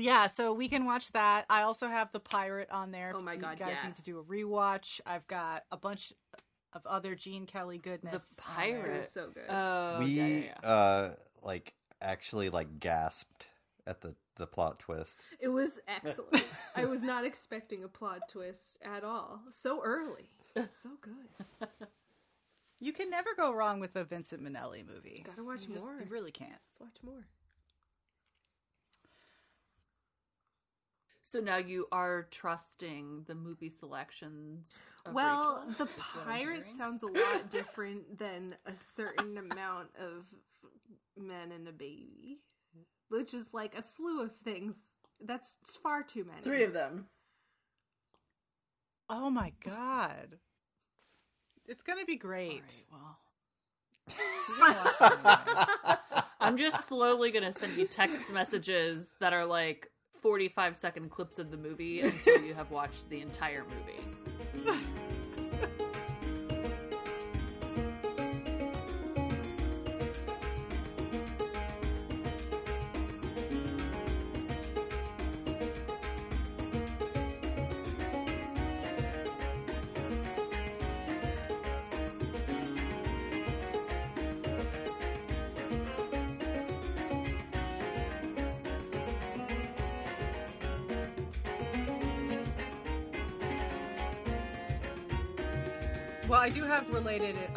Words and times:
Yeah, 0.00 0.26
so 0.28 0.52
we 0.52 0.68
can 0.68 0.84
watch 0.84 1.12
that. 1.12 1.44
I 1.50 1.62
also 1.62 1.88
have 1.88 2.10
the 2.12 2.20
pirate 2.20 2.70
on 2.70 2.90
there. 2.90 3.12
Oh 3.16 3.20
my 3.20 3.36
God, 3.36 3.58
You 3.58 3.66
guys 3.66 3.76
need 3.84 3.94
to 3.96 4.02
do 4.02 4.18
a 4.18 4.24
rewatch. 4.24 5.00
I've 5.06 5.26
got 5.26 5.64
a 5.70 5.76
bunch 5.76 6.12
of 6.72 6.86
other 6.86 7.14
Gene 7.14 7.46
Kelly 7.46 7.78
goodness. 7.78 8.22
The 8.36 8.42
on 8.42 8.56
there. 8.58 8.76
It 8.76 8.82
pirate. 8.82 8.96
was 8.98 9.08
so 9.10 9.28
good. 9.34 9.44
Oh, 9.48 9.96
we 10.00 10.06
yeah, 10.06 10.26
yeah, 10.26 10.42
yeah. 10.62 10.68
uh 10.70 11.14
like 11.42 11.74
actually 12.00 12.50
like 12.50 12.78
gasped 12.80 13.46
at 13.86 14.00
the 14.00 14.14
the 14.36 14.46
plot 14.46 14.78
twist. 14.78 15.18
it 15.40 15.48
was 15.48 15.80
excellent. 15.88 16.44
I 16.76 16.84
was 16.84 17.02
not 17.02 17.24
expecting 17.24 17.82
a 17.82 17.88
plot 17.88 18.28
twist 18.28 18.78
at 18.82 19.02
all. 19.02 19.40
So 19.50 19.82
early. 19.82 20.28
So 20.54 20.90
good. 21.00 21.68
You 22.80 22.92
can 22.92 23.10
never 23.10 23.30
go 23.36 23.52
wrong 23.52 23.80
with 23.80 23.96
a 23.96 24.04
Vincent 24.04 24.40
Minnelli 24.40 24.86
movie. 24.86 25.24
Gotta 25.26 25.42
watch 25.42 25.62
You 25.66 25.74
just- 25.74 25.84
more. 25.84 25.98
you 25.98 26.06
really 26.08 26.30
can't. 26.30 26.52
Let's 26.52 26.78
watch 26.78 26.96
more. 27.02 27.26
So 31.30 31.40
now 31.40 31.58
you 31.58 31.86
are 31.92 32.26
trusting 32.30 33.24
the 33.26 33.34
movie 33.34 33.68
selections. 33.68 34.66
Of 35.04 35.12
Well, 35.12 35.62
Rachel? 35.68 35.84
the 35.86 35.92
pirate 36.24 36.66
sounds 36.66 37.02
a 37.02 37.06
lot 37.06 37.50
different 37.50 38.18
than 38.18 38.54
a 38.64 38.74
certain 38.74 39.36
amount 39.36 39.88
of 40.00 40.24
men 41.22 41.52
and 41.52 41.68
a 41.68 41.72
baby, 41.72 42.38
which 43.10 43.34
is 43.34 43.52
like 43.52 43.76
a 43.76 43.82
slew 43.82 44.22
of 44.22 44.30
things. 44.42 44.74
That's 45.22 45.56
far 45.82 46.02
too 46.02 46.24
many. 46.24 46.40
Three 46.40 46.64
of 46.64 46.72
them. 46.72 47.08
Oh 49.10 49.28
my 49.28 49.52
god. 49.62 50.38
It's 51.66 51.82
gonna 51.82 52.06
be 52.06 52.16
great. 52.16 52.62
well, 52.90 53.18
You're 54.48 54.68
gonna 54.68 54.78
watch 54.82 55.12
it 55.12 55.18
anyway. 55.26 55.96
I'm 56.40 56.56
just 56.56 56.86
slowly 56.88 57.30
gonna 57.32 57.52
send 57.52 57.76
you 57.76 57.86
text 57.86 58.30
messages 58.32 59.12
that 59.20 59.34
are 59.34 59.44
like 59.44 59.90
45 60.20 60.76
second 60.76 61.10
clips 61.10 61.38
of 61.38 61.50
the 61.50 61.56
movie 61.56 62.00
until 62.00 62.40
you 62.42 62.54
have 62.54 62.70
watched 62.70 63.08
the 63.08 63.20
entire 63.20 63.64
movie. 63.64 64.76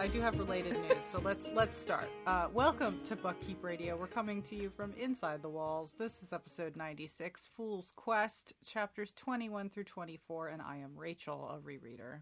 I 0.02 0.07
do 0.07 0.19
have 0.19 0.39
related 0.39 0.73
news. 0.81 1.03
So 1.11 1.21
let's 1.23 1.47
let's 1.53 1.77
start. 1.77 2.09
Uh, 2.25 2.47
welcome 2.52 2.99
to 3.07 3.16
Buckkeep 3.16 3.61
Radio. 3.61 3.95
We're 3.95 4.07
coming 4.07 4.41
to 4.41 4.55
you 4.55 4.71
from 4.71 4.95
inside 4.99 5.44
the 5.44 5.49
walls. 5.49 5.94
This 5.99 6.13
is 6.23 6.33
episode 6.33 6.75
ninety 6.75 7.05
six, 7.05 7.47
Fool's 7.55 7.94
Quest, 7.95 8.53
chapters 8.66 9.13
twenty 9.13 9.47
one 9.47 9.69
through 9.69 9.83
twenty 9.83 10.19
four, 10.27 10.47
and 10.47 10.59
I 10.59 10.77
am 10.77 10.97
Rachel, 10.97 11.47
a 11.47 11.59
rereader. 11.59 12.22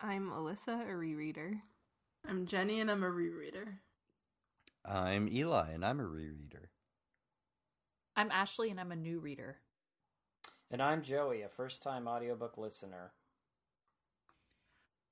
I'm 0.00 0.30
Alyssa, 0.30 0.88
a 0.88 0.92
rereader. 0.92 1.62
I'm 2.28 2.46
Jenny 2.46 2.78
and 2.78 2.88
I'm 2.88 3.02
a 3.02 3.10
rereader. 3.10 3.78
I'm 4.84 5.26
Eli 5.28 5.72
and 5.72 5.84
I'm 5.84 5.98
a 5.98 6.04
rereader. 6.04 6.68
I'm 8.14 8.30
Ashley 8.30 8.70
and 8.70 8.78
I'm 8.78 8.92
a 8.92 8.96
new 8.96 9.18
reader. 9.18 9.56
And 10.70 10.80
I'm 10.80 11.02
Joey, 11.02 11.42
a 11.42 11.48
first 11.48 11.82
time 11.82 12.06
audiobook 12.06 12.56
listener. 12.56 13.14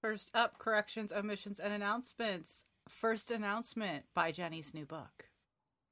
First 0.03 0.33
up, 0.35 0.59
corrections, 0.59 1.13
omissions, 1.13 1.61
and 1.61 1.73
announcements. 1.73 2.65
First 2.89 3.31
announcement 3.31 4.03
by 4.15 4.33
Jenny's 4.33 4.75
new 4.75 4.85
book, 4.85 5.27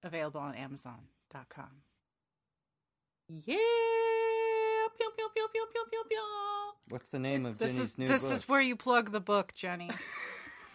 available 0.03 0.41
on 0.41 0.57
Amazon.com. 0.57 1.85
Yeah! 3.29 3.55
Pew, 4.99 5.11
pew, 5.17 5.29
pew, 5.33 5.47
pew, 5.55 5.67
pew, 5.73 5.85
pew, 5.93 6.03
pew. 6.09 6.19
What's 6.89 7.09
the 7.11 7.21
name 7.21 7.47
of 7.47 7.59
This 7.59 7.71
Jenny's 7.71 7.91
is 7.91 7.99
new 7.99 8.07
this 8.09 8.21
book? 8.21 8.31
This 8.31 8.39
is 8.41 8.49
where 8.49 8.61
you 8.61 8.75
plug 8.75 9.13
the 9.13 9.21
book, 9.21 9.55
Jenny. 9.55 9.91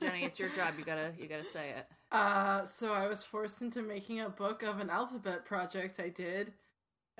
Jenny, 0.00 0.24
it's 0.24 0.38
your 0.38 0.50
job. 0.50 0.74
You 0.78 0.84
gotta, 0.84 1.12
you 1.18 1.26
gotta 1.26 1.46
say 1.52 1.70
it. 1.70 1.88
Uh, 2.12 2.64
so 2.64 2.92
I 2.92 3.08
was 3.08 3.24
forced 3.24 3.60
into 3.60 3.82
making 3.82 4.20
a 4.20 4.28
book 4.28 4.62
of 4.62 4.78
an 4.78 4.88
alphabet 4.88 5.44
project 5.44 5.98
I 5.98 6.10
did, 6.10 6.52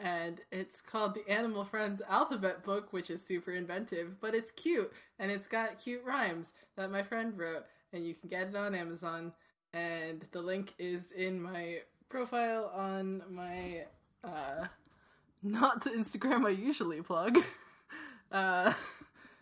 and 0.00 0.40
it's 0.52 0.80
called 0.80 1.14
the 1.14 1.28
Animal 1.30 1.64
Friends 1.64 2.00
Alphabet 2.08 2.62
Book, 2.64 2.92
which 2.92 3.10
is 3.10 3.24
super 3.24 3.52
inventive, 3.52 4.20
but 4.20 4.34
it's 4.34 4.50
cute, 4.52 4.92
and 5.18 5.30
it's 5.30 5.46
got 5.48 5.78
cute 5.78 6.04
rhymes 6.04 6.52
that 6.76 6.90
my 6.90 7.02
friend 7.02 7.36
wrote, 7.36 7.64
and 7.92 8.06
you 8.06 8.14
can 8.14 8.28
get 8.28 8.48
it 8.48 8.56
on 8.56 8.74
Amazon, 8.74 9.32
and 9.72 10.24
the 10.32 10.40
link 10.40 10.74
is 10.78 11.10
in 11.12 11.40
my 11.42 11.78
profile 12.08 12.70
on 12.74 13.22
my, 13.30 13.84
uh, 14.24 14.66
not 15.42 15.82
the 15.84 15.90
Instagram 15.90 16.46
I 16.46 16.50
usually 16.50 17.02
plug, 17.02 17.38
uh, 18.32 18.72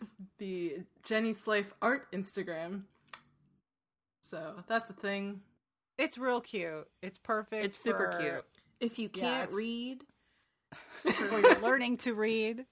the 0.39 0.77
Jenny 1.03 1.33
Slife 1.33 1.71
Art 1.81 2.11
Instagram. 2.11 2.83
So 4.21 4.55
that's 4.67 4.89
a 4.89 4.93
thing. 4.93 5.41
it's 5.97 6.17
real 6.17 6.41
cute. 6.41 6.87
It's 7.01 7.17
perfect. 7.17 7.63
It's 7.65 7.79
super 7.79 8.11
for- 8.11 8.19
cute. 8.19 8.45
If 8.79 8.99
you 8.99 9.09
can't 9.09 9.45
it's- 9.45 9.53
read, 9.55 10.03
or 11.31 11.39
you're 11.39 11.59
learning 11.61 11.97
to 11.97 12.13
read, 12.13 12.65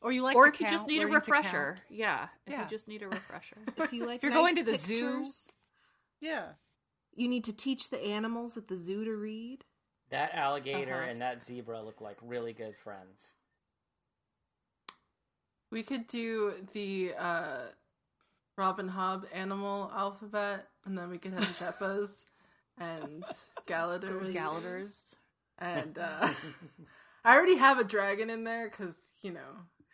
or 0.00 0.12
you 0.12 0.22
like, 0.22 0.36
or 0.36 0.50
to 0.50 0.54
if 0.54 0.60
you 0.60 0.68
just 0.68 0.86
need 0.86 0.98
a 0.98 1.00
learning 1.06 1.20
to 1.22 1.30
count. 1.30 1.44
refresher. 1.44 1.76
Yeah. 1.90 2.28
If 2.46 2.52
Yeah. 2.52 2.62
you 2.62 2.68
just 2.68 2.88
need 2.88 3.02
a 3.02 3.08
refresher. 3.08 3.56
if 3.76 3.92
you 3.92 4.06
like, 4.06 4.16
If 4.18 4.22
you're 4.24 4.32
nice 4.32 4.38
going 4.40 4.56
to 4.56 4.62
the 4.64 4.78
zoo- 4.78 5.26
Yeah, 6.20 6.48
you 7.14 7.28
need 7.28 7.44
to 7.44 7.52
teach 7.52 7.90
the 7.90 8.00
animals 8.02 8.56
at 8.56 8.68
the 8.68 8.76
zoo 8.76 9.04
to 9.04 9.12
read. 9.14 9.64
That 10.10 10.34
alligator 10.34 10.94
Uh-huh. 11.02 11.10
and 11.10 11.20
that 11.22 11.44
zebra 11.44 11.82
look 11.82 12.00
like 12.00 12.16
really 12.22 12.52
good 12.52 12.76
friends. 12.76 13.32
We 15.70 15.82
could 15.82 16.06
do 16.06 16.52
the 16.74 17.12
uh, 17.18 17.60
Robin 18.58 18.90
Hobb 18.90 19.24
animal 19.32 19.90
alphabet, 19.94 20.68
and 20.84 20.98
then 20.98 21.08
we 21.08 21.16
could 21.18 21.32
have 21.32 21.44
Sheppas 21.58 22.24
and 22.78 23.24
Galaders. 23.66 24.34
Galaders. 24.34 25.14
And 25.58 25.96
uh, 25.96 26.28
I 27.24 27.36
already 27.36 27.56
have 27.56 27.78
a 27.78 27.84
dragon 27.84 28.30
in 28.30 28.44
there 28.44 28.68
because, 28.68 28.94
you 29.20 29.32
know, 29.32 29.40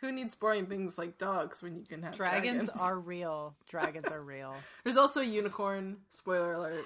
who 0.00 0.12
needs 0.12 0.34
boring 0.34 0.66
things 0.66 0.96
like 0.96 1.18
dogs 1.18 1.60
when 1.60 1.76
you 1.76 1.84
can 1.84 2.02
have 2.02 2.16
dragons, 2.16 2.66
dragons? 2.66 2.80
are 2.80 2.98
real. 3.00 3.54
Dragons 3.68 4.06
are 4.10 4.22
real. 4.22 4.54
There's 4.84 4.96
also 4.96 5.20
a 5.20 5.24
unicorn. 5.24 5.98
Spoiler 6.10 6.52
alert. 6.52 6.84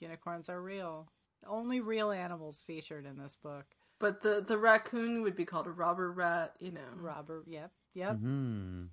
Unicorns 0.00 0.48
are 0.48 0.60
real. 0.60 1.08
Only 1.46 1.80
real 1.80 2.10
animals 2.10 2.62
featured 2.66 3.06
in 3.06 3.18
this 3.18 3.36
book. 3.42 3.66
But 3.98 4.22
the, 4.22 4.44
the 4.46 4.58
raccoon 4.58 5.22
would 5.22 5.36
be 5.36 5.44
called 5.44 5.66
a 5.66 5.70
robber 5.70 6.10
rat, 6.10 6.54
you 6.58 6.72
know. 6.72 6.80
robber. 6.96 7.44
yep, 7.46 7.70
yep. 7.94 8.18
Hmm. 8.18 8.84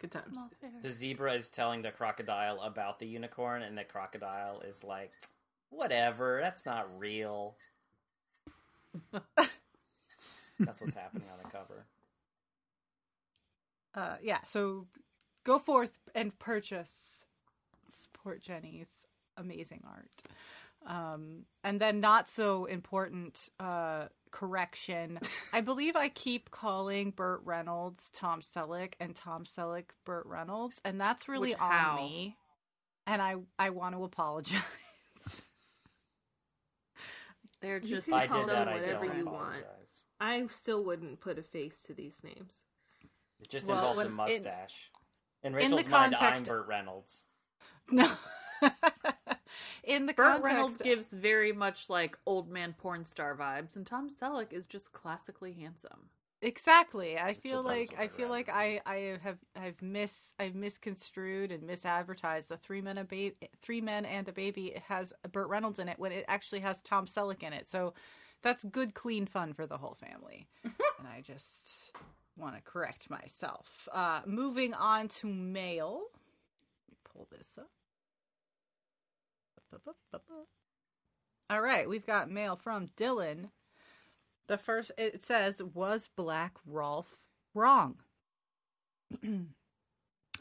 Good 0.00 0.12
times. 0.12 0.38
The 0.82 0.90
zebra 0.90 1.34
is 1.34 1.50
telling 1.50 1.82
the 1.82 1.90
crocodile 1.90 2.60
about 2.60 3.00
the 3.00 3.06
unicorn, 3.06 3.62
and 3.62 3.76
the 3.76 3.82
crocodile 3.82 4.60
is 4.60 4.84
like, 4.84 5.10
whatever, 5.70 6.38
that's 6.40 6.64
not 6.64 6.86
real. 6.98 7.56
that's 10.60 10.80
what's 10.80 10.94
happening 10.94 11.28
on 11.32 11.38
the 11.42 11.50
cover. 11.50 11.86
Uh, 13.94 14.16
yeah, 14.22 14.38
so 14.46 14.86
go 15.44 15.58
forth 15.58 15.98
and 16.14 16.38
purchase, 16.38 17.24
support 17.88 18.40
Jenny's 18.40 18.88
amazing 19.36 19.82
art. 19.86 20.10
Um, 20.86 21.44
and 21.64 21.80
then, 21.80 22.00
not 22.00 22.28
so 22.28 22.66
important 22.66 23.50
uh, 23.58 24.06
correction. 24.30 25.18
I 25.52 25.60
believe 25.60 25.96
I 25.96 26.08
keep 26.08 26.50
calling 26.50 27.10
Burt 27.10 27.40
Reynolds 27.44 28.10
Tom 28.12 28.40
Selleck 28.42 28.94
and 29.00 29.14
Tom 29.14 29.44
Selleck 29.44 29.86
Burt 30.04 30.26
Reynolds, 30.26 30.80
and 30.84 31.00
that's 31.00 31.28
really 31.28 31.50
Which 31.50 31.60
on 31.60 31.70
how? 31.70 31.96
me. 31.96 32.36
And 33.06 33.22
I, 33.22 33.36
I 33.58 33.70
want 33.70 33.94
to 33.94 34.04
apologize. 34.04 34.60
They're 37.60 37.78
You 37.78 37.96
just 37.96 38.08
can 38.08 38.28
call 38.28 38.46
them 38.46 38.66
that, 38.66 38.72
whatever 38.72 39.04
you 39.06 39.22
apologize. 39.22 39.62
want. 39.64 39.64
I 40.20 40.46
still 40.48 40.84
wouldn't 40.84 41.20
put 41.20 41.38
a 41.38 41.42
face 41.42 41.82
to 41.84 41.94
these 41.94 42.22
names. 42.22 42.64
It 43.40 43.48
just 43.48 43.66
Well, 43.66 43.78
involves 43.78 43.98
a 43.98 44.02
when- 44.02 44.06
in- 44.08 44.12
mustache. 44.14 44.90
In, 45.42 45.46
in 45.48 45.52
the 45.52 45.76
Rachel's 45.76 45.88
mind, 45.88 46.14
I'm 46.14 46.20
context- 46.20 46.46
Burt 46.46 46.66
Reynolds. 46.66 47.24
no. 47.90 48.12
In 49.84 50.06
the 50.06 50.12
Burt 50.12 50.26
context, 50.26 50.44
Reynolds 50.44 50.76
gives 50.82 51.12
very 51.12 51.52
much 51.52 51.88
like 51.88 52.18
old 52.26 52.50
man 52.50 52.74
porn 52.76 53.04
star 53.04 53.34
vibes, 53.36 53.76
and 53.76 53.86
Tom 53.86 54.10
Selleck 54.10 54.52
is 54.52 54.66
just 54.66 54.92
classically 54.92 55.52
handsome. 55.54 56.10
Exactly. 56.40 57.18
I 57.18 57.34
feel 57.34 57.62
like 57.64 57.94
I 57.98 58.06
feel 58.06 58.28
like 58.28 58.48
I 58.48 58.80
I 58.86 59.18
have 59.22 59.38
I've 59.56 59.82
mis 59.82 60.32
I've 60.38 60.54
misconstrued 60.54 61.50
and 61.50 61.64
misadvertised 61.68 62.46
the 62.46 62.56
three 62.56 62.80
men 62.80 62.98
a 62.98 63.04
ba- 63.04 63.32
three 63.60 63.80
men 63.80 64.04
and 64.04 64.28
a 64.28 64.32
baby 64.32 64.68
it 64.68 64.82
has 64.88 65.12
Burt 65.32 65.48
Reynolds 65.48 65.80
in 65.80 65.88
it 65.88 65.98
when 65.98 66.12
it 66.12 66.24
actually 66.28 66.60
has 66.60 66.80
Tom 66.82 67.06
Selleck 67.06 67.42
in 67.42 67.52
it. 67.52 67.66
So 67.68 67.92
that's 68.42 68.62
good 68.64 68.94
clean 68.94 69.26
fun 69.26 69.52
for 69.52 69.66
the 69.66 69.78
whole 69.78 69.94
family. 69.94 70.46
and 70.64 71.08
I 71.08 71.22
just 71.22 71.90
want 72.36 72.54
to 72.54 72.62
correct 72.62 73.10
myself. 73.10 73.88
Uh 73.92 74.20
moving 74.24 74.74
on 74.74 75.08
to 75.08 75.26
mail. 75.26 76.02
Let 76.86 76.90
me 76.92 76.96
pull 77.12 77.26
this 77.32 77.58
up. 77.58 77.70
All 81.50 81.62
right, 81.62 81.88
we've 81.88 82.06
got 82.06 82.30
mail 82.30 82.56
from 82.56 82.88
Dylan. 82.96 83.50
The 84.48 84.56
first 84.56 84.92
it 84.96 85.22
says 85.22 85.62
was 85.62 86.08
Black 86.16 86.56
Rolf 86.66 87.26
wrong. 87.52 87.96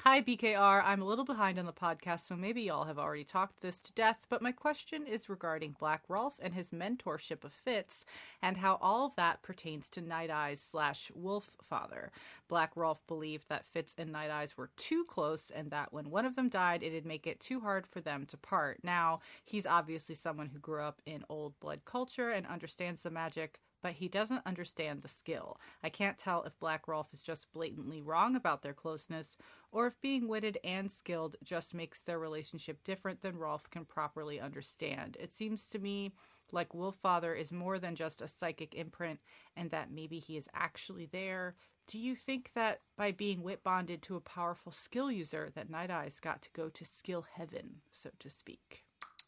Hi 0.01 0.21
BKR, 0.21 0.81
I'm 0.85 1.01
a 1.01 1.05
little 1.05 1.25
behind 1.25 1.59
on 1.59 1.65
the 1.65 1.73
podcast, 1.73 2.25
so 2.25 2.37
maybe 2.37 2.61
y'all 2.61 2.85
have 2.85 2.99
already 2.99 3.25
talked 3.25 3.59
this 3.59 3.81
to 3.81 3.91
death, 3.91 4.25
but 4.29 4.41
my 4.41 4.53
question 4.53 5.05
is 5.05 5.27
regarding 5.27 5.75
Black 5.77 6.03
Rolf 6.07 6.35
and 6.39 6.53
his 6.53 6.69
mentorship 6.69 7.43
of 7.43 7.51
Fitz, 7.51 8.05
and 8.41 8.55
how 8.55 8.77
all 8.81 9.05
of 9.05 9.15
that 9.17 9.41
pertains 9.41 9.89
to 9.89 10.01
Night 10.01 10.29
Eyes 10.29 10.61
slash 10.61 11.11
Wolf 11.13 11.51
Father. 11.61 12.13
Black 12.47 12.71
Rolf 12.77 13.05
believed 13.07 13.49
that 13.49 13.65
Fitz 13.65 13.93
and 13.97 14.13
Night 14.13 14.31
Eyes 14.31 14.55
were 14.55 14.69
too 14.77 15.03
close, 15.03 15.49
and 15.49 15.69
that 15.71 15.91
when 15.91 16.11
one 16.11 16.25
of 16.25 16.37
them 16.37 16.47
died, 16.47 16.81
it'd 16.81 17.05
make 17.05 17.27
it 17.27 17.41
too 17.41 17.59
hard 17.59 17.85
for 17.85 17.99
them 17.99 18.25
to 18.27 18.37
part. 18.37 18.79
Now, 18.83 19.19
he's 19.43 19.65
obviously 19.65 20.15
someone 20.15 20.47
who 20.47 20.59
grew 20.59 20.83
up 20.83 21.01
in 21.05 21.25
old 21.27 21.59
blood 21.59 21.81
culture 21.83 22.29
and 22.29 22.47
understands 22.47 23.01
the 23.01 23.11
magic, 23.11 23.59
but 23.81 23.93
he 23.93 24.07
doesn't 24.07 24.45
understand 24.45 25.01
the 25.01 25.07
skill. 25.07 25.59
I 25.83 25.89
can't 25.89 26.17
tell 26.17 26.43
if 26.43 26.59
Black 26.59 26.87
Rolf 26.87 27.13
is 27.13 27.21
just 27.21 27.51
blatantly 27.53 28.01
wrong 28.01 28.35
about 28.35 28.61
their 28.61 28.73
closeness, 28.73 29.37
or 29.71 29.87
if 29.87 29.99
being 30.01 30.27
witted 30.27 30.57
and 30.63 30.91
skilled 30.91 31.35
just 31.43 31.73
makes 31.73 32.01
their 32.01 32.19
relationship 32.19 32.83
different 32.83 33.21
than 33.21 33.37
Rolf 33.37 33.69
can 33.69 33.85
properly 33.85 34.39
understand. 34.39 35.17
It 35.19 35.33
seems 35.33 35.67
to 35.69 35.79
me 35.79 36.11
like 36.51 36.69
Wolffather 36.69 37.37
is 37.37 37.51
more 37.51 37.77
than 37.77 37.95
just 37.95 38.21
a 38.21 38.27
psychic 38.27 38.73
imprint, 38.73 39.19
and 39.55 39.69
that 39.71 39.91
maybe 39.91 40.19
he 40.19 40.37
is 40.37 40.47
actually 40.53 41.07
there. 41.11 41.55
Do 41.87 41.97
you 41.97 42.15
think 42.15 42.51
that 42.55 42.81
by 42.97 43.11
being 43.11 43.43
wit 43.43 43.63
bonded 43.63 44.01
to 44.03 44.15
a 44.15 44.21
powerful 44.21 44.71
skill 44.71 45.11
user, 45.11 45.51
that 45.55 45.69
Night 45.69 45.91
Eyes 45.91 46.19
got 46.19 46.41
to 46.41 46.49
go 46.53 46.69
to 46.69 46.85
skill 46.85 47.25
heaven, 47.33 47.81
so 47.93 48.09
to 48.19 48.29
speak? 48.29 48.83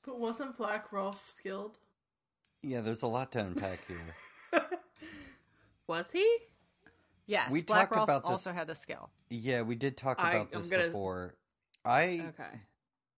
But 0.05 0.19
wasn't 0.19 0.57
Black 0.57 0.91
Rolf 0.91 1.29
skilled? 1.29 1.77
Yeah, 2.61 2.81
there's 2.81 3.03
a 3.03 3.07
lot 3.07 3.31
to 3.33 3.39
unpack 3.39 3.85
here. 3.87 4.15
Was 5.87 6.11
he? 6.11 6.25
Yes, 7.25 7.51
We 7.51 7.61
Black 7.61 7.89
talked 7.89 7.95
Rolf 7.95 8.03
about 8.05 8.23
this- 8.23 8.31
also 8.31 8.51
had 8.51 8.67
the 8.67 8.75
skill. 8.75 9.09
Yeah, 9.29 9.61
we 9.61 9.75
did 9.75 9.97
talk 9.97 10.19
I- 10.19 10.31
about 10.33 10.49
I'm 10.53 10.61
this 10.61 10.69
gonna- 10.69 10.85
before. 10.85 11.35
I 11.85 12.25
Okay. 12.29 12.59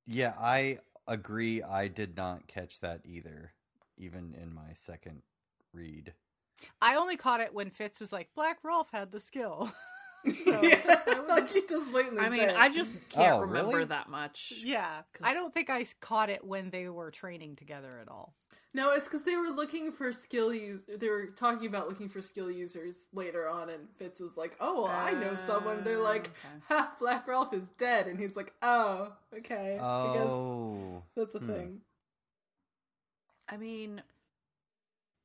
yeah, 0.06 0.36
I 0.38 0.80
agree. 1.07 1.63
I 1.63 1.88
did 1.88 2.16
not 2.16 2.48
catch 2.48 2.80
that 2.81 3.01
either, 3.06 3.54
even 3.98 4.36
in 4.39 4.54
my 4.54 4.74
second 4.74 5.24
read. 5.74 6.13
I 6.81 6.95
only 6.95 7.18
caught 7.18 7.39
it 7.39 7.54
when 7.54 7.72
Fitz 7.72 8.00
was 8.00 8.12
like, 8.12 8.30
Black 8.36 8.60
Rolf 8.63 8.92
had 8.92 9.12
the 9.12 9.19
skill. 9.19 9.72
so, 10.44 10.62
yeah, 10.62 11.04
like 11.27 11.50
he 11.50 11.62
does 11.62 11.89
blatantly 11.89 12.19
I 12.19 12.30
mean, 12.30 12.39
say 12.42 12.50
it. 12.50 12.56
I 12.56 12.69
just 12.69 12.98
oh, 12.98 13.00
can't 13.10 13.34
Oh, 13.38 13.42
remember 13.42 13.77
really? 13.77 13.86
that 13.86 14.10
much. 14.10 14.54
yeah. 14.63 15.01
I 15.24 15.34
don't 15.34 15.51
think 15.54 15.69
I 15.72 15.86
caught 16.01 16.30
it 16.30 16.44
when 16.45 16.69
they 16.69 16.88
were 16.89 17.10
training 17.10 17.56
together 17.56 17.98
at 18.00 18.07
all. 18.10 18.36
No, 18.74 18.92
it's 18.92 19.06
because 19.06 19.24
they 19.24 19.36
were 19.36 19.50
looking 19.50 19.92
for 19.92 20.14
skill 20.14 20.54
use. 20.54 20.82
They 20.88 21.10
were 21.10 21.28
talking 21.28 21.68
about 21.68 21.90
looking 21.90 22.08
for 22.08 22.22
skill 22.22 22.50
users 22.50 23.08
later 23.14 23.48
on, 23.48 23.70
and 23.70 23.90
Fitz 23.98 24.22
was 24.22 24.38
like, 24.38 24.56
"Oh, 24.62 24.84
well, 24.84 24.92
I 24.92 25.12
know 25.12 25.36
someone." 25.36 25.84
They're 25.84 26.00
like, 26.00 26.28
okay. 26.28 26.64
"Ha, 26.70 26.96
Black 27.00 27.28
Rolf 27.28 27.54
is 27.54 27.68
dead," 27.78 28.08
and 28.08 28.18
he's 28.18 28.36
like, 28.38 28.54
"Oh, 28.62 29.12
okay, 29.38 29.74
I 29.74 30.14
guess 30.14 30.32
Oh, 30.32 31.04
that's 31.18 31.36
a 31.36 31.40
hmm. 31.40 31.48
thing." 31.48 31.82
I 33.50 33.58
mean, 33.58 34.02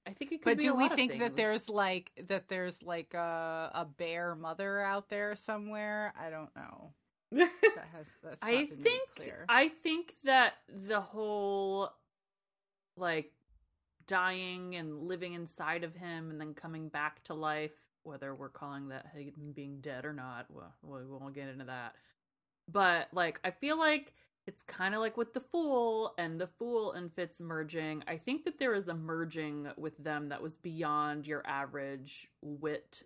I 0.07 0.13
think 0.13 0.33
it 0.33 0.43
could 0.43 0.45
But 0.51 0.59
be 0.59 0.65
do 0.65 0.73
a 0.73 0.77
we 0.77 0.83
lot 0.85 0.93
of 0.93 0.97
think 0.97 1.19
that 1.19 1.37
there's 1.37 1.69
like 1.69 2.13
that 2.29 2.49
there's 2.49 2.83
like 2.83 3.15
a, 3.15 3.71
a 3.75 3.85
bear 3.85 4.35
mother 4.35 4.81
out 4.81 5.09
there 5.09 5.35
somewhere? 5.35 6.13
I 6.19 6.31
don't 6.31 6.55
know. 6.57 6.93
That 7.77 7.89
has 7.93 8.07
that's 8.23 8.43
I 8.43 8.67
think 8.67 9.15
clear. 9.17 9.45
I 9.49 9.69
think 9.69 10.15
that 10.25 10.55
the 10.69 11.01
whole 11.01 11.91
like 12.97 13.33
dying 14.07 14.75
and 14.77 15.03
living 15.03 15.35
inside 15.35 15.85
of 15.85 15.95
him 15.95 16.31
and 16.31 16.41
then 16.41 16.55
coming 16.55 16.89
back 16.89 17.23
to 17.25 17.35
life, 17.35 17.73
whether 18.03 18.35
we're 18.35 18.49
calling 18.49 18.89
that 18.89 19.07
him 19.15 19.53
being 19.55 19.81
dead 19.81 20.05
or 20.05 20.13
not, 20.13 20.47
well, 20.51 20.73
we 20.83 21.05
won't 21.07 21.35
get 21.35 21.49
into 21.49 21.65
that. 21.67 21.95
But 22.71 23.09
like, 23.13 23.41
I 23.45 23.51
feel 23.51 23.79
like 23.79 24.15
it's 24.47 24.63
kind 24.63 24.95
of 24.95 25.01
like 25.01 25.17
with 25.17 25.35
the 25.35 25.41
Fool 25.41 26.15
and 26.19 26.41
the 26.41 26.47
Fool 26.47 26.93
and 26.93 27.13
Fitz 27.13 27.41
merging. 27.41 28.05
I 28.07 28.17
think 28.17 28.45
that 28.45 28.59
there 28.59 28.75
is 28.75 28.87
a 28.89 28.95
merging 28.95 29.69
with 29.77 29.97
them 29.99 30.29
that 30.29 30.41
was 30.43 30.57
beyond 30.57 31.27
your 31.27 31.45
average 31.47 32.29
wit 32.43 33.03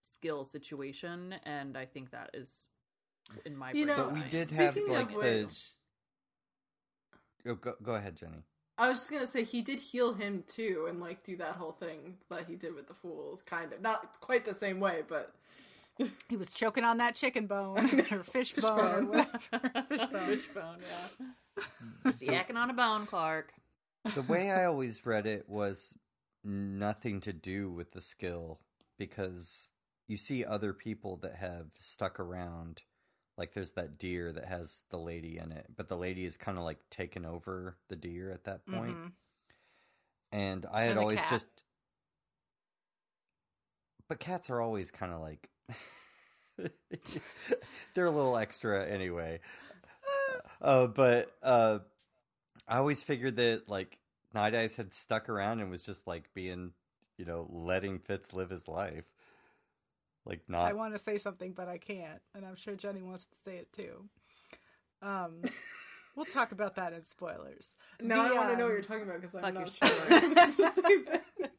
skill 0.00 0.42
situation, 0.44 1.34
and 1.44 1.76
I 1.78 1.84
think 1.84 2.10
that 2.10 2.30
is 2.34 2.66
in 3.44 3.56
my 3.56 3.70
You 3.72 3.86
brain. 3.86 3.96
know, 3.96 4.04
But 4.06 4.14
we 4.14 4.22
did 4.22 4.50
have, 4.50 4.76
like, 4.76 5.12
of 5.12 5.22
the- 5.22 5.54
Oh, 7.48 7.54
go 7.54 7.74
go 7.80 7.94
ahead, 7.94 8.16
Jenny. 8.16 8.42
I 8.78 8.88
was 8.88 8.98
just 8.98 9.10
gonna 9.10 9.26
say 9.26 9.42
he 9.44 9.62
did 9.62 9.78
heal 9.78 10.12
him 10.12 10.44
too, 10.46 10.86
and 10.88 11.00
like 11.00 11.22
do 11.24 11.36
that 11.38 11.52
whole 11.56 11.72
thing 11.72 12.16
that 12.30 12.46
he 12.46 12.56
did 12.56 12.74
with 12.74 12.86
the 12.88 12.94
fools, 12.94 13.42
kind 13.42 13.72
of 13.72 13.80
not 13.80 14.20
quite 14.20 14.44
the 14.44 14.54
same 14.54 14.80
way, 14.80 15.02
but 15.08 15.32
he 16.28 16.36
was 16.36 16.52
choking 16.52 16.84
on 16.84 16.98
that 16.98 17.14
chicken 17.14 17.46
bone 17.46 18.04
or 18.10 18.22
fish, 18.22 18.52
Fish 18.52 18.62
bone, 18.64 18.78
or 18.78 19.02
bone. 19.02 19.08
whatever. 19.08 19.84
fish 19.88 20.06
bone. 20.12 20.28
Wishbone, 20.28 20.78
yeah. 21.56 21.64
Just 22.06 22.22
yakking 22.22 22.56
on 22.56 22.68
a 22.70 22.74
bone, 22.74 23.06
Clark. 23.06 23.52
The 24.14 24.22
way 24.22 24.50
I 24.50 24.66
always 24.66 25.04
read 25.06 25.26
it 25.26 25.48
was 25.48 25.96
nothing 26.44 27.20
to 27.22 27.32
do 27.32 27.70
with 27.70 27.92
the 27.92 28.00
skill 28.00 28.60
because 28.98 29.68
you 30.06 30.16
see 30.16 30.44
other 30.44 30.72
people 30.72 31.16
that 31.22 31.36
have 31.36 31.66
stuck 31.78 32.20
around. 32.20 32.82
Like 33.38 33.52
there's 33.52 33.72
that 33.72 33.98
deer 33.98 34.32
that 34.32 34.46
has 34.46 34.84
the 34.90 34.98
lady 34.98 35.38
in 35.38 35.52
it, 35.52 35.66
but 35.76 35.88
the 35.88 35.96
lady 35.96 36.24
is 36.24 36.36
kind 36.36 36.56
of 36.56 36.64
like 36.64 36.78
taken 36.90 37.24
over 37.26 37.76
the 37.88 37.96
deer 37.96 38.30
at 38.30 38.44
that 38.44 38.64
point. 38.66 38.96
Mhm. 38.96 39.12
And 40.32 40.66
I 40.72 40.82
had 40.82 40.92
And 40.92 41.00
always 41.00 41.18
cat. 41.18 41.30
just 41.30 41.46
But 44.08 44.20
cats 44.20 44.50
are 44.50 44.60
always 44.60 44.90
kind 44.90 45.12
of 45.12 45.20
like 45.20 45.48
they're 47.94 48.06
a 48.06 48.10
little 48.10 48.36
extra 48.36 48.86
anyway. 48.86 49.40
Uh, 50.60 50.86
but 50.86 51.30
uh, 51.42 51.80
I 52.68 52.78
always 52.78 53.02
figured 53.02 53.36
that 53.36 53.68
like 53.68 53.98
Night 54.32 54.54
Eyes 54.54 54.74
had 54.76 54.94
stuck 54.94 55.28
around 55.28 55.60
and 55.60 55.70
was 55.70 55.82
just 55.82 56.06
like 56.06 56.32
being, 56.34 56.72
you 57.18 57.24
know, 57.24 57.46
letting 57.50 57.98
Fitz 57.98 58.32
live 58.32 58.50
his 58.50 58.68
life. 58.68 59.04
Like 60.26 60.40
not. 60.48 60.70
I 60.70 60.72
want 60.74 60.94
to 60.94 60.98
say 61.02 61.18
something, 61.18 61.52
but 61.52 61.68
I 61.68 61.78
can't, 61.78 62.20
and 62.34 62.44
I'm 62.44 62.56
sure 62.56 62.74
Jenny 62.74 63.02
wants 63.02 63.26
to 63.26 63.36
say 63.44 63.56
it 63.58 63.72
too. 63.72 64.08
Um, 65.02 65.42
we'll 66.16 66.26
talk 66.26 66.52
about 66.52 66.76
that 66.76 66.92
in 66.92 67.04
spoilers. 67.04 67.76
now 68.02 68.22
I 68.22 68.30
The, 68.30 68.36
want 68.36 68.48
to 68.50 68.56
know 68.56 68.64
um, 68.64 68.70
what 68.70 68.72
you're 68.74 68.82
talking 68.82 69.02
about 69.04 69.20
because 69.20 69.34
I'm 69.34 69.54
not 69.54 69.70
sure. 69.70 69.88
story. 69.88 69.92
It's 70.10 70.56
the 70.56 70.72
same 70.86 71.04
thing. 71.04 71.20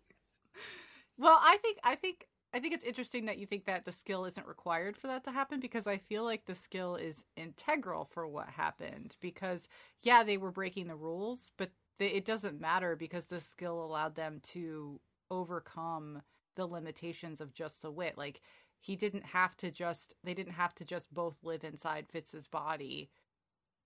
Well, 1.17 1.39
I 1.41 1.57
think 1.57 1.79
I 1.83 1.95
think 1.95 2.27
I 2.53 2.59
think 2.59 2.73
it's 2.73 2.83
interesting 2.83 3.25
that 3.25 3.37
you 3.37 3.45
think 3.45 3.65
that 3.65 3.85
the 3.85 3.91
skill 3.91 4.25
isn't 4.25 4.47
required 4.47 4.97
for 4.97 5.07
that 5.07 5.23
to 5.25 5.31
happen 5.31 5.59
because 5.59 5.87
I 5.87 5.97
feel 5.97 6.23
like 6.23 6.45
the 6.45 6.55
skill 6.55 6.95
is 6.95 7.23
integral 7.35 8.05
for 8.05 8.27
what 8.27 8.49
happened 8.49 9.15
because 9.19 9.67
yeah, 10.03 10.23
they 10.23 10.37
were 10.37 10.51
breaking 10.51 10.87
the 10.87 10.95
rules, 10.95 11.51
but 11.57 11.71
they, 11.99 12.07
it 12.07 12.25
doesn't 12.25 12.61
matter 12.61 12.95
because 12.95 13.25
the 13.25 13.41
skill 13.41 13.83
allowed 13.83 14.15
them 14.15 14.39
to 14.53 14.99
overcome 15.31 16.21
the 16.57 16.65
limitations 16.67 17.39
of 17.39 17.53
just 17.53 17.81
the 17.81 17.89
wit. 17.89 18.17
Like 18.17 18.41
he 18.79 18.97
didn't 18.97 19.27
have 19.27 19.55
to 19.57 19.71
just 19.71 20.13
they 20.25 20.33
didn't 20.33 20.53
have 20.53 20.75
to 20.75 20.83
just 20.85 21.13
both 21.13 21.37
live 21.43 21.63
inside 21.63 22.07
Fitz's 22.09 22.47
body. 22.47 23.09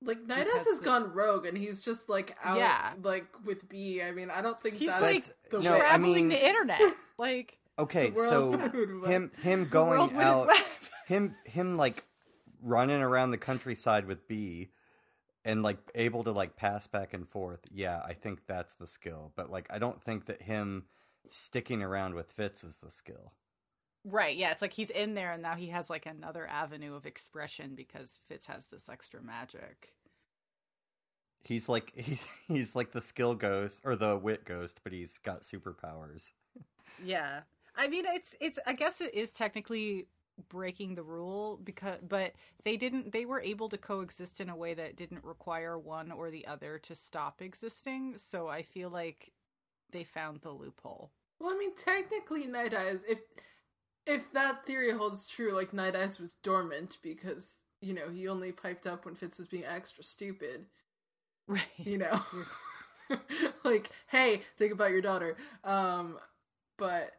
Like 0.04 0.26
Night 0.26 0.48
Eyes 0.48 0.66
has 0.66 0.80
the- 0.80 0.86
gone 0.86 1.14
rogue 1.14 1.46
and 1.46 1.56
he's 1.56 1.80
just 1.80 2.10
like 2.10 2.36
out 2.44 2.58
Yeah. 2.58 2.94
like 3.04 3.28
with 3.46 3.70
Bee. 3.70 4.02
I 4.02 4.12
mean, 4.12 4.32
I 4.32 4.42
don't 4.42 4.60
think 4.60 4.78
He's 4.78 4.90
that's 4.90 5.02
like 5.04 5.24
the 5.52 5.60
no, 5.60 5.74
way. 5.74 5.78
I 5.78 5.80
traveling 5.82 6.14
mean- 6.14 6.30
the 6.30 6.44
internet. 6.48 6.82
Like 7.20 7.60
okay. 7.78 8.12
So 8.16 8.58
him 9.06 9.32
him 9.44 9.66
going 9.70 10.16
out 10.18 10.50
him 11.08 11.36
him 11.46 11.78
like 11.78 12.04
running 12.64 13.02
around 13.02 13.30
the 13.32 13.38
countryside 13.38 14.06
with 14.06 14.28
Bee 14.28 14.70
and 15.46 15.64
like 15.64 15.78
able 15.96 16.24
to 16.24 16.32
like 16.32 16.56
pass 16.56 16.88
back 16.88 17.14
and 17.14 17.28
forth. 17.30 17.62
Yeah, 17.72 18.02
I 18.04 18.14
think 18.14 18.40
that's 18.48 18.76
the 18.76 18.88
skill. 18.88 19.32
But 19.36 19.52
like 19.52 19.68
I 19.70 19.78
don't 19.80 20.02
think 20.04 20.26
that 20.26 20.42
him 20.42 20.86
sticking 21.30 21.82
around 21.82 22.16
with 22.16 22.32
Fitz 22.32 22.64
is 22.64 22.80
the 22.80 22.92
skill. 22.92 23.34
Right, 24.04 24.36
yeah, 24.36 24.52
it's 24.52 24.62
like 24.62 24.74
he's 24.74 24.90
in 24.90 25.14
there 25.14 25.34
and 25.34 25.44
now 25.44 25.56
he 25.56 25.68
has 25.68 25.90
like 25.90 26.06
another 26.06 26.48
avenue 26.48 26.96
of 26.96 27.06
expression 27.06 27.76
because 27.76 28.20
Fitz 28.28 28.48
has 28.48 28.66
this 28.68 28.90
extra 28.90 29.22
magic. 29.22 29.94
He's 31.44 31.70
like 31.70 31.92
he's 31.96 32.26
he's 32.48 32.76
like 32.76 32.92
the 32.92 33.02
skill 33.02 33.36
ghost 33.36 33.82
or 33.84 33.96
the 33.96 34.18
wit 34.18 34.46
ghost, 34.46 34.80
but 34.84 34.94
he's 34.94 35.18
got 35.20 35.42
superpowers. 35.42 36.32
Yeah. 37.04 37.42
I 37.76 37.88
mean, 37.88 38.06
it's 38.08 38.36
it's. 38.40 38.60
I 38.66 38.74
guess 38.74 39.02
it 39.02 39.14
is 39.14 39.32
technically 39.32 40.08
breaking 40.50 40.96
the 40.96 41.04
rule 41.04 41.60
because, 41.64 42.00
but 42.08 42.34
they 42.64 42.78
didn't. 42.78 43.12
They 43.12 43.26
were 43.26 43.42
able 43.42 43.70
to 43.70 43.78
coexist 43.78 44.42
in 44.42 44.50
a 44.50 44.56
way 44.56 44.74
that 44.74 44.96
didn't 44.96 45.24
require 45.24 45.78
one 45.80 46.12
or 46.12 46.30
the 46.30 46.46
other 46.48 46.78
to 46.80 46.96
stop 46.96 47.42
existing. 47.42 48.18
So 48.18 48.48
I 48.48 48.62
feel 48.62 48.90
like 48.90 49.32
they 49.92 50.04
found 50.04 50.42
the 50.42 50.52
loophole. 50.52 51.12
Well, 51.40 51.54
I 51.54 51.58
mean, 51.58 51.76
technically, 51.76 52.46
Night 52.46 52.74
Eyes. 52.74 53.00
If 53.08 53.20
if 54.06 54.32
that 54.34 54.66
theory 54.66 54.92
holds 54.92 55.26
true, 55.26 55.54
like 55.54 55.74
Night 55.74 55.96
Eyes 55.96 56.20
was 56.20 56.36
dormant 56.44 56.98
because 57.02 57.58
you 57.82 57.94
know 57.94 58.10
he 58.10 58.28
only 58.28 58.52
piped 58.52 58.88
up 58.88 59.06
when 59.06 59.16
Fitz 59.16 59.38
was 59.38 59.48
being 59.48 59.66
extra 59.66 60.04
stupid. 60.04 60.66
Right. 61.48 61.64
You 61.78 61.98
know, 61.98 62.22
like, 63.64 63.90
hey, 64.08 64.42
think 64.58 64.74
about 64.74 64.92
your 64.92 65.02
daughter. 65.02 65.36
Um, 65.64 66.18
but 66.78 67.12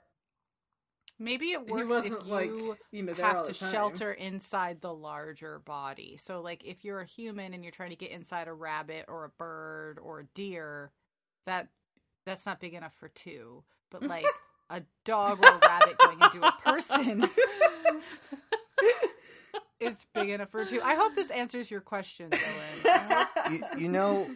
Maybe 1.18 1.52
it 1.52 1.60
he 1.66 1.72
works 1.72 1.88
wasn't 1.88 2.22
if 2.22 2.26
like 2.26 2.46
you 2.46 2.76
you 2.90 3.02
know 3.04 3.14
have 3.14 3.46
to 3.46 3.54
shelter 3.54 4.12
inside 4.12 4.80
the 4.80 4.92
larger 4.92 5.60
body. 5.60 6.18
So, 6.20 6.40
like, 6.40 6.64
if 6.64 6.84
you're 6.84 7.00
a 7.00 7.06
human 7.06 7.54
and 7.54 7.62
you're 7.62 7.70
trying 7.70 7.90
to 7.90 7.96
get 7.96 8.10
inside 8.10 8.48
a 8.48 8.52
rabbit 8.52 9.04
or 9.06 9.24
a 9.24 9.28
bird 9.28 10.00
or 10.02 10.20
a 10.20 10.24
deer, 10.34 10.90
that 11.46 11.68
that's 12.24 12.46
not 12.46 12.60
big 12.60 12.74
enough 12.74 12.94
for 12.94 13.08
two. 13.08 13.64
But 13.90 14.02
like 14.08 14.26
a 14.70 14.82
dog 15.04 15.42
or 15.42 15.50
a 15.50 15.58
rabbit 15.58 15.98
going 15.98 16.20
into 16.20 16.46
a 16.46 16.52
person 16.64 17.28
is 19.80 20.06
big 20.14 20.30
enough 20.30 20.50
for 20.50 20.64
two. 20.64 20.80
I 20.82 20.94
hope 20.94 21.14
this 21.14 21.30
answers 21.30 21.70
your 21.70 21.80
question, 21.80 22.30
Dylan. 22.30 23.26
You, 23.50 23.64
you 23.76 23.88
know, 23.88 24.30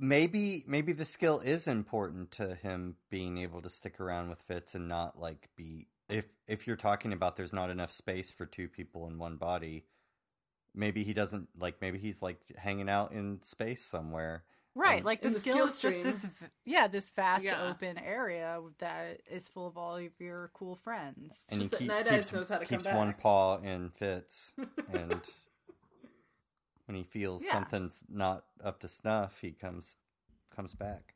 maybe 0.00 0.64
maybe 0.66 0.92
the 0.92 1.04
skill 1.04 1.38
is 1.38 1.68
important 1.68 2.32
to 2.32 2.56
him 2.56 2.96
being 3.10 3.38
able 3.38 3.62
to 3.62 3.70
stick 3.70 4.00
around 4.00 4.28
with 4.28 4.40
Fitz 4.40 4.74
and 4.74 4.88
not 4.88 5.20
like 5.20 5.48
be 5.56 5.86
if 6.08 6.26
if 6.48 6.66
you're 6.66 6.76
talking 6.76 7.12
about 7.12 7.36
there's 7.36 7.52
not 7.52 7.70
enough 7.70 7.92
space 7.92 8.32
for 8.32 8.44
two 8.44 8.68
people 8.68 9.06
in 9.06 9.18
one 9.18 9.36
body. 9.36 9.84
Maybe 10.74 11.04
he 11.04 11.14
doesn't 11.14 11.48
like. 11.56 11.76
Maybe 11.80 11.98
he's 11.98 12.22
like 12.22 12.40
hanging 12.56 12.88
out 12.88 13.12
in 13.12 13.40
space 13.44 13.84
somewhere. 13.84 14.42
Right, 14.76 15.00
Um, 15.00 15.04
like 15.04 15.22
the 15.22 15.28
the 15.28 15.38
skill 15.40 15.52
skill 15.54 15.66
is 15.66 15.80
just 15.80 16.02
this, 16.02 16.24
v- 16.24 16.46
yeah, 16.64 16.88
this 16.88 17.08
vast 17.10 17.44
Yeah. 17.44 17.68
open 17.68 17.96
area 17.98 18.60
that 18.78 19.20
is 19.30 19.46
full 19.48 19.66
of 19.68 19.76
all 19.78 19.96
of 19.96 20.10
your 20.18 20.50
cool 20.52 20.74
friends. 20.74 21.46
and 21.50 21.60
he 21.62 21.68
just 21.68 21.70
that 21.72 21.78
keep, 21.78 21.88
Night 21.88 22.08
keeps, 22.08 22.32
knows 22.32 22.48
how 22.48 22.58
to 22.58 22.66
come 22.66 22.78
keeps 22.78 22.86
one 22.92 23.08
back. 23.12 23.20
paw 23.20 23.58
in 23.58 23.90
Fitz, 23.90 24.52
and 24.92 25.20
when 26.86 26.96
he 26.96 27.04
feels 27.04 27.44
Yeah. 27.44 27.52
something's 27.52 28.02
not 28.08 28.44
up 28.62 28.80
to 28.80 28.88
snuff, 28.88 29.38
he 29.40 29.52
comes 29.52 29.96
comes 30.50 30.74
back. 30.74 31.14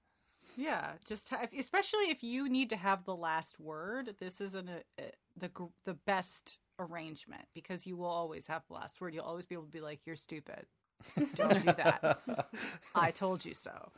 Yeah, 0.57 0.93
just 1.05 1.29
have, 1.29 1.51
especially 1.57 2.11
if 2.11 2.23
you 2.23 2.49
need 2.49 2.71
to 2.71 2.77
have 2.77 3.05
the 3.05 3.15
last 3.15 3.61
word. 3.61 4.15
This 4.19 4.41
isn't 4.41 4.69
a, 4.69 4.83
a, 4.99 5.11
the 5.37 5.51
the 5.85 5.95
best 5.95 6.59
arrangement 6.79 7.47
because 7.55 7.87
you 7.87 7.97
will 7.97 8.07
always 8.07 8.47
have 8.47 8.63
the 8.69 8.75
last 8.75 9.01
word. 9.01 9.15
You'll 9.15 9.25
always 9.25 9.47
be 9.47 9.55
able 9.57 9.65
to 9.67 9.71
be 9.71 9.81
like, 9.81 10.07
"You're 10.07 10.17
stupid. 10.17 10.67
Don't 11.35 11.61
do 11.61 11.73
that. 11.73 12.21
I 12.95 13.11
told 13.11 13.45
you 13.45 13.55
so." 13.55 13.91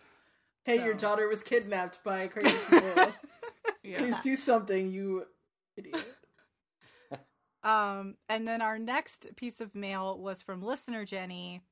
hey, 0.64 0.76
your 0.84 0.94
daughter 0.94 1.26
was 1.26 1.42
kidnapped 1.42 2.02
by 2.04 2.22
a 2.22 2.28
crazy 2.28 2.56
people. 2.68 3.12
Yeah. 3.82 3.98
Please 3.98 4.20
do 4.20 4.36
something, 4.36 4.90
you 4.90 5.24
idiot. 5.74 6.04
Um, 7.62 8.16
and 8.28 8.46
then 8.46 8.60
our 8.60 8.78
next 8.78 9.34
piece 9.36 9.60
of 9.60 9.74
mail 9.74 10.18
was 10.18 10.42
from 10.42 10.62
listener 10.62 11.06
Jenny, 11.06 11.62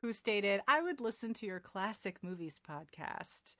who 0.00 0.14
stated, 0.14 0.62
"I 0.66 0.80
would 0.80 1.00
listen 1.00 1.34
to 1.34 1.46
your 1.46 1.60
classic 1.60 2.22
movies 2.22 2.58
podcast." 2.66 3.54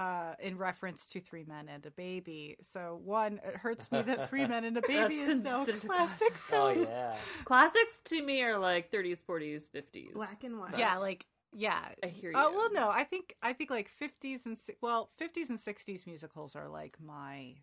Uh, 0.00 0.34
in 0.38 0.56
reference 0.56 1.06
to 1.10 1.20
Three 1.20 1.44
Men 1.46 1.68
and 1.68 1.84
a 1.84 1.90
Baby. 1.90 2.56
So, 2.72 3.00
one, 3.04 3.40
it 3.44 3.56
hurts 3.56 3.90
me 3.92 4.00
that 4.02 4.28
Three 4.28 4.46
Men 4.46 4.64
and 4.64 4.76
a 4.76 4.82
Baby 4.86 5.16
is 5.16 5.40
no 5.42 5.64
considered 5.64 5.84
a 5.84 5.86
classic 5.86 6.32
Oh 6.52 6.72
film. 6.74 6.84
yeah. 6.88 7.16
Classics 7.44 8.00
to 8.06 8.22
me 8.22 8.42
are 8.42 8.56
like 8.58 8.90
30s, 8.90 9.24
40s, 9.24 9.70
50s. 9.70 10.14
Black 10.14 10.42
and 10.44 10.58
white. 10.58 10.78
Yeah, 10.78 10.96
like 10.98 11.26
yeah. 11.52 11.80
I 12.02 12.06
hear 12.06 12.32
Oh 12.34 12.50
you. 12.50 12.56
well, 12.56 12.72
no, 12.72 12.88
I 12.90 13.04
think 13.04 13.34
I 13.42 13.52
think 13.52 13.70
like 13.70 13.88
fifties 13.88 14.46
and 14.46 14.56
si- 14.58 14.76
well, 14.80 15.10
fifties 15.18 15.50
and 15.50 15.58
sixties 15.60 16.06
musicals 16.06 16.54
are 16.56 16.68
like 16.68 16.96
my 17.04 17.54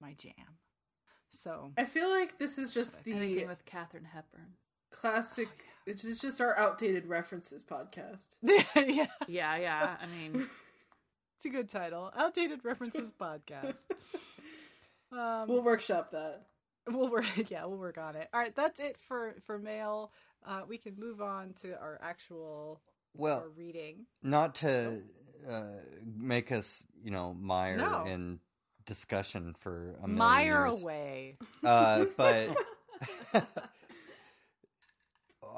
my 0.00 0.14
jam. 0.14 0.58
So 1.42 1.72
I 1.76 1.84
feel 1.84 2.08
like 2.08 2.38
this 2.38 2.58
is 2.58 2.72
just 2.72 3.02
the 3.04 3.12
Anything 3.12 3.48
with 3.48 3.64
Katharine 3.66 4.04
Hepburn. 4.04 4.54
classic. 4.90 5.48
It's 5.86 6.02
just- 6.02 6.22
just 6.22 6.40
our 6.40 6.56
outdated 6.58 7.06
references 7.06 7.62
podcast. 7.62 8.28
yeah, 8.42 9.06
Yeah, 9.28 9.56
yeah. 9.56 9.96
I 10.00 10.06
mean, 10.06 10.48
it's 11.44 11.54
a 11.54 11.56
good 11.56 11.68
title. 11.68 12.10
Outdated 12.16 12.64
references 12.64 13.10
podcast. 13.20 13.74
Um, 15.12 15.46
We'll 15.48 15.62
workshop 15.62 16.10
that. 16.10 16.46
we'll 16.90 17.08
work. 17.08 17.24
Yeah, 17.48 17.66
we'll 17.66 17.78
work 17.78 17.98
on 17.98 18.16
it. 18.16 18.28
All 18.34 18.40
right, 18.40 18.52
that's 18.56 18.80
it 18.80 18.96
for 19.06 19.36
for 19.46 19.60
mail. 19.60 20.10
Uh, 20.44 20.62
we 20.68 20.76
can 20.76 20.96
move 20.98 21.20
on 21.22 21.54
to 21.62 21.78
our 21.78 22.00
actual 22.02 22.80
Well, 23.14 23.38
our 23.38 23.48
reading. 23.48 24.06
not 24.24 24.56
to 24.56 25.02
uh, 25.48 25.62
make 26.04 26.50
us, 26.50 26.82
you 27.04 27.12
know, 27.12 27.32
mire 27.38 27.76
No. 27.76 28.04
in 28.06 28.40
discussion 28.86 29.54
for 29.60 29.94
a 30.02 30.08
Mire 30.08 30.66
years. 30.66 30.82
away. 30.82 31.36
Uh, 31.62 32.06
but 32.16 32.48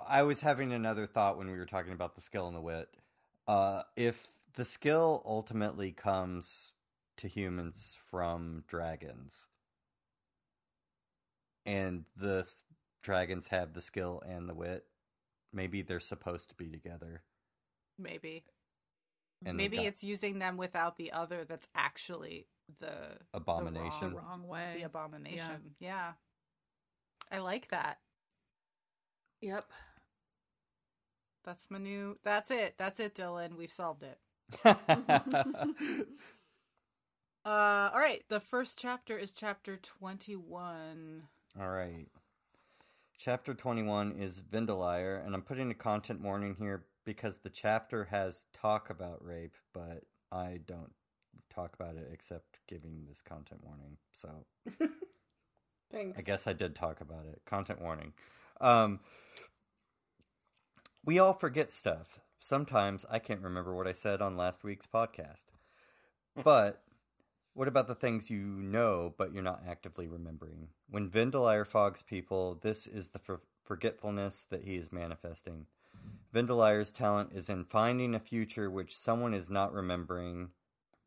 I 0.07 0.23
was 0.23 0.41
having 0.43 0.73
another 0.73 1.07
thought 1.07 1.39
when 1.39 1.51
we 1.51 1.57
were 1.57 1.65
talking 1.67 1.93
about 1.93 2.15
the 2.15 2.21
skill 2.21 2.47
and 2.47 2.55
the 2.57 2.61
wit. 2.61 2.89
Uh, 3.49 3.83
if 3.97 4.23
the 4.57 4.65
skill 4.65 5.23
ultimately 5.25 5.93
comes 5.93 6.73
to 7.19 7.29
humans 7.29 7.97
from 8.11 8.65
dragons, 8.67 9.47
and 11.65 12.05
the 12.17 12.41
s- 12.41 12.65
dragons 13.03 13.49
have 13.49 13.73
the 13.73 13.81
skill 13.81 14.23
and 14.27 14.49
the 14.49 14.55
wit, 14.55 14.87
maybe 15.53 15.83
they're 15.83 16.01
supposed 16.01 16.49
to 16.49 16.55
be 16.55 16.69
together. 16.69 17.23
Maybe. 17.99 18.45
And 19.45 19.57
Maybe 19.57 19.77
got 19.77 19.87
it's 19.87 20.03
using 20.03 20.39
them 20.39 20.57
without 20.57 20.97
the 20.97 21.13
other 21.13 21.45
that's 21.45 21.69
actually 21.75 22.47
the 22.79 23.19
abomination. 23.35 24.11
the 24.11 24.17
wrong 24.17 24.47
way. 24.49 24.75
the 24.79 24.83
abomination. 24.85 25.75
Yeah. 25.79 26.13
I 27.31 27.39
like 27.39 27.69
that. 27.69 27.99
Yep. 29.43 29.71
That's 31.45 31.71
my 31.71 31.79
new 31.79 32.19
that's 32.25 32.51
it. 32.51 32.75
That's 32.79 32.99
it, 32.99 33.15
Dylan. 33.15 33.57
We've 33.57 33.73
solved 33.73 34.03
it. 34.03 34.19
Uh 37.49 37.91
all 37.93 38.01
right. 38.01 38.25
The 38.29 38.41
first 38.41 38.77
chapter 38.79 39.17
is 39.17 39.33
chapter 39.33 39.77
twenty 39.77 40.35
one. 40.35 41.23
All 41.61 41.71
right. 41.71 42.07
Chapter 43.19 43.55
21 43.55 44.13
is 44.21 44.43
Vindeliar, 44.43 45.25
and 45.25 45.35
I'm 45.35 45.41
putting 45.41 45.71
a 45.71 45.75
content 45.75 46.21
warning 46.21 46.55
here 46.59 46.85
because 47.07 47.39
the 47.39 47.49
chapter 47.49 48.05
has 48.05 48.45
talk 48.53 48.91
about 48.91 49.25
rape, 49.25 49.57
but 49.73 50.03
I 50.31 50.61
don't 50.67 50.93
talk 51.55 51.75
about 51.75 51.97
it 51.97 52.09
except 52.13 52.59
giving 52.69 53.07
this 53.09 53.23
content 53.23 53.63
warning. 53.65 53.97
So 54.13 54.45
Thanks. 55.91 56.19
I 56.19 56.23
guess 56.23 56.47
I 56.47 56.53
did 56.53 56.75
talk 56.75 57.01
about 57.01 57.25
it. 57.27 57.41
Content 57.47 57.81
warning. 57.81 58.13
Um, 58.61 59.01
we 61.05 61.19
all 61.19 61.33
forget 61.33 61.73
stuff. 61.73 62.21
Sometimes 62.39 63.05
I 63.11 63.19
can't 63.19 63.43
remember 63.43 63.75
what 63.75 63.89
I 63.89 63.93
said 63.93 64.21
on 64.21 64.37
last 64.37 64.65
week's 64.65 64.87
podcast. 64.87 65.45
Hmm. 66.35 66.43
But 66.43 66.83
what 67.55 67.69
about 67.69 67.89
the 67.89 67.95
things 67.95 68.31
you 68.31 68.43
know 68.43 69.15
but 69.17 69.33
you're 69.33 69.43
not 69.43 69.63
actively 69.67 70.07
remembering? 70.07 70.69
When 70.91 71.09
Vindeliar 71.09 71.67
fogs 71.67 72.03
people, 72.03 72.59
this 72.61 72.87
is 72.87 73.11
the 73.11 73.19
for- 73.19 73.41
forgetfulness 73.65 74.45
that 74.51 74.65
he 74.65 74.77
is 74.77 74.93
manifesting. 74.93 75.67
Vindeliar's 76.35 76.91
talent 76.91 77.31
is 77.33 77.49
in 77.49 77.65
finding 77.65 78.15
a 78.15 78.21
future 78.21 78.71
which 78.71 78.97
someone 78.97 79.33
is 79.33 79.49
not 79.49 79.73
remembering, 79.73 80.51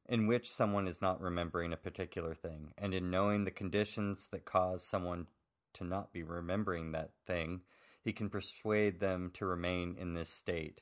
in 0.07 0.25
which 0.25 0.49
someone 0.49 0.87
is 0.87 1.01
not 1.01 1.21
remembering 1.21 1.71
a 1.71 1.77
particular 1.77 2.33
thing, 2.33 2.73
and 2.77 2.93
in 2.93 3.11
knowing 3.11 3.43
the 3.43 3.51
conditions 3.51 4.27
that 4.31 4.45
cause 4.45 4.83
someone 4.83 5.27
to 5.73 5.83
not 5.83 6.11
be 6.11 6.23
remembering 6.23 6.91
that 6.91 7.11
thing, 7.27 7.61
he 8.01 8.11
can 8.11 8.29
persuade 8.29 8.99
them 8.99 9.29
to 9.35 9.45
remain 9.45 9.95
in 9.99 10.15
this 10.15 10.29
state. 10.29 10.81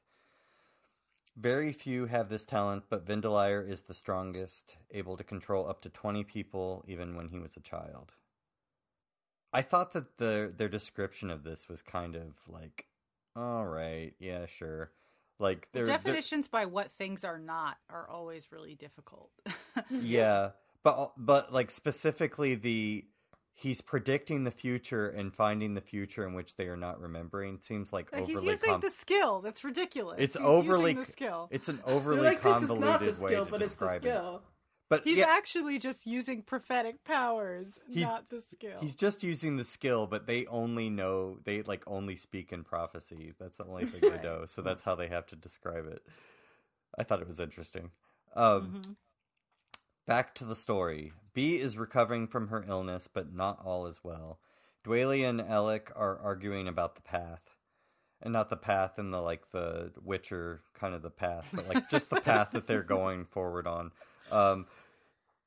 Very 1.39 1.71
few 1.71 2.07
have 2.07 2.29
this 2.29 2.45
talent, 2.45 2.85
but 2.89 3.05
Vindeliar 3.05 3.61
is 3.67 3.83
the 3.83 3.93
strongest, 3.93 4.75
able 4.91 5.15
to 5.17 5.23
control 5.23 5.69
up 5.69 5.81
to 5.81 5.89
20 5.89 6.23
people 6.23 6.83
even 6.87 7.15
when 7.15 7.27
he 7.29 7.37
was 7.37 7.55
a 7.55 7.59
child. 7.61 8.13
I 9.53 9.61
thought 9.61 9.93
that 9.93 10.17
the 10.17 10.51
their 10.55 10.67
description 10.67 11.29
of 11.29 11.43
this 11.43 11.69
was 11.69 11.81
kind 11.81 12.15
of 12.15 12.37
like, 12.49 12.87
all 13.35 13.65
right, 13.65 14.13
yeah, 14.19 14.45
sure. 14.47 14.91
Like 15.39 15.67
they're, 15.71 15.85
they're- 15.85 15.97
Definitions 15.97 16.47
by 16.47 16.65
what 16.65 16.91
things 16.91 17.23
are 17.23 17.37
not 17.39 17.77
are 17.89 18.09
always 18.09 18.51
really 18.51 18.73
difficult. 18.73 19.29
yeah, 19.91 20.51
but 20.83 21.13
but 21.17 21.53
like 21.53 21.69
specifically 21.69 22.55
the 22.55 23.05
he's 23.59 23.81
predicting 23.81 24.43
the 24.43 24.51
future 24.51 25.09
and 25.09 25.33
finding 25.33 25.73
the 25.73 25.81
future 25.81 26.25
in 26.27 26.35
which 26.35 26.55
they 26.57 26.67
are 26.67 26.77
not 26.77 27.01
remembering 27.01 27.59
seems 27.59 27.91
like 27.91 28.13
He's 28.13 28.21
overly 28.29 28.51
using 28.53 28.69
com- 28.69 28.81
the 28.81 28.91
skill. 28.91 29.41
That's 29.41 29.63
ridiculous. 29.63 30.17
It's 30.19 30.35
He's 30.35 30.45
overly 30.45 30.91
using 30.91 31.03
the 31.05 31.11
skill. 31.11 31.47
It's 31.51 31.67
an 31.67 31.79
overly 31.83 32.21
like, 32.21 32.43
this 32.43 32.55
is 32.61 32.67
convoluted 32.67 32.85
not 32.87 32.99
the 33.17 33.23
way 33.23 33.29
skill, 33.31 33.45
to 33.45 33.51
but 33.51 33.61
it's 33.63 33.73
the 33.73 33.85
describe 33.85 34.05
it. 34.05 34.09
skill. 34.09 34.41
But 34.89 35.03
He's 35.03 35.17
yeah, 35.17 35.25
actually 35.27 35.79
just 35.79 36.05
using 36.05 36.43
prophetic 36.43 37.03
powers, 37.03 37.73
not 37.89 38.29
the 38.29 38.41
skill. 38.53 38.77
he's 38.79 38.95
just 38.95 39.21
using 39.23 39.57
the 39.57 39.65
skill, 39.65 40.05
but 40.07 40.27
they 40.27 40.45
only 40.45 40.89
know 40.89 41.39
they 41.43 41.61
like 41.63 41.83
only 41.87 42.15
speak 42.15 42.53
in 42.53 42.63
prophecy. 42.63 43.33
That's 43.39 43.57
the 43.57 43.65
only 43.65 43.85
thing 43.85 43.99
they 44.09 44.21
know. 44.23 44.45
So 44.45 44.61
that's 44.61 44.83
how 44.83 44.95
they 44.95 45.07
have 45.09 45.25
to 45.27 45.35
describe 45.35 45.87
it. 45.87 46.03
I 46.97 47.03
thought 47.03 47.21
it 47.21 47.27
was 47.27 47.39
interesting. 47.39 47.89
Um, 48.35 48.81
Mhm. 48.81 48.95
Back 50.05 50.35
to 50.35 50.45
the 50.45 50.55
story. 50.55 51.11
Bee 51.37 51.59
is 51.59 51.77
recovering 51.77 52.25
from 52.25 52.47
her 52.47 52.65
illness, 52.67 53.07
but 53.07 53.31
not 53.31 53.63
all 53.63 53.85
is 53.85 54.03
well. 54.03 54.39
Dwalia 54.83 55.29
and 55.29 55.39
Ellik 55.39 55.91
are 55.95 56.17
arguing 56.17 56.67
about 56.67 56.95
the 56.95 57.03
path. 57.03 57.53
And 58.19 58.33
not 58.33 58.49
the 58.49 58.57
path 58.57 58.97
in 58.97 59.11
the 59.11 59.21
like 59.21 59.51
the 59.51 59.91
Witcher 60.03 60.63
kind 60.73 60.95
of 60.95 61.03
the 61.03 61.11
path, 61.11 61.47
but 61.53 61.67
like 61.67 61.91
just 61.91 62.09
the 62.09 62.21
path 62.21 62.53
that 62.53 62.65
they're 62.65 62.81
going 62.81 63.25
forward 63.29 63.67
on. 63.67 63.91
Um 64.31 64.65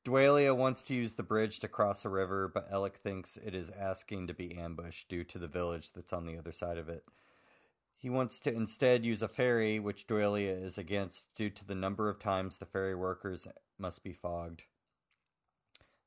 Dwalia 0.05 0.55
wants 0.55 0.81
to 0.85 0.93
use 0.93 1.15
the 1.15 1.23
bridge 1.23 1.59
to 1.59 1.67
cross 1.67 2.05
a 2.05 2.09
river, 2.09 2.47
but 2.47 2.71
Ellik 2.71 2.95
thinks 2.95 3.35
it 3.35 3.53
is 3.53 3.69
asking 3.77 4.27
to 4.27 4.33
be 4.33 4.57
ambushed 4.57 5.09
due 5.09 5.25
to 5.25 5.37
the 5.37 5.45
village 5.45 5.91
that's 5.91 6.13
on 6.13 6.25
the 6.25 6.37
other 6.37 6.53
side 6.53 6.77
of 6.77 6.87
it. 6.87 7.03
He 7.97 8.09
wants 8.09 8.39
to 8.39 8.53
instead 8.53 9.05
use 9.05 9.21
a 9.21 9.27
ferry, 9.27 9.77
which 9.77 10.07
Dwalia 10.07 10.63
is 10.63 10.77
against 10.77 11.25
due 11.35 11.49
to 11.49 11.67
the 11.67 11.75
number 11.75 12.07
of 12.07 12.17
times 12.17 12.59
the 12.59 12.65
ferry 12.65 12.95
workers 12.95 13.45
must 13.77 14.05
be 14.05 14.13
fogged. 14.13 14.63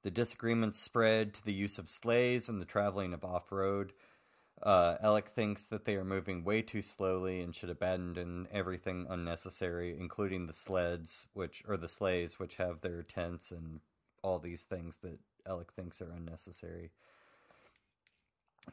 The 0.05 0.11
disagreements 0.11 0.79
spread 0.79 1.33
to 1.33 1.45
the 1.45 1.55
use 1.55 1.79
of 1.79 1.89
sleighs 1.89 2.51
and 2.51 2.61
the 2.61 2.67
traveling 2.67 3.15
of 3.15 3.25
off 3.25 3.51
road. 3.51 3.95
Uh, 4.63 4.97
Ellik 5.03 5.29
thinks 5.29 5.65
that 5.65 5.87
they 5.87 5.97
are 5.97 6.05
moving 6.05 6.45
way 6.45 6.61
too 6.61 6.83
slowly 6.83 7.41
and 7.41 7.55
should 7.55 7.71
abandon 7.71 8.47
everything 8.53 9.07
unnecessary, 9.09 9.97
including 9.99 10.47
the 10.47 10.53
sleds, 10.53 11.27
which 11.33 11.63
or 11.67 11.79
the 11.79 11.89
sleighs, 11.89 12.39
which 12.39 12.57
have 12.57 12.83
their 12.83 13.03
tents 13.03 13.51
and 13.51 13.81
all 14.23 14.39
these 14.39 14.65
things 14.65 14.99
that 14.99 15.19
Ellik 15.49 15.73
thinks 15.75 16.03
are 16.03 16.13
unnecessary. 16.13 16.91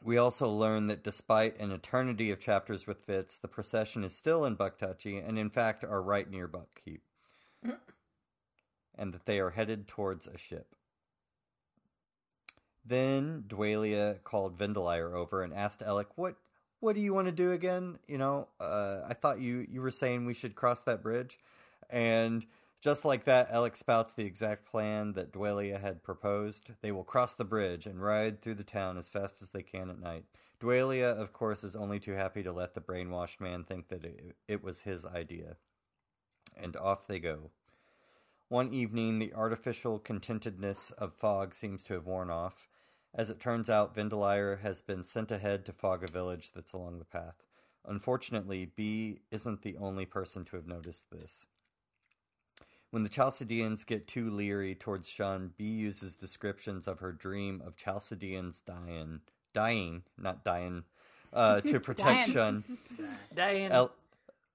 We 0.02 0.18
also 0.18 0.50
learn 0.50 0.88
that 0.88 1.02
despite 1.02 1.58
an 1.58 1.72
eternity 1.72 2.30
of 2.30 2.40
chapters 2.40 2.86
with 2.86 3.04
Fitz, 3.04 3.38
the 3.38 3.48
procession 3.48 4.04
is 4.04 4.14
still 4.14 4.44
in 4.44 4.54
Buck 4.54 4.78
Duchy 4.78 5.16
and 5.16 5.38
in 5.38 5.48
fact 5.48 5.82
are 5.82 6.02
right 6.02 6.30
near 6.30 6.46
Buckkeep. 6.46 7.00
and 8.94 9.14
that 9.14 9.24
they 9.24 9.40
are 9.40 9.50
headed 9.50 9.88
towards 9.88 10.26
a 10.26 10.36
ship. 10.36 10.74
Then 12.84 13.44
Dwalia 13.46 14.22
called 14.24 14.58
Vindeliar 14.58 15.14
over 15.14 15.42
and 15.42 15.54
asked 15.54 15.80
Ellik, 15.80 16.06
"What 16.16 16.36
what 16.80 16.94
do 16.94 17.00
you 17.00 17.14
want 17.14 17.26
to 17.26 17.32
do 17.32 17.52
again? 17.52 17.98
You 18.08 18.18
know, 18.18 18.48
uh, 18.58 19.02
I 19.06 19.14
thought 19.14 19.40
you 19.40 19.66
you 19.68 19.80
were 19.80 19.90
saying 19.90 20.26
we 20.26 20.34
should 20.34 20.54
cross 20.56 20.82
that 20.84 21.02
bridge." 21.02 21.38
And 21.90 22.46
just 22.80 23.04
like 23.04 23.24
that, 23.24 23.52
Ellik 23.52 23.76
spouts 23.76 24.14
the 24.14 24.24
exact 24.24 24.66
plan 24.66 25.12
that 25.12 25.32
Dwalia 25.32 25.80
had 25.80 26.02
proposed. 26.02 26.70
They 26.80 26.90
will 26.90 27.04
cross 27.04 27.34
the 27.34 27.44
bridge 27.44 27.86
and 27.86 28.02
ride 28.02 28.42
through 28.42 28.56
the 28.56 28.64
town 28.64 28.98
as 28.98 29.08
fast 29.08 29.40
as 29.40 29.50
they 29.50 29.62
can 29.62 29.88
at 29.88 30.00
night. 30.00 30.24
Dwalia, 30.60 31.16
of 31.16 31.32
course, 31.32 31.62
is 31.62 31.76
only 31.76 32.00
too 32.00 32.12
happy 32.12 32.42
to 32.42 32.52
let 32.52 32.74
the 32.74 32.80
brainwashed 32.80 33.40
man 33.40 33.62
think 33.62 33.88
that 33.88 34.04
it, 34.04 34.36
it 34.48 34.64
was 34.64 34.80
his 34.80 35.04
idea. 35.04 35.56
And 36.56 36.76
off 36.76 37.06
they 37.06 37.20
go. 37.20 37.50
One 38.48 38.72
evening, 38.72 39.18
the 39.18 39.32
artificial 39.32 39.98
contentedness 39.98 40.90
of 40.92 41.14
fog 41.14 41.54
seems 41.54 41.82
to 41.84 41.94
have 41.94 42.06
worn 42.06 42.30
off. 42.30 42.68
As 43.14 43.28
it 43.28 43.40
turns 43.40 43.68
out, 43.68 43.94
Vindeliar 43.94 44.60
has 44.60 44.80
been 44.80 45.04
sent 45.04 45.30
ahead 45.30 45.64
to 45.66 45.72
fog 45.72 46.02
a 46.02 46.10
village 46.10 46.52
that's 46.54 46.72
along 46.72 46.98
the 46.98 47.04
path. 47.04 47.42
Unfortunately, 47.84 48.64
Bee 48.64 49.20
isn't 49.30 49.62
the 49.62 49.76
only 49.76 50.06
person 50.06 50.44
to 50.46 50.56
have 50.56 50.66
noticed 50.66 51.10
this. 51.10 51.46
When 52.90 53.02
the 53.02 53.08
Chalcedeans 53.08 53.84
get 53.84 54.06
too 54.06 54.30
leery 54.30 54.74
towards 54.74 55.08
Shun, 55.08 55.52
Bee 55.56 55.64
uses 55.64 56.16
descriptions 56.16 56.86
of 56.86 57.00
her 57.00 57.12
dream 57.12 57.62
of 57.64 57.76
Chalcedeans 57.76 58.60
dying, 58.60 59.20
dying, 59.52 60.02
not 60.18 60.44
dying, 60.44 60.84
uh, 61.32 61.60
to 61.62 61.80
protect 61.80 62.26
Dying. 62.26 62.32
Shun. 62.32 62.64
Diane. 63.34 63.72
El- 63.72 63.94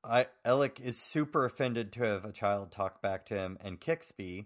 I, 0.03 0.27
Ellik 0.45 0.79
is 0.79 0.97
super 0.99 1.45
offended 1.45 1.91
to 1.93 2.03
have 2.03 2.23
a 2.23 2.31
child 2.31 2.71
talk 2.71 3.01
back 3.01 3.25
to 3.25 3.35
him 3.35 3.57
and 3.63 3.79
kicks 3.79 4.11
Bee, 4.11 4.45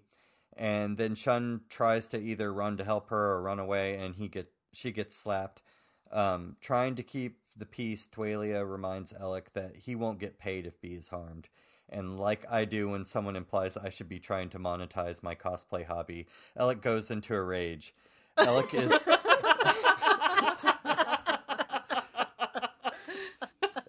and 0.58 0.98
then 0.98 1.15
Shun 1.15 1.62
tries 1.70 2.08
to 2.10 2.20
either 2.20 2.53
run 2.53 2.77
to 2.77 2.84
help 2.84 3.10
her 3.10 3.31
or 3.34 3.41
run 3.41 3.60
away, 3.60 3.98
and 3.98 4.15
he 4.15 4.27
get 4.27 4.51
she 4.74 4.92
gets 4.92 5.16
slapped. 5.16 5.61
Um, 6.11 6.57
trying 6.61 6.96
to 6.96 7.03
keep 7.03 7.37
the 7.55 7.66
peace, 7.66 8.07
Dwalia 8.14 8.70
reminds 8.70 9.14
Ellik 9.14 9.46
that 9.53 9.75
he 9.77 9.96
won't 9.96 10.20
get 10.20 10.40
paid 10.40 10.66
if 10.66 10.79
Bee 10.81 10.96
is 10.96 11.09
harmed. 11.09 11.50
And 11.90 12.20
like 12.20 12.46
I 12.50 12.66
do 12.66 12.90
when 12.90 13.05
someone 13.05 13.35
implies 13.35 13.75
I 13.77 13.90
should 13.90 14.09
be 14.09 14.20
trying 14.20 14.50
to 14.51 14.59
monetize 14.59 15.22
my 15.22 15.35
cosplay 15.35 15.85
hobby, 15.85 16.27
Ellik 16.57 16.81
goes 16.81 17.11
into 17.11 17.35
a 17.35 17.42
rage. 17.42 17.94
Ellik 18.37 18.74
is 18.74 18.92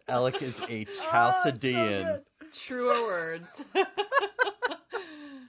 Ellik 0.09 0.42
is 0.42 0.61
a 0.68 0.85
Chalcedean. 0.85 2.20
Truer 2.53 3.01
words. 3.03 3.64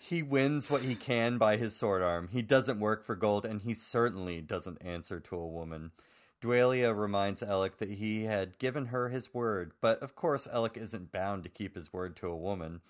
He 0.05 0.21
wins 0.21 0.69
what 0.69 0.81
he 0.81 0.95
can 0.95 1.37
by 1.37 1.55
his 1.55 1.77
sword 1.77 2.01
arm. 2.01 2.27
He 2.29 2.41
doesn't 2.41 2.81
work 2.81 3.05
for 3.05 3.15
gold, 3.15 3.45
and 3.45 3.61
he 3.61 3.73
certainly 3.73 4.41
doesn't 4.41 4.83
answer 4.83 5.21
to 5.21 5.37
a 5.37 5.47
woman. 5.47 5.91
Dwalia 6.41 6.93
reminds 6.93 7.41
Ellik 7.41 7.77
that 7.77 7.89
he 7.89 8.25
had 8.25 8.59
given 8.59 8.87
her 8.87 9.07
his 9.07 9.33
word, 9.33 9.71
but 9.79 10.03
of 10.03 10.13
course 10.13 10.45
Ellik 10.45 10.75
isn't 10.75 11.13
bound 11.13 11.43
to 11.43 11.49
keep 11.49 11.75
his 11.75 11.93
word 11.93 12.17
to 12.17 12.27
a 12.27 12.35
woman. 12.35 12.81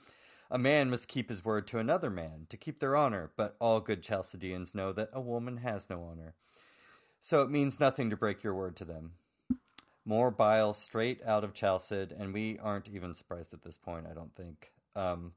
A 0.49 0.58
man 0.58 0.89
must 0.89 1.08
keep 1.08 1.30
his 1.30 1.45
word 1.45 1.67
to 1.67 1.78
another 1.78 2.10
man, 2.10 2.47
to 2.49 2.58
keep 2.58 2.80
their 2.80 2.95
honor, 2.95 3.30
but 3.38 3.58
all 3.62 3.80
good 3.80 4.02
Chalcedeans 4.02 4.73
know 4.73 4.91
that 4.91 5.12
a 5.13 5.21
woman 5.21 5.58
has 5.58 5.91
no 5.91 6.02
honor. 6.02 6.34
So 7.21 7.43
it 7.43 7.52
means 7.52 7.80
nothing 7.80 8.10
to 8.10 8.17
break 8.17 8.43
your 8.43 8.56
word 8.56 8.76
to 8.78 8.86
them. 8.86 9.12
More 10.04 10.32
bile 10.32 10.73
straight 10.73 11.21
out 11.23 11.43
of 11.43 11.54
Chalced, 11.54 11.91
and 11.91 12.34
we 12.34 12.58
aren't 12.58 12.89
even 12.89 13.13
surprised 13.13 13.54
at 13.54 13.62
this 13.62 13.78
point, 13.78 14.08
I 14.10 14.15
don't 14.15 14.34
think. 14.36 14.71
Um, 14.95 15.34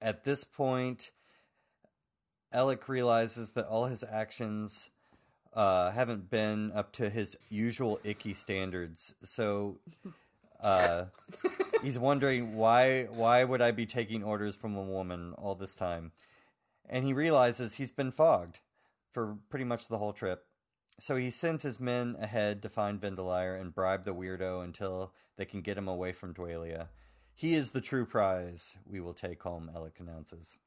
at 0.00 0.24
this 0.24 0.44
point, 0.44 1.10
Ellik 2.54 2.88
realizes 2.88 3.52
that 3.52 3.66
all 3.66 3.86
his 3.86 4.02
actions 4.02 4.90
uh, 5.54 5.90
haven't 5.90 6.30
been 6.30 6.72
up 6.72 6.92
to 6.92 7.10
his 7.10 7.36
usual 7.48 8.00
icky 8.04 8.34
standards. 8.34 9.14
So 9.22 9.78
uh, 10.60 11.06
he's 11.82 11.98
wondering 11.98 12.56
why 12.56 13.04
why 13.04 13.44
would 13.44 13.60
I 13.60 13.70
be 13.70 13.86
taking 13.86 14.22
orders 14.22 14.54
from 14.54 14.76
a 14.76 14.82
woman 14.82 15.34
all 15.36 15.54
this 15.54 15.74
time? 15.74 16.12
And 16.88 17.04
he 17.04 17.12
realizes 17.12 17.74
he's 17.74 17.92
been 17.92 18.10
fogged 18.10 18.58
for 19.12 19.36
pretty 19.48 19.64
much 19.64 19.88
the 19.88 19.98
whole 19.98 20.12
trip. 20.12 20.44
So 20.98 21.16
he 21.16 21.30
sends 21.30 21.62
his 21.62 21.80
men 21.80 22.16
ahead 22.20 22.62
to 22.62 22.68
find 22.68 23.00
Vindeliar 23.00 23.58
and 23.58 23.74
bribe 23.74 24.04
the 24.04 24.14
weirdo 24.14 24.62
until 24.62 25.12
they 25.36 25.46
can 25.46 25.62
get 25.62 25.78
him 25.78 25.88
away 25.88 26.12
from 26.12 26.34
Dwalia. 26.34 26.88
He 27.34 27.54
is 27.54 27.70
the 27.70 27.80
true 27.80 28.04
prize 28.04 28.74
we 28.86 29.00
will 29.00 29.14
take 29.14 29.42
home, 29.42 29.70
Ellik 29.74 29.98
announces. 29.98 30.58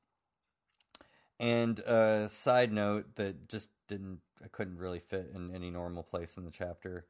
And 1.39 1.79
a 1.79 2.29
side 2.29 2.71
note 2.71 3.15
that 3.15 3.47
just 3.47 3.69
didn't, 3.87 4.19
I 4.43 4.47
couldn't 4.47 4.77
really 4.77 4.99
fit 4.99 5.31
in 5.35 5.53
any 5.53 5.69
normal 5.69 6.03
place 6.03 6.37
in 6.37 6.45
the 6.45 6.51
chapter. 6.51 7.05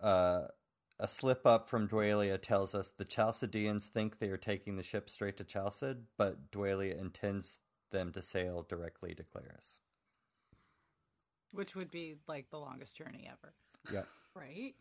Uh, 0.00 0.48
a 0.98 1.08
slip 1.08 1.46
up 1.46 1.68
from 1.68 1.88
Dwalia 1.88 2.40
tells 2.40 2.74
us 2.74 2.90
the 2.90 3.04
Chalcedeans 3.04 3.86
think 3.86 4.18
they 4.18 4.28
are 4.28 4.36
taking 4.36 4.76
the 4.76 4.82
ship 4.82 5.08
straight 5.08 5.36
to 5.38 5.44
Chalced, 5.44 5.96
but 6.18 6.50
Dwalia 6.50 7.00
intends 7.00 7.58
them 7.90 8.12
to 8.12 8.22
sail 8.22 8.64
directly 8.68 9.14
to 9.14 9.22
Clerres. 9.24 9.78
which 11.52 11.74
would 11.74 11.90
be 11.90 12.16
like 12.28 12.50
the 12.50 12.58
longest 12.58 12.96
journey 12.96 13.28
ever. 13.28 13.54
Yeah. 13.92 14.02
right? 14.34 14.74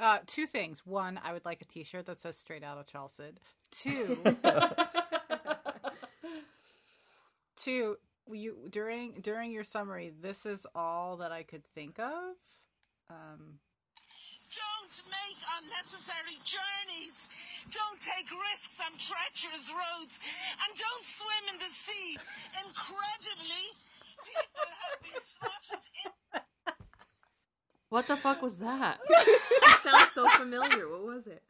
Uh, 0.00 0.18
two 0.26 0.46
things. 0.46 0.82
One, 0.84 1.20
I 1.22 1.32
would 1.32 1.44
like 1.44 1.62
a 1.62 1.64
T-shirt 1.64 2.06
that 2.06 2.20
says 2.20 2.36
"Straight 2.36 2.64
Out 2.64 2.78
of 2.78 2.86
Chalced." 2.86 3.20
Two, 3.70 4.18
two. 7.56 7.96
You 8.30 8.56
during 8.70 9.20
during 9.20 9.52
your 9.52 9.64
summary, 9.64 10.10
this 10.22 10.46
is 10.46 10.66
all 10.74 11.18
that 11.18 11.30
I 11.30 11.42
could 11.42 11.62
think 11.74 11.98
of. 11.98 12.32
Um, 13.10 13.60
Don't 14.48 14.96
make 15.12 15.36
unnecessary 15.60 16.40
journeys. 16.42 17.28
Don't 17.70 18.00
take 18.00 18.24
risks 18.32 18.80
on 18.80 18.96
treacherous 18.96 19.68
roads. 19.68 20.16
And 20.64 20.72
don't 20.72 21.04
swim 21.04 21.44
in 21.52 21.58
the 21.60 21.68
sea. 21.68 22.16
Incredibly, 22.64 23.76
people 24.24 24.68
have 24.72 24.96
been 25.04 25.20
slaughtered 25.36 25.84
in 26.04 26.12
What 27.90 28.06
the 28.08 28.16
fuck 28.16 28.42
was 28.42 28.58
that? 28.58 28.98
It 29.08 29.90
sounds 29.90 30.12
so 30.12 30.26
familiar. 30.30 30.88
What 30.88 31.04
was 31.04 31.26
it? 31.26 31.42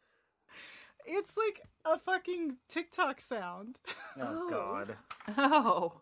it's 1.07 1.37
like 1.37 1.61
a 1.85 1.99
fucking 2.01 2.57
TikTok 2.69 3.21
sound. 3.21 3.79
Oh, 4.19 4.21
Oh. 4.21 4.51
God. 4.51 4.97
Oh. 5.39 5.93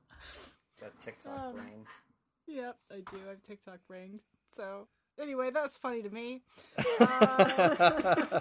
That 0.80 0.98
TikTok 0.98 1.38
Um, 1.38 1.52
brain. 1.54 1.86
Yep, 2.46 2.76
I 2.90 2.94
do. 2.96 3.18
I 3.26 3.30
have 3.30 3.42
TikTok 3.42 3.78
brain. 3.86 4.20
So 4.56 4.88
anyway, 5.20 5.50
that's 5.52 5.76
funny 5.78 6.02
to 6.02 6.08
me. 6.10 6.42
Uh, 7.00 8.40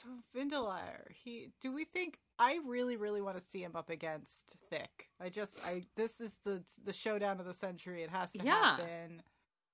so 0.00 0.08
Vindeliar. 0.36 1.10
He 1.24 1.50
do 1.60 1.72
we 1.72 1.84
think 1.84 2.18
I 2.38 2.58
really 2.66 2.96
really 2.96 3.20
want 3.22 3.38
to 3.38 3.44
see 3.44 3.62
him 3.62 3.76
up 3.76 3.90
against 3.90 4.54
Thick. 4.70 5.08
I 5.20 5.28
just 5.28 5.52
I 5.64 5.82
this 5.96 6.20
is 6.20 6.36
the 6.44 6.62
the 6.84 6.92
showdown 6.92 7.40
of 7.40 7.46
the 7.46 7.54
century. 7.54 8.02
It 8.02 8.10
has 8.10 8.32
to 8.32 8.44
Yeah. 8.44 8.76
happen. 8.76 9.22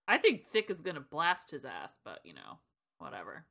I 0.08 0.18
think 0.18 0.44
Thick 0.46 0.70
is 0.70 0.80
gonna 0.80 1.00
blast 1.00 1.50
his 1.50 1.64
ass, 1.64 1.94
but 2.04 2.20
you 2.24 2.34
know, 2.34 2.58
whatever. 2.98 3.46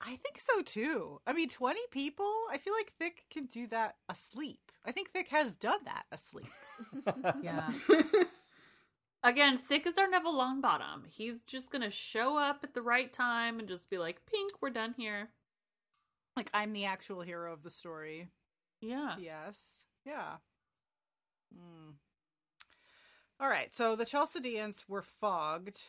I 0.00 0.16
think 0.16 0.38
so 0.38 0.60
too. 0.62 1.20
I 1.26 1.32
mean, 1.32 1.48
20 1.48 1.80
people? 1.90 2.30
I 2.50 2.58
feel 2.58 2.74
like 2.74 2.92
Thick 2.98 3.24
can 3.30 3.46
do 3.46 3.66
that 3.68 3.96
asleep. 4.10 4.60
I 4.84 4.92
think 4.92 5.10
Thick 5.10 5.28
has 5.28 5.54
done 5.54 5.80
that 5.84 6.04
asleep. 6.12 6.50
Yeah. 7.42 7.70
Again, 9.22 9.58
Thick 9.58 9.86
as 9.86 9.98
our 9.98 10.08
Neville 10.08 10.34
Longbottom. 10.34 11.06
He's 11.08 11.42
just 11.42 11.70
gonna 11.70 11.90
show 11.90 12.36
up 12.36 12.60
at 12.62 12.74
the 12.74 12.82
right 12.82 13.12
time 13.12 13.58
and 13.58 13.68
just 13.68 13.90
be 13.90 13.98
like, 13.98 14.26
"Pink, 14.26 14.52
we're 14.60 14.70
done 14.70 14.94
here." 14.96 15.30
Like 16.36 16.50
I'm 16.52 16.72
the 16.72 16.84
actual 16.84 17.22
hero 17.22 17.52
of 17.52 17.62
the 17.62 17.70
story. 17.70 18.28
Yeah. 18.80 19.16
Yes. 19.18 19.84
Yeah. 20.04 20.36
Hmm. 21.52 21.92
All 23.40 23.48
right. 23.48 23.74
So 23.74 23.96
the 23.96 24.04
Chalcedeans 24.04 24.84
were 24.86 25.02
fogged 25.02 25.80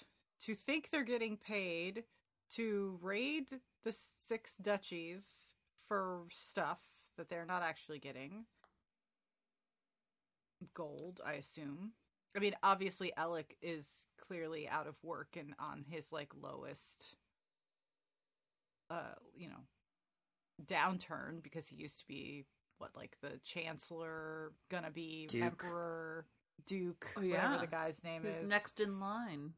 to 0.44 0.56
think 0.56 0.90
they're 0.90 1.04
getting 1.04 1.38
paid 1.38 2.06
to 2.54 2.98
raid 3.02 3.60
the 3.84 3.92
six 3.94 4.58
duchies 4.58 5.54
for 5.88 6.24
stuff 6.32 6.80
that 7.18 7.30
they're 7.30 7.46
not 7.46 7.64
actually 7.64 8.00
getting. 8.00 8.46
Gold, 10.74 11.22
I 11.26 11.34
assume. 11.34 11.92
I 12.36 12.40
mean, 12.40 12.56
obviously, 12.64 13.12
Ellik 13.18 13.56
is 13.62 13.86
clearly 14.28 14.68
out 14.68 14.88
of 14.88 14.96
work 15.04 15.36
and 15.38 15.54
on 15.60 15.86
his 15.90 16.12
like 16.12 16.32
lowest, 16.40 17.16
uh, 18.90 19.16
you 19.36 19.48
know, 19.48 19.62
downturn 20.66 21.42
because 21.42 21.68
he 21.68 21.76
used 21.76 22.00
to 22.00 22.08
be 22.08 22.46
what 22.80 22.92
like 22.96 23.18
the 23.22 23.40
chancellor 23.44 24.52
gonna 24.70 24.92
be 24.92 25.28
Duke. 25.28 25.44
emperor 25.44 26.26
duke 26.66 27.08
Oh, 27.16 27.22
whatever 27.22 27.58
the 27.60 27.68
guy's 27.68 28.04
name 28.04 28.24
Who's 28.24 28.44
is 28.44 28.50
next 28.50 28.80
in 28.80 29.00
line? 29.00 29.54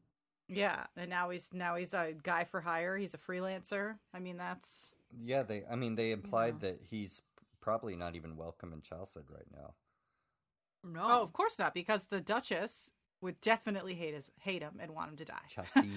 yeah 0.48 0.84
and 0.96 1.08
now 1.08 1.30
he's 1.30 1.48
now 1.52 1.76
he's 1.76 1.94
a 1.94 2.12
guy 2.22 2.44
for 2.44 2.60
hire 2.60 2.96
he's 2.96 3.14
a 3.14 3.18
freelancer 3.18 3.94
i 4.12 4.18
mean 4.18 4.36
that's 4.36 4.92
Yeah, 5.24 5.42
they. 5.42 5.62
I 5.70 5.74
mean, 5.76 5.94
they 5.96 6.10
implied 6.12 6.56
Yeah. 6.62 6.70
that 6.70 6.80
he's 6.90 7.22
probably 7.60 7.96
not 7.96 8.14
even 8.14 8.36
welcome 8.36 8.72
in 8.72 8.80
Chalced 8.82 9.16
right 9.28 9.48
now. 9.54 9.74
No. 10.84 11.00
oh, 11.02 11.22
of 11.22 11.32
course 11.32 11.58
not 11.58 11.74
because 11.74 12.06
the 12.06 12.20
duchess 12.20 12.90
would 13.20 13.40
definitely 13.40 13.94
hate 13.94 14.14
his 14.14 14.30
hate 14.40 14.62
him 14.62 14.78
and 14.80 14.92
want 14.94 15.10
him 15.10 15.16
to 15.18 15.24
die 15.24 15.34
Chasteen. 15.54 15.90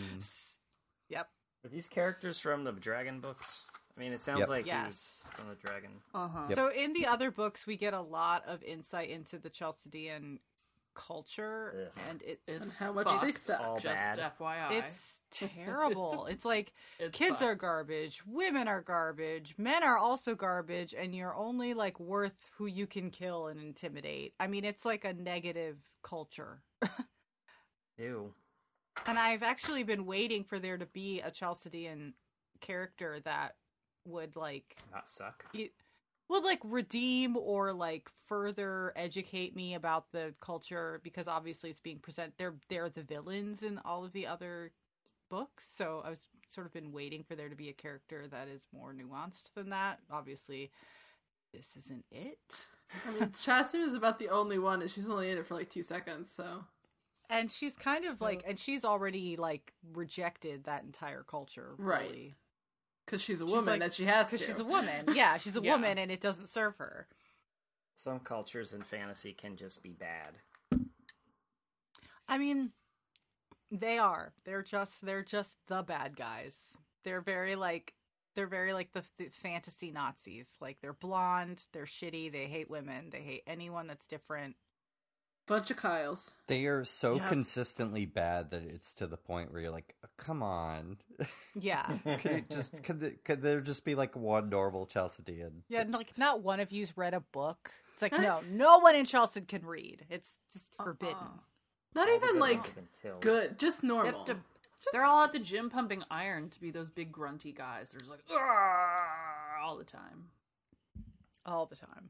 yep 1.09 1.29
Are 1.63 1.69
these 1.69 1.87
characters 1.87 2.39
from 2.39 2.63
the 2.65 2.71
dragon 2.73 3.19
books? 3.21 3.69
I 3.95 3.99
mean, 3.99 4.11
it 4.11 4.21
sounds 4.21 4.39
Yep. 4.39 4.49
like 4.49 4.65
he 4.65 4.71
was 4.71 4.77
Yes. 5.23 5.29
from 5.35 5.47
the 5.49 5.55
dragon. 5.55 5.91
Uh 6.15 6.27
huh. 6.27 6.45
Yep. 6.49 6.55
So 6.57 6.67
in 6.69 6.93
the 6.93 7.05
other 7.05 7.29
books, 7.29 7.67
we 7.67 7.77
get 7.77 7.93
a 7.93 8.01
lot 8.01 8.43
of 8.47 8.63
insight 8.63 9.09
into 9.11 9.37
the 9.37 9.51
Chalcedean 9.51 10.39
culture, 10.95 11.91
Ugh. 11.95 12.03
and 12.09 12.21
it, 12.21 12.41
It's 12.47 12.61
And 12.63 12.71
how 12.73 12.93
much 12.93 13.07
fucked, 13.07 13.23
they 13.23 13.31
suck. 13.33 13.61
All 13.61 13.79
Just 13.79 13.95
bad. 13.95 14.33
FYI. 14.39 14.71
it's 14.71 15.19
terrible. 15.31 16.25
it's 16.29 16.45
like 16.45 16.73
It's 16.99 17.17
kids 17.17 17.31
fucked. 17.31 17.43
are 17.43 17.55
garbage, 17.55 18.21
women 18.25 18.67
are 18.67 18.81
garbage, 18.81 19.55
men 19.57 19.83
are 19.83 19.97
also 19.97 20.35
garbage, 20.35 20.93
and 20.93 21.15
you're 21.15 21.35
only 21.35 21.73
like 21.73 21.99
worth 21.99 22.49
who 22.57 22.65
you 22.65 22.87
can 22.87 23.09
kill 23.11 23.47
and 23.47 23.59
intimidate. 23.59 24.33
I 24.39 24.47
mean, 24.47 24.65
it's 24.65 24.85
like 24.85 25.03
a 25.05 25.13
negative 25.13 25.77
culture. 26.03 26.61
Ew. 27.97 28.33
And 29.05 29.17
I've 29.17 29.43
actually 29.43 29.83
been 29.83 30.05
waiting 30.05 30.43
for 30.43 30.59
there 30.59 30.77
to 30.77 30.85
be 30.85 31.21
a 31.21 31.31
Chalcedean 31.31 32.13
character 32.61 33.19
that 33.25 33.55
would 34.05 34.35
like 34.35 34.75
Not 34.91 35.07
suck. 35.07 35.45
you 35.53 35.69
would 36.29 36.43
like 36.43 36.59
redeem 36.63 37.37
or 37.37 37.73
like 37.73 38.09
further 38.25 38.93
educate 38.95 39.55
me 39.55 39.73
about 39.73 40.11
the 40.11 40.33
culture 40.39 40.99
because 41.03 41.27
obviously 41.27 41.69
it's 41.69 41.79
being 41.79 41.99
present 41.99 42.33
they're 42.37 42.55
they're 42.69 42.89
the 42.89 43.03
villains 43.03 43.63
in 43.63 43.79
all 43.85 44.03
of 44.03 44.13
the 44.13 44.25
other 44.25 44.71
books 45.29 45.65
so 45.75 46.01
i 46.05 46.09
was 46.09 46.27
sort 46.49 46.67
of 46.67 46.73
been 46.73 46.91
waiting 46.91 47.23
for 47.23 47.35
there 47.35 47.49
to 47.49 47.55
be 47.55 47.69
a 47.69 47.73
character 47.73 48.27
that 48.27 48.47
is 48.47 48.67
more 48.73 48.93
nuanced 48.93 49.45
than 49.55 49.69
that 49.69 49.99
obviously 50.11 50.71
this 51.53 51.69
isn't 51.77 52.05
it 52.11 52.67
I 53.07 53.11
mean, 53.11 53.31
Chastity 53.41 53.83
is 53.83 53.95
about 53.95 54.19
the 54.19 54.29
only 54.29 54.59
one, 54.59 54.81
and 54.81 54.91
she's 54.91 55.09
only 55.09 55.31
in 55.31 55.37
it 55.37 55.47
for 55.47 55.55
like 55.55 55.69
two 55.69 55.83
seconds. 55.83 56.31
So 56.31 56.63
and 57.29 57.51
she's 57.51 57.75
kind 57.75 58.05
of 58.05 58.21
like 58.21 58.43
and 58.47 58.59
she's 58.59 58.85
already 58.85 59.35
like 59.35 59.73
rejected 59.93 60.65
that 60.65 60.83
entire 60.83 61.23
culture 61.23 61.73
Right. 61.77 62.33
Really 63.03 63.05
because 63.05 63.21
she's 63.21 63.41
a 63.41 63.45
She's 63.45 63.51
woman, 63.51 63.65
like- 63.65 63.79
that 63.81 63.93
she 63.93 64.05
has 64.05 64.27
to. 64.29 64.31
because 64.35 64.45
she's 64.47 64.59
a 64.59 64.63
woman 64.65 65.05
yeah 65.13 65.37
she's 65.37 65.55
a 65.57 65.61
Yeah. 65.63 65.73
woman 65.73 65.97
and 65.97 66.11
it 66.11 66.21
doesn't 66.21 66.49
serve 66.49 66.75
her 66.77 67.07
Some 67.95 68.19
cultures 68.19 68.73
in 68.73 68.81
fantasy 68.81 69.33
can 69.33 69.55
just 69.55 69.83
be 69.83 69.91
bad. 69.93 70.39
I 72.27 72.37
mean, 72.37 72.71
they 73.69 73.97
are. 73.97 74.33
They're 74.45 74.63
just 74.63 75.05
they're 75.05 75.23
just 75.23 75.55
the 75.67 75.83
bad 75.83 76.15
guys. 76.15 76.55
They're 77.03 77.21
very 77.21 77.55
like 77.55 77.93
they're 78.35 78.47
very 78.47 78.73
like 78.73 78.93
the, 78.93 79.03
the 79.17 79.27
fantasy 79.29 79.91
Nazis. 79.91 80.57
Like 80.61 80.77
they're 80.81 80.93
blonde, 80.93 81.65
they're 81.73 81.85
shitty, 81.85 82.31
they 82.31 82.45
hate 82.45 82.69
women, 82.69 83.09
they 83.11 83.21
hate 83.21 83.43
anyone 83.45 83.85
that's 83.87 84.07
different. 84.07 84.55
Bunch 85.45 85.69
of 85.71 85.77
Kyles. 85.77 86.31
They 86.47 86.65
are 86.67 86.85
so 86.85 87.15
Yep. 87.15 87.27
consistently 87.27 88.05
bad 88.05 88.51
that 88.51 88.63
it's 88.63 88.93
to 88.93 89.07
the 89.07 89.17
point 89.17 89.51
where 89.51 89.61
you're 89.61 89.71
like, 89.71 89.93
come 90.17 90.41
on. 90.41 90.97
Yeah. 91.53 91.85
could 92.03 92.25
it 92.31 92.49
just 92.49 92.81
could, 92.81 93.03
it- 93.03 93.25
could 93.25 93.41
there 93.41 93.59
just 93.59 93.83
be 93.83 93.93
like 93.95 94.15
one 94.15 94.49
normal 94.49 94.85
Chalcedean? 94.85 95.63
Yeah, 95.67 95.81
and, 95.81 95.91
like 95.91 96.17
not 96.17 96.41
one 96.41 96.59
of 96.61 96.71
you's 96.71 96.95
read 96.97 97.13
a 97.13 97.19
book. 97.19 97.71
It's 97.93 98.01
like 98.01 98.13
no, 98.13 98.41
no 98.49 98.79
one 98.79 98.95
in 98.95 99.03
Chalced 99.05 99.47
can 99.47 99.65
read. 99.65 100.05
It's 100.09 100.39
just 100.53 100.69
uh-uh. 100.79 100.85
forbidden. 100.85 101.15
Uh-uh. 101.15 101.39
Not 101.95 102.07
All 102.09 102.15
even 102.15 102.39
like 102.39 102.55
ones 102.55 102.65
have 102.67 102.75
been 102.75 102.87
killed. 103.01 103.21
good, 103.21 103.59
just 103.59 103.83
normal. 103.83 104.13
have 104.13 104.25
to, 104.25 104.37
they're 104.93 105.03
all 105.03 105.25
at 105.25 105.31
the 105.33 105.39
gym 105.39 105.69
pumping 105.69 106.03
iron 106.09 106.49
to 106.49 106.59
be 106.61 106.71
those 106.71 106.89
big 106.89 107.11
grunty 107.11 107.51
guys. 107.51 107.91
They're 107.91 107.99
just 107.99 108.09
like 108.09 108.21
all 109.61 109.77
the 109.77 109.83
time, 109.83 110.29
all 111.45 111.65
the 111.65 111.75
time. 111.75 112.09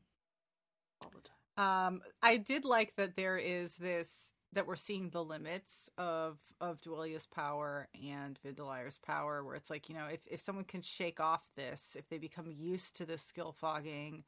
all 1.04 1.12
the 1.13 1.22
time. 1.22 1.36
Um, 1.58 2.02
I 2.22 2.38
did 2.38 2.66
like 2.66 2.96
that 2.96 3.16
there 3.16 3.38
is 3.38 3.76
this 3.76 4.32
that 4.54 4.68
we're 4.68 4.76
seeing 4.76 5.10
the 5.10 5.24
limits 5.24 5.89
of 5.98 6.38
of 6.62 6.82
Dwalia's 6.82 7.26
power 7.28 7.88
and 8.04 8.39
Vindeliar's 8.46 9.00
power, 9.00 9.44
where 9.44 9.56
it's 9.56 9.70
like 9.70 9.89
you 9.89 9.96
know 9.96 10.08
if 10.12 10.22
if 10.30 10.42
someone 10.42 10.66
can 10.66 10.82
shake 10.82 11.20
off 11.20 11.52
this, 11.56 11.96
if 11.98 12.10
they 12.10 12.18
become 12.18 12.52
used 12.52 12.96
to 12.98 13.06
this 13.06 13.22
skill 13.22 13.52
fogging, 13.52 14.24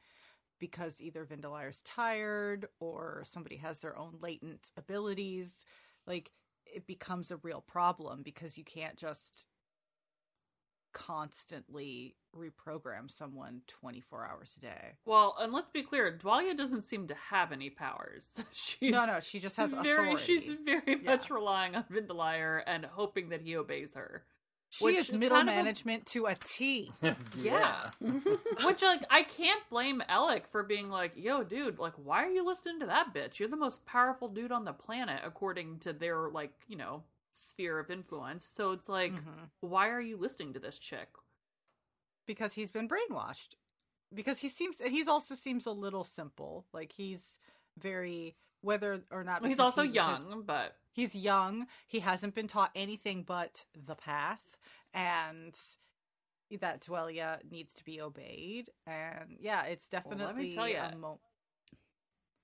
because 0.60 1.02
either 1.02 1.26
Vindeliar's 1.26 1.82
tired 1.84 2.68
or 2.80 3.24
somebody 3.26 3.58
has 3.58 3.80
their 3.80 3.98
own 3.98 4.18
latent 4.22 4.70
abilities, 4.78 5.66
like 6.08 6.32
it 6.66 6.88
becomes 6.88 7.32
a 7.32 7.38
real 7.38 7.62
problem 7.62 8.22
because 8.24 8.58
you 8.58 8.64
can't 8.64 8.98
just 8.98 9.48
constantly 10.96 12.16
reprogram 12.36 13.10
someone 13.10 13.62
24 13.68 14.26
hours 14.28 14.52
a 14.58 14.62
day. 14.62 14.92
Well, 15.06 15.36
and 15.40 15.54
let's 15.54 15.70
be 15.70 15.84
clear, 15.84 16.18
Dwalia 16.18 16.58
doesn't 16.58 16.82
seem 16.84 17.08
to 17.10 17.16
have 17.30 17.52
any 17.52 17.70
powers. 17.70 18.28
she's 18.52 18.92
no, 18.94 19.06
no, 19.06 19.20
she 19.20 19.40
just 19.40 19.58
has 19.58 19.72
very, 19.84 20.14
authority. 20.14 20.24
she's 20.24 20.50
very 20.66 20.82
Yeah. 21.04 21.12
much 21.12 21.30
relying 21.30 21.76
on 21.76 21.84
Vindeliar 21.92 22.62
and 22.66 22.86
hoping 22.86 23.30
that 23.30 23.42
he 23.42 23.56
obeys 23.58 23.94
her. 23.96 24.24
She 24.70 24.88
is 24.88 25.10
is 25.10 25.20
middle 25.20 25.38
kind 25.38 25.48
of 25.48 25.54
a- 25.54 25.58
management 25.58 26.06
to 26.08 26.26
a 26.26 26.36
T. 26.36 26.92
Yeah. 27.38 27.92
Which 28.66 28.82
like 28.82 29.04
I 29.10 29.24
can't 29.24 29.62
blame 29.70 30.02
Ellik 30.10 30.48
for 30.52 30.64
being 30.64 30.90
like, 30.90 31.14
"Yo, 31.16 31.44
dude, 31.44 31.80
like 31.80 31.94
why 31.96 32.24
are 32.24 32.30
you 32.32 32.46
listening 32.46 32.80
to 32.82 32.88
that 32.88 33.14
bitch? 33.14 33.40
You're 33.40 33.48
the 33.50 33.56
most 33.56 33.86
powerful 33.86 34.28
dude 34.28 34.52
on 34.52 34.66
the 34.66 34.74
planet 34.74 35.22
according 35.26 35.80
to 35.80 35.94
their 35.94 36.30
like, 36.30 36.52
you 36.68 36.76
know, 36.76 37.04
sphere 37.36 37.80
of 37.80 37.90
influence." 37.92 38.46
So 38.46 38.72
it's 38.72 38.90
like, 38.90 39.14
Mhm. 39.14 39.50
why 39.60 39.90
are 39.90 40.02
you 40.02 40.18
listening 40.18 40.54
to 40.54 40.60
this 40.60 40.80
chick? 40.80 41.10
because 42.26 42.56
he's 42.56 42.72
been 42.72 42.90
brainwashed. 42.90 43.54
Because 44.12 44.40
he 44.40 44.50
seems, 44.50 44.80
and 44.82 44.92
he's 44.92 45.08
also 45.08 45.36
seems 45.36 45.68
a 45.68 45.72
little 45.72 46.04
simple. 46.04 46.66
Like 46.74 46.92
he's 46.94 47.38
very 47.78 48.36
whether 48.62 49.04
or 49.12 49.24
not 49.24 49.42
Well, 49.42 49.50
he's 49.50 49.60
also 49.60 49.84
he 49.84 49.90
young, 49.92 50.42
but 50.44 50.76
he's 50.92 51.14
young. 51.14 51.68
He 51.88 52.00
hasn't 52.00 52.34
been 52.34 52.48
taught 52.48 52.72
anything 52.74 53.22
but 53.24 53.66
the 53.76 53.94
path, 53.96 54.58
and 54.92 55.56
that 56.50 56.82
Dwalia 56.82 57.44
needs 57.50 57.76
to 57.76 57.84
be 57.84 58.02
obeyed. 58.02 58.72
And 58.88 59.38
yeah, 59.40 59.64
it's 59.64 59.88
Well, 59.92 60.02
definitely 60.02 60.26
let 60.26 60.36
me 60.36 60.52
tell 60.52 60.68
mo- 60.98 61.20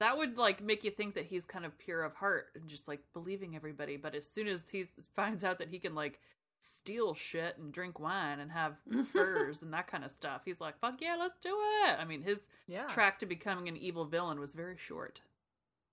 that 0.02 0.18
would 0.18 0.38
like 0.38 0.62
make 0.64 0.84
you 0.84 0.92
think 0.92 1.16
that 1.16 1.26
he's 1.26 1.46
kind 1.46 1.66
of 1.66 1.78
pure 1.78 2.04
of 2.04 2.16
heart 2.16 2.48
and 2.56 2.68
just 2.68 2.88
like 2.88 3.00
believing 3.14 3.56
everybody. 3.56 3.98
But 3.98 4.16
as 4.16 4.28
soon 4.28 4.48
as 4.48 4.64
he 4.72 4.86
finds 5.16 5.44
out 5.44 5.60
that 5.60 5.70
he 5.70 5.80
can 5.80 5.96
like 5.96 6.20
steal 6.60 7.14
shit 7.14 7.58
and 7.58 7.72
drink 7.72 8.00
wine 8.00 8.40
and 8.40 8.52
have 8.52 8.76
furs 9.14 9.62
and 9.62 9.74
that 9.74 9.88
kind 9.88 10.04
of 10.04 10.12
stuff, 10.12 10.42
he's 10.46 10.60
like, 10.60 10.80
"Fuck 10.80 10.96
yeah, 11.02 11.16
let's 11.20 11.40
do 11.40 11.56
it!" 11.86 11.96
I 12.00 12.06
mean, 12.06 12.24
his 12.24 12.48
yeah. 12.68 12.86
track 12.88 13.20
to 13.20 13.26
becoming 13.26 13.68
an 13.68 13.78
evil 13.78 14.06
villain 14.06 14.40
was 14.40 14.54
very 14.54 14.78
short. 14.78 15.22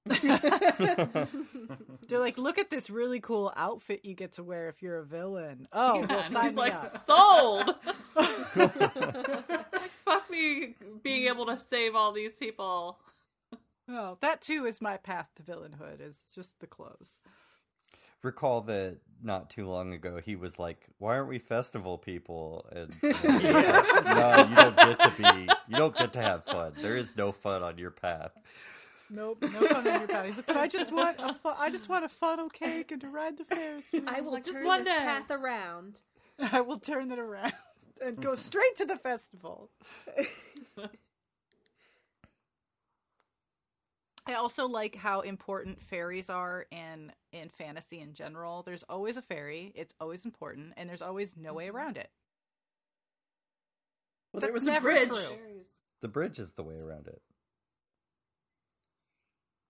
They're 2.09 2.19
like, 2.19 2.39
look 2.39 2.59
at 2.59 2.71
this 2.71 2.89
really 2.89 3.21
cool 3.21 3.53
outfit 3.57 4.05
you 4.05 4.15
get 4.15 4.33
to 4.33 4.43
wear 4.43 4.71
if 4.71 4.83
you're 4.83 4.99
a 4.99 5.05
villain. 5.05 5.69
Oh, 5.73 6.07
well, 6.09 6.21
And 6.21 6.33
sign 6.33 6.45
he's 6.45 6.53
me 6.55 6.59
like, 6.59 6.75
up. 6.75 7.05
sold. 7.05 7.75
like, 8.17 8.73
fuck 10.05 10.31
me 10.31 10.77
being 11.03 11.27
able 11.27 11.45
to 11.47 11.59
save 11.59 11.95
all 11.95 12.13
these 12.13 12.37
people. 12.37 12.99
Oh, 13.89 14.19
that 14.21 14.41
too 14.43 14.67
is 14.67 14.81
my 14.81 14.97
path 14.97 15.31
to 15.37 15.43
villainhood. 15.43 16.01
Is 16.01 16.17
just 16.35 16.61
the 16.61 16.67
clothes. 16.67 17.13
Recall 18.23 18.63
that 18.63 18.99
not 19.23 19.49
too 19.49 19.67
long 19.69 19.93
ago 19.93 20.21
he 20.23 20.35
was 20.37 20.59
like, 20.59 20.89
"Why 20.99 21.17
aren't 21.17 21.29
we 21.29 21.39
festival 21.39 21.99
people?" 21.99 22.67
And 22.73 22.97
you 23.03 23.13
know, 23.13 23.83
like, 23.85 24.05
no, 24.05 24.47
you 24.49 24.57
don't 24.57 24.77
get 24.77 25.01
to 25.01 25.13
be. 25.17 25.49
You 25.69 25.77
don't 25.77 25.97
get 25.97 26.13
to 26.15 26.21
have 26.23 26.45
fun. 26.45 26.73
There 26.83 26.97
is 26.97 27.17
no 27.17 27.33
fun 27.33 27.63
on 27.63 27.79
your 27.79 27.91
path. 27.93 28.33
Nope, 29.11 29.39
no 29.41 29.61
fun 29.69 29.87
on 29.89 30.01
your 30.01 30.09
path. 30.09 30.37
Like, 30.37 30.47
but 30.47 30.57
I 30.57 30.67
just 30.69 30.93
want 30.93 31.17
a 31.19 31.33
fu- 31.33 31.49
I 31.49 31.71
just 31.71 31.89
want 31.89 32.05
a 32.05 32.09
funnel 32.09 32.49
cake 32.51 32.91
and 32.93 33.01
to 33.01 33.09
ride 33.09 33.39
the 33.39 33.45
Ferris 33.45 33.85
wheel. 33.93 34.03
I 34.07 34.21
will 34.21 34.33
Like, 34.33 34.45
just 34.45 34.59
turn 34.59 34.67
one 34.67 34.81
this 34.85 34.89
day. 34.93 34.99
path 35.05 35.31
around. 35.31 36.03
I 36.53 36.61
will 36.61 36.79
turn 36.79 37.11
it 37.11 37.19
around 37.19 37.55
and 38.05 38.21
go 38.21 38.35
straight 38.35 38.77
to 38.77 38.85
the 38.85 38.97
festival. 38.97 39.71
I 44.29 44.35
also 44.35 44.69
like 44.69 44.95
how 44.95 45.23
important 45.23 45.81
fairies 45.81 46.29
are 46.29 46.67
in 46.71 47.13
in 47.33 47.49
fantasy 47.49 48.01
in 48.01 48.13
general. 48.13 48.63
There's 48.63 48.83
always 48.83 49.17
a 49.17 49.23
fairy. 49.23 49.73
It's 49.75 49.95
always 50.01 50.27
important, 50.27 50.75
and 50.77 50.89
there's 50.89 51.01
always 51.01 51.35
no 51.37 51.55
way 51.55 51.69
mm-hmm. 51.69 51.77
around 51.77 51.97
it. 51.97 52.11
Well, 54.33 54.43
there 54.43 54.53
was 54.53 54.67
a 54.67 54.79
bridge. 54.81 55.09
true. 55.09 55.63
The 56.03 56.09
bridge 56.09 56.39
is 56.39 56.53
the 56.53 56.63
way 56.63 56.79
around 56.79 57.09
it. 57.09 57.23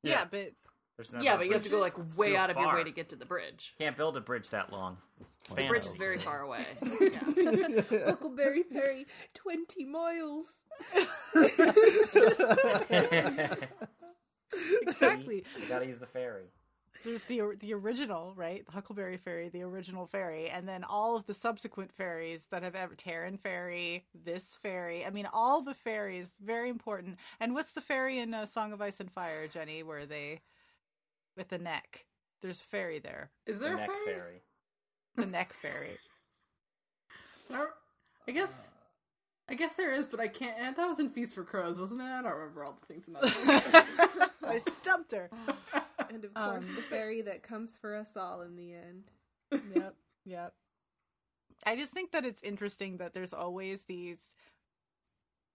Yeah, 0.02 0.24
but 0.28 0.52
There's 0.96 1.12
never 1.12 1.24
yeah, 1.24 1.36
but 1.36 1.46
you 1.46 1.52
have 1.52 1.62
to 1.62 1.68
go 1.68 1.78
like 1.78 1.96
way 2.16 2.30
too 2.30 2.36
out 2.36 2.50
of 2.50 2.56
your 2.56 2.74
way 2.74 2.82
to 2.84 2.90
get 2.90 3.10
to 3.10 3.16
the 3.16 3.24
bridge. 3.24 3.74
Can't 3.78 3.96
build 3.96 4.16
a 4.16 4.20
bridge 4.20 4.50
that 4.50 4.72
long. 4.72 4.98
It's 5.40 5.50
The 5.50 5.68
bridge 5.68 5.86
is 5.86 5.96
very 5.96 6.18
far 6.18 6.42
away. 6.42 6.66
Yeah. 7.00 7.82
Huckleberry 8.06 8.64
Ferry, 8.64 9.06
20 9.34 9.84
miles. 9.84 10.64
exactly. 14.82 15.44
You 15.60 15.66
gotta 15.68 15.86
use 15.86 15.98
the 15.98 16.06
fairy. 16.06 16.44
There's 17.04 17.22
the 17.24 17.42
the 17.60 17.74
original, 17.74 18.32
right? 18.34 18.66
The 18.66 18.72
Huckleberry 18.72 19.18
Fairy, 19.18 19.48
the 19.48 19.62
original 19.62 20.06
fairy, 20.06 20.50
and 20.50 20.68
then 20.68 20.82
all 20.82 21.14
of 21.16 21.26
the 21.26 21.34
subsequent 21.34 21.92
fairies 21.92 22.46
that 22.50 22.64
have 22.64 22.74
ever 22.74 22.94
Terran 22.96 23.38
Fairy, 23.38 24.04
this 24.24 24.58
fairy. 24.62 25.04
I 25.06 25.10
mean, 25.10 25.28
all 25.32 25.62
the 25.62 25.74
fairies 25.74 26.32
very 26.44 26.68
important. 26.70 27.18
And 27.38 27.54
what's 27.54 27.70
the 27.72 27.80
fairy 27.80 28.18
in 28.18 28.34
uh, 28.34 28.46
Song 28.46 28.72
of 28.72 28.80
Ice 28.82 28.98
and 28.98 29.12
Fire, 29.12 29.46
Jenny? 29.46 29.84
Where 29.84 30.06
they 30.06 30.40
with 31.36 31.48
the 31.50 31.58
neck? 31.58 32.04
There's 32.42 32.60
a 32.60 32.64
fairy 32.64 32.98
there. 32.98 33.30
Is 33.46 33.58
The 33.58 33.64
there 33.66 33.74
a 33.74 33.76
neck 33.78 33.90
fairy? 33.90 34.14
ferry. 34.16 34.42
The 35.16 35.26
neck 35.26 35.52
fairy. 35.52 35.98
Or- 37.50 37.74
I 38.28 38.32
guess. 38.32 38.50
I 39.48 39.54
guess 39.54 39.72
there 39.74 39.92
is, 39.94 40.04
but 40.04 40.20
I 40.20 40.28
can't. 40.28 40.56
And 40.58 40.76
that 40.76 40.86
was 40.88 40.98
in 40.98 41.10
Feast 41.10 41.34
for 41.34 41.42
Crows, 41.44 41.78
wasn't 41.78 42.00
it? 42.00 42.04
I 42.04 42.22
don't 42.22 42.32
remember 42.32 42.64
all 42.64 42.76
the 42.78 42.86
things 42.92 43.06
in 43.08 43.14
that. 43.14 44.30
book. 44.54 44.62
I 44.66 44.70
stumped 44.72 45.12
her. 45.12 45.30
And 46.10 46.24
of 46.24 46.32
course, 46.32 46.66
Um, 46.68 46.74
the 46.74 46.80
fairy 46.80 47.20
that 47.20 47.42
comes 47.42 47.76
for 47.76 47.94
us 47.94 48.16
all 48.16 48.40
in 48.40 48.56
the 48.56 48.72
end. 48.72 49.10
yep, 49.74 49.94
yep. 50.24 50.54
I 51.66 51.76
just 51.76 51.92
think 51.92 52.12
that 52.12 52.24
it's 52.24 52.42
interesting 52.42 52.96
that 52.96 53.12
there's 53.12 53.34
always 53.34 53.82
these 53.82 54.18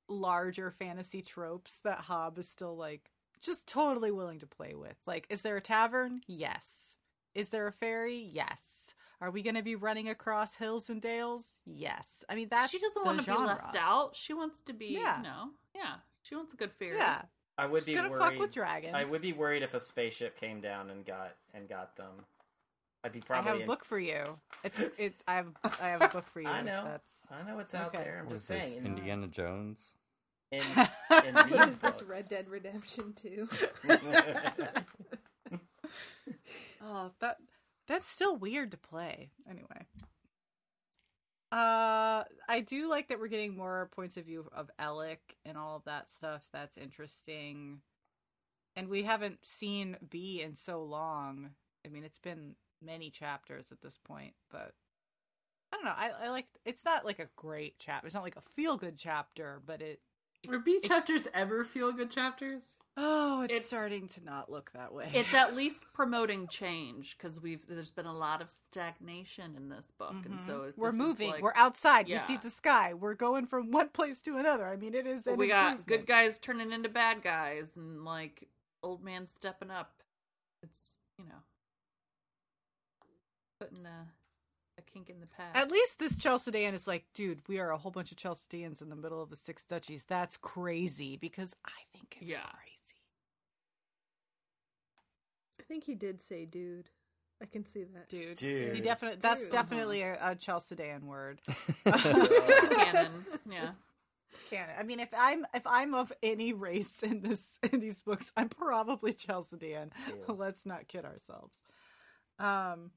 larger 0.07 0.69
fantasy 0.69 1.21
tropes 1.23 1.79
that 1.83 2.03
Hobb 2.03 2.37
is 2.37 2.47
still 2.47 2.75
like 2.77 3.09
just 3.41 3.65
totally 3.65 4.11
willing 4.11 4.39
to 4.39 4.47
play 4.47 4.75
with. 4.75 4.97
Like, 5.07 5.25
is 5.29 5.41
there 5.41 5.57
a 5.57 5.61
tavern? 5.61 6.21
Yes. 6.27 6.95
Is 7.33 7.49
there 7.49 7.65
a 7.67 7.71
ferry? 7.71 8.29
Yes. 8.31 8.93
Are 9.19 9.31
we 9.31 9.41
going 9.41 9.55
to 9.55 9.63
be 9.63 9.75
running 9.75 10.07
across 10.09 10.55
hills 10.55 10.89
and 10.89 11.01
dales? 11.01 11.43
Yes. 11.65 12.23
I 12.29 12.35
mean, 12.35 12.47
that's 12.51 12.69
she 12.71 12.79
doesn't 12.79 13.01
the 13.01 13.07
want 13.07 13.21
to 13.21 13.25
be 13.31 13.37
left 13.37 13.75
out. 13.75 14.15
She 14.15 14.33
wants 14.33 14.61
to 14.61 14.73
be, 14.73 14.87
Yeah. 15.01 15.17
you 15.17 15.23
know, 15.23 15.49
yeah. 15.75 15.95
She 16.21 16.35
wants 16.35 16.53
a 16.53 16.57
good 16.57 16.71
fairy. 16.73 16.97
Yeah, 16.97 17.23
I 17.57 17.67
would 17.67 17.81
she's 17.81 17.89
be 17.89 17.95
gonna 17.95 18.09
worried. 18.09 18.19
fuck 18.19 18.39
with 18.39 18.53
dragons. 18.53 18.93
I 18.95 19.03
would 19.03 19.21
be 19.21 19.33
worried 19.33 19.61
if 19.63 19.73
a 19.73 19.79
spaceship 19.79 20.39
came 20.39 20.59
down 20.61 20.89
and 20.89 21.05
got 21.05 21.35
and 21.53 21.69
got 21.69 21.95
them. 21.97 22.25
I'd 23.03 23.11
be 23.11 23.19
probably. 23.19 23.49
I 23.49 23.51
have 23.51 23.59
a 23.59 23.61
in- 23.63 23.67
book 23.67 23.83
for 23.85 23.99
you. 23.99 24.23
It's 24.63 24.79
it. 24.97 25.13
I 25.27 25.35
have 25.35 25.47
I 25.81 25.87
have 25.89 26.01
a 26.01 26.07
book 26.07 26.25
for 26.33 26.41
you. 26.41 26.47
I 26.49 26.61
know. 26.61 26.83
That's 26.85 27.15
I 27.29 27.47
know 27.49 27.59
it's 27.59 27.75
out 27.75 27.93
Okay. 27.93 28.03
there. 28.03 28.17
I'm 28.19 28.25
What 28.25 28.33
just 28.33 28.43
is 28.43 28.47
this, 28.49 28.63
saying. 28.71 28.85
Indiana 28.85 29.27
Jones. 29.27 29.91
in, 30.51 30.61
in 31.25 31.35
What 31.35 31.49
these 31.49 31.61
is 31.61 31.77
this 31.77 31.77
books. 31.77 32.03
Red 32.03 32.29
Dead 32.29 32.47
Redemption 32.49 33.13
2? 33.13 33.49
Oh, 36.85 37.11
that 37.19 37.37
that's 37.87 38.07
still 38.07 38.35
weird 38.35 38.71
to 38.71 38.77
play. 38.77 39.29
Anyway. 39.49 39.85
Uh 41.53 42.23
I 42.49 42.61
do 42.61 42.89
like 42.89 43.09
that 43.09 43.19
we're 43.19 43.27
getting 43.27 43.55
more 43.55 43.87
points 43.91 44.17
of 44.17 44.25
view 44.25 44.49
of 44.53 44.71
Ellik 44.79 45.19
and 45.45 45.55
all 45.55 45.75
of 45.75 45.83
that 45.85 46.09
stuff. 46.09 46.49
That's 46.51 46.77
interesting. 46.77 47.81
And 48.75 48.87
we 48.89 49.03
haven't 49.03 49.37
seen 49.43 49.97
Bee 50.09 50.41
in 50.41 50.55
so 50.55 50.83
long. 50.83 51.51
I 51.85 51.89
mean, 51.89 52.03
it's 52.03 52.17
been 52.17 52.55
many 52.81 53.11
chapters 53.11 53.67
at 53.71 53.81
this 53.81 53.99
point, 54.03 54.33
but 54.49 54.73
I 55.71 55.75
don't 55.75 55.85
know. 55.85 55.93
I, 55.95 56.25
I 56.25 56.29
like 56.29 56.47
it's 56.65 56.85
not 56.85 57.05
like 57.05 57.19
a 57.19 57.29
great 57.35 57.75
chapter. 57.77 58.07
It's 58.07 58.15
not 58.15 58.23
like 58.23 58.35
a 58.35 58.41
feel 58.55 58.75
good 58.75 58.97
chapter, 58.97 59.61
but 59.63 59.79
it 59.79 59.99
Are 60.49 60.59
Bee 60.59 60.79
chapters 60.81 61.27
ever 61.33 61.63
feel 61.63 61.91
good 61.93 62.11
chapters? 62.11 62.77
oh, 62.95 63.41
it's, 63.41 63.51
It's- 63.51 63.65
starting 63.65 64.07
to 64.09 64.23
not 64.23 64.51
look 64.51 64.71
that 64.73 64.93
way. 64.93 65.09
It's 65.13 65.33
at 65.33 65.55
least 65.55 65.83
promoting 65.93 66.47
change 66.47 67.17
because 67.17 67.39
we've 67.41 67.65
there's 67.67 67.89
been 67.91 68.05
a 68.05 68.13
lot 68.15 68.41
of 68.41 68.51
stagnation 68.51 69.55
in 69.55 69.69
this 69.69 69.91
book, 69.97 70.13
and 70.25 70.39
so 70.45 70.59
Mhm. 70.59 70.65
this 70.67 70.77
we're 70.77 70.91
moving. 70.91 71.31
like- 71.31 71.41
we're 71.41 71.55
outside. 71.55 72.07
Yeah. 72.07 72.21
We 72.21 72.27
see 72.35 72.37
the 72.37 72.49
sky. 72.51 72.93
We're 72.93 73.15
going 73.15 73.47
from 73.47 73.71
one 73.71 73.89
place 73.89 74.21
to 74.21 74.37
another. 74.37 74.67
I 74.67 74.75
mean, 74.75 74.93
it 74.93 75.07
is. 75.07 75.25
Well, 75.25 75.33
an 75.33 75.39
we 75.39 75.47
got 75.47 75.85
good 75.87 76.05
guys 76.05 76.37
turning 76.37 76.71
into 76.71 76.87
bad 76.89 77.23
guys, 77.23 77.75
and 77.75 78.03
like 78.05 78.47
old 78.83 79.03
man 79.03 79.25
stepping 79.27 79.71
up. 79.71 80.03
It's 80.61 80.95
you 81.17 81.25
know 81.25 81.41
putting 83.59 83.85
a 83.85 84.07
a 84.77 84.81
kink 84.81 85.09
in 85.09 85.19
the 85.19 85.27
past. 85.27 85.55
At 85.55 85.71
least 85.71 85.99
this 85.99 86.17
Chalcedean 86.17 86.73
is 86.73 86.87
like, 86.87 87.05
dude, 87.13 87.41
we 87.47 87.59
are 87.59 87.71
a 87.71 87.77
whole 87.77 87.91
bunch 87.91 88.11
of 88.11 88.17
Chalcedeans 88.17 88.81
in 88.81 88.89
the 88.89 88.95
middle 88.95 89.21
of 89.21 89.29
the 89.29 89.35
Six 89.35 89.65
Duchies. 89.65 90.03
That's 90.07 90.37
crazy 90.37 91.15
because 91.17 91.53
I 91.65 91.71
think 91.93 92.17
it's 92.21 92.31
Yeah. 92.31 92.41
crazy. 92.41 92.79
I 95.59 95.63
think 95.63 95.83
he 95.85 95.95
did 95.95 96.21
say 96.21 96.45
dude. 96.45 96.89
I 97.41 97.45
can 97.45 97.65
see 97.65 97.83
that. 97.83 98.07
Dude, 98.09 98.37
Dude. 98.37 98.75
he 98.75 98.81
definitely 98.81 99.19
that's 99.21 99.43
Dude. 99.43 99.51
definitely 99.51 100.01
a, 100.01 100.17
a 100.21 100.35
Chalcedean 100.35 101.05
word. 101.07 101.41
It's 101.85 102.75
canon. 102.75 103.25
Yeah. 103.49 103.71
Canon. 104.49 104.75
I 104.79 104.83
mean, 104.83 104.99
if 104.99 105.09
I'm 105.17 105.45
if 105.53 105.65
I'm 105.67 105.93
of 105.93 106.11
any 106.21 106.53
race 106.53 107.03
in 107.03 107.21
this 107.21 107.59
in 107.71 107.79
these 107.79 108.01
books, 108.01 108.31
I'm 108.37 108.49
probably 108.49 109.13
Chalcedean. 109.13 109.91
Ew. 110.07 110.33
Let's 110.35 110.65
not 110.65 110.87
kid 110.87 111.05
ourselves. 111.05 111.57
Um, 112.39 112.91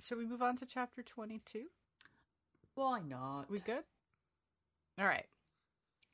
should 0.00 0.18
we 0.18 0.26
move 0.26 0.42
on 0.42 0.56
to 0.56 0.66
chapter 0.66 1.02
twenty-two? 1.02 1.66
Why 2.74 3.00
not? 3.00 3.50
We 3.50 3.60
good? 3.60 3.84
All 4.98 5.06
right. 5.06 5.26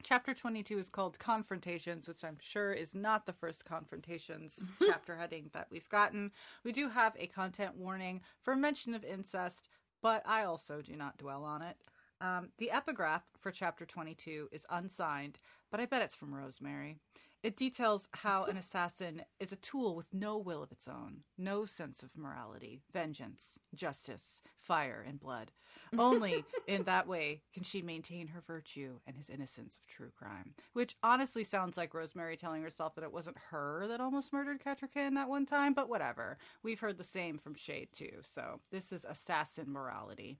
Chapter 0.03 0.35
22 0.35 0.79
is 0.79 0.89
called 0.89 1.19
Confrontations, 1.19 2.07
which 2.07 2.23
I'm 2.23 2.37
sure 2.39 2.73
is 2.73 2.95
not 2.95 3.27
the 3.27 3.33
first 3.33 3.65
confrontations 3.65 4.59
chapter 4.87 5.17
heading 5.17 5.51
that 5.53 5.69
we've 5.71 5.89
gotten. 5.89 6.33
We 6.65 6.73
do 6.73 6.91
have 6.91 7.15
a 7.19 7.27
content 7.27 7.77
warning 7.77 8.21
for 8.41 8.55
mention 8.55 8.95
of 8.95 9.05
incest, 9.05 9.69
but 10.03 10.23
I 10.27 10.45
also 10.45 10.83
do 10.83 10.97
not 10.97 11.19
dwell 11.19 11.45
on 11.45 11.63
it. 11.63 11.77
Um, 12.21 12.51
the 12.59 12.71
epigraph 12.71 13.25
for 13.41 13.51
chapter 13.51 13.85
22 13.85 14.49
is 14.53 14.67
unsigned, 14.71 15.39
but 15.71 15.81
I 15.81 15.87
bet 15.87 16.03
it's 16.03 16.15
from 16.17 16.35
Rosemary. 16.35 16.99
It 17.43 17.57
details 17.57 18.09
how 18.13 18.45
an 18.45 18.57
assassin 18.57 19.23
is 19.39 19.53
a 19.53 19.57
tool 19.57 19.95
with 19.95 20.13
no 20.13 20.37
will 20.37 20.63
of 20.63 20.73
its 20.73 20.89
own, 20.89 21.21
no 21.39 21.65
sense 21.65 22.03
of 22.03 22.17
morality, 22.17 22.83
vengeance, 22.93 23.59
justice, 23.75 24.41
fire, 24.59 25.05
and 25.07 25.21
blood. 25.21 25.53
Only 25.99 26.45
in 26.67 26.85
that 26.85 27.07
way 27.07 27.43
can 27.55 27.63
she 27.63 27.83
maintain 27.83 28.29
her 28.29 28.43
virtue 28.45 28.99
and 29.07 29.17
his 29.17 29.31
innocence 29.31 29.77
of 29.77 29.87
true 29.87 30.11
crime. 30.17 30.55
Which 30.73 30.97
honestly 31.03 31.45
sounds 31.45 31.77
like 31.77 31.95
Rosemary 31.95 32.37
telling 32.37 32.63
herself 32.63 32.95
that 32.95 33.05
it 33.05 33.13
wasn't 33.13 33.39
her 33.51 33.87
that 33.89 34.01
almost 34.01 34.33
murdered 34.33 34.61
Kettricken 34.61 35.15
that 35.15 35.29
one 35.29 35.47
time, 35.47 35.73
but 35.73 35.89
whatever. 35.89 36.39
We've 36.63 36.81
heard 36.81 36.99
the 36.99 37.05
same 37.05 37.39
from 37.39 37.55
Chade 37.55 37.93
too, 37.93 38.23
so 38.23 38.61
this 38.73 38.91
is 38.91 39.05
assassin 39.05 39.71
morality. 39.71 40.39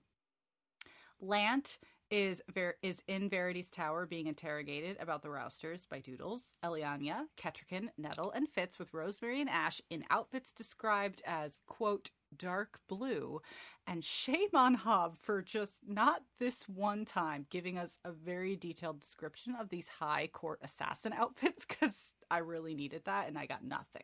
Lant 1.19 1.79
is 2.09 2.41
ver- 2.53 2.75
is 2.81 3.01
in 3.07 3.29
Verity's 3.29 3.69
tower 3.69 4.05
being 4.05 4.27
interrogated 4.27 4.97
about 4.99 5.21
the 5.21 5.29
Rousters 5.29 5.85
by 5.85 5.99
Doodles, 5.99 6.53
Elliania, 6.63 7.25
Kettricken, 7.37 7.89
Nettle, 7.97 8.31
and 8.31 8.47
Fitz 8.47 8.79
with 8.79 8.93
Rosemary 8.93 9.41
and 9.41 9.49
Ash 9.49 9.81
in 9.89 10.03
outfits 10.09 10.53
described 10.53 11.21
as 11.25 11.59
quote 11.67 12.11
dark 12.35 12.79
blue, 12.87 13.41
and 13.85 14.03
shame 14.03 14.49
on 14.53 14.77
Hobb 14.77 15.17
for 15.17 15.41
just 15.41 15.79
not 15.87 16.23
this 16.39 16.63
one 16.63 17.05
time 17.05 17.45
giving 17.49 17.77
us 17.77 17.97
a 18.03 18.11
very 18.11 18.55
detailed 18.55 18.99
description 18.99 19.55
of 19.59 19.69
these 19.69 19.87
high 19.87 20.27
court 20.27 20.59
assassin 20.61 21.13
outfits 21.17 21.65
because 21.65 22.13
I 22.29 22.39
really 22.39 22.75
needed 22.75 23.03
that 23.05 23.27
and 23.27 23.37
I 23.37 23.45
got 23.45 23.63
nothing. 23.63 24.03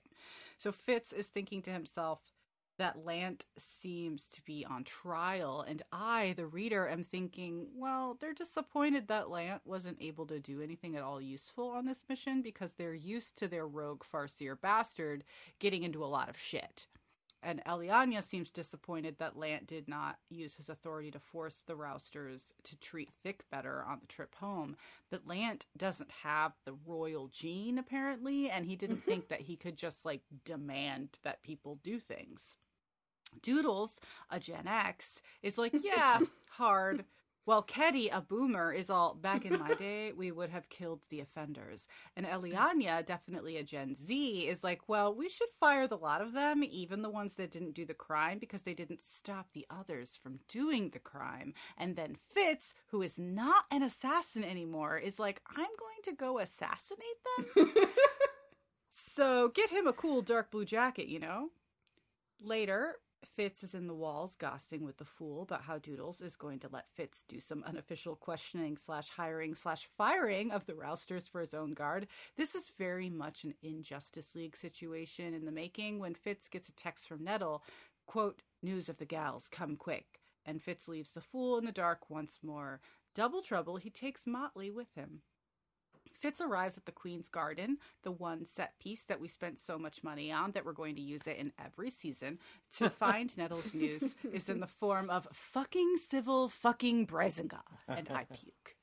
So 0.57 0.71
Fitz 0.71 1.11
is 1.11 1.27
thinking 1.27 1.61
to 1.63 1.71
himself 1.71 2.19
that 2.77 3.05
Lant 3.05 3.45
seems 3.57 4.27
to 4.29 4.41
be 4.43 4.65
on 4.65 4.83
trial, 4.83 5.63
and 5.67 5.81
I, 5.91 6.33
the 6.35 6.47
reader, 6.47 6.87
am 6.87 7.03
thinking, 7.03 7.67
well, 7.75 8.17
they're 8.19 8.33
disappointed 8.33 9.07
that 9.07 9.29
Lant 9.29 9.61
wasn't 9.65 10.01
able 10.01 10.25
to 10.27 10.39
do 10.39 10.61
anything 10.61 10.95
at 10.95 11.03
all 11.03 11.21
useful 11.21 11.69
on 11.69 11.85
this 11.85 12.03
mission 12.09 12.41
because 12.41 12.73
they're 12.73 12.93
used 12.93 13.37
to 13.39 13.47
their 13.47 13.67
rogue 13.67 14.03
Farseer 14.03 14.59
bastard 14.59 15.23
getting 15.59 15.83
into 15.83 16.03
a 16.03 16.07
lot 16.07 16.29
of 16.29 16.37
shit. 16.37 16.87
And 17.45 17.61
Elliania 17.65 18.23
seems 18.23 18.49
disappointed 18.49 19.17
that 19.19 19.37
Lant 19.37 19.67
did 19.67 19.89
not 19.89 20.17
use 20.29 20.55
his 20.55 20.69
authority 20.69 21.11
to 21.11 21.19
force 21.19 21.63
the 21.67 21.75
Rousters 21.75 22.53
to 22.63 22.79
treat 22.79 23.11
Thick 23.11 23.43
better 23.51 23.83
on 23.83 23.99
the 23.99 24.07
trip 24.07 24.35
home. 24.35 24.77
But 25.11 25.27
Lant 25.27 25.65
doesn't 25.75 26.11
have 26.23 26.53
the 26.63 26.73
royal 26.85 27.27
gene, 27.27 27.77
apparently, 27.77 28.49
and 28.49 28.65
he 28.65 28.77
didn't 28.77 28.97
mm-hmm. 28.97 29.09
think 29.09 29.27
that 29.27 29.41
he 29.41 29.57
could 29.57 29.77
just 29.77 30.05
like 30.05 30.21
demand 30.45 31.19
that 31.23 31.43
people 31.43 31.79
do 31.83 31.99
things. 31.99 32.55
Doodles, 33.41 33.99
a 34.29 34.39
Gen 34.39 34.67
X, 34.67 35.21
is 35.41 35.57
like, 35.57 35.73
yeah, 35.83 36.19
hard. 36.51 37.05
Well, 37.45 37.61
Keddy, 37.61 38.09
a 38.09 38.21
boomer, 38.21 38.71
is 38.71 38.89
all 38.89 39.15
back 39.15 39.45
in 39.45 39.59
my 39.59 39.73
day, 39.77 40.13
we 40.13 40.31
would 40.31 40.49
have 40.49 40.69
killed 40.69 41.01
the 41.09 41.19
offenders. 41.19 41.87
And 42.15 42.25
Elliania, 42.25 43.05
definitely 43.05 43.57
a 43.57 43.63
Gen 43.63 43.95
Z, 43.95 44.47
is 44.47 44.63
like, 44.63 44.87
well, 44.87 45.13
we 45.13 45.27
should 45.27 45.49
fire 45.59 45.85
the 45.85 45.97
lot 45.97 46.21
of 46.21 46.31
them, 46.31 46.63
even 46.63 47.01
the 47.01 47.09
ones 47.09 47.33
that 47.35 47.51
didn't 47.51 47.73
do 47.73 47.85
the 47.85 47.93
crime, 47.93 48.39
because 48.39 48.61
they 48.61 48.73
didn't 48.73 49.01
stop 49.01 49.47
the 49.53 49.65
others 49.69 50.17
from 50.21 50.39
doing 50.47 50.91
the 50.91 50.99
crime. 50.99 51.53
And 51.77 51.97
then 51.97 52.15
Fitz, 52.15 52.73
who 52.87 53.01
is 53.01 53.19
not 53.19 53.65
an 53.69 53.83
assassin 53.83 54.45
anymore, 54.45 54.97
is 54.97 55.19
like, 55.19 55.41
I'm 55.49 55.57
going 55.57 56.01
to 56.03 56.13
go 56.13 56.39
assassinate 56.39 57.01
them. 57.57 57.73
so 58.89 59.49
get 59.49 59.69
him 59.69 59.85
a 59.85 59.93
cool 59.93 60.21
dark 60.21 60.49
blue 60.49 60.65
jacket, 60.65 61.07
you 61.07 61.19
know? 61.19 61.49
Later, 62.41 62.95
Fitz 63.27 63.63
is 63.63 63.73
in 63.73 63.87
the 63.87 63.93
walls 63.93 64.35
gossiping 64.35 64.83
with 64.83 64.97
the 64.97 65.05
fool 65.05 65.43
about 65.43 65.63
how 65.63 65.77
Doodles 65.77 66.21
is 66.21 66.35
going 66.35 66.59
to 66.59 66.69
let 66.71 66.89
Fitz 66.93 67.23
do 67.23 67.39
some 67.39 67.63
unofficial 67.65 68.15
questioning 68.15 68.77
slash 68.77 69.09
hiring 69.09 69.55
slash 69.55 69.85
firing 69.85 70.51
of 70.51 70.65
the 70.65 70.75
Rousters 70.75 71.27
for 71.27 71.41
his 71.41 71.53
own 71.53 71.73
guard. 71.73 72.07
This 72.37 72.55
is 72.55 72.71
very 72.77 73.09
much 73.09 73.43
an 73.43 73.53
Injustice 73.61 74.35
League 74.35 74.55
situation 74.55 75.33
in 75.33 75.45
the 75.45 75.51
making 75.51 75.99
when 75.99 76.15
Fitz 76.15 76.47
gets 76.47 76.69
a 76.69 76.75
text 76.75 77.07
from 77.07 77.23
Nettle, 77.23 77.63
quote, 78.05 78.41
news 78.61 78.89
of 78.89 78.97
the 78.97 79.05
gals, 79.05 79.47
come 79.49 79.75
quick. 79.75 80.19
And 80.45 80.61
Fitz 80.61 80.87
leaves 80.87 81.11
the 81.11 81.21
fool 81.21 81.57
in 81.57 81.65
the 81.65 81.71
dark 81.71 82.09
once 82.09 82.39
more. 82.43 82.81
Double 83.15 83.41
trouble, 83.41 83.77
he 83.77 83.89
takes 83.89 84.27
Motley 84.27 84.69
with 84.71 84.93
him. 84.95 85.21
Fitz 86.11 86.41
arrives 86.41 86.77
at 86.77 86.85
the 86.85 86.91
Queen's 86.91 87.29
Garden, 87.29 87.77
the 88.03 88.11
one 88.11 88.45
set 88.45 88.77
piece 88.79 89.03
that 89.03 89.19
we 89.19 89.27
spent 89.27 89.59
so 89.59 89.77
much 89.77 90.03
money 90.03 90.31
on 90.31 90.51
that 90.51 90.65
we're 90.65 90.73
going 90.73 90.95
to 90.95 91.01
use 91.01 91.27
it 91.27 91.37
in 91.37 91.51
every 91.63 91.89
season, 91.89 92.39
to 92.77 92.89
find 92.89 93.35
Nettle's 93.37 93.73
news 93.73 94.15
is 94.31 94.49
in 94.49 94.59
the 94.59 94.67
form 94.67 95.09
of 95.09 95.27
fucking 95.31 95.97
civil 95.97 96.49
fucking 96.49 97.07
Bresinga, 97.07 97.61
and 97.87 98.09
I 98.09 98.25
puke. 98.25 98.75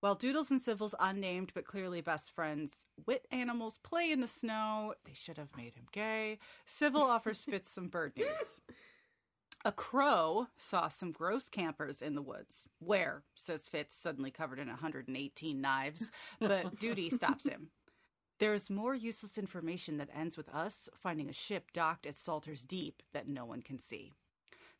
While 0.00 0.16
Doodles 0.16 0.50
and 0.50 0.60
Civil's 0.60 0.96
unnamed 0.98 1.52
but 1.54 1.64
clearly 1.64 2.00
best 2.00 2.32
friends 2.32 2.72
wit 3.06 3.26
animals 3.30 3.78
play 3.84 4.10
in 4.10 4.20
the 4.20 4.26
snow, 4.26 4.94
they 5.04 5.14
should 5.14 5.38
have 5.38 5.56
made 5.56 5.74
him 5.74 5.86
gay. 5.92 6.38
Civil 6.66 7.02
offers 7.02 7.44
Fitz 7.44 7.70
some 7.70 7.86
bird 7.86 8.16
news. 8.16 8.26
A 9.64 9.70
crow 9.70 10.48
saw 10.56 10.88
some 10.88 11.12
gross 11.12 11.48
campers 11.48 12.02
in 12.02 12.16
the 12.16 12.22
woods. 12.22 12.68
Where? 12.80 13.22
says 13.36 13.68
Fitz, 13.68 13.94
suddenly 13.94 14.32
covered 14.32 14.58
in 14.58 14.66
118 14.66 15.60
knives, 15.60 16.10
but 16.40 16.76
duty 16.80 17.10
stops 17.10 17.46
him. 17.46 17.68
There 18.40 18.54
is 18.54 18.68
more 18.68 18.94
useless 18.96 19.38
information 19.38 19.98
that 19.98 20.08
ends 20.12 20.36
with 20.36 20.48
us 20.48 20.88
finding 21.00 21.28
a 21.28 21.32
ship 21.32 21.70
docked 21.72 22.06
at 22.06 22.16
Salter's 22.16 22.64
Deep 22.64 23.04
that 23.12 23.28
no 23.28 23.44
one 23.44 23.62
can 23.62 23.78
see. 23.78 24.14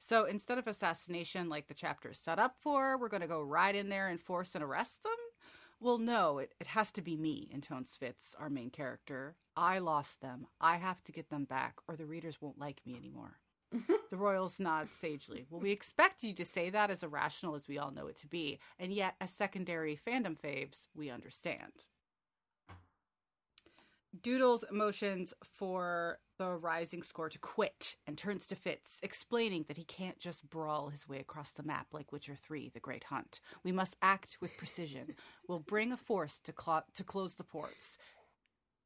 So 0.00 0.24
instead 0.24 0.58
of 0.58 0.66
assassination 0.66 1.48
like 1.48 1.68
the 1.68 1.74
chapter 1.74 2.10
is 2.10 2.18
set 2.18 2.40
up 2.40 2.56
for, 2.60 2.98
we're 2.98 3.08
going 3.08 3.20
to 3.20 3.28
go 3.28 3.40
right 3.40 3.76
in 3.76 3.88
there 3.88 4.08
and 4.08 4.20
force 4.20 4.56
and 4.56 4.64
arrest 4.64 5.04
them? 5.04 5.12
Well, 5.78 5.98
no, 5.98 6.38
it, 6.38 6.54
it 6.60 6.66
has 6.68 6.90
to 6.92 7.02
be 7.02 7.16
me, 7.16 7.48
intones 7.52 7.94
Fitz, 7.94 8.34
our 8.36 8.50
main 8.50 8.70
character. 8.70 9.36
I 9.56 9.78
lost 9.78 10.20
them. 10.20 10.48
I 10.60 10.78
have 10.78 11.04
to 11.04 11.12
get 11.12 11.30
them 11.30 11.44
back, 11.44 11.76
or 11.86 11.94
the 11.94 12.06
readers 12.06 12.40
won't 12.40 12.58
like 12.58 12.80
me 12.84 12.96
anymore. 12.96 13.38
the 14.10 14.16
royals 14.16 14.60
nod 14.60 14.88
sagely. 14.92 15.46
Well, 15.50 15.60
we 15.60 15.70
expect 15.72 16.22
you 16.22 16.34
to 16.34 16.44
say 16.44 16.70
that 16.70 16.90
as 16.90 17.02
irrational 17.02 17.54
as 17.54 17.68
we 17.68 17.78
all 17.78 17.90
know 17.90 18.06
it 18.06 18.16
to 18.16 18.26
be, 18.26 18.58
and 18.78 18.92
yet, 18.92 19.14
as 19.20 19.30
secondary 19.30 19.96
fandom 19.96 20.38
faves, 20.38 20.88
we 20.94 21.10
understand. 21.10 21.72
Doodles 24.20 24.64
motions 24.70 25.32
for 25.42 26.18
the 26.36 26.50
rising 26.50 27.02
score 27.02 27.30
to 27.30 27.38
quit 27.38 27.96
and 28.06 28.18
turns 28.18 28.46
to 28.48 28.54
Fitz, 28.54 29.00
explaining 29.02 29.64
that 29.68 29.78
he 29.78 29.84
can't 29.84 30.18
just 30.18 30.50
brawl 30.50 30.88
his 30.88 31.08
way 31.08 31.18
across 31.18 31.50
the 31.50 31.62
map 31.62 31.86
like 31.92 32.12
Witcher 32.12 32.36
3, 32.36 32.70
The 32.74 32.80
Great 32.80 33.04
Hunt. 33.04 33.40
We 33.64 33.72
must 33.72 33.96
act 34.02 34.36
with 34.40 34.56
precision. 34.58 35.14
We'll 35.48 35.60
bring 35.60 35.92
a 35.92 35.96
force 35.96 36.40
to, 36.42 36.52
clo- 36.52 36.82
to 36.94 37.04
close 37.04 37.36
the 37.36 37.44
ports, 37.44 37.96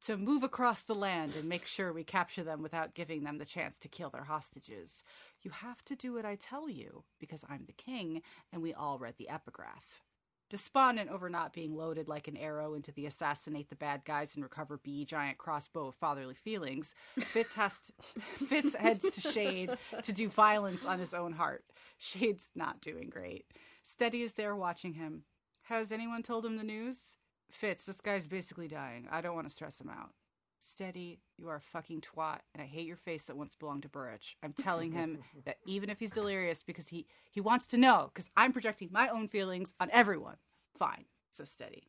to 0.05 0.17
move 0.17 0.43
across 0.43 0.81
the 0.81 0.95
land 0.95 1.35
and 1.35 1.49
make 1.49 1.65
sure 1.65 1.91
we 1.91 2.03
capture 2.03 2.43
them 2.43 2.61
without 2.61 2.93
giving 2.93 3.23
them 3.23 3.37
the 3.37 3.45
chance 3.45 3.79
to 3.79 3.87
kill 3.87 4.09
their 4.09 4.25
hostages. 4.25 5.03
You 5.41 5.51
have 5.51 5.83
to 5.85 5.95
do 5.95 6.13
what 6.13 6.25
I 6.25 6.35
tell 6.35 6.69
you, 6.69 7.03
because 7.19 7.43
I'm 7.49 7.65
the 7.65 7.73
king, 7.73 8.21
and 8.51 8.61
we 8.61 8.73
all 8.73 8.99
read 8.99 9.15
the 9.17 9.29
epigraph. 9.29 10.01
Despondent 10.49 11.09
over 11.09 11.29
not 11.29 11.51
being 11.51 11.75
loaded 11.75 12.07
like 12.07 12.29
an 12.29 12.37
arrow 12.37 12.73
into 12.73 12.93
the 12.93 13.05
assassinate 13.05 13.69
the 13.69 13.75
bad 13.75 14.05
guys 14.05 14.33
and 14.33 14.43
recover 14.43 14.77
Bee 14.77 15.03
giant 15.03 15.37
crossbow 15.37 15.87
of 15.87 15.95
fatherly 15.95 16.35
feelings, 16.35 16.93
Fitz 17.33 17.55
has 17.55 17.91
Fitz 18.47 18.73
heads 18.73 19.01
to 19.01 19.21
Chade 19.21 19.77
to 20.03 20.13
do 20.13 20.29
violence 20.29 20.85
on 20.85 20.99
his 20.99 21.13
own 21.13 21.33
heart. 21.33 21.65
Chade's 22.01 22.49
not 22.55 22.79
doing 22.79 23.09
great. 23.09 23.45
Steady 23.83 24.21
is 24.21 24.35
there 24.35 24.55
watching 24.55 24.93
him. 24.93 25.23
Has 25.63 25.91
anyone 25.91 26.23
told 26.23 26.45
him 26.45 26.55
the 26.55 26.63
news? 26.63 27.16
Fitz, 27.49 27.85
this 27.85 28.01
guy's 28.01 28.27
basically 28.27 28.67
dying. 28.67 29.07
I 29.11 29.21
don't 29.21 29.35
want 29.35 29.47
to 29.47 29.53
stress 29.53 29.79
him 29.79 29.89
out. 29.89 30.11
Steady, 30.59 31.19
you 31.37 31.47
are 31.47 31.55
a 31.55 31.61
fucking 31.61 32.01
twat, 32.01 32.39
and 32.53 32.61
I 32.61 32.65
hate 32.65 32.87
your 32.87 32.97
face 32.97 33.25
that 33.25 33.37
once 33.37 33.55
belonged 33.55 33.83
to 33.83 33.89
Burrich. 33.89 34.35
I'm 34.43 34.53
telling 34.53 34.91
him 34.91 35.19
that 35.45 35.57
even 35.65 35.89
if 35.89 35.99
he's 35.99 36.11
delirious 36.11 36.61
because 36.61 36.89
he, 36.89 37.05
he 37.31 37.39
wants 37.39 37.67
to 37.67 37.77
know, 37.77 38.11
because 38.13 38.29
I'm 38.35 38.51
projecting 38.51 38.89
my 38.91 39.07
own 39.07 39.27
feelings 39.27 39.73
on 39.79 39.89
everyone. 39.93 40.35
Fine, 40.75 41.05
says 41.31 41.49
Steady. 41.49 41.87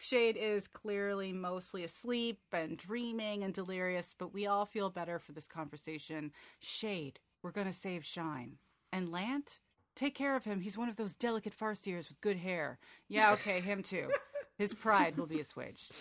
Chade 0.00 0.36
is 0.36 0.66
clearly 0.66 1.30
mostly 1.30 1.84
asleep 1.84 2.40
and 2.52 2.78
dreaming 2.78 3.44
and 3.44 3.52
delirious, 3.52 4.14
but 4.16 4.32
we 4.32 4.46
all 4.46 4.64
feel 4.64 4.88
better 4.88 5.18
for 5.18 5.32
this 5.32 5.46
conversation. 5.46 6.32
Chade, 6.62 7.16
we're 7.42 7.50
gonna 7.50 7.72
save 7.72 8.04
Shine. 8.04 8.56
And 8.92 9.12
Lant? 9.12 9.60
Take 10.00 10.14
care 10.14 10.34
of 10.34 10.44
him. 10.44 10.62
He's 10.62 10.78
one 10.78 10.88
of 10.88 10.96
those 10.96 11.14
delicate 11.14 11.52
farseers 11.54 12.08
with 12.08 12.22
good 12.22 12.38
hair. 12.38 12.78
Yeah, 13.06 13.32
okay, 13.32 13.60
him 13.60 13.82
too. 13.82 14.10
His 14.56 14.72
pride 14.72 15.18
will 15.18 15.26
be 15.26 15.40
assuaged. 15.40 15.92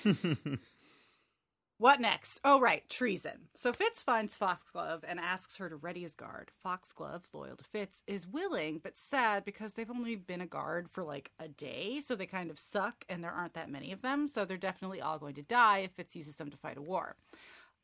What 1.79 1.99
next? 1.99 2.39
Oh, 2.45 2.62
right, 2.62 2.88
treason. 2.89 3.49
So 3.55 3.73
Fitz 3.73 4.01
finds 4.01 4.38
Foxglove 4.38 5.03
and 5.05 5.19
asks 5.19 5.57
her 5.57 5.67
to 5.67 5.75
ready 5.75 6.01
his 6.01 6.13
guard. 6.13 6.51
Foxglove, 6.63 7.23
loyal 7.33 7.57
to 7.57 7.63
Fitz, 7.65 8.01
is 8.07 8.25
willing 8.25 8.79
but 8.81 8.97
sad 8.97 9.43
because 9.43 9.73
they've 9.73 9.89
only 9.89 10.15
been 10.15 10.39
a 10.39 10.47
guard 10.47 10.89
for 10.89 11.03
like 11.03 11.31
a 11.38 11.49
day, 11.49 11.99
so 11.99 12.15
they 12.15 12.25
kind 12.25 12.49
of 12.49 12.57
suck 12.57 13.03
and 13.09 13.21
there 13.21 13.31
aren't 13.31 13.53
that 13.55 13.69
many 13.69 13.91
of 13.91 14.01
them, 14.01 14.29
so 14.29 14.45
they're 14.45 14.55
definitely 14.55 15.01
all 15.01 15.19
going 15.19 15.35
to 15.35 15.41
die 15.41 15.79
if 15.79 15.91
Fitz 15.91 16.15
uses 16.15 16.35
them 16.35 16.49
to 16.51 16.57
fight 16.57 16.77
a 16.77 16.81
war. 16.81 17.17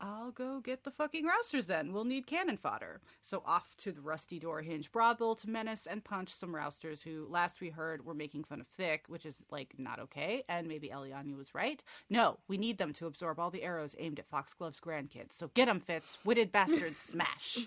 I'll 0.00 0.30
go 0.30 0.60
get 0.60 0.84
the 0.84 0.90
fucking 0.90 1.24
rousters 1.24 1.66
then. 1.66 1.92
We'll 1.92 2.04
need 2.04 2.26
cannon 2.26 2.58
fodder. 2.58 3.00
So 3.22 3.42
off 3.46 3.74
to 3.78 3.92
the 3.92 4.00
rusty 4.02 4.38
door 4.38 4.60
hinge 4.62 4.92
brothel 4.92 5.34
to 5.36 5.48
menace 5.48 5.86
and 5.86 6.04
punch 6.04 6.34
some 6.34 6.54
rousters 6.54 7.02
who, 7.02 7.26
last 7.30 7.60
we 7.60 7.70
heard, 7.70 8.04
were 8.04 8.14
making 8.14 8.44
fun 8.44 8.60
of 8.60 8.66
Thick, 8.66 9.04
which 9.08 9.24
is 9.24 9.38
like 9.50 9.74
not 9.78 9.98
okay. 10.00 10.44
And 10.48 10.68
maybe 10.68 10.88
Elliania 10.90 11.36
was 11.36 11.54
right. 11.54 11.82
No, 12.10 12.38
we 12.46 12.58
need 12.58 12.78
them 12.78 12.92
to 12.94 13.06
absorb 13.06 13.38
all 13.38 13.50
the 13.50 13.62
arrows 13.62 13.94
aimed 13.98 14.18
at 14.18 14.28
Foxglove's 14.28 14.80
grandkids. 14.80 15.32
So 15.32 15.50
get 15.54 15.68
'em, 15.68 15.80
Fitz. 15.80 16.18
Witted 16.24 16.52
bastards, 16.52 16.98
smash. 16.98 17.66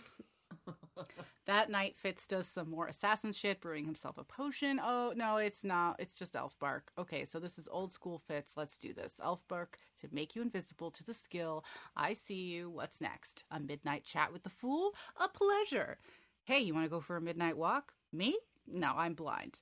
That 1.50 1.72
night, 1.72 1.96
Fitz 1.98 2.28
does 2.28 2.46
some 2.46 2.70
more 2.70 2.86
assassin 2.86 3.34
shit, 3.34 3.60
brewing 3.60 3.86
himself 3.86 4.20
a 4.20 4.24
potion. 4.24 4.80
Oh, 4.80 5.14
no, 5.16 5.38
it's 5.38 5.64
not. 5.64 5.96
It's 5.98 6.14
just 6.14 6.36
elf 6.36 6.56
bark. 6.60 6.92
Okay, 6.96 7.26
so 7.26 7.40
this 7.40 7.58
is 7.58 7.68
old 7.72 7.92
school 7.92 8.20
Fitz. 8.20 8.56
Let's 8.56 8.78
do 8.78 8.94
this. 8.94 9.20
Elf 9.24 9.44
bark 9.48 9.80
to 10.02 10.08
make 10.12 10.36
you 10.36 10.44
invisible 10.44 10.92
to 10.92 11.04
the 11.04 11.16
skill. 11.16 11.66
I 11.98 12.14
see 12.14 12.36
you. 12.36 12.70
What's 12.70 13.02
next? 13.02 13.46
A 13.50 13.60
midnight 13.60 14.04
chat 14.04 14.32
with 14.32 14.44
the 14.44 14.52
fool? 14.52 14.94
A 15.20 15.28
pleasure. 15.28 15.98
Hey, 16.44 16.60
you 16.60 16.76
want 16.76 16.86
to 16.86 16.90
go 16.92 17.00
for 17.00 17.18
a 17.18 17.22
midnight 17.22 17.58
walk? 17.58 17.94
Me? 18.14 18.38
No, 18.72 18.94
I'm 18.96 19.16
blind. 19.16 19.58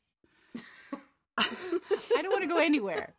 I 1.37 2.21
don't 2.21 2.33
want 2.33 2.43
to 2.43 2.49
go 2.49 2.57
anywhere. 2.59 3.13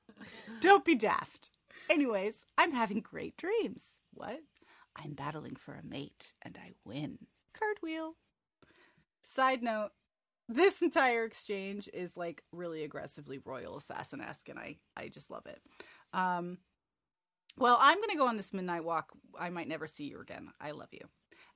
Don't 0.60 0.84
be 0.84 0.94
daft. 0.94 1.48
Anyways, 1.88 2.44
I'm 2.58 2.72
having 2.72 3.00
great 3.00 3.38
dreams. 3.38 3.96
What? 4.12 4.40
I'm 4.94 5.14
battling 5.14 5.56
for 5.56 5.72
a 5.72 5.82
mate 5.82 6.34
and 6.42 6.58
I 6.62 6.72
win. 6.84 7.16
Card 7.54 7.78
wheel. 7.82 8.16
Side 9.28 9.62
note 9.62 9.90
this 10.48 10.80
entire 10.80 11.24
exchange 11.24 11.88
is 11.92 12.16
like 12.16 12.42
really 12.52 12.82
aggressively 12.82 13.38
royal 13.44 13.76
assassin 13.76 14.20
esque, 14.20 14.48
and 14.48 14.58
I 14.58 14.76
I 14.96 15.08
just 15.08 15.30
love 15.30 15.46
it. 15.46 15.60
Um, 16.12 16.58
well, 17.58 17.76
I'm 17.80 18.00
gonna 18.00 18.16
go 18.16 18.26
on 18.26 18.36
this 18.36 18.52
midnight 18.52 18.84
walk. 18.84 19.12
I 19.38 19.50
might 19.50 19.68
never 19.68 19.86
see 19.86 20.04
you 20.04 20.20
again. 20.20 20.48
I 20.60 20.70
love 20.70 20.88
you. 20.92 21.08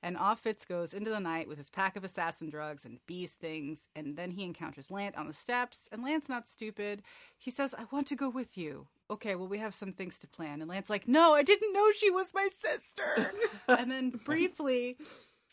And 0.03 0.17
off 0.17 0.41
Fitz 0.41 0.65
goes 0.65 0.93
into 0.93 1.09
the 1.09 1.19
night 1.19 1.47
with 1.47 1.57
his 1.57 1.69
pack 1.69 1.95
of 1.95 2.03
assassin 2.03 2.49
drugs 2.49 2.83
and 2.83 2.99
bees 3.07 3.31
things, 3.31 3.79
and 3.95 4.17
then 4.17 4.31
he 4.31 4.43
encounters 4.43 4.91
Lant 4.91 5.15
on 5.17 5.27
the 5.27 5.33
steps. 5.33 5.87
And 5.93 6.03
Lant's 6.03 6.27
not 6.27 6.45
stupid. 6.45 7.03
He 7.37 7.49
says, 7.49 7.73
I 7.73 7.85
want 7.89 8.07
to 8.07 8.15
go 8.15 8.29
with 8.29 8.57
you. 8.57 8.87
Okay, 9.09 9.35
well, 9.35 9.47
we 9.47 9.59
have 9.59 9.73
some 9.73 9.93
things 9.93 10.19
to 10.19 10.27
plan. 10.27 10.59
And 10.61 10.69
Lant's 10.69 10.89
like, 10.89 11.07
No, 11.07 11.33
I 11.33 11.41
didn't 11.41 11.71
know 11.73 11.91
she 11.93 12.11
was 12.11 12.33
my 12.33 12.49
sister. 12.53 13.31
and 13.67 13.89
then 13.89 14.09
briefly, 14.09 14.97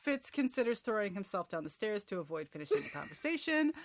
Fitz 0.00 0.30
considers 0.30 0.80
throwing 0.80 1.14
himself 1.14 1.48
down 1.48 1.64
the 1.64 1.70
stairs 1.70 2.04
to 2.04 2.18
avoid 2.18 2.48
finishing 2.48 2.82
the 2.82 2.88
conversation. 2.88 3.72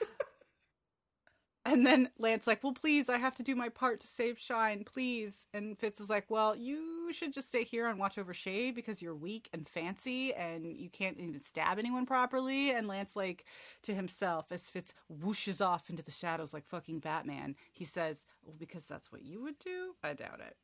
And 1.67 1.83
then 1.83 2.11
Lant's 2.19 2.45
like, 2.45 2.63
"Well, 2.63 2.73
please, 2.73 3.09
I 3.09 3.17
have 3.17 3.33
to 3.35 3.43
do 3.43 3.55
my 3.55 3.69
part 3.69 3.99
to 4.01 4.07
save 4.07 4.37
Shine, 4.37 4.83
please." 4.83 5.47
And 5.51 5.77
Fitz 5.77 5.99
is 5.99 6.11
like, 6.11 6.29
"Well, 6.29 6.55
you 6.55 7.11
should 7.11 7.33
just 7.33 7.47
stay 7.47 7.63
here 7.63 7.87
and 7.87 7.97
watch 7.97 8.19
over 8.19 8.33
Chade 8.33 8.75
because 8.75 9.01
you're 9.01 9.15
weak 9.15 9.49
and 9.51 9.67
fancy 9.67 10.31
and 10.33 10.65
you 10.65 10.89
can't 10.91 11.17
even 11.17 11.41
stab 11.41 11.79
anyone 11.79 12.05
properly." 12.05 12.69
And 12.69 12.87
Lant's 12.87 13.15
like 13.15 13.45
to 13.81 13.95
himself 13.95 14.51
as 14.51 14.69
Fitz 14.69 14.93
whooshes 15.11 15.59
off 15.59 15.89
into 15.89 16.03
the 16.03 16.11
shadows 16.11 16.53
like 16.53 16.67
fucking 16.67 16.99
Batman, 16.99 17.55
he 17.73 17.83
says, 17.83 18.25
"Well, 18.43 18.55
because 18.59 18.85
that's 18.85 19.11
what 19.11 19.23
you 19.23 19.41
would 19.41 19.57
do." 19.57 19.95
I 20.03 20.13
doubt 20.13 20.41
it. 20.41 20.57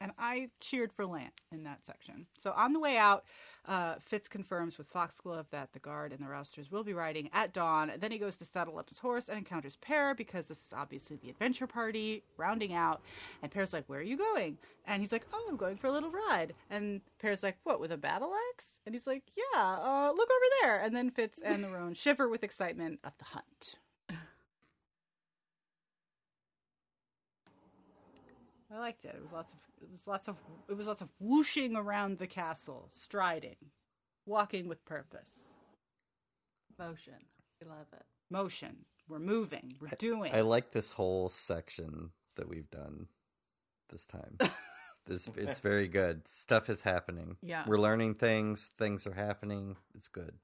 And 0.00 0.12
I 0.18 0.50
cheered 0.60 0.92
for 0.92 1.06
Lant 1.06 1.32
in 1.52 1.64
that 1.64 1.84
section. 1.84 2.26
So 2.38 2.52
on 2.52 2.72
the 2.72 2.78
way 2.78 2.96
out, 2.96 3.24
uh, 3.66 3.96
Fitz 4.00 4.28
confirms 4.28 4.78
with 4.78 4.86
Foxglove 4.86 5.50
that 5.50 5.72
the 5.72 5.78
guard 5.78 6.12
and 6.12 6.20
the 6.20 6.28
Rousters 6.28 6.70
will 6.70 6.84
be 6.84 6.94
riding 6.94 7.28
at 7.32 7.52
dawn. 7.52 7.92
Then 7.98 8.12
he 8.12 8.18
goes 8.18 8.36
to 8.38 8.44
saddle 8.44 8.78
up 8.78 8.88
his 8.88 9.00
horse 9.00 9.28
and 9.28 9.36
encounters 9.36 9.76
Per 9.76 10.14
because 10.14 10.46
this 10.46 10.58
is 10.58 10.72
obviously 10.72 11.16
the 11.16 11.30
adventure 11.30 11.66
party 11.66 12.22
rounding 12.36 12.72
out. 12.72 13.02
And 13.42 13.50
Per's 13.50 13.72
like, 13.72 13.84
"Where 13.88 14.00
are 14.00 14.02
you 14.02 14.16
going?" 14.16 14.58
And 14.86 15.02
he's 15.02 15.12
like, 15.12 15.26
"Oh, 15.32 15.46
I'm 15.48 15.56
going 15.56 15.76
for 15.76 15.88
a 15.88 15.92
little 15.92 16.10
ride." 16.10 16.54
And 16.70 17.00
Per's 17.18 17.42
like, 17.42 17.58
"What 17.64 17.80
with 17.80 17.92
a 17.92 17.98
battle 17.98 18.32
axe?" 18.52 18.80
And 18.86 18.94
he's 18.94 19.06
like, 19.06 19.24
"Yeah, 19.36 19.60
uh, 19.60 20.12
look 20.16 20.30
over 20.30 20.46
there." 20.62 20.78
And 20.78 20.96
then 20.96 21.10
Fitz 21.10 21.40
and 21.40 21.62
the 21.64 21.70
Roan 21.70 21.94
shiver 21.94 22.28
with 22.28 22.42
excitement 22.44 23.00
of 23.04 23.18
the 23.18 23.24
hunt. 23.24 23.78
I 28.72 28.78
liked 28.78 29.04
it. 29.04 29.14
It 29.14 29.22
was 29.22 29.32
lots 29.32 29.54
of 29.54 29.58
it 29.80 29.90
was 29.90 30.06
lots 30.06 30.28
of 30.28 30.36
it 30.68 30.76
was 30.76 30.86
lots 30.86 31.00
of 31.00 31.08
whooshing 31.18 31.76
around 31.76 32.18
the 32.18 32.26
castle, 32.26 32.90
striding, 32.92 33.56
walking 34.26 34.68
with 34.68 34.84
purpose, 34.84 35.54
Motion. 36.78 37.14
I 37.62 37.68
love 37.68 37.86
it. 37.92 38.04
motion. 38.30 38.84
We're 39.08 39.18
moving. 39.18 39.74
We're 39.80 39.88
doing. 39.98 40.34
I 40.34 40.42
like 40.42 40.70
this 40.70 40.90
whole 40.90 41.28
section 41.28 42.10
that 42.36 42.48
we've 42.48 42.70
done 42.70 43.06
this 43.90 44.06
time. 44.06 44.36
this 45.06 45.28
it's 45.36 45.60
very 45.60 45.88
good. 45.88 46.28
Stuff 46.28 46.68
is 46.68 46.82
happening. 46.82 47.36
Yeah. 47.42 47.64
We're 47.66 47.78
learning 47.78 48.14
things, 48.14 48.70
things 48.78 49.06
are 49.06 49.14
happening. 49.14 49.76
It's 49.94 50.08
good. 50.08 50.34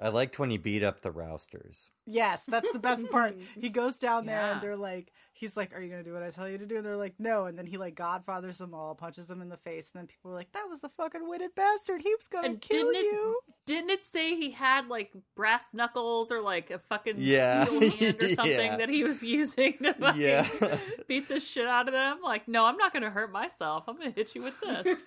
I 0.00 0.08
liked 0.08 0.38
when 0.40 0.50
he 0.50 0.56
beat 0.58 0.82
up 0.82 1.02
the 1.02 1.12
rousters. 1.12 1.90
yes, 2.04 2.42
that's 2.46 2.70
the 2.72 2.78
best 2.80 3.08
part. 3.10 3.36
He 3.60 3.68
goes 3.68 3.94
down 3.96 4.26
there 4.26 4.36
Yeah. 4.40 4.52
and 4.54 4.60
they're 4.60 4.76
like, 4.76 5.12
he's 5.32 5.56
like, 5.56 5.72
"Are 5.74 5.80
you 5.80 5.88
gonna 5.88 6.02
do 6.02 6.12
what 6.12 6.22
I 6.22 6.30
tell 6.30 6.48
you 6.48 6.58
to 6.58 6.66
do?" 6.66 6.76
And 6.78 6.84
they're 6.84 6.96
like, 6.96 7.14
"No." 7.20 7.46
And 7.46 7.56
then 7.56 7.64
he 7.66 7.78
like 7.78 7.94
godfathers 7.94 8.58
them 8.58 8.74
all, 8.74 8.94
punches 8.96 9.26
them 9.26 9.40
in 9.40 9.48
the 9.48 9.56
face, 9.56 9.90
and 9.94 10.00
then 10.00 10.06
people 10.08 10.32
are 10.32 10.34
like, 10.34 10.50
"That 10.52 10.66
was 10.68 10.80
the 10.80 10.88
fucking 10.90 11.28
witted 11.28 11.54
bastard. 11.54 12.02
He 12.02 12.12
was 12.14 12.26
gonna 12.26 12.48
And 12.48 12.60
kill 12.60 12.90
didn't 12.92 12.96
it- 13.06 13.12
you." 13.12 13.40
Didn't 13.66 13.90
it 13.90 14.04
say 14.04 14.34
he 14.36 14.50
had 14.50 14.88
like 14.88 15.12
brass 15.36 15.72
knuckles 15.72 16.30
or 16.32 16.40
like 16.42 16.70
a 16.70 16.80
fucking 16.80 17.16
Yeah. 17.18 17.64
steel 17.64 17.90
hand 17.98 18.22
or 18.22 18.28
something 18.34 18.56
Yeah. 18.72 18.76
that 18.76 18.88
he 18.88 19.04
was 19.04 19.22
using 19.22 19.74
to 19.78 19.94
fucking 19.94 20.20
Yeah. 20.20 20.48
beat 21.08 21.28
the 21.28 21.38
shit 21.40 21.66
out 21.66 21.86
of 21.88 21.92
them? 21.94 22.18
Like, 22.22 22.48
no, 22.48 22.64
I'm 22.66 22.76
not 22.76 22.92
gonna 22.92 23.10
hurt 23.10 23.30
myself. 23.32 23.84
I'm 23.88 23.96
gonna 23.96 24.10
hit 24.10 24.34
you 24.34 24.42
with 24.42 24.60
this. 24.60 25.00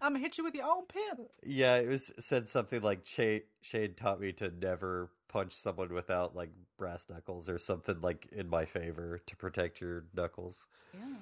I'm 0.00 0.12
gonna 0.12 0.20
hit 0.20 0.38
you 0.38 0.44
with 0.44 0.54
your 0.54 0.66
own 0.66 0.84
pimp. 0.86 1.28
Yeah, 1.44 1.76
it 1.76 1.88
was 1.88 2.12
said 2.18 2.48
something 2.48 2.82
like 2.82 3.04
Chade, 3.04 3.42
Chade 3.64 3.96
taught 3.96 4.20
me 4.20 4.32
to 4.34 4.52
never 4.60 5.10
punch 5.28 5.52
someone 5.52 5.92
without 5.92 6.34
like 6.34 6.50
brass 6.78 7.06
knuckles 7.08 7.48
or 7.48 7.58
something 7.58 8.00
like 8.00 8.28
in 8.32 8.48
my 8.48 8.64
favor 8.64 9.20
to 9.26 9.36
protect 9.36 9.80
your 9.80 10.04
knuckles. 10.14 10.66
yeah. 10.94 11.16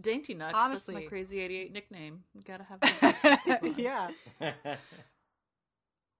Dainty 0.00 0.34
Nuts. 0.34 0.54
Honestly. 0.56 0.94
That's 0.94 1.04
my 1.04 1.08
crazy 1.08 1.40
88 1.40 1.72
nickname. 1.72 2.24
You 2.34 2.40
gotta 2.42 2.64
have 2.64 2.80
that. 2.80 3.60
yeah. 3.76 4.10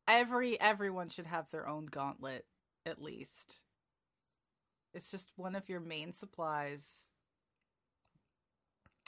Every 0.09 0.61
everyone 0.61 1.09
should 1.09 1.27
have 1.27 1.51
their 1.51 1.67
own 1.67 1.87
gauntlet, 1.87 2.45
at 2.85 3.01
least. 3.01 3.61
It's 4.95 5.11
just 5.11 5.31
one 5.37 5.55
of 5.55 5.69
your 5.69 5.81
main 5.81 6.13
supplies. 6.13 7.07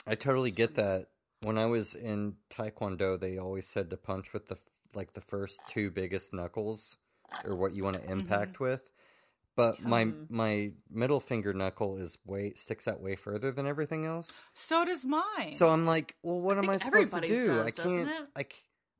I 0.07 0.15
totally 0.15 0.51
get 0.51 0.75
that. 0.75 1.07
When 1.45 1.59
I 1.59 1.67
was 1.67 1.93
in 1.93 2.33
Taekwondo, 2.49 3.19
they 3.19 3.37
always 3.37 3.67
said 3.67 3.91
to 3.91 3.97
punch 3.97 4.33
with 4.33 4.47
the 4.47 4.57
like 4.95 5.13
the 5.13 5.21
first 5.21 5.61
two 5.69 5.91
biggest 5.91 6.33
knuckles, 6.33 6.97
or 7.43 7.55
what 7.55 7.75
you 7.75 7.83
want 7.83 7.97
to 7.97 8.11
impact 8.11 8.53
mm-hmm. 8.53 8.63
with. 8.63 8.89
But 9.55 9.79
my 9.83 10.11
my 10.27 10.71
middle 10.89 11.19
finger 11.19 11.53
knuckle 11.53 11.97
is 11.97 12.17
way 12.25 12.53
sticks 12.55 12.87
out 12.87 12.99
way 12.99 13.15
further 13.15 13.51
than 13.51 13.67
everything 13.67 14.05
else. 14.05 14.41
So 14.55 14.85
does 14.85 15.05
mine. 15.05 15.51
So 15.51 15.69
I'm 15.69 15.85
like, 15.85 16.15
well, 16.23 16.41
what 16.41 16.57
I 16.57 16.61
am 16.61 16.69
I 16.71 16.77
supposed 16.77 17.13
to 17.13 17.21
do? 17.21 17.45
does, 17.45 17.67
I 17.67 17.71
can't. 17.71 18.09
it? 18.09 18.27
I 18.35 18.45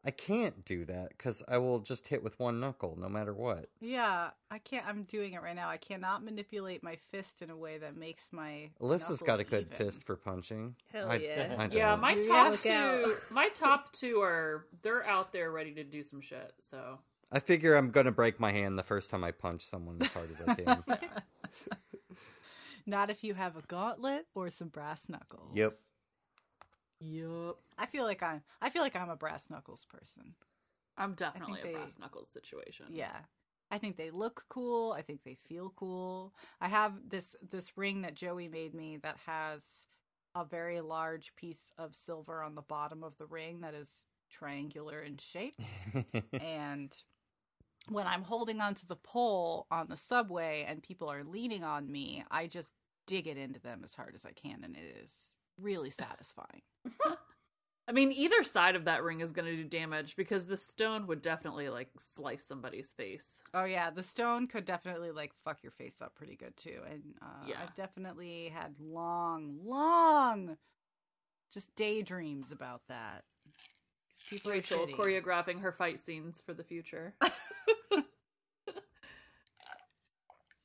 I 0.06 0.12
can't 0.12 0.64
do 0.66 0.86
that 0.86 1.10
because 1.10 1.41
I 1.47 1.58
will 1.58 1.80
just 1.80 2.08
hit 2.08 2.24
with 2.24 2.39
one 2.39 2.60
knuckle 2.60 2.95
no 2.99 3.10
matter 3.10 3.34
what. 3.34 3.70
yeah, 3.82 4.30
I 4.51 4.60
can't. 4.60 4.86
I'm 4.88 5.03
doing 5.03 5.34
it 5.34 5.41
right 5.41 5.56
now. 5.56 5.68
I 5.68 5.78
cannot 5.78 6.24
manipulate 6.24 6.84
my 6.84 6.95
fist 7.12 7.41
in 7.41 7.49
a 7.49 7.58
way 7.58 7.80
that 7.80 7.97
makes 7.97 8.28
my. 8.32 8.70
Alyssa's 8.80 9.24
got 9.24 9.39
a 9.39 9.43
good 9.43 9.68
even. 9.74 9.88
fist 9.88 10.03
for 10.03 10.16
punching. 10.16 10.76
Hell 10.93 11.10
I- 11.10 11.16
yeah. 11.16 11.56
I 11.58 11.66
yeah, 11.72 11.89
don't. 11.91 12.01
my 12.01 12.22
top 12.22 12.62
two 12.62 13.16
my 13.32 13.49
top 13.49 13.91
two 13.93 14.22
are 14.22 14.68
they're 14.84 15.06
out 15.06 15.34
there 15.34 15.51
ready 15.51 15.74
to 15.74 15.84
do 15.84 16.03
some 16.03 16.22
shit, 16.22 16.53
so 16.70 16.99
I 17.32 17.39
figure 17.39 17.76
I'm 17.76 17.89
gonna 17.89 18.12
break 18.12 18.39
my 18.39 18.51
hand 18.51 18.78
the 18.78 18.84
first 18.84 19.10
time 19.10 19.24
I 19.24 19.32
punch 19.32 19.66
someone 19.66 19.97
as 20.01 20.12
hard 20.14 20.30
as 20.32 20.47
I 20.47 20.53
can. 20.56 20.84
Not 22.86 23.10
if 23.10 23.24
you 23.24 23.34
have 23.34 23.58
a 23.58 23.62
gauntlet 23.62 24.28
or 24.36 24.51
some 24.51 24.68
brass 24.68 25.03
knuckles. 25.10 25.51
Yep. 25.56 25.74
Yup. 27.00 27.60
I 27.78 27.86
feel 27.86 28.06
like 28.06 28.24
I'm. 28.24 28.41
I 28.62 28.70
feel 28.70 28.82
like 28.82 28.96
I'm 28.96 29.10
a 29.10 29.16
brass 29.16 29.50
knuckles 29.50 29.86
person. 29.86 30.36
I'm 30.98 31.14
definitely 31.14 31.60
a 31.62 31.64
they- 31.64 31.74
brass 31.74 31.98
knuckles 32.00 32.30
situation. 32.30 32.88
Yeah. 32.91 33.18
I 33.72 33.80
think 33.80 33.98
they 33.98 34.12
look 34.12 34.46
cool. 34.48 34.91
I 34.91 35.02
think 35.02 35.24
they 35.24 35.38
feel 35.48 35.74
cool. 35.76 36.34
I 36.62 36.68
have 36.68 36.93
this 37.08 37.36
this 37.50 37.78
ring 37.78 38.02
that 38.04 38.14
Joey 38.16 38.48
made 38.48 38.74
me 38.74 38.98
that 38.98 39.18
has 39.26 39.64
a 40.36 40.46
very 40.46 40.82
large 40.82 41.36
piece 41.36 41.72
of 41.78 41.96
silver 41.96 42.43
on 42.43 42.56
the 42.56 42.62
bottom 42.62 43.04
of 43.04 43.18
the 43.18 43.26
ring 43.26 43.62
that 43.62 43.74
is 43.74 43.89
triangular 44.30 45.02
in 45.02 45.18
shape. 45.18 45.56
and 46.34 46.96
when 47.89 48.06
I'm 48.06 48.24
holding 48.24 48.62
onto 48.62 48.86
the 48.86 48.96
pole 48.96 49.66
on 49.72 49.88
the 49.89 49.98
subway 49.98 50.66
and 50.68 50.84
people 50.84 51.10
are 51.10 51.24
leaning 51.24 51.64
on 51.64 51.91
me, 51.91 52.24
I 52.30 52.48
just 52.48 52.72
dig 53.08 53.28
it 53.28 53.38
into 53.38 53.60
them 53.60 53.82
as 53.84 53.96
hard 53.96 54.16
as 54.16 54.26
I 54.26 54.32
can 54.32 54.64
and 54.64 54.76
it 54.76 55.04
is 55.04 55.34
really 55.60 55.89
satisfying. 55.89 56.62
I 57.88 57.91
mean, 57.91 58.12
either 58.12 58.43
side 58.43 58.76
of 58.76 58.86
that 58.86 59.03
ring 59.03 59.22
is 59.22 59.32
going 59.32 59.45
to 59.45 59.56
do 59.56 59.64
damage 59.64 60.16
because 60.16 60.47
the 60.47 60.58
stone 60.58 61.06
would 61.06 61.22
definitely 61.22 61.70
like 61.70 61.89
slice 61.99 62.43
somebody's 62.43 62.91
face. 62.97 63.38
Oh 63.53 63.66
yeah, 63.66 63.91
the 63.91 64.01
stone 64.01 64.47
could 64.47 64.66
definitely 64.66 65.12
like 65.12 65.34
fuck 65.43 65.62
your 65.62 65.72
face 65.72 66.01
up 66.01 66.16
pretty 66.16 66.36
good 66.36 66.58
too, 66.58 66.80
and 66.89 67.03
uh, 67.22 67.45
Yeah. 67.47 67.58
I've 67.62 67.76
definitely 67.76 68.51
had 68.53 68.74
long, 68.80 69.60
long, 69.64 70.58
just 71.53 71.76
daydreams 71.76 72.51
about 72.51 72.82
that. 72.89 73.24
People 74.30 74.51
Rachel 74.51 74.88
choreographing 74.88 75.62
her 75.62 75.72
fight 75.72 75.99
scenes 75.99 76.41
for 76.43 76.56
the 76.56 76.64
future. 76.64 77.14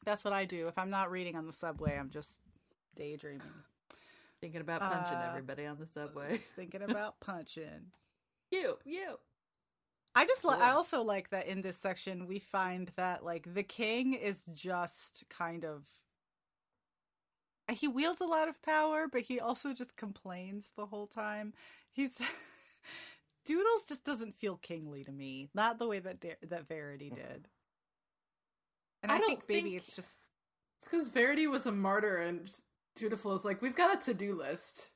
That's 0.06 0.24
what 0.24 0.32
I 0.32 0.46
do. 0.46 0.68
If 0.68 0.78
I'm 0.78 0.88
not 0.88 1.10
reading 1.10 1.36
on 1.36 1.46
the 1.46 1.52
subway, 1.52 1.98
I'm 1.98 2.08
just 2.08 2.40
daydreaming, 2.96 3.42
Thinking 4.40 4.60
about 4.60 4.80
punching 4.80 5.16
Uh, 5.18 5.26
everybody 5.28 5.66
on 5.66 5.78
the 5.78 5.86
subway. 5.86 6.38
just 6.38 6.52
thinking 6.56 6.82
about 6.82 7.20
punching. 7.20 7.92
you, 8.50 8.78
you. 8.84 9.16
I 10.14 10.26
just 10.26 10.44
li- 10.44 10.56
I 10.58 10.70
also 10.72 11.02
like 11.02 11.30
that 11.30 11.46
in 11.46 11.62
this 11.62 11.76
section 11.76 12.26
we 12.26 12.40
find 12.40 12.90
that 12.96 13.24
like 13.24 13.54
the 13.54 13.62
king 13.62 14.12
is 14.14 14.42
just 14.52 15.24
kind 15.30 15.64
of 15.64 15.84
he 17.70 17.86
wields 17.86 18.20
a 18.20 18.24
lot 18.24 18.48
of 18.48 18.60
power, 18.62 19.06
but 19.06 19.20
he 19.22 19.38
also 19.38 19.72
just 19.72 19.96
complains 19.96 20.70
the 20.76 20.86
whole 20.86 21.06
time. 21.06 21.52
He's 21.92 22.20
Doodles 23.46 23.84
just 23.88 24.04
doesn't 24.04 24.34
feel 24.34 24.56
kingly 24.56 25.04
to 25.04 25.12
me, 25.12 25.48
not 25.54 25.78
the 25.78 25.86
way 25.86 26.00
that 26.00 26.18
da- 26.20 26.34
that 26.48 26.66
Verity 26.66 27.10
did. 27.10 27.46
And 29.04 29.12
I, 29.12 29.16
I 29.16 29.18
don't 29.18 29.28
think 29.28 29.44
maybe 29.48 29.70
think- 29.70 29.76
it's 29.82 29.94
just 29.94 30.16
It's 30.78 30.88
because 30.88 31.06
Verity 31.08 31.46
was 31.46 31.66
a 31.66 31.72
martyr 31.72 32.16
and 32.16 32.50
Dutiful 33.00 33.34
is 33.34 33.44
like, 33.44 33.62
we've 33.62 33.74
got 33.74 34.00
a 34.00 34.04
to 34.04 34.14
do 34.14 34.34
list. 34.36 34.90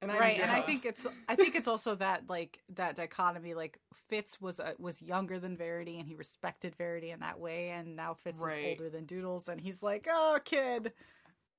And 0.00 0.12
I'm 0.12 0.20
right 0.20 0.40
and 0.40 0.52
i 0.52 0.60
think 0.60 0.84
it's 0.84 1.04
i 1.28 1.34
think 1.34 1.56
it's 1.56 1.66
also 1.66 1.96
that 1.96 2.22
like 2.28 2.60
that 2.76 2.94
dichotomy 2.94 3.54
like 3.54 3.80
fitz 4.08 4.40
was 4.40 4.60
uh, 4.60 4.74
was 4.78 5.02
younger 5.02 5.40
than 5.40 5.56
verity 5.56 5.98
and 5.98 6.06
he 6.06 6.14
respected 6.14 6.76
verity 6.76 7.10
in 7.10 7.18
that 7.18 7.40
way 7.40 7.70
and 7.70 7.96
now 7.96 8.14
fitz 8.14 8.38
Right. 8.38 8.60
is 8.60 8.64
older 8.64 8.90
than 8.90 9.06
doodles 9.06 9.48
and 9.48 9.60
he's 9.60 9.82
like 9.82 10.06
oh 10.08 10.38
kid 10.44 10.92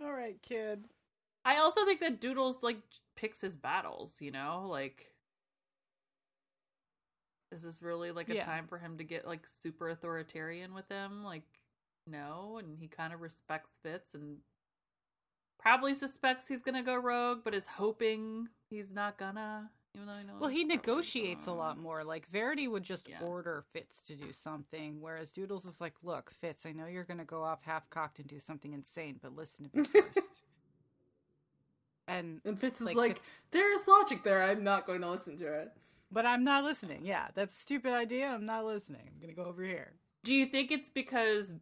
all 0.01 0.13
right 0.13 0.41
kid 0.41 0.85
I 1.45 1.57
also 1.57 1.83
think 1.85 1.99
that 2.01 2.21
Doodles 2.21 2.61
like 2.63 2.77
picks 3.15 3.41
his 3.41 3.55
battles, 3.55 4.17
you 4.19 4.29
know? 4.31 4.67
Like 4.69 5.07
is 7.51 7.63
this 7.63 7.81
really 7.81 8.11
like 8.11 8.29
a 8.29 8.35
Yeah. 8.35 8.45
time 8.45 8.67
for 8.67 8.77
him 8.77 8.97
to 8.99 9.03
get 9.03 9.25
like 9.27 9.47
super 9.47 9.89
authoritarian 9.89 10.73
with 10.73 10.87
him? 10.89 11.23
Like 11.23 11.43
no, 12.05 12.57
and 12.57 12.77
he 12.77 12.87
kind 12.87 13.13
of 13.13 13.21
respects 13.21 13.79
Fitz 13.81 14.13
and 14.13 14.37
probably 15.59 15.93
suspects 15.93 16.47
he's 16.47 16.61
going 16.63 16.75
to 16.75 16.81
go 16.81 16.95
rogue, 16.95 17.39
but 17.43 17.53
is 17.53 17.65
hoping 17.67 18.47
he's 18.69 18.93
not 18.93 19.17
gonna, 19.17 19.69
even 19.95 20.07
though 20.07 20.17
he 20.17 20.23
knows 20.23 20.39
well 20.39 20.49
he 20.49 20.63
negotiates 20.63 21.45
a 21.47 21.51
lot 21.51 21.77
more. 21.77 22.03
Like 22.03 22.27
verity 22.29 22.67
would 22.67 22.83
just 22.83 23.07
Yeah. 23.09 23.19
order 23.21 23.63
fitz 23.71 24.01
to 24.05 24.15
do 24.15 24.31
something 24.31 25.01
whereas 25.01 25.31
doodles 25.31 25.65
is 25.65 25.81
like 25.81 25.93
look 26.03 26.31
fitz 26.31 26.65
i 26.65 26.71
know 26.71 26.85
you're 26.85 27.03
gonna 27.03 27.25
go 27.25 27.43
off 27.43 27.63
half-cocked 27.63 28.19
and 28.19 28.27
do 28.27 28.39
something 28.39 28.73
insane 28.73 29.19
but 29.21 29.35
listen 29.35 29.69
to 29.69 29.77
me 29.79 29.83
first. 29.93 30.27
And 32.07 32.41
And 32.45 32.59
Fitz 32.59 32.81
is 32.81 32.87
like, 32.87 32.95
like, 32.95 33.17
Fitz- 33.17 33.27
there's 33.51 33.87
logic 33.87 34.23
there. 34.23 34.41
I'm 34.43 34.63
not 34.63 34.87
going 34.87 35.01
to 35.01 35.11
listen 35.11 35.37
to 35.37 35.45
it. 35.61 35.71
but 36.11 36.25
i'm 36.25 36.43
not 36.43 36.63
listening. 36.63 37.05
Yeah 37.05 37.27
that's 37.35 37.55
a 37.55 37.59
stupid 37.59 37.91
idea. 37.93 38.27
I'm 38.27 38.45
not 38.45 38.65
listening. 38.65 39.01
I'm 39.13 39.19
gonna 39.21 39.33
go 39.33 39.43
over 39.45 39.63
here. 39.63 39.91
Do 40.23 40.33
you 40.33 40.45
think 40.47 40.71
it's 40.71 40.89
because 40.89 41.53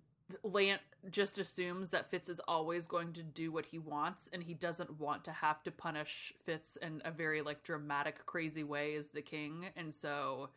Lant 0.43 0.81
just 1.09 1.37
assumes 1.37 1.91
that 1.91 2.09
Fitz 2.09 2.27
is 2.29 2.41
always 2.47 2.85
going 2.85 3.13
to 3.13 3.23
do 3.23 3.51
what 3.51 3.65
he 3.65 3.79
wants 3.79 4.29
and 4.33 4.43
he 4.43 4.53
doesn't 4.53 4.99
want 4.99 5.23
to 5.25 5.31
have 5.31 5.63
to 5.63 5.71
punish 5.71 6.33
Fitz 6.43 6.77
in 6.81 7.01
a 7.05 7.11
very 7.11 7.41
like 7.41 7.63
dramatic 7.63 8.25
crazy 8.25 8.63
way 8.63 8.95
as 8.95 9.09
the 9.09 9.21
king 9.21 9.67
and 9.75 9.93
so 9.93 10.49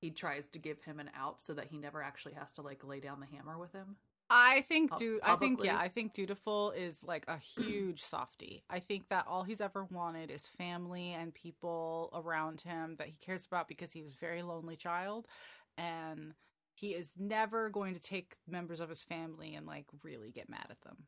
he 0.00 0.10
tries 0.10 0.48
to 0.48 0.58
give 0.58 0.82
him 0.82 1.00
an 1.00 1.10
out 1.16 1.40
so 1.40 1.54
that 1.54 1.66
he 1.66 1.78
never 1.78 2.02
actually 2.02 2.34
has 2.34 2.52
to 2.52 2.62
like 2.62 2.84
lay 2.84 3.00
down 3.00 3.20
the 3.20 3.36
hammer 3.36 3.56
with 3.56 3.72
him? 3.72 3.96
I 4.30 4.62
think 4.62 4.96
dude 4.96 5.20
I 5.22 5.36
think 5.36 5.62
yeah. 5.62 5.78
I 5.78 5.88
think 5.88 6.14
Dutiful 6.14 6.72
is 6.72 7.02
like 7.04 7.24
a 7.28 7.38
huge 7.38 8.02
softy. 8.02 8.64
I 8.68 8.80
think 8.80 9.08
that 9.10 9.26
all 9.28 9.44
he's 9.44 9.60
ever 9.60 9.84
wanted 9.84 10.30
is 10.30 10.46
family 10.46 11.12
and 11.12 11.32
people 11.32 12.10
around 12.14 12.62
him 12.62 12.96
that 12.98 13.06
he 13.06 13.16
cares 13.20 13.46
about 13.46 13.68
because 13.68 13.92
he 13.92 14.02
was 14.02 14.14
a 14.14 14.18
very 14.18 14.42
lonely 14.42 14.76
child 14.76 15.28
and 15.76 16.34
he 16.74 16.88
is 16.88 17.12
never 17.18 17.68
going 17.70 17.94
to 17.94 18.00
take 18.00 18.34
members 18.48 18.80
of 18.80 18.88
his 18.88 19.02
family 19.02 19.54
and 19.54 19.66
like 19.66 19.86
really 20.02 20.30
get 20.30 20.48
mad 20.48 20.66
at 20.70 20.80
them. 20.82 21.04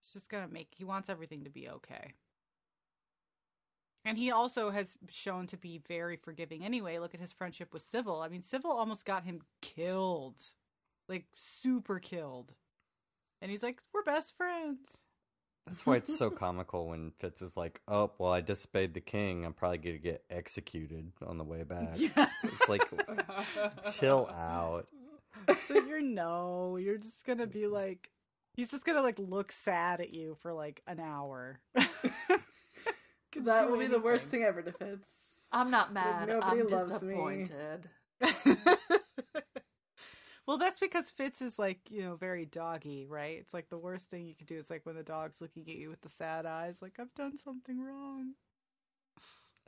It's 0.00 0.12
just 0.12 0.28
gonna 0.28 0.48
make 0.48 0.68
he 0.70 0.84
wants 0.84 1.08
everything 1.08 1.44
to 1.44 1.50
be 1.50 1.68
okay. 1.68 2.14
And 4.06 4.16
he 4.16 4.30
also 4.30 4.70
has 4.70 4.94
shown 5.10 5.48
to 5.48 5.56
be 5.56 5.82
very 5.88 6.16
forgiving 6.16 6.64
anyway. 6.64 6.98
Look 6.98 7.12
at 7.12 7.20
his 7.20 7.32
friendship 7.32 7.72
with 7.72 7.82
Civil. 7.82 8.22
I 8.22 8.28
mean, 8.28 8.44
Civil 8.44 8.70
almost 8.70 9.04
got 9.04 9.24
him 9.24 9.40
killed. 9.60 10.40
Like, 11.08 11.24
super 11.34 11.98
killed. 11.98 12.52
And 13.42 13.50
he's 13.50 13.64
like, 13.64 13.82
we're 13.92 14.04
best 14.04 14.36
friends. 14.36 15.05
That's 15.66 15.84
why 15.84 15.96
it's 15.96 16.16
so 16.16 16.30
comical 16.44 16.88
when 16.88 17.12
Fitz 17.18 17.42
is 17.42 17.56
like, 17.56 17.80
"Oh, 17.88 18.10
well, 18.18 18.32
I 18.32 18.40
disobeyed 18.40 18.94
the 18.94 19.00
king. 19.00 19.44
I'm 19.44 19.52
probably 19.52 19.78
gonna 19.78 19.98
get 19.98 20.24
executed 20.30 21.12
on 21.26 21.38
the 21.38 21.44
way 21.44 21.62
back." 21.64 21.94
Yeah. 21.96 22.28
It's 22.42 22.68
like, 22.68 22.82
chill 23.94 24.28
out. 24.28 24.86
so 25.66 25.74
you're 25.74 26.00
no, 26.00 26.76
you're 26.76 26.98
just 26.98 27.26
gonna 27.26 27.46
be 27.46 27.66
like, 27.66 28.10
he's 28.54 28.70
just 28.70 28.84
gonna 28.84 29.02
like 29.02 29.18
look 29.18 29.52
sad 29.52 30.00
at 30.00 30.12
you 30.12 30.36
for 30.40 30.52
like 30.52 30.82
an 30.86 31.00
hour. 31.00 31.60
Could 33.32 33.44
That 33.44 33.66
do 33.66 33.72
will 33.72 33.78
be 33.78 33.86
the 33.86 34.00
worst 34.00 34.28
thing 34.28 34.42
ever 34.44 34.62
to 34.62 34.72
Fitz. 34.72 35.08
I'm 35.52 35.70
not 35.70 35.92
mad. 35.92 36.28
nobody 36.28 36.60
I'm 36.60 36.66
loves 36.68 37.02
me. 37.02 37.46
disappointed. 40.46 40.48
well, 40.48 40.58
that's 40.58 40.78
because 40.80 41.10
Fitz 41.10 41.42
is 41.42 41.58
like, 41.58 41.80
you 41.90 42.02
know, 42.02 42.16
very 42.16 42.44
doggy, 42.46 43.06
right? 43.06 43.38
It's 43.40 43.52
like 43.54 43.68
the 43.68 43.78
worst 43.78 44.06
thing 44.10 44.26
you 44.26 44.34
could 44.34 44.46
do 44.46 44.58
is 44.58 44.70
like 44.70 44.84
when 44.86 44.96
the 44.96 45.02
dog's 45.02 45.40
looking 45.40 45.64
at 45.68 45.76
you 45.76 45.90
with 45.90 46.00
the 46.02 46.08
sad 46.08 46.46
eyes, 46.46 46.80
like, 46.82 46.94
I've 46.98 47.14
done 47.14 47.36
something 47.38 47.80
wrong. 47.82 48.32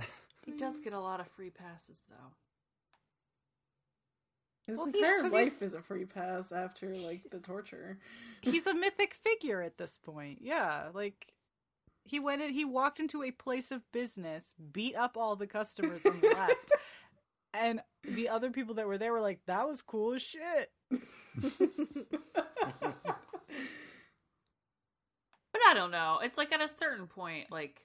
He 0.47 0.53
does 0.57 0.79
get 0.79 0.95
a 0.95 1.01
lot 1.01 1.21
of 1.21 1.29
free 1.29 1.51
passes 1.51 2.01
though. 2.09 2.33
His 4.67 4.79
Well, 4.79 4.87
he's- 4.87 4.97
entire 4.97 5.21
'cause 5.23 5.33
life 5.33 5.59
he's- 5.59 5.63
is 5.63 5.75
a 5.75 5.83
free 5.83 6.05
pass 6.07 6.53
after 6.53 6.95
like 6.97 7.31
the 7.31 7.39
torture. 7.41 7.99
He's 8.43 8.67
a 8.67 8.73
mythic 8.75 9.15
figure 9.15 9.61
at 9.63 9.77
this 9.79 9.99
point. 9.99 10.41
Yeah, 10.41 10.89
like 10.95 11.33
he 12.05 12.19
went 12.19 12.41
in, 12.43 12.53
he 12.55 12.65
walked 12.65 12.99
into 13.01 13.23
a 13.23 13.31
place 13.31 13.71
of 13.71 13.91
business, 13.93 14.53
beat 14.73 14.95
up 14.97 15.17
all 15.19 15.37
the 15.37 15.47
customers 15.47 16.03
and 16.07 16.23
left. 16.23 16.73
And 17.53 17.83
the 18.15 18.29
other 18.29 18.51
people 18.51 18.75
that 18.75 18.87
were 18.87 18.99
there 18.99 19.13
were 19.13 19.21
like, 19.21 19.41
"That 19.47 19.69
was 19.69 19.83
cool 19.83 20.15
as 20.15 20.23
shit." 20.23 20.71
But 25.53 25.63
I 25.67 25.75
don't 25.75 25.91
know. 25.91 26.21
It's 26.23 26.39
like 26.39 26.53
at 26.53 26.61
a 26.61 26.69
certain 26.69 27.07
point, 27.07 27.51
like 27.51 27.83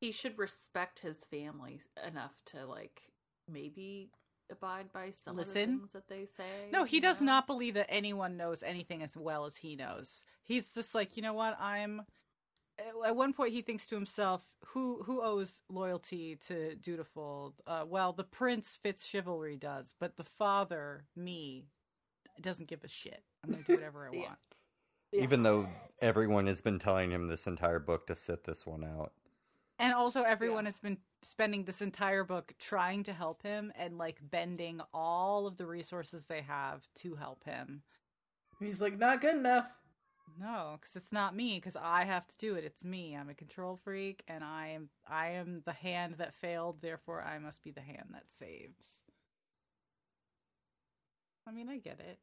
he 0.00 0.12
should 0.12 0.38
respect 0.38 0.98
his 0.98 1.24
family 1.30 1.80
enough 2.06 2.32
to 2.46 2.66
like 2.66 3.02
maybe 3.48 4.10
abide 4.50 4.92
by 4.92 5.12
some 5.12 5.38
of 5.38 5.46
the 5.46 5.50
Listen. 5.52 5.78
things 5.78 5.92
that 5.92 6.08
they 6.08 6.26
say. 6.26 6.68
No, 6.72 6.84
he 6.84 7.00
does 7.00 7.20
know? 7.20 7.26
not 7.26 7.46
believe 7.46 7.74
that 7.74 7.86
anyone 7.88 8.36
knows 8.36 8.62
anything 8.62 9.02
as 9.02 9.16
well 9.16 9.46
as 9.46 9.56
he 9.58 9.76
knows. 9.76 10.22
He's 10.42 10.74
just 10.74 10.94
like, 10.94 11.16
you 11.16 11.22
know 11.22 11.34
what? 11.34 11.58
I'm. 11.60 12.02
At 13.06 13.16
one 13.16 13.32
point, 13.32 13.52
he 13.52 13.62
thinks 13.62 13.86
to 13.86 13.94
himself, 13.94 14.56
"Who 14.68 15.02
who 15.02 15.20
owes 15.22 15.60
loyalty 15.68 16.36
to 16.46 16.74
Dutiful? 16.76 17.54
Uh, 17.66 17.84
well, 17.86 18.12
the 18.12 18.24
prince 18.24 18.76
Fitz 18.76 19.04
chivalry 19.06 19.56
does, 19.56 19.94
but 19.98 20.16
the 20.16 20.24
father, 20.24 21.04
me, 21.14 21.66
doesn't 22.40 22.68
give 22.68 22.84
a 22.84 22.88
shit. 22.88 23.22
I'm 23.44 23.50
gonna 23.50 23.62
do 23.64 23.74
whatever 23.74 24.06
I 24.06 24.10
Yeah. 24.12 24.20
want." 24.20 24.38
Even 25.12 25.42
though 25.42 25.68
everyone 26.00 26.46
has 26.46 26.60
been 26.62 26.78
telling 26.78 27.10
him 27.10 27.26
this 27.28 27.46
entire 27.46 27.80
book 27.80 28.06
to 28.06 28.14
sit 28.14 28.44
this 28.44 28.64
one 28.64 28.84
out. 28.84 29.12
And 29.78 29.92
also, 29.92 30.22
everyone 30.22 30.64
Yeah. 30.64 30.70
has 30.70 30.78
been 30.78 30.98
spending 31.22 31.64
this 31.64 31.82
entire 31.82 32.22
book 32.22 32.54
trying 32.58 33.02
to 33.04 33.12
help 33.12 33.42
him 33.42 33.72
and 33.74 33.98
like 33.98 34.18
bending 34.22 34.80
all 34.94 35.46
of 35.46 35.56
the 35.56 35.66
resources 35.66 36.26
they 36.26 36.42
have 36.42 36.86
to 36.96 37.16
help 37.16 37.44
him. 37.44 37.82
He's 38.60 38.80
like, 38.80 38.98
not 38.98 39.20
good 39.20 39.36
enough. 39.36 39.72
No, 40.38 40.78
because 40.80 40.96
it's 40.96 41.12
not 41.12 41.34
me. 41.36 41.56
Because 41.56 41.76
I 41.76 42.04
have 42.04 42.26
to 42.28 42.38
do 42.38 42.54
it. 42.54 42.64
It's 42.64 42.84
me. 42.84 43.16
I'm 43.16 43.28
a 43.28 43.34
control 43.34 43.76
freak, 43.76 44.22
and 44.28 44.42
I 44.44 44.68
am 44.68 44.88
I 45.08 45.30
am 45.30 45.62
the 45.64 45.72
hand 45.72 46.16
that 46.18 46.34
failed. 46.34 46.80
Therefore, 46.80 47.22
I 47.22 47.38
must 47.38 47.62
be 47.62 47.70
the 47.70 47.80
hand 47.82 48.08
that 48.12 48.30
saves. 48.30 49.02
I 51.46 51.50
mean, 51.52 51.68
I 51.68 51.78
get 51.78 52.00
it. 52.00 52.18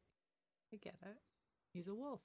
I 0.72 0.76
get 0.76 0.96
it. 1.02 1.18
He's 1.72 1.88
a 1.88 1.94
wolf. 1.94 2.20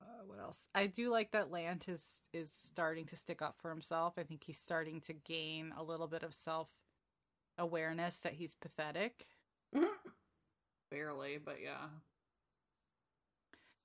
Uh, 0.00 0.22
what 0.26 0.38
else? 0.38 0.68
I 0.74 0.86
do 0.86 1.10
like 1.10 1.32
that 1.32 1.50
Lant 1.50 1.88
is 1.88 2.22
is 2.32 2.50
starting 2.52 3.06
to 3.06 3.16
stick 3.16 3.42
up 3.42 3.56
for 3.60 3.70
himself. 3.70 4.14
I 4.18 4.22
think 4.22 4.44
he's 4.44 4.58
starting 4.58 5.00
to 5.02 5.12
gain 5.12 5.72
a 5.76 5.82
little 5.82 6.06
bit 6.06 6.22
of 6.22 6.34
self 6.34 6.68
awareness 7.58 8.18
that 8.18 8.34
he's 8.34 8.54
pathetic. 8.54 9.26
barely, 10.90 11.38
but 11.42 11.56
yeah. 11.62 11.88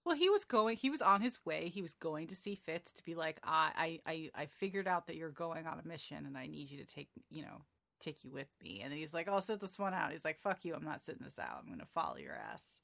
Well, 0.03 0.15
he 0.15 0.29
was 0.29 0.45
going. 0.45 0.77
He 0.77 0.89
was 0.89 1.01
on 1.01 1.21
his 1.21 1.39
way. 1.45 1.69
He 1.69 1.81
was 1.81 1.93
going 1.93 2.27
to 2.27 2.35
see 2.35 2.55
Fitz 2.55 2.91
to 2.93 3.03
be 3.03 3.13
like, 3.13 3.39
I, 3.43 3.99
I, 4.05 4.31
I, 4.33 4.45
figured 4.47 4.87
out 4.87 5.05
that 5.05 5.15
you're 5.15 5.29
going 5.29 5.67
on 5.67 5.79
a 5.79 5.87
mission, 5.87 6.25
and 6.25 6.35
I 6.35 6.47
need 6.47 6.71
you 6.71 6.79
to 6.79 6.85
take, 6.85 7.09
you 7.29 7.43
know, 7.43 7.61
take 7.99 8.23
you 8.23 8.31
with 8.31 8.47
me. 8.63 8.81
And 8.81 8.91
then 8.91 8.97
he's 8.97 9.13
like, 9.13 9.27
I'll 9.27 9.41
sit 9.41 9.59
this 9.59 9.77
one 9.77 9.93
out. 9.93 10.11
He's 10.11 10.25
like, 10.25 10.39
fuck 10.39 10.65
you. 10.65 10.73
I'm 10.73 10.83
not 10.83 11.01
sitting 11.01 11.23
this 11.23 11.37
out. 11.37 11.59
I'm 11.63 11.69
gonna 11.69 11.85
follow 11.93 12.17
your 12.17 12.33
ass. 12.33 12.81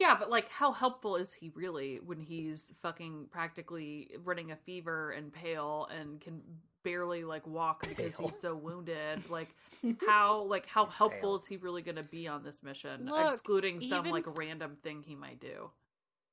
Yeah, 0.00 0.16
but 0.18 0.30
like, 0.30 0.48
how 0.48 0.72
helpful 0.72 1.16
is 1.16 1.32
he 1.34 1.50
really 1.54 2.00
when 2.04 2.20
he's 2.20 2.72
fucking 2.82 3.26
practically 3.30 4.10
running 4.24 4.50
a 4.50 4.56
fever 4.56 5.10
and 5.12 5.32
pale 5.32 5.88
and 5.96 6.20
can 6.20 6.40
barely 6.82 7.24
like 7.24 7.46
walk 7.46 7.86
because 7.86 8.16
Pale. 8.16 8.28
he's 8.28 8.40
so 8.40 8.56
wounded? 8.56 9.24
Like, 9.30 9.54
how 9.98 10.42
like 10.44 10.66
how 10.66 10.86
He's 10.86 10.94
helpful 10.96 11.32
pale. 11.32 11.40
is 11.40 11.46
he 11.46 11.56
really 11.58 11.82
going 11.82 11.96
to 11.96 12.02
be 12.02 12.26
on 12.28 12.42
this 12.42 12.62
mission? 12.62 13.06
Look, 13.06 13.34
excluding 13.34 13.82
some 13.82 14.06
even 14.06 14.10
like 14.10 14.24
random 14.26 14.76
thing 14.82 15.02
he 15.02 15.14
might 15.16 15.40
do, 15.40 15.70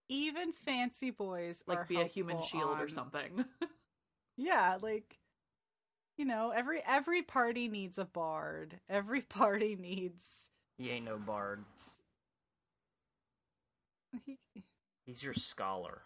Even 0.09 0.53
fancy 0.53 1.11
boys 1.11 1.63
are 1.69 1.75
like 1.79 1.87
be 1.89 2.01
a 2.01 2.05
human 2.05 2.37
helpful 2.37 2.59
shield 2.59 2.79
or 2.79 2.87
something. 2.89 3.45
Yeah, 4.37 4.77
like 4.81 5.17
you 6.17 6.25
know, 6.25 6.51
every 6.51 6.81
every 6.87 7.21
party 7.23 7.67
needs 7.67 7.97
a 7.97 8.05
bard. 8.05 8.79
Every 8.89 9.21
party 9.29 9.75
needs. 9.75 10.49
He 10.77 10.89
ain't 10.91 11.05
no 11.05 11.17
bard. 11.17 11.63
He, 14.25 14.37
He's 15.05 15.23
your 15.23 15.33
scholar. 15.33 16.01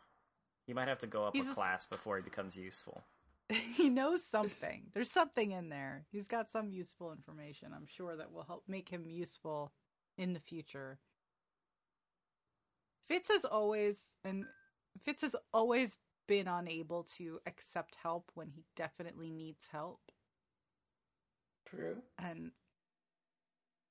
You 0.67 0.75
might 0.75 0.87
have 0.87 0.99
to 0.99 1.07
go 1.07 1.25
up 1.25 1.33
He's 1.33 1.45
a 1.45 1.49
a 1.49 1.51
s- 1.51 1.55
class 1.55 1.85
before 1.85 2.17
he 2.17 2.21
becomes 2.23 2.55
useful. 2.55 3.03
he 3.49 3.89
knows 3.89 4.23
something. 4.25 4.83
There's 4.93 5.11
something 5.11 5.51
in 5.51 5.69
there. 5.69 6.05
He's 6.11 6.27
got 6.27 6.49
some 6.49 6.69
useful 6.69 7.11
information. 7.11 7.73
I'm 7.75 7.87
sure 7.87 8.15
that 8.15 8.31
will 8.31 8.43
help 8.43 8.63
make 8.67 8.89
him 8.89 9.05
useful 9.07 9.73
in 10.17 10.33
the 10.33 10.39
future. 10.39 10.99
Fitz 13.07 13.27
has 13.29 13.43
always 13.45 13.97
and 14.23 14.45
Fitz 15.03 15.21
has 15.21 15.35
always 15.53 15.97
been 16.27 16.47
unable 16.47 17.03
to 17.17 17.39
accept 17.45 17.95
help 18.01 18.31
when 18.35 18.49
he 18.49 18.63
definitely 18.75 19.29
needs 19.31 19.63
help. 19.71 19.99
True. 21.65 21.97
And 22.17 22.51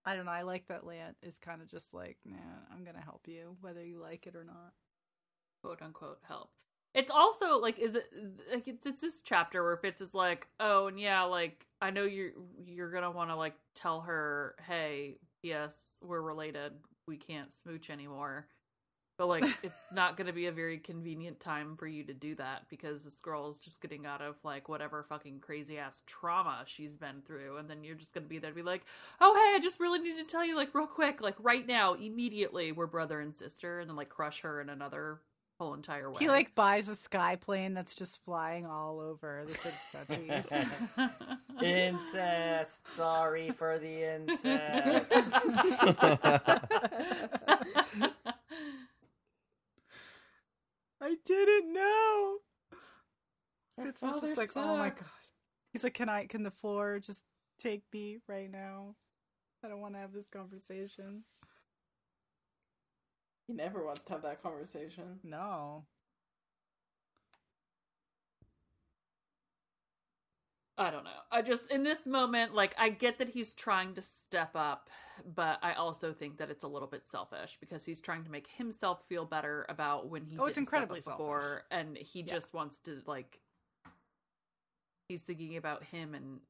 I 0.05 0.15
don't 0.17 0.25
know, 0.25 0.31
I 0.33 0.43
like 0.43 0.67
that 0.69 0.87
Lant 0.87 1.17
is 1.23 1.39
kind 1.39 1.61
of 1.61 1.69
just 1.69 1.93
like, 1.93 2.17
nah, 2.25 2.37
I'm 2.73 2.85
gonna 2.85 3.01
help 3.03 3.23
you, 3.27 3.57
whether 3.61 3.85
you 3.85 4.01
like 4.01 4.27
it 4.27 4.35
or 4.37 4.45
not. 4.45 4.73
quote 5.63 5.83
unquote 5.83 6.19
help. 6.27 6.51
It's 6.95 7.11
also 7.11 7.59
like 7.59 7.79
is 7.79 7.95
it 7.95 8.11
like 8.51 8.67
it's, 8.67 8.87
it's 8.87 9.03
this 9.03 9.23
chapter 9.23 9.63
where 9.63 9.77
Fitz 9.77 10.01
is 10.01 10.15
like, 10.15 10.47
oh 10.59 10.89
and 10.89 10.99
yeah, 10.99 11.23
like 11.23 11.67
I 11.81 11.91
know 11.91 12.05
you're 12.05 12.33
you're 12.65 12.91
gonna 12.91 13.11
want 13.11 13.31
to 13.31 13.37
like 13.37 13.55
tell 13.75 14.01
her, 14.03 14.57
hey, 14.67 15.19
yes, 15.43 15.75
we're 16.03 16.21
related, 16.23 16.73
we 17.07 17.17
can't 17.17 17.53
smooch 17.53 17.91
anymore, 17.91 18.47
but 19.21 19.29
like 19.29 19.45
it's 19.63 19.93
not 19.93 20.17
gonna 20.17 20.33
be 20.33 20.47
a 20.47 20.53
very 20.53 20.79
convenient 20.79 21.39
time 21.41 21.77
for 21.77 21.87
you 21.87 22.03
to 22.03 22.15
do 22.15 22.35
that 22.37 22.63
because 22.71 23.05
this 23.05 23.21
girl 23.21 23.51
is 23.51 23.59
just 23.59 23.83
getting 23.83 24.07
out 24.07 24.23
of 24.23 24.35
like 24.45 24.67
whatever 24.67 25.03
fucking 25.03 25.41
crazy 25.41 25.77
ass 25.77 26.03
trauma 26.07 26.63
she's 26.65 26.97
been 26.97 27.21
through, 27.27 27.59
and 27.59 27.69
then 27.69 27.85
you're 27.85 27.97
just 27.97 28.15
gonna 28.15 28.25
be 28.25 28.39
there 28.39 28.49
to 28.49 28.57
be 28.57 28.63
like, 28.63 28.81
oh 29.21 29.35
hey, 29.35 29.57
I 29.57 29.61
just 29.61 29.79
really 29.79 29.99
need 29.99 30.17
to 30.17 30.25
tell 30.25 30.43
you 30.43 30.57
like 30.57 30.75
real 30.75 30.87
quick, 30.87 31.21
like 31.21 31.35
right 31.39 31.67
now, 31.67 31.93
immediately, 31.93 32.73
we're 32.73 32.87
brother 32.87 33.21
and 33.21 33.37
sister, 33.37 33.81
and 33.81 33.91
then 33.91 33.97
like 33.97 34.09
crush 34.09 34.41
her 34.41 34.59
in 34.59 34.71
another 34.71 35.21
whole 35.59 35.75
entire 35.75 36.11
way. 36.11 36.17
He 36.19 36.29
like 36.29 36.55
buys 36.55 36.89
a 36.89 36.97
sky 36.97 37.37
plane 37.37 37.75
that's 37.75 37.95
just 37.95 38.25
flying 38.25 38.65
all 38.65 39.01
over 39.01 39.45
the 39.47 39.55
six 39.55 39.77
countries. 39.93 40.47
Incest. 41.63 42.89
Sorry 42.89 43.51
for 43.51 43.79
the 43.79 44.15
incest. 44.15 45.13
I 51.01 51.17
didn't 51.25 51.73
know. 51.73 52.37
Fitz 53.83 54.03
is 54.03 54.21
just 54.21 54.37
like, 54.37 54.51
oh 54.57 54.77
my 54.77 54.91
god. 54.91 54.99
He's 55.73 55.85
like, 55.85 55.95
can 55.95 56.09
I? 56.09 56.27
Can 56.27 56.43
the 56.43 56.51
floor 56.51 56.99
just 56.99 57.25
take 57.59 57.83
me 57.93 58.19
right 58.29 58.51
now? 58.51 58.97
I 59.65 59.69
don't 59.69 59.81
want 59.81 59.95
to 59.95 60.01
have 60.01 60.13
this 60.13 60.29
conversation. 60.29 61.25
He 63.47 63.55
never 63.55 63.85
wants 63.85 64.03
to 64.05 64.13
have 64.13 64.23
that 64.23 64.43
conversation. 64.43 65.21
No. 65.23 65.85
I 70.81 70.91
don't 70.91 71.05
know. 71.05 71.11
I 71.31 71.43
just 71.43 71.71
in 71.71 71.83
this 71.83 72.07
moment, 72.07 72.55
like 72.55 72.75
I 72.79 72.89
get 72.89 73.19
that 73.19 73.29
he's 73.29 73.53
trying 73.55 73.95
to 73.95 74.03
step 74.03 74.53
up, 74.55 74.89
but 75.35 75.59
I 75.63 75.75
also 75.75 76.15
think 76.15 76.39
that 76.39 76.49
it's 76.51 76.65
a 76.65 76.69
little 76.69 76.89
bit 76.89 77.07
selfish 77.07 77.59
because 77.61 77.85
he's 77.85 78.01
trying 78.01 78.25
to 78.25 78.31
make 78.31 78.47
himself 78.57 79.05
feel 79.07 79.27
better 79.27 79.67
about 79.69 80.09
when 80.09 80.25
he 80.25 80.39
Oh, 80.39 80.47
it's 80.47 80.57
incredibly 80.57 81.01
before, 81.01 81.65
and 81.71 81.99
he 81.99 82.21
Yeah. 82.21 82.33
just 82.33 82.55
wants 82.55 82.79
to 82.81 83.03
like. 83.07 83.41
He's 85.09 85.23
thinking 85.23 85.57
about 85.59 85.85
him 85.85 86.15
and 86.15 86.41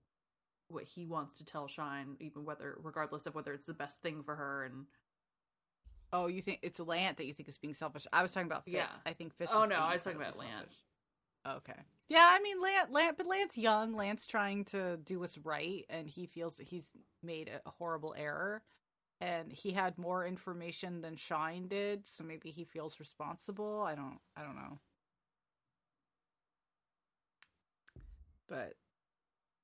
what 0.69 0.85
he 0.85 1.07
wants 1.07 1.39
to 1.39 1.45
tell 1.45 1.67
Shine, 1.67 2.17
even 2.21 2.45
whether, 2.45 2.77
regardless 2.81 3.27
of 3.27 3.35
whether 3.35 3.53
it's 3.53 3.67
the 3.67 3.75
best 3.75 4.01
thing 4.01 4.23
for 4.23 4.37
her. 4.37 4.63
And 4.65 4.87
Oh, 6.13 6.27
you 6.29 6.43
think 6.43 6.61
it's 6.63 6.79
Lant 6.79 7.17
that 7.17 7.25
you 7.27 7.35
think 7.35 7.49
is 7.49 7.59
being 7.59 7.75
selfish? 7.75 8.07
I 8.13 8.23
was 8.23 8.33
talking 8.33 8.47
about 8.47 8.65
Fitz. 8.65 8.77
Yeah. 8.77 8.97
I 9.07 9.13
think 9.13 9.35
Fitz. 9.35 9.51
Oh, 9.53 9.65
no, 9.65 9.77
I 9.77 9.95
was 9.95 10.05
talking 10.05 10.21
about 10.21 10.35
incredibly 10.35 10.55
Lant. 10.55 10.69
Selfish. 11.45 11.63
Okay. 11.71 11.81
Yeah, 12.09 12.29
I 12.29 12.41
mean 12.41 12.61
Lance, 12.61 12.91
Lant, 12.91 13.17
but 13.17 13.27
Lant's 13.27 13.57
young. 13.57 13.95
Lant's 13.95 14.27
trying 14.27 14.65
to 14.67 14.97
do 14.97 15.21
what's 15.21 15.39
right, 15.39 15.85
and 15.89 16.09
he 16.09 16.27
feels 16.27 16.57
that 16.57 16.67
he's 16.67 16.89
made 17.23 17.51
a 17.65 17.71
horrible 17.71 18.15
error, 18.19 18.63
and 19.21 19.53
he 19.53 19.71
had 19.71 19.97
more 19.97 20.27
information 20.27 21.03
than 21.03 21.15
Shine 21.15 21.69
did, 21.69 22.07
so 22.07 22.25
maybe 22.25 22.51
he 22.51 22.65
feels 22.65 22.99
responsible. 22.99 23.83
I 23.83 23.95
don't, 23.95 24.19
I 24.37 24.43
don't 24.43 24.57
know. 24.57 24.81
But 28.49 28.75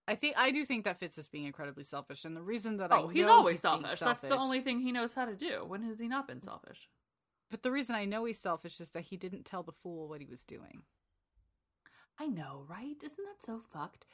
I 0.07 0.15
think 0.15 0.35
I 0.37 0.53
do 0.53 0.65
think 0.65 0.85
that 0.85 1.01
Fitz 1.01 1.19
is 1.19 1.27
being 1.27 1.47
incredibly 1.47 1.83
selfish, 1.83 2.25
and 2.25 2.37
the 2.37 2.43
reason 2.43 2.77
that 2.77 2.93
I 2.93 2.99
oh, 2.99 3.09
he's 3.09 3.27
know 3.27 3.33
always 3.33 3.61
he's 3.61 3.63
being 3.63 3.83
selfish. 3.83 3.99
That's 3.99 4.23
the 4.23 4.39
only 4.39 4.61
thing 4.61 4.79
he 4.79 4.93
knows 4.93 5.15
how 5.15 5.25
to 5.25 5.35
do. 5.35 5.65
When 5.67 5.83
has 5.83 5.99
he 5.99 6.07
not 6.07 6.29
been 6.29 6.41
selfish? 6.41 6.89
But 7.51 7.63
the 7.63 7.73
reason 7.73 7.97
I 7.97 8.05
know 8.05 8.25
he's 8.25 8.39
selfish 8.39 8.81
is 8.81 8.91
that 8.91 9.07
he 9.07 9.17
didn't 9.17 9.45
tell 9.45 9.65
the 9.65 9.73
fool 9.73 10.09
what 10.09 10.21
he 10.21 10.27
was 10.27 10.45
doing. 10.45 10.83
I 12.19 12.27
know, 12.27 12.65
right? 12.69 12.97
Isn't 13.03 13.25
that 13.25 13.45
so 13.45 13.61
fucked? 13.73 14.07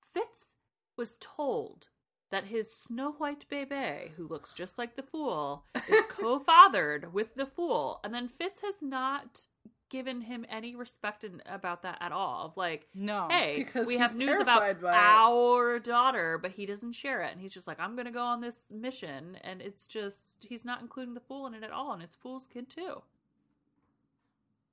Fitz 0.00 0.54
was 0.96 1.16
told 1.20 1.88
that 2.30 2.44
his 2.46 2.74
Snow 2.74 3.12
White 3.12 3.44
baby, 3.48 4.12
who 4.16 4.26
looks 4.26 4.52
just 4.52 4.78
like 4.78 4.96
the 4.96 5.02
fool, 5.02 5.64
is 5.88 6.04
co 6.08 6.38
fathered 6.38 7.12
with 7.12 7.34
the 7.34 7.46
fool. 7.46 8.00
And 8.02 8.14
then 8.14 8.28
Fitz 8.28 8.62
has 8.62 8.76
not 8.80 9.46
given 9.90 10.22
him 10.22 10.46
any 10.48 10.74
respect 10.74 11.22
in, 11.22 11.42
about 11.44 11.82
that 11.82 11.98
at 12.00 12.12
all. 12.12 12.46
Of 12.46 12.56
like, 12.56 12.88
No, 12.94 13.28
hey, 13.30 13.56
Because 13.58 13.86
we 13.86 13.98
have 13.98 14.16
news 14.16 14.40
about 14.40 14.60
terrified 14.60 14.80
by 14.80 14.92
it. 14.92 14.96
our 14.96 15.78
daughter, 15.78 16.38
but 16.38 16.52
he 16.52 16.64
doesn't 16.64 16.92
share 16.92 17.20
it. 17.20 17.32
And 17.32 17.40
he's 17.42 17.52
just 17.52 17.66
like, 17.66 17.78
I'm 17.78 17.94
going 17.94 18.06
to 18.06 18.10
go 18.12 18.22
on 18.22 18.40
this 18.40 18.64
mission. 18.70 19.36
And 19.44 19.60
it's 19.60 19.86
just, 19.86 20.46
he's 20.48 20.64
not 20.64 20.80
including 20.80 21.12
the 21.12 21.20
fool 21.20 21.46
in 21.46 21.52
it 21.52 21.62
at 21.62 21.70
all. 21.70 21.92
And 21.92 22.02
it's 22.02 22.16
fool's 22.16 22.46
kid 22.46 22.70
too. 22.70 23.02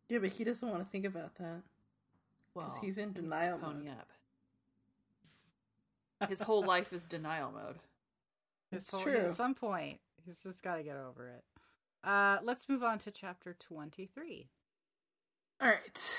Yeah, 0.08 0.20
but 0.20 0.30
he 0.32 0.46
doesn't 0.46 0.68
want 0.68 0.82
to 0.82 0.90
think 0.90 1.06
about 1.06 1.36
that. 1.36 1.64
Well, 2.68 2.80
he's 2.82 2.97
in 2.97 3.01
he 3.01 3.05
needs 3.07 3.16
to 3.16 3.22
denial 3.22 3.57
pony 3.57 3.86
mode. 3.86 3.95
up. 6.22 6.30
His 6.30 6.41
whole 6.41 6.64
life 6.66 6.91
is 6.93 7.03
denial 7.03 7.51
mode. 7.51 7.78
It's 8.72 8.91
So 8.91 9.01
true. 9.01 9.18
At 9.18 9.36
some 9.36 9.55
point, 9.55 9.99
he's 10.24 10.38
just 10.43 10.62
got 10.62 10.76
to 10.76 10.84
get 10.84 10.95
over 10.95 11.28
it. 11.28 11.43
Uh, 12.03 12.38
let's 12.43 12.70
move 12.70 12.84
on 12.84 12.99
to 12.99 13.10
chapter 13.10 13.55
23. 13.60 14.47
All 15.60 15.68
right. 15.68 16.12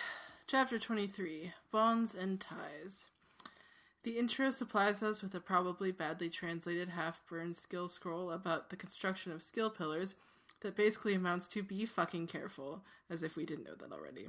Chapter 0.48 0.80
23 0.80 1.52
Bonds 1.70 2.12
and 2.12 2.40
Ties. 2.40 3.04
The 4.02 4.18
intro 4.18 4.50
supplies 4.50 5.00
us 5.00 5.22
with 5.22 5.32
a 5.36 5.40
probably 5.40 5.92
badly 5.92 6.28
translated 6.28 6.88
half 6.88 7.20
burned 7.28 7.56
skill 7.56 7.86
scroll 7.86 8.32
about 8.32 8.70
the 8.70 8.76
construction 8.76 9.30
of 9.30 9.42
skill 9.42 9.70
pillars 9.70 10.14
that 10.62 10.74
basically 10.74 11.14
amounts 11.14 11.46
to 11.48 11.62
be 11.62 11.86
fucking 11.86 12.26
careful, 12.26 12.82
as 13.08 13.22
if 13.22 13.36
we 13.36 13.46
didn't 13.46 13.64
know 13.64 13.76
that 13.78 13.92
already. 13.92 14.26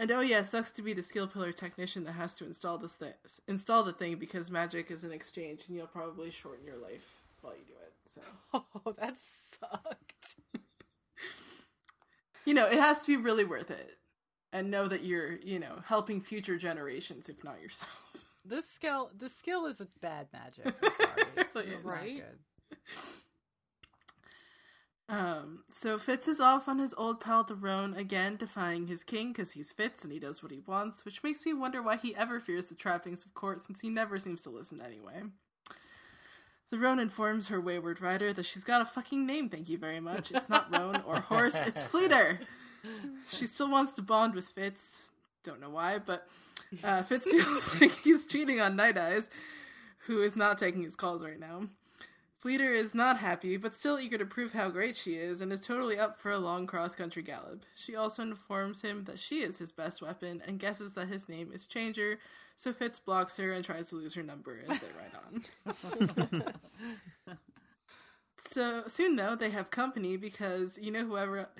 And 0.00 0.10
oh 0.10 0.20
yeah, 0.20 0.40
sucks 0.40 0.70
to 0.72 0.82
be 0.82 0.94
the 0.94 1.02
skill 1.02 1.26
pillar 1.28 1.52
technician 1.52 2.04
that 2.04 2.12
has 2.12 2.32
to 2.36 2.46
install 2.46 2.78
this 2.78 2.94
thing, 2.94 3.12
install 3.46 3.82
the 3.82 3.92
thing 3.92 4.16
because 4.16 4.50
magic 4.50 4.90
is 4.90 5.04
an 5.04 5.12
exchange 5.12 5.64
and 5.68 5.76
you'll 5.76 5.86
probably 5.86 6.30
shorten 6.30 6.64
your 6.64 6.78
life 6.78 7.06
while 7.42 7.52
you 7.52 7.66
do 7.66 7.74
it. 7.74 7.92
So 8.06 8.22
Oh, 8.86 8.94
that 8.98 9.18
sucked. 9.18 10.36
you 12.46 12.54
know, 12.54 12.64
it 12.66 12.80
has 12.80 13.02
to 13.02 13.08
be 13.08 13.18
really 13.18 13.44
worth 13.44 13.70
it. 13.70 13.98
And 14.54 14.70
know 14.70 14.88
that 14.88 15.04
you're, 15.04 15.36
you 15.36 15.58
know, 15.58 15.82
helping 15.84 16.22
future 16.22 16.56
generations, 16.56 17.28
if 17.28 17.44
not 17.44 17.60
yourself. 17.60 17.90
This 18.42 18.66
skill, 18.66 19.10
this 19.14 19.36
skill 19.36 19.66
is 19.66 19.82
a 19.82 19.88
bad 20.00 20.28
magic. 20.32 20.74
I'm 20.82 20.92
sorry. 20.96 21.28
It's 21.36 21.52
just 21.52 21.68
is. 21.68 21.84
not 21.84 22.02
good. 22.02 22.38
Um, 25.10 25.64
so 25.68 25.98
Fitz 25.98 26.28
is 26.28 26.38
off 26.38 26.68
on 26.68 26.78
his 26.78 26.94
old 26.96 27.20
pal 27.20 27.42
the 27.42 27.56
Roan 27.56 27.94
again, 27.94 28.36
defying 28.36 28.86
his 28.86 29.02
king 29.02 29.32
because 29.32 29.52
he's 29.52 29.72
Fitz 29.72 30.04
and 30.04 30.12
he 30.12 30.20
does 30.20 30.40
what 30.40 30.52
he 30.52 30.60
wants, 30.64 31.04
which 31.04 31.24
makes 31.24 31.44
me 31.44 31.52
wonder 31.52 31.82
why 31.82 31.96
he 31.96 32.14
ever 32.14 32.38
fears 32.38 32.66
the 32.66 32.76
trappings 32.76 33.24
of 33.24 33.34
court 33.34 33.60
since 33.60 33.80
he 33.80 33.88
never 33.88 34.20
seems 34.20 34.40
to 34.42 34.50
listen 34.50 34.80
anyway. 34.80 35.22
The 36.70 36.78
Roan 36.78 37.00
informs 37.00 37.48
her 37.48 37.60
wayward 37.60 38.00
rider 38.00 38.32
that 38.32 38.46
she's 38.46 38.62
got 38.62 38.82
a 38.82 38.84
fucking 38.84 39.26
name, 39.26 39.48
thank 39.48 39.68
you 39.68 39.78
very 39.78 39.98
much. 39.98 40.30
It's 40.30 40.48
not 40.48 40.72
Roan 40.72 41.02
or 41.04 41.20
horse, 41.20 41.56
it's 41.56 41.82
Fleeter. 41.82 42.38
She 43.28 43.48
still 43.48 43.68
wants 43.68 43.94
to 43.94 44.02
bond 44.02 44.36
with 44.36 44.46
Fitz. 44.46 45.10
Don't 45.42 45.60
know 45.60 45.70
why, 45.70 45.98
but 45.98 46.28
uh, 46.84 47.02
Fitz 47.02 47.24
feels 47.30 47.80
like 47.80 47.98
he's 48.04 48.26
cheating 48.26 48.60
on 48.60 48.76
Night 48.76 48.96
Eyes, 48.96 49.28
who 50.06 50.22
is 50.22 50.36
not 50.36 50.56
taking 50.56 50.82
his 50.82 50.94
calls 50.94 51.24
right 51.24 51.40
now. 51.40 51.64
Fleeter 52.40 52.72
is 52.72 52.94
not 52.94 53.18
happy, 53.18 53.58
but 53.58 53.74
still 53.74 54.00
eager 54.00 54.16
to 54.16 54.24
prove 54.24 54.54
how 54.54 54.70
great 54.70 54.96
she 54.96 55.16
is, 55.16 55.42
and 55.42 55.52
is 55.52 55.60
totally 55.60 55.98
up 55.98 56.18
for 56.18 56.30
a 56.30 56.38
long 56.38 56.66
cross 56.66 56.94
country 56.94 57.22
gallop. 57.22 57.66
She 57.76 57.94
also 57.94 58.22
informs 58.22 58.80
him 58.80 59.04
that 59.04 59.18
she 59.18 59.42
is 59.42 59.58
his 59.58 59.70
best 59.70 60.00
weapon 60.00 60.42
and 60.46 60.58
guesses 60.58 60.94
that 60.94 61.08
his 61.08 61.28
name 61.28 61.50
is 61.52 61.66
Changer, 61.66 62.18
so 62.56 62.72
Fitz 62.72 62.98
blocks 62.98 63.36
her 63.36 63.52
and 63.52 63.62
tries 63.62 63.90
to 63.90 63.96
lose 63.96 64.14
her 64.14 64.22
number 64.22 64.58
as 64.66 64.80
they 64.80 64.86
ride 64.96 65.74
on. 66.24 66.54
so 68.50 68.84
soon, 68.86 69.16
though, 69.16 69.36
they 69.36 69.50
have 69.50 69.70
company 69.70 70.16
because 70.16 70.78
you 70.78 70.90
know 70.90 71.04
whoever, 71.04 71.50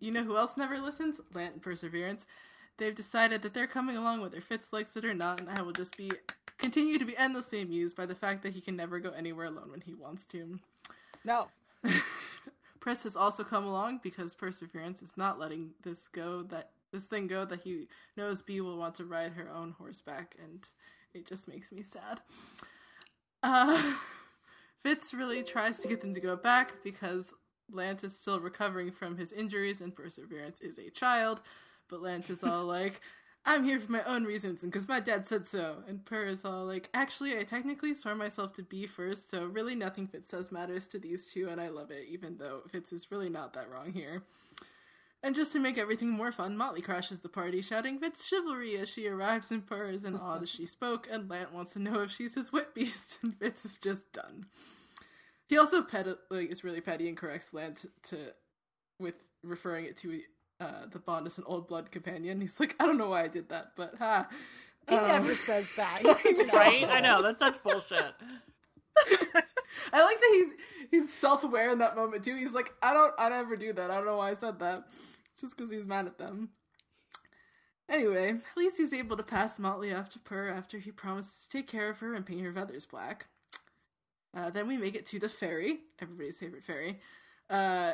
you 0.00 0.10
know 0.10 0.24
who 0.24 0.36
else 0.36 0.56
never 0.56 0.80
listens? 0.80 1.20
Lant 1.32 1.54
and 1.54 1.62
Perseverance. 1.62 2.26
They've 2.78 2.94
decided 2.94 3.42
that 3.42 3.54
they're 3.54 3.68
coming 3.68 3.96
along 3.96 4.20
whether 4.20 4.40
Fitz 4.40 4.72
likes 4.72 4.96
it 4.96 5.04
or 5.04 5.14
not, 5.14 5.40
and 5.40 5.48
I 5.48 5.62
will 5.62 5.70
just 5.70 5.96
be 5.96 6.10
continue 6.64 6.98
to 6.98 7.04
be 7.04 7.16
endlessly 7.18 7.60
amused 7.60 7.94
by 7.94 8.06
the 8.06 8.14
fact 8.14 8.42
that 8.42 8.54
he 8.54 8.60
can 8.62 8.74
never 8.74 8.98
go 8.98 9.10
anywhere 9.10 9.46
alone 9.46 9.70
when 9.70 9.82
he 9.82 9.92
wants 9.92 10.24
to. 10.24 10.58
No. 11.22 11.48
Press 12.80 13.02
has 13.02 13.16
also 13.16 13.44
come 13.44 13.66
along 13.66 14.00
because 14.02 14.34
Perseverance 14.34 15.02
is 15.02 15.12
not 15.14 15.38
letting 15.38 15.72
this 15.82 16.08
go 16.08 16.42
that 16.44 16.70
this 16.90 17.04
thing 17.04 17.26
go 17.26 17.44
that 17.44 17.60
he 17.64 17.88
knows 18.16 18.40
Bee 18.40 18.62
will 18.62 18.78
want 18.78 18.94
to 18.94 19.04
ride 19.04 19.32
her 19.32 19.50
own 19.50 19.74
horseback, 19.78 20.36
and 20.42 20.66
it 21.12 21.26
just 21.26 21.48
makes 21.48 21.70
me 21.70 21.82
sad. 21.82 22.20
Uh, 23.42 23.94
Fitz 24.82 25.12
really 25.12 25.42
tries 25.42 25.80
to 25.80 25.88
get 25.88 26.00
them 26.00 26.14
to 26.14 26.20
go 26.20 26.34
back 26.34 26.82
because 26.82 27.34
Lance 27.70 28.04
is 28.04 28.16
still 28.16 28.40
recovering 28.40 28.90
from 28.90 29.18
his 29.18 29.32
injuries 29.32 29.82
and 29.82 29.94
Perseverance 29.94 30.60
is 30.62 30.78
a 30.78 30.88
child. 30.88 31.42
But 31.88 32.00
Lance 32.00 32.30
is 32.30 32.42
all 32.42 32.64
like, 32.66 33.00
I'm 33.46 33.64
here 33.64 33.78
for 33.78 33.92
my 33.92 34.02
own 34.04 34.24
reasons 34.24 34.62
and 34.62 34.72
because 34.72 34.88
my 34.88 35.00
dad 35.00 35.26
said 35.26 35.46
so. 35.46 35.82
And 35.86 36.04
Per 36.04 36.26
is 36.26 36.44
all 36.44 36.64
like, 36.64 36.88
actually, 36.94 37.38
I 37.38 37.42
technically 37.42 37.92
swore 37.92 38.14
myself 38.14 38.54
to 38.54 38.62
be 38.62 38.86
first, 38.86 39.30
so 39.30 39.44
really 39.44 39.74
nothing 39.74 40.06
Fitz 40.06 40.30
says 40.30 40.50
matters 40.50 40.86
to 40.88 40.98
these 40.98 41.26
two, 41.26 41.48
and 41.48 41.60
I 41.60 41.68
love 41.68 41.90
it, 41.90 42.06
even 42.08 42.38
though 42.38 42.62
Fitz 42.70 42.92
is 42.92 43.10
really 43.10 43.28
not 43.28 43.52
that 43.52 43.70
wrong 43.70 43.92
here. 43.92 44.22
And 45.22 45.34
just 45.34 45.52
to 45.52 45.58
make 45.58 45.78
everything 45.78 46.10
more 46.10 46.32
fun, 46.32 46.56
Motley 46.56 46.82
crashes 46.82 47.20
the 47.20 47.28
party, 47.28 47.60
shouting 47.62 47.98
Fitz 47.98 48.26
chivalry 48.26 48.76
as 48.76 48.88
she 48.88 49.08
arrives 49.08 49.50
and 49.50 49.66
Per 49.66 49.88
is 49.88 50.04
in 50.04 50.16
awe 50.16 50.38
that 50.38 50.48
she 50.48 50.66
spoke, 50.66 51.06
and 51.10 51.28
Lant 51.28 51.52
wants 51.52 51.74
to 51.74 51.78
know 51.78 52.00
if 52.00 52.10
she's 52.10 52.34
his 52.34 52.52
whip 52.52 52.74
beast, 52.74 53.18
and 53.22 53.38
Fitz 53.38 53.64
is 53.64 53.76
just 53.76 54.10
done. 54.12 54.44
He 55.46 55.58
also 55.58 55.82
pet 55.82 56.06
like 56.30 56.50
is 56.50 56.64
really 56.64 56.80
petty 56.80 57.08
and 57.08 57.16
corrects 57.16 57.52
Lant 57.52 57.84
to 58.04 58.32
with 58.98 59.14
referring 59.42 59.84
it 59.84 59.96
to 59.98 60.20
uh, 60.60 60.86
the 60.90 60.98
bond 60.98 61.26
as 61.26 61.38
an 61.38 61.44
old 61.46 61.68
blood 61.68 61.90
companion. 61.90 62.40
He's 62.40 62.58
like, 62.60 62.76
I 62.80 62.86
don't 62.86 62.98
know 62.98 63.10
why 63.10 63.24
I 63.24 63.28
did 63.28 63.48
that, 63.50 63.72
but 63.76 63.94
ha. 63.98 64.28
He 64.88 64.94
Um, 64.94 65.08
never 65.08 65.34
says 65.34 65.66
that. 65.76 66.00
He's 66.02 66.16
such 66.22 66.38
an 66.38 66.48
right? 66.48 66.86
I 66.88 67.00
know 67.00 67.22
that's 67.22 67.38
such 67.38 67.62
bullshit. 67.62 68.14
I 69.92 70.04
like 70.04 70.20
that 70.20 70.30
he's 70.32 70.48
he's 70.90 71.12
self 71.14 71.42
aware 71.42 71.72
in 71.72 71.78
that 71.78 71.96
moment 71.96 72.24
too. 72.24 72.36
He's 72.36 72.52
like, 72.52 72.72
I 72.82 72.92
don't, 72.92 73.12
I 73.18 73.28
never 73.28 73.56
do 73.56 73.72
that. 73.72 73.90
I 73.90 73.96
don't 73.96 74.06
know 74.06 74.18
why 74.18 74.30
I 74.30 74.34
said 74.34 74.58
that. 74.60 74.84
Just 75.40 75.56
because 75.56 75.70
he's 75.70 75.84
mad 75.84 76.06
at 76.06 76.18
them. 76.18 76.50
Anyway, 77.88 78.28
at 78.30 78.56
least 78.56 78.76
he's 78.78 78.92
able 78.94 79.16
to 79.16 79.22
pass 79.22 79.58
Motley 79.58 79.92
off 79.92 80.08
to 80.10 80.18
Per 80.18 80.48
after 80.48 80.78
he 80.78 80.90
promises 80.90 81.44
to 81.46 81.58
take 81.58 81.66
care 81.68 81.90
of 81.90 81.98
her 81.98 82.14
and 82.14 82.24
paint 82.24 82.40
her 82.42 82.52
feathers 82.52 82.86
black. 82.86 83.26
Uh, 84.34 84.50
then 84.50 84.66
we 84.66 84.76
make 84.76 84.94
it 84.94 85.06
to 85.06 85.18
the 85.18 85.28
ferry, 85.28 85.78
everybody's 86.00 86.38
favorite 86.38 86.64
ferry. 86.64 86.98
Uh, 87.50 87.92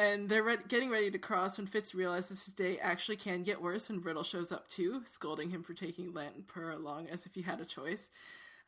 and 0.00 0.30
they're 0.30 0.42
re- 0.42 0.56
getting 0.66 0.88
ready 0.88 1.10
to 1.10 1.18
cross 1.18 1.58
when 1.58 1.66
Fitz 1.66 1.94
realizes 1.94 2.44
his 2.46 2.54
day 2.54 2.78
actually 2.78 3.16
can 3.16 3.42
get 3.42 3.60
worse 3.60 3.88
when 3.88 4.00
Riddle 4.00 4.22
shows 4.22 4.50
up 4.50 4.66
too, 4.66 5.02
scolding 5.04 5.50
him 5.50 5.62
for 5.62 5.74
taking 5.74 6.14
Lant 6.14 6.36
and 6.36 6.48
Per 6.48 6.70
along 6.70 7.08
as 7.08 7.26
if 7.26 7.34
he 7.34 7.42
had 7.42 7.60
a 7.60 7.66
choice. 7.66 8.08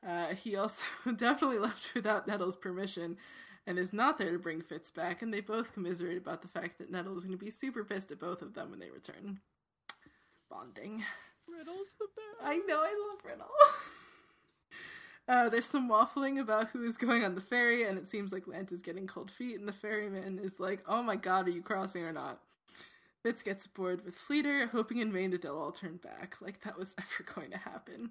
Uh, 0.07 0.35
he 0.35 0.57
also 0.57 0.85
definitely 1.17 1.59
left 1.59 1.95
without 1.95 2.29
Nettle's 2.29 2.57
permission 2.57 3.17
and 3.67 3.79
is 3.79 3.95
not 3.95 4.19
there 4.19 4.33
to 4.33 4.39
bring 4.39 4.61
Fitz 4.61 4.91
back, 4.91 5.23
and 5.23 5.33
they 5.33 5.41
both 5.41 5.73
commiserate 5.73 6.19
about 6.19 6.43
the 6.43 6.49
fact 6.49 6.77
that 6.79 6.91
Nettle 6.91 7.17
is 7.17 7.25
going 7.25 7.39
to 7.39 7.43
be 7.43 7.51
super 7.51 7.83
pissed 7.83 8.11
at 8.11 8.19
both 8.19 8.43
of 8.43 8.53
them 8.53 8.71
when 8.71 8.81
they 8.81 8.91
return. 8.91 9.41
Bonding. 10.51 11.03
Riddle's 11.49 11.95
the 11.99 12.09
best. 12.15 12.45
I 12.45 12.57
know, 12.59 12.81
I 12.81 13.09
love 13.09 13.25
Riddle. 13.25 13.47
Uh, 15.29 15.49
there's 15.49 15.67
some 15.67 15.89
waffling 15.89 16.41
about 16.41 16.71
who 16.71 16.85
is 16.85 16.97
going 16.97 17.25
on 17.25 17.35
the 17.35 17.41
ferry, 17.41 17.87
and 17.87 17.97
it 17.97 18.09
seems 18.09 18.33
like 18.33 18.49
Lance 18.49 18.73
is 18.73 18.83
getting 18.83 19.07
cold 19.07 19.31
feet, 19.31 19.59
and 19.59 19.69
the 19.69 19.73
ferryman 19.73 20.39
is 20.39 20.59
like, 20.59 20.83
Oh 20.87 21.03
my 21.03 21.17
god, 21.17 21.47
are 21.47 21.53
you 21.53 21.63
crossing 21.63 22.03
or 22.03 22.13
not? 22.13 22.41
Fitz 23.23 23.43
gets 23.43 23.69
bored 23.69 24.05
with 24.05 24.17
Fleeter, 24.17 24.67
hoping 24.67 24.99
in 24.99 25.13
vain 25.13 25.31
that 25.31 25.43
they'll 25.43 25.57
all 25.57 25.71
turn 25.71 25.97
back, 25.97 26.37
like 26.41 26.63
that 26.63 26.77
was 26.77 26.95
ever 26.99 27.33
going 27.35 27.51
to 27.53 27.59
happen. 27.59 28.11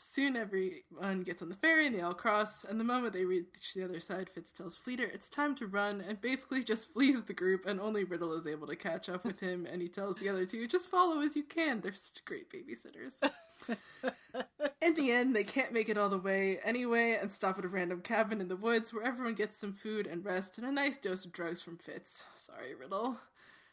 Soon 0.00 0.36
everyone 0.36 1.22
gets 1.24 1.42
on 1.42 1.48
the 1.48 1.56
ferry 1.56 1.86
and 1.86 1.94
they 1.94 2.00
all 2.00 2.14
cross, 2.14 2.64
and 2.64 2.78
the 2.78 2.84
moment 2.84 3.12
they 3.12 3.24
reach 3.24 3.74
the 3.74 3.84
other 3.84 4.00
side, 4.00 4.30
Fitz 4.32 4.52
tells 4.52 4.76
Fleeter 4.76 5.04
it's 5.04 5.28
time 5.28 5.54
to 5.56 5.66
run 5.66 6.00
and 6.00 6.20
basically 6.20 6.62
just 6.62 6.88
flees 6.92 7.24
the 7.24 7.34
group, 7.34 7.66
and 7.66 7.78
only 7.78 8.04
Riddle 8.04 8.32
is 8.32 8.46
able 8.46 8.68
to 8.68 8.76
catch 8.76 9.10
up 9.10 9.24
with 9.24 9.40
him, 9.40 9.66
and 9.70 9.82
he 9.82 9.88
tells 9.88 10.16
the 10.16 10.30
other 10.30 10.46
two, 10.46 10.66
just 10.66 10.88
follow 10.88 11.20
as 11.20 11.36
you 11.36 11.42
can. 11.42 11.80
They're 11.82 11.92
such 11.92 12.24
great 12.24 12.50
babysitters. 12.50 13.20
In 14.82 14.94
the 14.94 15.10
end, 15.10 15.34
they 15.34 15.44
can't 15.44 15.72
make 15.72 15.88
it 15.88 15.98
all 15.98 16.08
the 16.08 16.18
way 16.18 16.58
anyway 16.64 17.18
and 17.20 17.32
stop 17.32 17.58
at 17.58 17.64
a 17.64 17.68
random 17.68 18.00
cabin 18.00 18.40
in 18.40 18.48
the 18.48 18.56
woods 18.56 18.92
where 18.92 19.04
everyone 19.04 19.34
gets 19.34 19.58
some 19.58 19.72
food 19.72 20.06
and 20.06 20.24
rest 20.24 20.56
and 20.56 20.66
a 20.66 20.72
nice 20.72 20.98
dose 20.98 21.24
of 21.24 21.32
drugs 21.32 21.60
from 21.60 21.76
Fitz. 21.76 22.24
Sorry, 22.36 22.74
Riddle. 22.74 23.18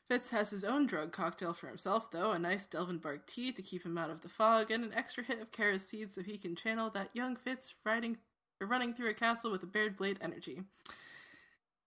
Fitz 0.08 0.30
has 0.30 0.52
his 0.52 0.64
own 0.64 0.86
drug 0.86 1.12
cocktail 1.12 1.54
for 1.54 1.68
himself, 1.68 2.12
though 2.12 2.32
a 2.32 2.39
nice 2.39 2.68
Delvin 2.68 3.00
bark 3.00 3.26
tea 3.26 3.52
to 3.52 3.62
keep 3.62 3.84
him 3.84 3.98
out 3.98 4.12
of 4.12 4.22
the 4.22 4.30
fog, 4.30 4.70
and 4.70 4.84
an 4.84 4.93
extra 4.93 5.24
hit 5.24 5.41
of 5.41 5.52
carris 5.52 5.88
seed 5.88 6.14
so 6.14 6.22
he 6.22 6.38
can 6.38 6.56
channel 6.56 6.91
that 6.91 7.10
young 7.14 7.36
Fitz 7.36 7.74
riding, 7.84 8.18
or 8.62 8.68
running 8.68 8.93
through 8.93 9.10
a 9.10 9.16
castle 9.16 9.52
with 9.52 9.64
a 9.64 9.68
bared 9.68 9.96
blade 9.96 10.20
energy. 10.22 10.62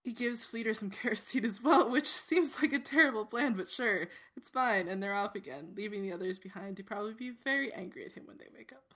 He 0.09 0.15
gives 0.15 0.43
Fleeter 0.43 0.73
some 0.73 0.89
kerosene 1.01 1.45
as 1.45 1.61
well, 1.61 1.87
which 1.87 2.07
seems 2.07 2.59
like 2.59 2.73
a 2.73 2.79
terrible 2.79 3.25
plan, 3.25 3.53
but 3.53 3.69
sure, 3.69 4.07
it's 4.35 4.49
fine, 4.49 4.87
and 4.87 5.03
they're 5.03 5.13
off 5.13 5.35
again, 5.35 5.73
leaving 5.77 6.01
the 6.01 6.11
others 6.11 6.39
behind 6.39 6.77
to 6.77 6.83
probably 6.83 7.13
be 7.13 7.29
very 7.43 7.71
angry 7.71 8.03
at 8.05 8.13
him 8.13 8.23
when 8.25 8.39
they 8.39 8.47
wake 8.51 8.73
up. 8.73 8.95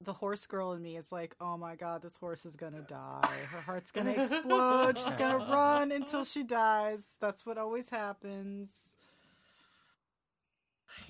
The 0.00 0.14
horse 0.14 0.46
girl 0.46 0.72
in 0.72 0.80
me 0.80 0.96
is 0.96 1.12
like, 1.12 1.36
oh 1.42 1.58
my 1.58 1.76
god, 1.76 2.00
this 2.00 2.16
horse 2.16 2.46
is 2.46 2.56
gonna 2.56 2.80
die. 2.80 3.28
Her 3.50 3.60
heart's 3.60 3.90
gonna 3.90 4.12
explode. 4.12 4.96
She's 4.96 5.16
gonna 5.16 5.36
run 5.52 5.92
until 5.92 6.24
she 6.24 6.42
dies. 6.42 7.04
That's 7.20 7.44
what 7.44 7.58
always 7.58 7.90
happens. 7.90 8.70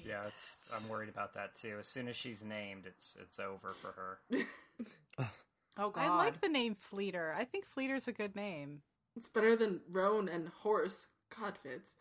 Yeah, 0.05 0.27
it's. 0.27 0.69
I'm 0.75 0.89
worried 0.89 1.09
about 1.09 1.35
that 1.35 1.55
too. 1.55 1.77
As 1.79 1.87
soon 1.87 2.09
as 2.09 2.17
she's 2.17 2.43
named, 2.43 2.83
it's 2.85 3.17
it's 3.23 3.39
over 3.39 3.69
for 3.69 3.93
her. 3.93 5.27
Oh 5.81 5.91
god. 5.91 6.05
I 6.05 6.17
like 6.17 6.41
the 6.41 6.49
name 6.49 6.75
Fleeter. 6.75 7.35
I 7.37 7.45
think 7.45 7.65
Fleeter's 7.67 8.07
a 8.07 8.13
good 8.13 8.37
name. 8.37 8.83
It's 9.17 9.29
better 9.29 9.57
than 9.57 9.81
roan 9.91 10.29
and 10.29 10.49
horse. 10.49 11.07
God 11.39 11.55
Fitz. 11.63 11.93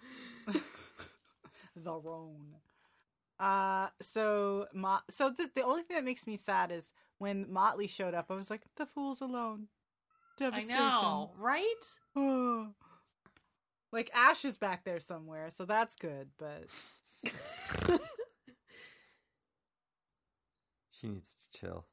the 1.75 1.93
Roan. 1.93 2.55
Uh, 3.39 3.87
so 4.01 4.67
Mo- 4.73 4.99
so 5.09 5.29
the 5.29 5.49
the 5.55 5.63
only 5.63 5.83
thing 5.83 5.95
that 5.95 6.03
makes 6.03 6.27
me 6.27 6.35
sad 6.35 6.71
is 6.71 6.91
when 7.19 7.49
Motley 7.51 7.87
showed 7.87 8.13
up. 8.13 8.25
I 8.29 8.35
was 8.35 8.49
like, 8.49 8.63
the 8.75 8.85
fool's 8.85 9.21
alone. 9.21 9.67
Devastation. 10.37 10.71
I 10.75 10.77
Devastation. 10.79 11.01
know, 11.03 11.31
right? 11.37 11.85
Oh. 12.15 12.67
like 13.93 14.11
Ash 14.13 14.43
is 14.43 14.57
back 14.57 14.83
there 14.83 14.99
somewhere, 14.99 15.49
so 15.51 15.63
that's 15.65 15.95
good. 15.95 16.29
But 16.37 16.65
She 20.91 21.07
needs 21.07 21.31
to 21.53 21.59
chill. 21.59 21.85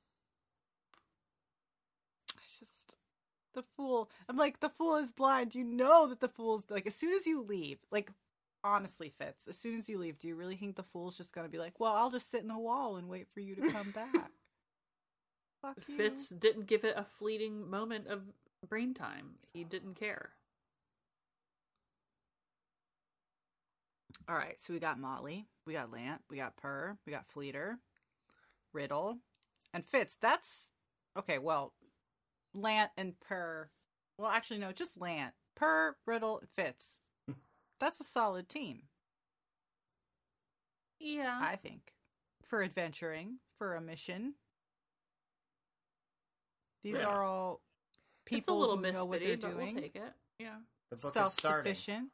I 2.37 2.41
just 2.59 2.97
the 3.57 3.65
fool. 3.77 4.09
I'm 4.29 4.37
like 4.37 4.61
the 4.61 4.69
fool 4.69 4.97
is 4.97 5.11
blind. 5.11 5.57
You 5.57 5.65
know 5.65 6.07
that 6.07 6.21
the 6.21 6.29
fool's 6.29 6.65
like 6.71 6.87
as 6.87 6.95
soon 6.95 7.13
as 7.13 7.27
you 7.27 7.43
leave, 7.43 7.79
like 7.91 8.13
honestly, 8.63 9.13
Fitz. 9.19 9.49
As 9.49 9.59
soon 9.59 9.79
as 9.79 9.89
you 9.89 9.99
leave, 9.99 10.21
do 10.21 10.29
you 10.29 10.37
really 10.37 10.57
think 10.57 10.77
the 10.77 10.85
fool's 10.85 11.17
just 11.17 11.33
gonna 11.33 11.49
be 11.49 11.59
like, 11.59 11.81
well, 11.81 11.95
I'll 11.95 12.11
just 12.11 12.31
sit 12.31 12.43
in 12.43 12.49
the 12.49 12.59
wall 12.59 12.97
and 12.97 13.09
wait 13.09 13.27
for 13.35 13.41
you 13.41 13.57
to 13.57 13.73
come 13.73 13.91
back? 13.95 14.31
Fuck 15.63 15.79
you. 15.89 15.97
Fitz 15.97 16.29
didn't 16.29 16.67
give 16.67 16.85
it 16.85 16.95
a 16.97 17.05
fleeting 17.05 17.69
moment 17.69 18.07
of 18.07 18.23
brain 18.69 18.95
time. 18.95 19.37
He 19.53 19.65
didn't 19.65 19.95
care. 19.95 20.31
All 24.29 24.35
right, 24.37 24.57
so 24.61 24.73
we 24.73 24.81
got 24.81 24.99
Motley, 24.99 25.47
we 25.67 25.73
got 25.73 25.93
Lant, 25.93 26.21
we 26.29 26.37
got 26.37 26.57
Per, 26.57 26.97
we 27.07 27.13
got 27.13 27.29
Fleeter, 27.29 27.79
Riddle, 28.73 29.19
and 29.73 29.87
Fitz. 29.87 30.17
That's 30.21 30.71
okay. 31.17 31.39
Well, 31.39 31.75
Lant 32.57 32.91
and 32.97 33.19
Per. 33.21 33.71
Well, 34.19 34.31
actually, 34.31 34.59
no, 34.59 34.73
just 34.73 34.99
Lant, 35.01 35.35
Per, 35.55 35.97
Riddle, 36.07 36.39
and 36.41 36.49
Fitz. 36.49 36.99
That's 37.81 38.01
a 38.01 38.05
solid 38.05 38.49
team, 38.49 38.85
Yeah. 40.99 41.39
I 41.41 41.57
think, 41.57 41.93
for 42.45 42.63
adventuring, 42.63 43.39
for 43.59 43.75
a 43.75 43.81
mission. 43.81 44.35
These 46.83 46.95
Yes. 46.95 47.05
are 47.05 47.23
all 47.25 47.61
people 48.25 48.39
it's 48.39 48.49
a 48.49 48.53
little 48.53 48.77
who 48.77 48.93
know 48.93 49.05
what 49.05 49.21
they're 49.21 49.37
but 49.37 49.51
doing. 49.53 49.75
we'll 49.75 49.83
take 49.83 49.97
it. 49.97 50.13
Yeah. 50.39 50.57
The 50.91 50.97
book 50.97 51.17
is 51.17 51.33
starting. 51.33 51.75
Self-sufficient. 51.75 52.11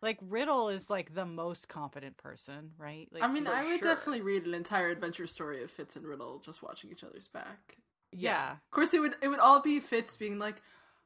Like 0.00 0.18
Riddle 0.22 0.68
is 0.68 0.88
like 0.88 1.14
the 1.14 1.26
most 1.26 1.68
competent 1.68 2.16
person, 2.16 2.72
right? 2.78 3.08
Like 3.10 3.24
I 3.24 3.26
mean, 3.28 3.48
I 3.48 3.64
would 3.66 3.80
sure. 3.80 3.94
definitely 3.94 4.20
read 4.22 4.46
an 4.46 4.54
entire 4.54 4.88
adventure 4.90 5.26
story 5.26 5.62
of 5.64 5.70
Fitz 5.72 5.96
and 5.96 6.06
Riddle 6.06 6.38
just 6.38 6.62
watching 6.62 6.90
each 6.92 7.02
other's 7.02 7.26
back. 7.26 7.78
Yeah. 8.12 8.52
Of 8.52 8.70
course, 8.70 8.94
it 8.94 9.00
would 9.00 9.16
it 9.22 9.28
would 9.28 9.38
all 9.40 9.60
be 9.60 9.80
Fitz 9.80 10.16
being 10.16 10.38
like, 10.38 10.62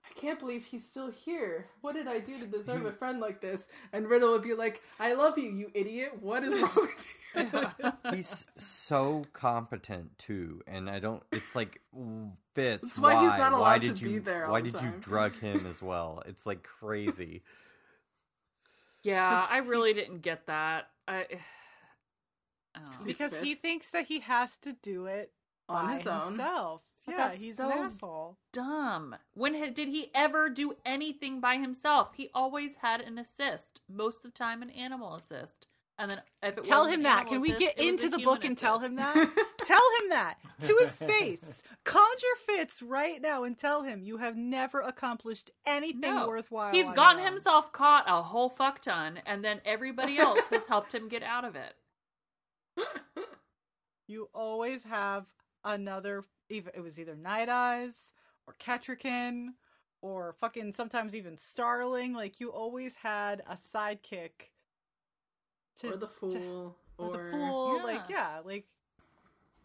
"I 0.09 0.12
can't 0.18 0.38
believe 0.38 0.64
he's 0.64 0.88
still 0.88 1.11
here. 1.11 1.66
What 1.80 1.94
did 1.94 2.07
I 2.09 2.18
do 2.20 2.38
to 2.38 2.46
deserve 2.46 2.84
a 2.86 2.92
friend 2.92 3.20
like 3.20 3.40
this?" 3.40 3.66
And 3.92 4.09
Riddle 4.09 4.32
would 4.32 4.42
be 4.42 4.55
like, 4.55 4.82
"I 5.00 5.14
love 5.14 5.38
you, 5.38 5.50
you 5.50 5.70
idiot. 5.74 6.20
What 6.20 6.44
is 6.44 6.55
wrong 6.61 6.70
with 6.76 6.90
you?" 7.07 7.92
He's 8.14 8.44
so 8.59 9.24
competent 9.32 10.18
too, 10.18 10.62
and 10.66 10.90
I 10.90 10.98
don't. 10.98 11.22
It's 11.32 11.55
like 11.57 11.80
Fitz. 12.55 12.88
That's 12.88 12.98
why 12.98 13.14
he's 13.22 13.30
why? 13.30 13.38
not 13.38 13.59
why 13.59 13.78
did 13.78 13.96
to 13.96 14.05
you? 14.05 14.12
be 14.14 14.18
there 14.18 14.44
all 14.46 14.53
why 14.53 14.61
the 14.61 14.70
did 14.70 14.82
you 14.82 14.92
drug 15.00 15.38
him 15.40 15.64
as 15.70 15.80
well? 15.80 16.22
It's 16.26 16.44
like 16.44 16.62
crazy. 16.62 17.42
Yeah, 19.03 19.46
I 19.50 19.62
he- 19.62 19.68
really 19.68 19.94
didn't 19.94 20.20
get 20.22 20.46
that. 20.46 20.88
I, 21.09 21.14
I 22.74 22.80
don't 22.80 22.84
know. 22.84 22.96
He's 23.07 23.16
because 23.18 23.36
he 23.38 23.55
thinks 23.55 23.90
that 23.90 24.07
he 24.07 24.20
has 24.20 24.57
to 24.59 24.74
do 24.82 25.07
it 25.07 25.32
On 25.68 25.86
by 25.86 25.96
his 25.98 26.07
own. 26.07 26.26
himself. 26.28 26.82
But 27.07 27.12
yeah, 27.16 27.28
that's 27.28 27.40
he's 27.40 27.57
so- 27.57 27.70
an 27.70 27.78
asshole. 27.86 28.36
dumb. 28.53 29.16
When 29.34 29.55
ha- 29.55 29.70
did 29.74 29.88
he 29.88 30.11
ever 30.14 30.48
do 30.48 30.74
anything 30.84 31.40
by 31.40 31.57
himself? 31.57 32.11
He 32.16 32.30
always 32.32 32.76
had 32.76 33.00
an 33.00 33.18
assist. 33.18 33.80
Most 33.88 34.18
of 34.24 34.32
the 34.32 34.38
time, 34.38 34.62
an 34.62 34.70
animal 34.70 35.14
assist. 35.16 35.66
And 35.98 36.11
then 36.11 36.22
if 36.42 36.57
it 36.59 36.64
Tell 36.64 36.86
him 36.86 37.03
that. 37.03 37.26
Can 37.26 37.40
we 37.40 37.50
get 37.50 37.74
assist, 37.78 38.05
into 38.05 38.09
the 38.09 38.18
book 38.22 38.44
and 38.44 38.57
tell 38.57 38.78
him 38.78 38.96
that? 38.96 39.14
tell 39.64 39.82
him 40.00 40.09
that 40.09 40.36
to 40.62 40.76
his 40.80 40.96
face. 40.98 41.62
Conjure 41.84 42.36
Fitz 42.46 42.82
right 42.82 43.20
now 43.20 43.44
and 43.44 43.59
tell 43.59 43.82
him 43.82 44.03
you 44.03 44.16
have 44.16 44.36
never 44.36 44.80
accomplished 44.80 45.50
anything 45.66 46.00
No. 46.14 46.26
worthwhile. 46.28 46.72
He's 46.72 46.90
gotten 46.92 47.22
himself 47.22 47.72
caught 47.72 48.05
a 48.09 48.22
whole 48.22 48.48
fuck 48.48 48.80
ton, 48.80 49.20
and 49.26 49.44
then 49.44 49.61
everybody 49.64 50.18
else 50.20 50.40
has 50.50 50.66
helped 50.66 50.94
him 50.94 51.09
get 51.09 51.22
out 51.22 51.44
of 51.44 51.57
it. 51.57 51.74
You 54.09 54.28
always 54.34 54.82
have 54.84 55.26
another. 55.64 56.24
Even 56.53 56.72
it 56.74 56.80
was 56.80 56.98
either 56.98 57.16
Night 57.16 57.48
Eyes 57.48 58.12
or 58.46 58.55
Kettricken 58.61 59.55
or 60.00 60.34
fucking 60.40 60.72
sometimes 60.72 61.14
even 61.14 61.36
Starling. 61.38 62.12
Like 62.12 62.40
you 62.40 62.50
always 62.50 62.94
had 62.96 63.42
a 63.48 63.55
sidekick. 63.57 64.50
To, 65.80 65.88
or 65.92 65.96
the 65.96 66.07
to- 66.07 66.12
fool, 66.12 66.76
or, 66.98 67.07
or, 67.07 67.24
the 67.24 67.30
fool. 67.30 67.76
Yeah. 67.78 67.82
Like 67.84 68.09
yeah, 68.09 68.40
like 68.44 68.66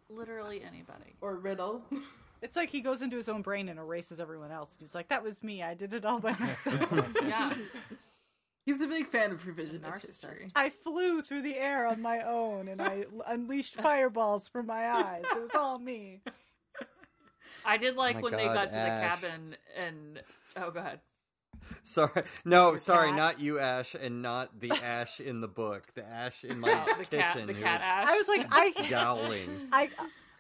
Literally 0.09 0.61
anybody. 0.63 1.15
or 1.19 1.35
riddle. 1.35 1.83
it's 2.41 2.55
like 2.55 2.69
he 2.69 2.79
goes 2.81 3.01
into 3.01 3.17
his 3.17 3.27
own 3.27 3.41
brain 3.41 3.67
and 3.67 3.77
erases 3.77 4.19
everyone 4.19 4.51
else. 4.51 4.71
He's 4.79 4.95
like, 4.95 5.09
"That 5.09 5.21
was 5.23 5.43
me. 5.43 5.61
I 5.61 5.73
did 5.73 5.93
it 5.93 6.05
all 6.05 6.19
by 6.19 6.31
myself." 6.39 7.13
Yeah. 7.25 7.53
He's 8.65 8.81
a 8.81 8.87
big 8.87 9.07
fan 9.07 9.31
of 9.31 9.43
revisionist 9.45 10.05
history. 10.05 10.51
I 10.53 10.69
flew 10.69 11.21
through 11.21 11.41
the 11.41 11.55
air 11.55 11.87
on 11.87 12.01
my 12.01 12.19
own 12.21 12.67
and 12.67 12.81
I 12.81 13.05
unleashed 13.25 13.75
fireballs 13.75 14.49
from 14.49 14.65
my 14.65 14.89
eyes. 14.89 15.23
It 15.31 15.41
was 15.41 15.51
all 15.55 15.79
me. 15.79 16.19
I 17.65 17.77
did 17.77 17.95
oh 17.95 17.97
like 17.97 18.15
my 18.15 18.21
when 18.21 18.33
they 18.33 18.45
God, 18.45 18.53
got 18.53 18.71
to 18.73 18.77
Ash. 18.79 19.19
the 19.21 19.27
cabin 19.27 19.41
and 19.77 20.21
oh, 20.57 20.71
go 20.71 20.79
ahead. 20.79 20.99
Sorry, 21.83 22.23
no, 22.45 22.69
Your 22.69 22.77
sorry, 22.77 23.07
cat? 23.09 23.17
not 23.17 23.39
you, 23.41 23.59
Ash, 23.59 23.93
and 23.95 24.21
not 24.21 24.59
the 24.59 24.71
Ash 24.83 25.19
in 25.19 25.41
the 25.41 25.47
book. 25.47 25.83
The 25.95 26.05
Ash 26.07 26.43
in 26.43 26.59
my 26.59 26.71
Oh, 26.87 26.93
the 26.97 27.03
kitchen. 27.05 27.19
cat, 27.19 27.47
the 27.47 27.53
cat 27.53 27.81
ash. 27.83 28.07
I 28.07 28.17
was 28.17 28.27
like, 28.27 28.47
I, 28.51 28.71
Growling. 28.89 29.67
I, 29.73 29.89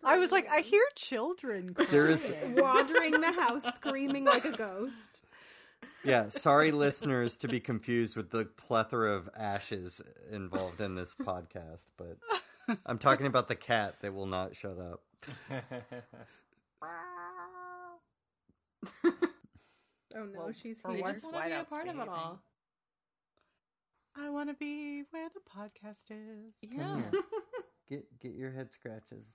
I 0.03 0.17
was 0.19 0.31
like, 0.31 0.49
I 0.49 0.61
hear 0.61 0.83
children. 0.95 1.73
Crying. 1.73 1.91
There 1.91 2.07
is- 2.07 2.31
Wandering 2.55 3.19
the 3.19 3.31
house, 3.31 3.63
screaming 3.75 4.23
like 4.25 4.45
a 4.45 4.51
ghost. 4.51 5.21
Yeah, 6.03 6.29
sorry, 6.29 6.71
listeners, 6.71 7.35
to 7.37 7.47
be 7.49 7.59
confused 7.59 8.15
with 8.15 8.29
the 8.29 8.45
plethora 8.45 9.13
of 9.15 9.29
ashes 9.35 9.99
involved 10.31 10.79
in 10.79 10.95
this 10.95 11.13
podcast, 11.15 11.87
but 11.97 12.17
I'm 12.85 12.97
talking 12.99 13.25
about 13.25 13.49
the 13.49 13.55
cat 13.55 13.95
that 14.01 14.13
will 14.13 14.27
not 14.27 14.55
shut 14.55 14.77
up. 14.79 15.01
Oh 20.15 20.23
no, 20.23 20.27
Well, 20.35 20.51
she's 20.51 20.79
for 20.79 20.89
They 20.89 20.95
here. 20.97 21.03
once- 21.03 21.17
just 21.21 21.31
want 21.31 21.43
to 21.45 21.49
be 21.49 21.53
a 21.53 21.59
Out's 21.59 21.69
part 21.69 21.87
of 21.87 21.99
it 21.99 22.07
all. 22.07 22.41
I 24.15 24.29
want 24.29 24.49
to 24.49 24.55
be 24.55 25.03
where 25.11 25.29
the 25.29 25.41
podcast 25.41 26.09
is. 26.09 26.53
Yeah. 26.61 27.01
Get 27.89 28.19
get 28.19 28.33
your 28.33 28.51
head 28.51 28.73
scratches. 28.73 29.25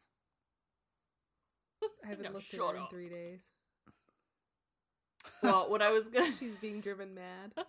I 2.05 2.09
haven't 2.09 2.25
No, 2.25 2.33
looked 2.33 2.53
at 2.53 2.59
shut 2.59 2.75
her 2.77 2.83
in 2.83 2.87
three 2.91 3.09
days. 3.09 3.41
Well, 5.43 5.71
what 5.71 5.81
I 5.81 5.91
was 5.91 6.09
gonna 6.09 6.35
She's 6.41 6.57
being 6.61 6.81
driven 6.83 7.15
mad. 7.15 7.53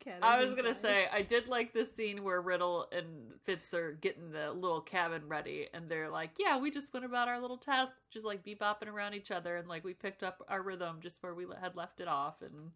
Cat 0.00 0.18
I 0.22 0.42
was 0.44 0.54
gonna 0.54 0.68
inside. 0.70 0.80
say 0.80 1.06
I 1.12 1.22
did 1.22 1.48
like 1.48 1.72
this 1.72 1.94
scene 1.94 2.22
where 2.24 2.40
Riddle 2.40 2.88
and 2.92 3.32
Fitz 3.44 3.72
are 3.74 3.92
getting 3.92 4.32
the 4.32 4.52
little 4.52 4.80
cabin 4.80 5.28
ready, 5.28 5.68
and 5.72 5.88
they're 5.88 6.10
like, 6.10 6.32
"Yeah, 6.38 6.58
we 6.58 6.70
just 6.70 6.92
went 6.92 7.06
about 7.06 7.28
our 7.28 7.40
little 7.40 7.58
task, 7.58 7.98
just 8.10 8.26
like 8.26 8.44
bebopping 8.44 8.88
around 8.88 9.14
each 9.14 9.30
other, 9.30 9.56
and 9.56 9.68
like 9.68 9.84
we 9.84 9.94
picked 9.94 10.22
up 10.22 10.44
our 10.48 10.62
rhythm 10.62 11.00
just 11.00 11.22
where 11.22 11.34
we 11.34 11.46
had 11.60 11.76
left 11.76 12.00
it 12.00 12.08
off, 12.08 12.42
and 12.42 12.72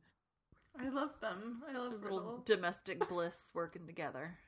I 0.79 0.89
love 0.89 1.21
them. 1.21 1.63
I 1.69 1.77
love 1.77 2.03
little 2.03 2.21
riddle. 2.21 2.43
domestic 2.45 3.09
bliss 3.09 3.51
working 3.55 3.87
together." 3.87 4.39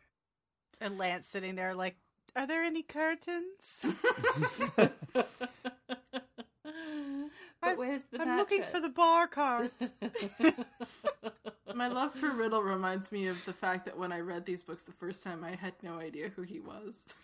And 0.81 0.97
Lant's 0.97 1.29
sitting 1.29 1.57
there 1.57 1.75
like, 1.75 1.97
are 2.37 2.47
there 2.47 2.63
any 2.63 2.83
curtains? 2.83 3.85
but 7.77 7.81
I'm- 7.81 7.89
where's 7.89 8.03
the 8.11 8.21
I'm 8.23 8.37
looking 8.37 8.63
for 8.65 8.81
the 8.81 8.89
bar 8.89 9.27
cart. 9.27 9.73
My 11.75 11.87
love 11.89 12.15
for 12.15 12.31
Riddle 12.33 12.63
reminds 12.63 13.13
me 13.13 13.27
of 13.29 13.43
the 13.45 13.53
fact 13.53 13.85
that 13.87 13.97
when 13.99 14.13
I 14.13 14.21
read 14.21 14.45
these 14.45 14.63
books 14.63 14.83
the 14.83 14.93
first 14.93 15.23
time, 15.23 15.45
I 15.45 15.55
had 15.55 15.75
no 15.83 15.99
idea 15.99 16.31
who 16.35 16.43
he 16.43 16.61
was. 16.61 17.05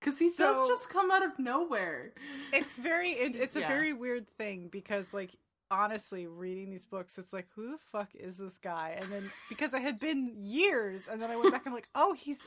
Because 0.00 0.18
he 0.18 0.28
So- 0.30 0.52
does 0.52 0.68
just 0.68 0.90
come 0.90 1.10
out 1.10 1.24
of 1.24 1.38
nowhere. 1.38 2.12
it's 2.52 2.76
very 2.76 3.12
it, 3.12 3.34
it's 3.36 3.56
a 3.56 3.60
very 3.60 3.94
weird 3.94 4.28
thing 4.36 4.68
because 4.70 5.14
like 5.14 5.30
honestly 5.70 6.26
reading 6.26 6.68
these 6.70 6.84
books 6.84 7.16
it's 7.16 7.32
like 7.32 7.46
who 7.56 7.70
the 7.70 7.78
fuck 7.90 8.10
is 8.14 8.36
this 8.36 8.58
guy 8.58 8.98
and 9.00 9.10
then 9.10 9.30
because 9.48 9.72
it 9.72 9.80
had 9.80 9.98
been 9.98 10.30
years 10.36 11.08
and 11.10 11.22
then 11.22 11.30
i 11.30 11.36
went 11.36 11.50
back 11.52 11.62
and 11.64 11.68
I'm 11.68 11.74
like 11.74 11.88
oh 11.94 12.12
he's 12.12 12.40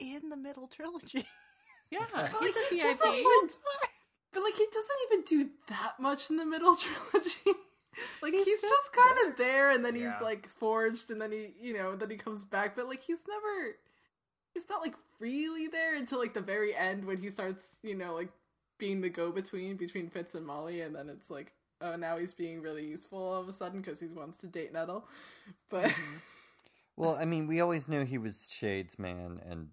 in 0.00 0.30
the 0.30 0.36
middle 0.36 0.66
trilogy 0.66 1.24
yeah, 1.92 2.00
But, 2.12 2.32
he's 2.42 2.56
like, 2.56 2.72
a 2.72 2.74
he 2.74 2.80
VIP. 2.80 3.26
Doesn't 4.32 4.32
even- 4.32 4.32
But 4.32 4.42
like, 4.42 4.54
he 4.54 4.66
doesn't 4.72 4.98
even 5.12 5.24
do 5.24 5.50
that 5.68 6.00
much 6.00 6.30
in 6.30 6.36
the 6.36 6.46
middle 6.46 6.76
trilogy. 7.10 7.58
like 8.22 8.32
he's, 8.34 8.44
He's 8.44 8.60
just, 8.60 8.72
just 8.74 8.92
kind 8.92 9.28
of 9.30 9.36
there, 9.36 9.70
and 9.70 9.84
then 9.84 9.94
he's 9.94 10.04
like 10.22 10.48
forged, 10.48 11.10
and 11.10 11.20
then 11.20 11.32
he, 11.32 11.54
you 11.60 11.74
know, 11.74 11.96
then 11.96 12.10
he 12.10 12.16
comes 12.16 12.44
back. 12.44 12.76
But 12.76 12.86
like, 12.88 13.02
he's 13.02 13.20
never, 13.28 13.76
he's 14.54 14.68
not 14.68 14.82
like 14.82 14.94
freely 15.18 15.68
there 15.68 15.96
until 15.96 16.18
like 16.18 16.34
the 16.34 16.40
very 16.42 16.74
end 16.74 17.04
when 17.04 17.18
he 17.18 17.30
starts, 17.30 17.76
you 17.82 17.94
know, 17.94 18.14
like 18.14 18.28
being 18.78 19.00
the 19.00 19.08
go-between 19.08 19.76
between 19.76 20.10
Fitz 20.10 20.34
and 20.34 20.44
Molly, 20.46 20.82
and 20.82 20.94
then 20.94 21.08
it's 21.08 21.30
like, 21.30 21.52
oh, 21.80 21.96
now 21.96 22.18
he's 22.18 22.34
being 22.34 22.60
really 22.60 22.84
useful 22.84 23.18
all 23.18 23.40
of 23.40 23.48
a 23.48 23.52
sudden 23.52 23.80
because 23.80 24.00
he 24.00 24.06
wants 24.06 24.36
to 24.38 24.46
date 24.46 24.72
Nettle. 24.74 25.06
But 25.70 25.86
mm-hmm. 25.86 26.16
Well, 26.98 27.16
I 27.16 27.24
mean, 27.26 27.46
we 27.46 27.60
always 27.60 27.88
knew 27.88 28.04
he 28.04 28.18
was 28.18 28.46
Chade's 28.46 28.98
man 28.98 29.40
and 29.48 29.68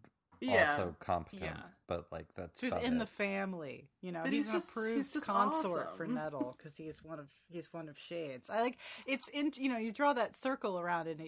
yeah, 0.45 0.71
also 0.71 0.95
competent, 0.99 1.41
Yeah. 1.43 1.61
but 1.87 2.05
like 2.11 2.27
that's 2.35 2.59
She's 2.59 2.71
about 2.71 2.83
in 2.83 2.97
the 2.97 3.05
family, 3.05 3.89
you 4.01 4.11
know. 4.11 4.21
But 4.23 4.33
he's, 4.33 4.45
he's 4.45 4.53
an 4.53 4.59
just- 4.61 4.69
approved 4.69 4.95
he's 4.97 5.11
just 5.11 5.25
consort 5.25 5.97
for. 5.97 6.05
Nettle 6.07 6.53
because 6.57 6.75
he's 6.77 7.03
one 7.03 7.19
of 7.19 7.29
he's 7.49 7.71
one 7.73 7.89
of 7.89 7.97
Chade's. 7.97 8.49
I 8.49 8.61
like 8.61 8.77
it's 9.05 9.27
in 9.29 9.51
you 9.55 9.69
know 9.69 9.77
you 9.77 9.91
draw 9.91 10.13
that 10.13 10.35
circle 10.35 10.79
around 10.79 11.07
it. 11.07 11.19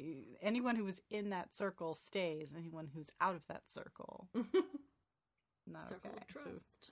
Anyone 0.42 0.76
who 0.76 0.84
was 0.86 1.02
in 1.10 1.30
that 1.30 1.54
circle 1.54 1.96
stays. 1.96 2.50
Anyone 2.58 2.90
who's 2.94 3.10
out 3.22 3.36
of 3.36 3.46
that 3.48 3.68
circle, 3.68 4.28
not 5.68 5.88
Circle 5.90 6.12
okay. 6.12 6.52
of 6.52 6.60
So 6.60 6.92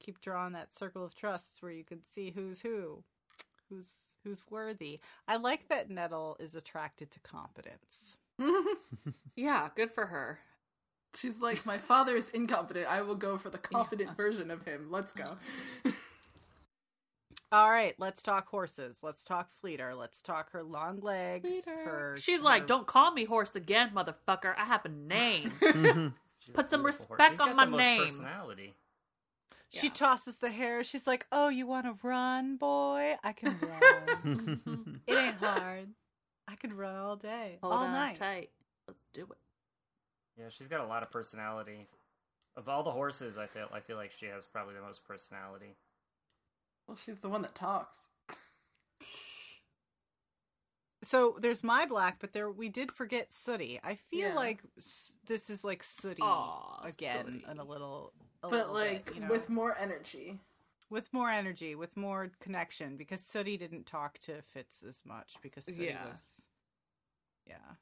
keep 0.00 0.20
drawing 0.20 0.52
that 0.52 0.72
circle 0.76 1.04
of 1.04 1.14
trusts 1.14 1.60
where 1.60 1.72
you 1.72 1.84
can 1.84 2.02
see 2.04 2.30
who's 2.30 2.60
who, 2.60 3.02
who's 3.68 3.92
who's 4.24 4.44
worthy. 4.50 5.00
I 5.26 5.36
like 5.36 5.68
that 5.68 5.90
Nettle 5.90 6.36
is 6.40 6.54
attracted 6.54 7.10
to 7.12 7.20
competence. 7.20 8.16
Yeah, 9.36 9.68
good 9.76 9.92
for 9.92 10.06
her. 10.06 10.40
She's 11.16 11.40
like, 11.40 11.64
my 11.66 11.78
father 11.78 12.16
is 12.16 12.28
incompetent. 12.30 12.86
I 12.88 13.02
will 13.02 13.14
go 13.14 13.36
for 13.36 13.50
the 13.50 13.58
competent 13.58 14.10
Yeah. 14.10 14.14
version 14.14 14.50
of 14.50 14.62
him. 14.64 14.88
Let's 14.90 15.12
go. 15.12 15.36
All 17.50 17.70
right, 17.70 17.94
let's 17.98 18.22
talk 18.22 18.48
horses. 18.48 18.96
Let's 19.02 19.24
talk 19.24 19.50
Fleeter. 19.50 19.94
Let's 19.94 20.20
talk 20.20 20.50
her 20.52 20.62
long 20.62 21.00
legs. 21.00 21.48
Her 21.66 22.14
She's 22.18 22.38
her- 22.40 22.44
like, 22.44 22.66
"Don't 22.66 22.86
call 22.86 23.10
me 23.12 23.24
horse 23.24 23.56
again, 23.56 23.90
motherfucker. 23.94 24.54
I 24.58 24.64
have 24.66 24.84
a 24.84 24.90
name." 24.90 25.52
Mm-hmm. 25.60 26.08
She's 26.40 26.54
Put 26.54 26.70
some 26.70 26.84
respect 26.86 27.30
She's 27.32 27.40
on 27.40 27.48
got 27.48 27.56
my 27.56 27.64
the 27.64 27.70
most 27.72 27.78
name. 27.80 28.02
Personality. 28.04 28.74
She 29.70 29.88
Yeah. 29.88 29.92
tosses 29.92 30.38
the 30.38 30.50
hair. 30.50 30.84
She's 30.84 31.06
like, 31.06 31.26
"Oh, 31.32 31.48
you 31.48 31.66
want 31.66 31.86
to 31.86 31.96
run, 32.06 32.56
boy? 32.58 33.16
I 33.24 33.32
can 33.32 33.58
run. 33.62 35.00
it 35.06 35.14
ain't 35.16 35.36
hard. 35.38 35.88
I 36.46 36.54
can 36.56 36.76
run 36.76 36.94
all 36.96 37.16
day, 37.16 37.58
Hold 37.62 37.72
all 37.74 37.84
on 37.84 37.92
night." 37.92 38.16
tight. 38.16 38.50
Let's 38.86 39.02
do 39.14 39.22
it. 39.22 39.38
Yeah, 40.38 40.48
she's 40.50 40.68
got 40.68 40.80
a 40.80 40.86
lot 40.86 41.02
of 41.02 41.10
personality. 41.10 41.88
Of 42.56 42.68
all 42.68 42.82
the 42.82 42.90
horses, 42.90 43.38
I 43.38 43.46
feel 43.46 43.68
I 43.72 43.80
feel 43.80 43.96
like 43.96 44.12
she 44.12 44.26
has 44.26 44.46
probably 44.46 44.74
the 44.74 44.80
most 44.82 45.06
personality. 45.06 45.76
Well, 46.86 46.96
she's 46.96 47.18
the 47.18 47.28
one 47.28 47.42
that 47.42 47.54
talks. 47.54 48.08
So 51.04 51.36
there's 51.40 51.62
my 51.62 51.86
black, 51.86 52.18
but 52.20 52.32
there 52.32 52.50
we 52.50 52.68
did 52.68 52.90
forget 52.90 53.32
Sooty. 53.32 53.78
I 53.84 53.94
feel 53.94 54.30
Yeah. 54.30 54.34
like 54.34 54.62
this 55.26 55.48
is 55.48 55.62
like 55.62 55.84
Sooty 55.84 56.20
Aw, 56.22 56.82
again, 56.84 57.24
Sooty. 57.24 57.44
and 57.48 57.60
a 57.60 57.64
little, 57.64 58.12
a 58.42 58.48
but 58.48 58.50
little 58.50 58.74
like 58.74 59.04
bit, 59.06 59.14
you 59.14 59.20
know? 59.22 59.28
with 59.28 59.48
more 59.48 59.76
energy. 59.78 60.40
with 60.90 61.12
more 61.12 61.30
energy, 61.30 61.76
with 61.76 61.96
more 61.96 62.32
connection, 62.40 62.96
because 62.96 63.20
Sooty 63.20 63.56
didn't 63.56 63.86
talk 63.86 64.18
to 64.20 64.42
Fitz 64.42 64.82
as 64.82 64.96
much 65.04 65.36
because 65.40 65.64
Sooty 65.66 65.84
Yeah. 65.84 66.04
was, 66.10 66.42
yeah. 67.46 67.76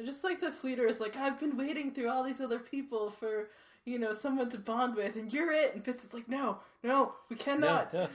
I 0.00 0.04
just 0.04 0.24
like 0.24 0.40
the 0.40 0.52
Fleeter 0.52 0.86
is 0.86 1.00
like, 1.00 1.16
I've 1.16 1.38
been 1.38 1.56
waiting 1.56 1.92
through 1.92 2.08
all 2.08 2.24
these 2.24 2.40
other 2.40 2.58
people 2.58 3.10
for, 3.10 3.48
you 3.84 3.98
know, 3.98 4.12
someone 4.12 4.50
to 4.50 4.58
bond 4.58 4.96
with, 4.96 5.16
and 5.16 5.32
you're 5.32 5.52
it. 5.52 5.74
And 5.74 5.84
Fitz 5.84 6.04
is 6.04 6.14
like, 6.14 6.28
no, 6.28 6.58
no, 6.82 7.14
we 7.28 7.36
cannot. 7.36 7.92
no. 7.92 8.08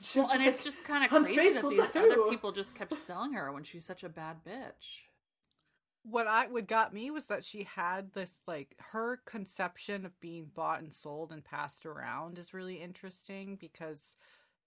She's 0.00 0.16
Well, 0.16 0.30
and 0.30 0.42
it's 0.42 0.64
just 0.64 0.84
kind 0.84 1.04
of 1.04 1.10
crazy 1.10 1.54
that 1.54 1.68
these 1.68 1.80
other 1.80 2.14
who? 2.14 2.30
people 2.30 2.52
just 2.52 2.74
kept 2.74 2.94
selling 3.06 3.32
her 3.34 3.52
when 3.52 3.64
she's 3.64 3.84
such 3.84 4.02
a 4.02 4.08
bad 4.08 4.38
bitch. 4.46 5.04
What 6.02 6.26
I 6.26 6.46
what 6.46 6.66
got 6.66 6.94
me 6.94 7.10
was 7.10 7.26
that 7.26 7.44
she 7.44 7.64
had 7.64 8.14
this 8.14 8.30
like 8.46 8.74
her 8.92 9.20
conception 9.26 10.06
of 10.06 10.18
being 10.18 10.46
bought 10.54 10.80
and 10.80 10.92
sold 10.94 11.30
and 11.30 11.44
passed 11.44 11.84
around 11.84 12.38
is 12.38 12.54
really 12.54 12.76
interesting 12.82 13.56
because 13.60 14.14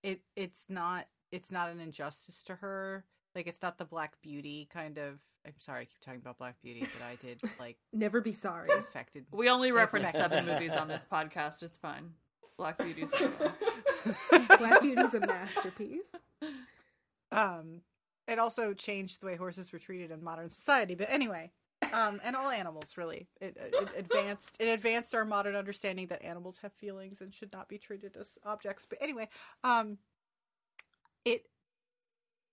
it 0.04 0.22
it's 0.36 0.66
not 0.70 1.08
it's 1.32 1.52
not 1.52 1.72
an 1.72 1.80
injustice 1.80 2.44
to 2.44 2.56
her. 2.58 3.06
Like 3.36 3.48
it's 3.48 3.62
not 3.62 3.78
the 3.78 3.86
Black 3.86 4.22
Beauty 4.22 4.68
kind 4.72 4.98
of. 4.98 5.20
I'm 5.46 5.54
sorry, 5.60 5.82
I 5.82 5.86
keep 5.86 6.00
talking 6.02 6.22
about 6.22 6.38
Black 6.38 6.56
Beauty, 6.62 6.82
but 6.98 7.06
I 7.06 7.16
did 7.16 7.42
like 7.60 7.78
Never 7.92 8.22
be 8.22 8.34
sorry. 8.34 8.70
affected. 8.72 9.26
We 9.32 9.50
only 9.50 9.72
reference 9.72 10.12
seven 10.12 10.46
movies 10.46 10.72
on 10.72 10.88
this 10.88 11.06
podcast. 11.12 11.64
It's 11.64 11.78
fine. 11.78 12.12
Black 12.58 12.78
Beauty's 12.78 13.10
Black 14.58 14.82
Beauty's 14.82 15.14
a 15.16 15.20
masterpiece. 15.20 16.06
Um, 17.32 17.82
it 18.28 18.40
also 18.40 18.74
changed 18.74 19.22
the 19.22 19.26
way 19.26 19.36
horses 19.36 19.72
were 19.74 19.80
treated 19.80 20.12
in 20.12 20.24
modern 20.24 20.50
society. 20.52 20.96
But 20.96 21.10
anyway, 21.10 21.52
um, 21.92 22.22
and 22.24 22.36
all 22.36 22.50
animals 22.50 22.96
really. 22.96 23.28
It, 23.42 23.58
it 23.60 23.90
advanced. 23.98 24.58
It 24.60 24.68
advanced 24.68 25.14
our 25.16 25.26
modern 25.26 25.56
understanding 25.56 26.08
that 26.08 26.22
animals 26.24 26.60
have 26.62 26.72
feelings 26.74 27.20
and 27.22 27.34
should 27.34 27.52
not 27.52 27.68
be 27.68 27.78
treated 27.78 28.16
as 28.18 28.38
objects. 28.46 28.86
But 28.88 29.00
anyway, 29.02 29.28
um, 29.64 29.98
it. 31.26 31.48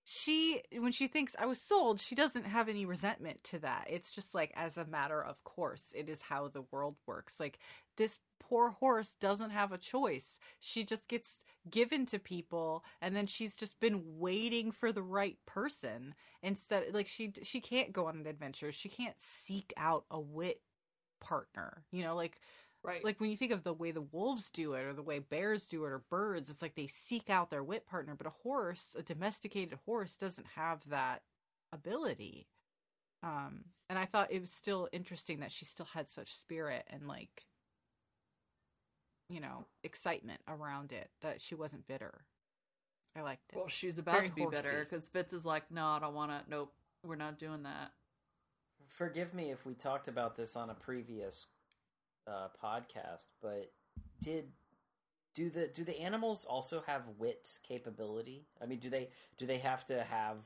She 0.03 0.61
when 0.77 0.91
she 0.91 1.07
thinks 1.07 1.35
I 1.37 1.45
was 1.45 1.61
sold, 1.61 1.99
she 1.99 2.15
doesn't 2.15 2.45
have 2.45 2.67
any 2.67 2.85
resentment 2.85 3.43
to 3.45 3.59
that. 3.59 3.85
It's 3.89 4.11
just 4.11 4.33
like 4.33 4.51
as 4.55 4.77
a 4.77 4.85
matter 4.85 5.23
of 5.23 5.43
course, 5.43 5.93
it 5.95 6.09
is 6.09 6.23
how 6.23 6.47
the 6.47 6.63
world 6.71 6.95
works. 7.05 7.39
Like 7.39 7.59
this 7.97 8.17
poor 8.39 8.71
horse 8.71 9.15
doesn't 9.19 9.51
have 9.51 9.71
a 9.71 9.77
choice. 9.77 10.39
She 10.59 10.83
just 10.83 11.07
gets 11.07 11.37
given 11.69 12.07
to 12.07 12.17
people 12.19 12.83
and 12.99 13.15
then 13.15 13.27
she's 13.27 13.55
just 13.55 13.79
been 13.79 14.01
waiting 14.17 14.71
for 14.71 14.91
the 14.91 15.03
right 15.03 15.37
person 15.45 16.15
instead 16.41 16.93
like 16.93 17.07
she 17.07 17.31
she 17.43 17.61
can't 17.61 17.93
go 17.93 18.07
on 18.07 18.15
an 18.17 18.27
adventure. 18.27 18.71
She 18.71 18.89
can't 18.89 19.15
seek 19.19 19.71
out 19.77 20.05
a 20.09 20.19
wit 20.19 20.61
partner. 21.19 21.83
You 21.91 22.03
know, 22.03 22.15
like 22.15 22.41
right. 22.83 23.03
like 23.03 23.19
when 23.19 23.29
you 23.29 23.37
think 23.37 23.51
of 23.51 23.63
the 23.63 23.73
way 23.73 23.91
the 23.91 24.01
wolves 24.01 24.49
do 24.49 24.73
it 24.73 24.83
or 24.83 24.93
the 24.93 25.01
way 25.01 25.19
bears 25.19 25.65
do 25.65 25.83
it 25.85 25.89
or 25.89 26.03
birds 26.09 26.49
it's 26.49 26.61
like 26.61 26.75
they 26.75 26.87
seek 26.87 27.29
out 27.29 27.49
their 27.49 27.63
wit 27.63 27.85
partner 27.85 28.15
but 28.15 28.27
a 28.27 28.33
horse 28.43 28.95
a 28.97 29.01
domesticated 29.01 29.77
horse 29.85 30.15
doesn't 30.15 30.47
have 30.55 30.87
that 30.89 31.21
ability 31.71 32.47
um 33.23 33.65
and 33.89 33.97
i 33.97 34.05
thought 34.05 34.31
it 34.31 34.41
was 34.41 34.51
still 34.51 34.87
interesting 34.91 35.39
that 35.39 35.51
she 35.51 35.65
still 35.65 35.87
had 35.93 36.09
such 36.09 36.33
spirit 36.33 36.85
and 36.89 37.07
like 37.07 37.45
you 39.29 39.39
know 39.39 39.65
excitement 39.83 40.41
around 40.47 40.91
it 40.91 41.09
that 41.21 41.39
she 41.39 41.55
wasn't 41.55 41.87
bitter 41.87 42.25
i 43.15 43.21
liked 43.21 43.43
it 43.51 43.57
well, 43.61 43.67
she's 43.67 43.97
about 43.97 44.15
Very 44.15 44.29
to 44.29 44.35
be 44.35 44.45
bitter 44.45 44.87
because 44.89 45.07
Fitz 45.09 45.33
is 45.33 45.45
like, 45.45 45.63
no, 45.71 45.85
I 45.85 45.99
don't 45.99 46.13
want 46.13 46.31
to. 46.31 46.41
Nope, 46.49 46.73
we're 47.03 47.15
not 47.15 47.39
doing 47.39 47.63
that. 47.63 47.91
Forgive 48.87 49.33
me 49.33 49.51
if 49.51 49.65
we 49.65 49.73
talked 49.73 50.07
about 50.07 50.35
this 50.35 50.55
on 50.55 50.69
a 50.69 50.73
previous 50.73 51.47
uh, 52.27 52.47
podcast, 52.63 53.27
but 53.41 53.71
did 54.21 54.45
do 55.33 55.49
the 55.49 55.67
do 55.67 55.83
the 55.83 55.99
animals 55.99 56.45
also 56.45 56.83
have 56.87 57.03
wit 57.17 57.59
capability? 57.67 58.45
I 58.61 58.65
mean, 58.65 58.79
do 58.79 58.89
they 58.89 59.09
do 59.37 59.45
they 59.45 59.59
have 59.59 59.85
to 59.85 60.03
have 60.03 60.37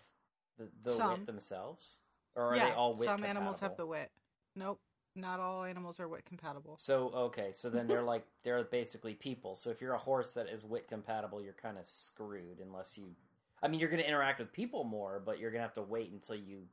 the, 0.58 0.70
the 0.84 0.92
Some. 0.92 1.12
wit 1.12 1.26
themselves, 1.26 2.00
or 2.36 2.52
are 2.52 2.56
yeah 2.56 2.70
they 2.70 2.76
all 2.76 2.96
wit? 2.96 3.06
some 3.06 3.24
animals 3.24 3.60
have 3.60 3.76
the 3.78 3.86
wit 3.86 4.12
nope 4.56 4.80
not 5.16 5.40
all 5.40 5.64
animals 5.64 6.00
are 6.00 6.08
wit 6.08 6.26
compatible 6.26 6.76
So 6.78 7.10
okay, 7.16 7.52
so 7.52 7.70
then 7.70 7.88
they're 7.88 8.04
like 8.14 8.26
they're 8.44 8.64
basically 8.64 9.14
people. 9.14 9.56
So 9.56 9.70
if 9.70 9.82
you're 9.82 9.94
a 9.94 10.00
horse 10.00 10.34
that 10.34 10.50
is 10.50 10.66
wit 10.66 10.88
compatible, 10.88 11.42
you're 11.42 11.54
kind 11.54 11.78
of 11.78 11.86
screwed 11.86 12.60
unless 12.62 12.98
you. 12.98 13.16
I 13.64 13.68
mean, 13.68 13.80
you're 13.80 13.90
going 13.90 14.02
to 14.02 14.08
interact 14.08 14.40
with 14.40 14.52
people 14.52 14.84
more, 14.84 15.22
but 15.26 15.40
you're 15.40 15.50
going 15.50 15.62
to 15.62 15.66
have 15.66 15.74
to 15.74 15.82
wait 15.82 16.12
until 16.12 16.36
you 16.36 16.64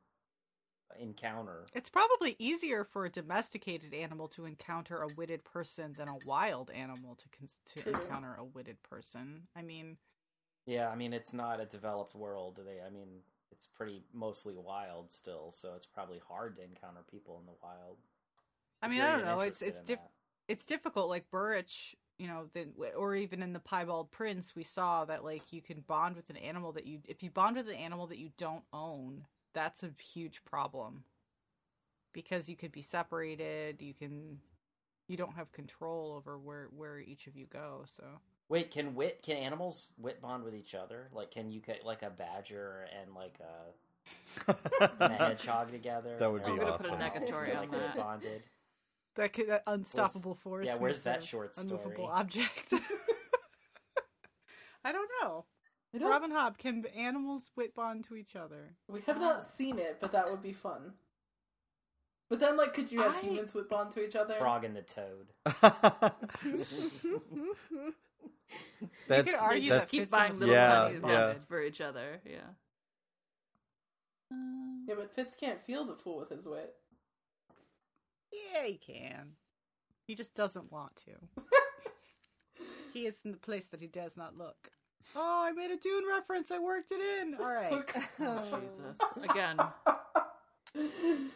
encounter. 0.99 1.66
It's 1.74 1.88
probably 1.88 2.36
easier 2.38 2.84
for 2.84 3.05
a 3.05 3.11
domesticated 3.11 3.95
animal 3.95 4.28
to 4.28 4.45
encounter 4.45 5.03
a 5.03 5.09
witted 5.16 5.45
person 5.45 5.95
than 5.97 6.09
a 6.09 6.16
wild 6.26 6.70
animal 6.70 7.16
to 7.16 7.24
con- 7.36 7.49
to 7.74 7.82
True. 7.82 7.93
encounter 7.93 8.34
a 8.38 8.45
witted 8.45 8.82
person. 8.82 9.49
I 9.57 9.62
mean, 9.62 9.97
Yeah, 10.66 10.88
I 10.88 10.97
mean 10.97 11.12
it's 11.12 11.32
not 11.34 11.61
a 11.61 11.66
developed 11.66 12.14
world. 12.14 12.61
They, 12.64 12.80
I 12.84 12.90
mean, 12.90 13.09
it's 13.51 13.66
pretty 13.66 14.03
mostly 14.12 14.55
wild 14.57 15.12
still, 15.12 15.53
so 15.53 15.74
it's 15.76 15.86
probably 15.86 16.20
hard 16.26 16.57
to 16.57 16.62
encounter 16.62 17.01
people 17.11 17.38
in 17.40 17.47
the 17.47 17.53
wild. 17.62 17.99
I 18.82 18.88
mean, 18.88 19.01
I 19.01 19.12
don't 19.12 19.24
know. 19.24 19.40
It's 19.40 19.62
it's 19.62 19.78
in 19.80 19.84
diff- 19.84 19.99
it's 20.49 20.64
difficult. 20.64 21.09
Like 21.09 21.30
Burrich, 21.30 21.97
you 22.18 22.26
know, 22.26 22.47
the, 22.53 22.66
or 22.97 23.14
even 23.14 23.43
in 23.43 23.53
the 23.53 23.61
Piebald 23.61 24.11
Prince, 24.11 24.55
we 24.57 24.64
saw 24.64 25.05
that 25.05 25.24
like 25.24 25.53
you 25.53 25.61
can 25.62 25.80
bond 25.80 26.16
with 26.16 26.30
an 26.30 26.36
animal 26.36 26.72
that 26.72 26.86
you 26.86 27.01
if 27.09 27.22
you 27.22 27.30
bond 27.30 27.57
with 27.57 27.68
an 27.68 27.74
animal 27.74 28.07
that 28.09 28.18
you 28.18 28.30
don't 28.38 28.64
own, 28.72 29.26
that's 29.55 29.82
a 29.82 29.90
huge 30.00 30.44
problem 30.44 31.05
because 32.12 32.48
you 32.48 32.57
could 32.57 32.72
be 32.72 32.82
separated. 32.82 33.80
You 33.80 33.94
can 33.94 34.38
you 35.09 35.16
don't 35.16 35.34
have 35.34 35.53
control 35.53 36.14
over 36.16 36.38
where 36.38 36.68
where 36.74 36.98
each 36.98 37.26
of 37.26 37.36
you 37.36 37.46
go. 37.46 37.84
So 37.96 38.05
Wait, 38.48 38.70
can 38.70 38.94
wit 38.94 39.22
can 39.22 39.36
animals 39.36 39.88
wit 39.98 40.20
bond 40.20 40.44
with 40.44 40.55
each 40.55 40.74
other? 40.74 41.09
Like, 41.12 41.30
can 41.30 41.50
you 41.50 41.61
get 41.61 41.86
like 41.86 42.03
a 42.03 42.11
badger 42.11 42.86
and 43.00 43.14
like 43.14 43.38
a, 43.40 44.90
and 45.00 45.12
a 45.12 45.16
hedgehog 45.16 45.70
together? 45.70 46.16
That 46.18 46.30
would 46.30 46.42
and 46.42 46.55
be 46.55 46.59
they're 46.59 46.70
awesome. 46.70 46.98
like, 46.98 47.14
negatory 47.14 47.55
like 47.55 47.59
on 47.59 47.70
wit 47.70 47.80
that. 47.80 47.96
bonded. 47.96 48.42
that 49.16 49.32
could, 49.32 49.48
that 49.48 49.62
unstoppable 49.66 50.34
force. 50.34 50.66
yeah, 50.66 50.76
where's 50.76 51.03
that 51.03 51.24
a 51.24 51.26
short 51.26 51.57
Unmovable 51.57 52.07
object. 52.07 52.72
I 54.84 54.92
don't 54.92 55.09
know. 55.22 55.46
I 55.95 55.99
don't- 55.99 56.09
Robin 56.09 56.30
Hobb, 56.30 56.57
can 56.59 56.86
animals 56.86 57.51
wit 57.57 57.74
bond 57.74 58.05
to 58.05 58.16
each 58.16 58.34
other? 58.34 58.76
We 58.88 59.01
have 59.03 59.20
not 59.20 59.45
seen 59.45 59.78
it, 59.78 59.99
but 60.01 60.12
that 60.12 60.30
would 60.30 60.43
be 60.43 60.53
fun. 60.53 60.95
But 62.30 62.40
then, 62.40 62.57
like, 62.57 62.72
could 62.72 62.90
you 62.90 63.03
have 63.03 63.14
I- 63.16 63.20
humans 63.20 63.53
wit 63.53 63.68
bond 63.68 63.90
to 63.93 64.03
each 64.05 64.16
other? 64.16 64.34
Frog 64.34 64.64
and 64.64 64.74
the 64.74 64.82
toad. 64.82 65.28
that's, 69.07 69.30
could 69.30 69.34
argue 69.40 69.70
that's 69.70 69.82
that 69.82 69.90
Keep 69.90 70.11
buying 70.11 70.38
little 70.38 70.55
Yeah, 70.55 70.82
tiny 70.84 70.95
yeah. 70.95 71.01
vests 71.28 71.45
for 71.45 71.61
each 71.62 71.80
other. 71.82 72.20
Yeah. 72.24 72.40
Um, 74.30 74.86
Yeah, 74.88 74.95
but 74.97 75.14
Fitz 75.14 75.34
can't 75.34 75.61
feel 75.62 75.84
the 75.84 75.95
fool 75.95 76.18
with 76.18 76.30
his 76.30 76.47
wit. 76.47 76.74
Yeah, 78.32 78.64
he 78.64 78.78
can. 78.78 79.32
He 80.07 80.14
just 80.14 80.34
doesn't 80.34 80.72
want 80.72 80.97
to. 81.05 81.43
he 82.95 83.07
is 83.07 83.20
in 83.26 83.32
the 83.32 83.36
place 83.38 83.66
that 83.66 83.80
he 83.82 83.86
does 83.86 84.16
not 84.16 84.38
look. 84.38 84.70
Oh, 85.16 85.44
I 85.44 85.53
made 85.53 85.70
a 85.70 85.76
Dune 85.76 86.05
reference. 86.09 86.50
I 86.50 86.59
worked 86.59 86.92
it 86.92 87.00
in. 87.00 87.34
All 87.34 87.53
right. 87.53 87.84
oh, 88.20 88.61
Jesus. 88.61 88.98
Again. 89.30 89.59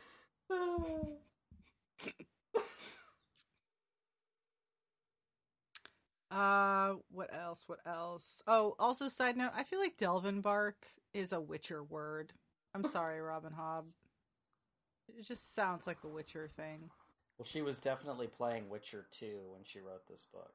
Uh, 6.28 6.94
what 7.10 7.32
else? 7.32 7.60
What 7.66 7.78
else? 7.86 8.42
Oh, 8.46 8.74
also, 8.78 9.08
side 9.08 9.36
note, 9.38 9.52
I 9.56 9.62
feel 9.62 9.78
like 9.78 9.96
Delvin 9.96 10.40
Bark 10.42 10.86
is 11.14 11.32
a 11.32 11.40
Witcher 11.40 11.82
word. 11.82 12.32
I'm 12.74 12.84
sorry, 12.92 13.20
Robin 13.20 13.52
Hobb. 13.58 13.84
It 15.16 15.26
just 15.26 15.54
sounds 15.54 15.86
like 15.86 15.98
a 16.04 16.08
Witcher 16.08 16.48
thing. 16.48 16.90
Well, 17.38 17.46
she 17.46 17.62
was 17.62 17.80
definitely 17.80 18.26
playing 18.26 18.68
Witcher 18.68 19.06
2 19.12 19.26
when 19.52 19.62
she 19.64 19.80
wrote 19.80 20.06
this 20.08 20.26
book. 20.30 20.52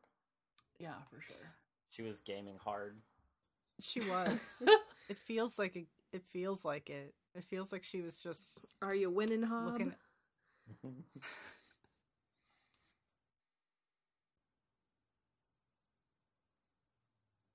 Yeah, 0.78 0.96
for 1.10 1.22
sure. 1.22 1.56
She 1.92 2.02
was 2.02 2.22
gaming 2.22 2.58
hard. 2.58 2.98
She 3.80 4.02
was. 4.02 4.40
it 5.10 5.18
feels 5.18 5.60
like 5.60 5.76
it. 5.76 5.88
It 6.14 6.24
feels 6.32 6.66
like 6.66 6.90
it. 6.90 7.14
It 7.36 7.44
feels 7.46 7.72
like 7.72 7.84
she 7.84 8.02
was 8.02 8.20
just 8.20 8.72
Are 8.82 8.96
you 8.96 9.10
winning, 9.10 9.44
Hobb? 9.44 9.66
looking. 9.66 9.94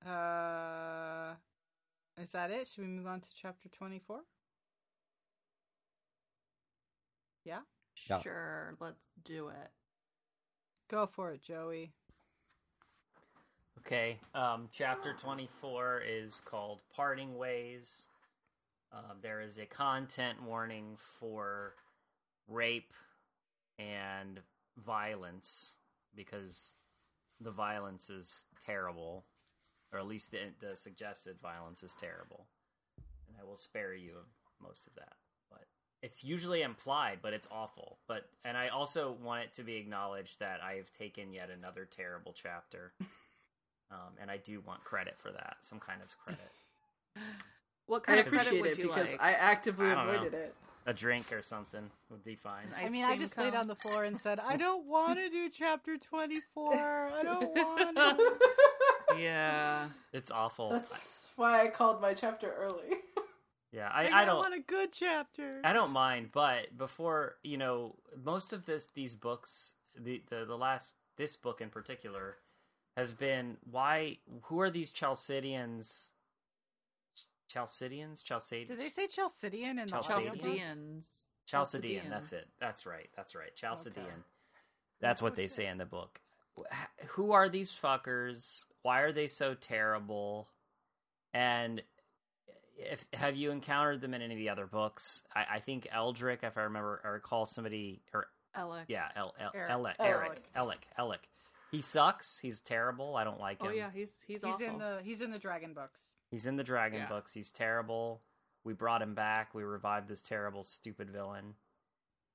Uh, 0.07 1.35
is 2.21 2.31
that 2.33 2.51
it? 2.51 2.69
Should 2.69 2.83
we 2.85 2.89
move 2.91 3.07
on 3.07 3.21
to 3.21 3.29
chapter 3.35 3.69
twenty-four? 3.69 4.21
Yeah, 7.45 7.61
Yeah. 8.09 8.21
Sure, 8.21 8.77
let's 8.81 9.05
do 9.25 9.49
it. 9.49 9.71
go 10.89 11.07
for 11.07 11.33
it, 11.33 11.43
Joey. 11.43 11.93
Okay, 13.81 14.19
um, 14.35 14.69
chapter 14.73 15.13
24 15.13 16.03
is 16.09 16.41
called 16.45 16.81
Parting 16.95 17.37
Ways. 17.37 18.09
Um, 18.93 19.19
there 19.23 19.41
is 19.41 19.59
a 19.59 19.67
content 19.67 20.43
warning 20.43 20.97
for 20.97 21.75
rape 22.49 22.93
and 23.79 24.41
violence 24.85 25.77
because 26.15 26.77
the 27.41 27.51
violence 27.51 28.11
is 28.11 28.47
terrible, 28.65 29.25
or 29.93 29.99
at 29.99 30.07
least 30.07 30.31
the, 30.31 30.39
the 30.59 30.75
suggested 30.75 31.37
violence 31.41 31.83
is 31.83 31.95
terrible. 31.95 32.47
And 33.29 33.37
I 33.41 33.45
will 33.45 33.57
spare 33.57 33.95
you 33.95 34.13
of 34.13 34.27
most 34.61 34.87
of 34.87 34.95
that. 34.95 35.13
But 35.51 35.67
it's 36.03 36.25
usually 36.25 36.63
implied, 36.63 37.19
but 37.23 37.35
it's 37.35 37.49
awful. 37.53 37.99
But 38.09 38.31
and 38.45 38.57
I 38.57 38.69
also 38.69 39.17
want 39.23 39.45
it 39.45 39.53
to 39.55 39.63
be 39.63 39.77
acknowledged 39.77 40.41
that 40.41 40.61
I 40.63 40.75
have 40.75 40.91
taken 40.91 41.33
yet 41.33 41.51
another 41.51 41.85
terrible 41.85 42.33
chapter. 42.35 42.95
Um, 43.91 44.15
and 44.21 44.31
I 44.31 44.37
do 44.39 44.61
want 44.61 44.83
credit 44.85 45.15
for 45.19 45.31
that, 45.31 45.59
some 45.61 45.79
kind 45.79 46.01
of 46.03 46.17
credit. 46.19 46.51
What 47.87 48.03
I 48.09 48.17
kind 48.17 48.21
of 48.27 48.33
credit 48.33 48.61
would 48.61 48.71
it 48.73 48.79
you 48.79 48.89
because 48.89 49.13
like? 49.13 49.23
I 49.23 49.33
actively 49.35 49.87
I 49.87 49.95
don't 49.95 50.07
know. 50.07 50.13
avoided 50.15 50.35
it. 50.35 50.55
A 50.87 50.93
drink 50.93 51.33
or 51.33 51.41
something 51.43 51.89
would 52.11 52.25
be 52.25 52.35
fine. 52.35 52.67
I 52.81 52.89
mean, 52.89 53.05
I 53.05 53.09
cream 53.11 53.19
just 53.21 53.39
laid 53.39 53.55
on 53.55 53.69
the 53.69 53.77
floor 53.77 54.03
and 54.05 54.21
said, 54.21 54.41
"I 54.41 54.57
don't 54.57 54.87
want 54.89 55.19
to 55.21 55.29
do 55.29 55.49
chapter 55.49 55.97
twenty-four. 55.97 56.75
I 56.75 57.23
don't 57.23 57.55
want 57.55 57.97
to." 57.97 58.39
Yeah. 59.19 59.89
It's 60.13 60.33
awful. 60.33 60.71
That's 60.71 61.21
why 61.37 61.63
I 61.63 61.69
called 61.69 62.03
my 62.03 62.13
chapter 62.13 62.53
early. 62.59 62.99
Yeah, 63.73 63.89
I, 63.89 64.09
I, 64.09 64.23
I 64.23 64.25
don't 64.25 64.39
want 64.39 64.55
a 64.55 64.61
good 64.61 64.93
chapter. 64.93 65.61
I 65.63 65.73
don't 65.73 65.93
mind, 65.93 66.31
but 66.33 66.77
before 66.77 67.37
you 67.43 67.57
know, 67.57 67.95
most 68.25 68.53
of 68.53 68.67
this 68.67 68.87
these 68.87 69.15
books, 69.15 69.75
the 69.97 70.23
the, 70.29 70.45
the 70.45 70.57
last 70.57 70.97
this 71.17 71.37
book 71.37 71.61
in 71.61 71.71
particular, 71.71 72.37
has 72.97 73.13
been 73.13 73.57
why 73.71 74.19
who 74.45 74.61
are 74.61 74.71
these 74.71 74.93
Chalcidians? 74.93 76.11
Chalcidians, 77.53 78.25
Chalcidians, 78.25 78.69
Did 78.69 78.81
they 78.81 78.89
say 78.89 79.07
Chalcidian 79.07 79.71
in 79.71 79.77
the 79.77 79.85
Chalcidian? 79.87 80.17
audiobook? 80.17 80.43
Chaldeans. 80.43 81.09
Chalcidian. 81.51 82.11
That's 82.11 82.33
it. 82.33 82.47
That's 82.59 82.87
right. 82.87 83.09
That's 83.17 83.35
right. 83.37 83.51
Chalcidian. 83.57 84.25
That's 85.01 85.23
what 85.23 85.33
oh, 85.33 85.37
they 85.37 85.47
say 85.47 85.67
in 85.67 85.79
the 85.79 85.87
book. 85.87 86.21
Who 87.11 87.33
are 87.33 87.49
these 87.49 87.73
fuckers? 87.73 88.65
Why 88.83 89.01
are 89.01 89.13
they 89.13 89.27
so 89.29 89.55
terrible? 89.55 90.49
And 91.33 91.83
if 92.79 93.07
have 93.13 93.37
you 93.37 93.51
encountered 93.51 94.01
them 94.01 94.15
in 94.15 94.23
any 94.23 94.35
of 94.35 94.39
the 94.39 94.49
other 94.49 94.67
books? 94.67 95.23
I, 95.35 95.45
I 95.57 95.61
think 95.61 95.87
Eldrick, 95.95 96.43
if 96.43 96.57
I 96.59 96.63
remember, 96.63 97.01
or 97.05 97.13
recall 97.13 97.47
somebody, 97.47 98.01
or 98.13 98.27
Ellik. 98.59 98.85
yeah, 98.89 99.09
El, 99.15 99.35
El, 99.39 99.51
Eric. 99.55 99.71
Elec, 99.71 99.95
Oh, 100.01 100.05
Eric, 100.05 100.43
Elec, 100.57 100.79
Elec. 100.99 101.19
He 101.77 101.83
sucks. 101.83 102.39
He's 102.39 102.63
terrible. 102.63 103.17
I 103.17 103.25
don't 103.25 103.39
like 103.39 103.61
him. 103.61 103.69
Oh 103.69 103.75
yeah, 103.75 103.91
he's 103.93 104.13
he's, 104.27 104.37
He's 104.37 104.45
awful. 104.45 104.67
in 104.67 104.79
the 104.79 105.01
he's 105.05 105.21
in 105.21 105.31
the 105.31 105.39
dragon 105.39 105.75
books. 105.75 106.01
He's 106.31 106.47
in 106.47 106.57
the 106.57 106.65
Dragon 106.65 107.01
Yeah. 107.01 107.09
books. 107.09 107.35
He's 107.35 107.51
terrible. 107.51 108.23
We 108.65 108.73
brought 108.73 109.03
him 109.03 109.15
back. 109.15 109.55
We 109.55 109.63
revived 109.63 110.09
this 110.09 110.23
terrible, 110.23 110.65
stupid 110.65 111.11
villain. 111.11 111.55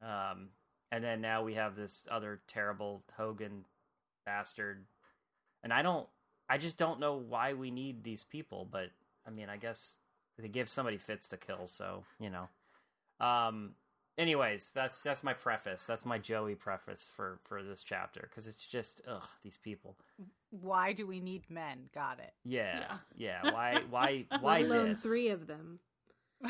Um, 0.01 0.49
and 0.91 1.03
then 1.03 1.21
now 1.21 1.43
we 1.43 1.55
have 1.55 1.75
this 1.75 2.07
other 2.09 2.39
terrible 2.47 3.03
Hogen 3.19 3.63
bastard. 4.25 4.85
And 5.63 5.73
I 5.73 5.81
don't, 5.81 6.07
I 6.47 6.57
just 6.59 6.77
don't 6.77 6.99
know 6.99 7.15
why 7.15 7.53
we 7.53 7.71
need 7.71 8.03
these 8.03 8.23
people. 8.23 8.67
But 8.71 8.91
I 9.27 9.31
mean, 9.31 9.49
I 9.49 9.57
guess 9.57 9.97
they 10.37 10.47
give 10.49 10.69
somebody 10.69 10.97
Fitz 10.97 11.27
to 11.29 11.37
kill. 11.37 11.65
So 11.65 12.03
you 12.19 12.29
know. 12.29 12.47
Um. 13.25 13.71
Anyways, 14.21 14.71
that's 14.71 15.01
that's 15.01 15.23
my 15.23 15.33
preface. 15.33 15.83
That's 15.83 16.05
my 16.05 16.19
Joey 16.19 16.53
preface 16.53 17.09
for 17.15 17.39
for 17.41 17.63
this 17.63 17.81
chapter 17.81 18.29
because 18.29 18.45
it's 18.45 18.67
just 18.67 19.01
ugh 19.07 19.23
these 19.43 19.57
people. 19.57 19.95
Why 20.51 20.93
do 20.93 21.07
we 21.07 21.19
need 21.19 21.49
men? 21.49 21.89
Got 21.91 22.19
it. 22.19 22.31
Yeah, 22.45 22.97
yeah. 23.17 23.51
Why 23.51 23.81
why 23.89 24.25
why 24.39 24.59
Let 24.61 24.69
alone 24.69 24.89
this? 24.89 25.01
three 25.01 25.29
of 25.29 25.47
them. 25.47 25.79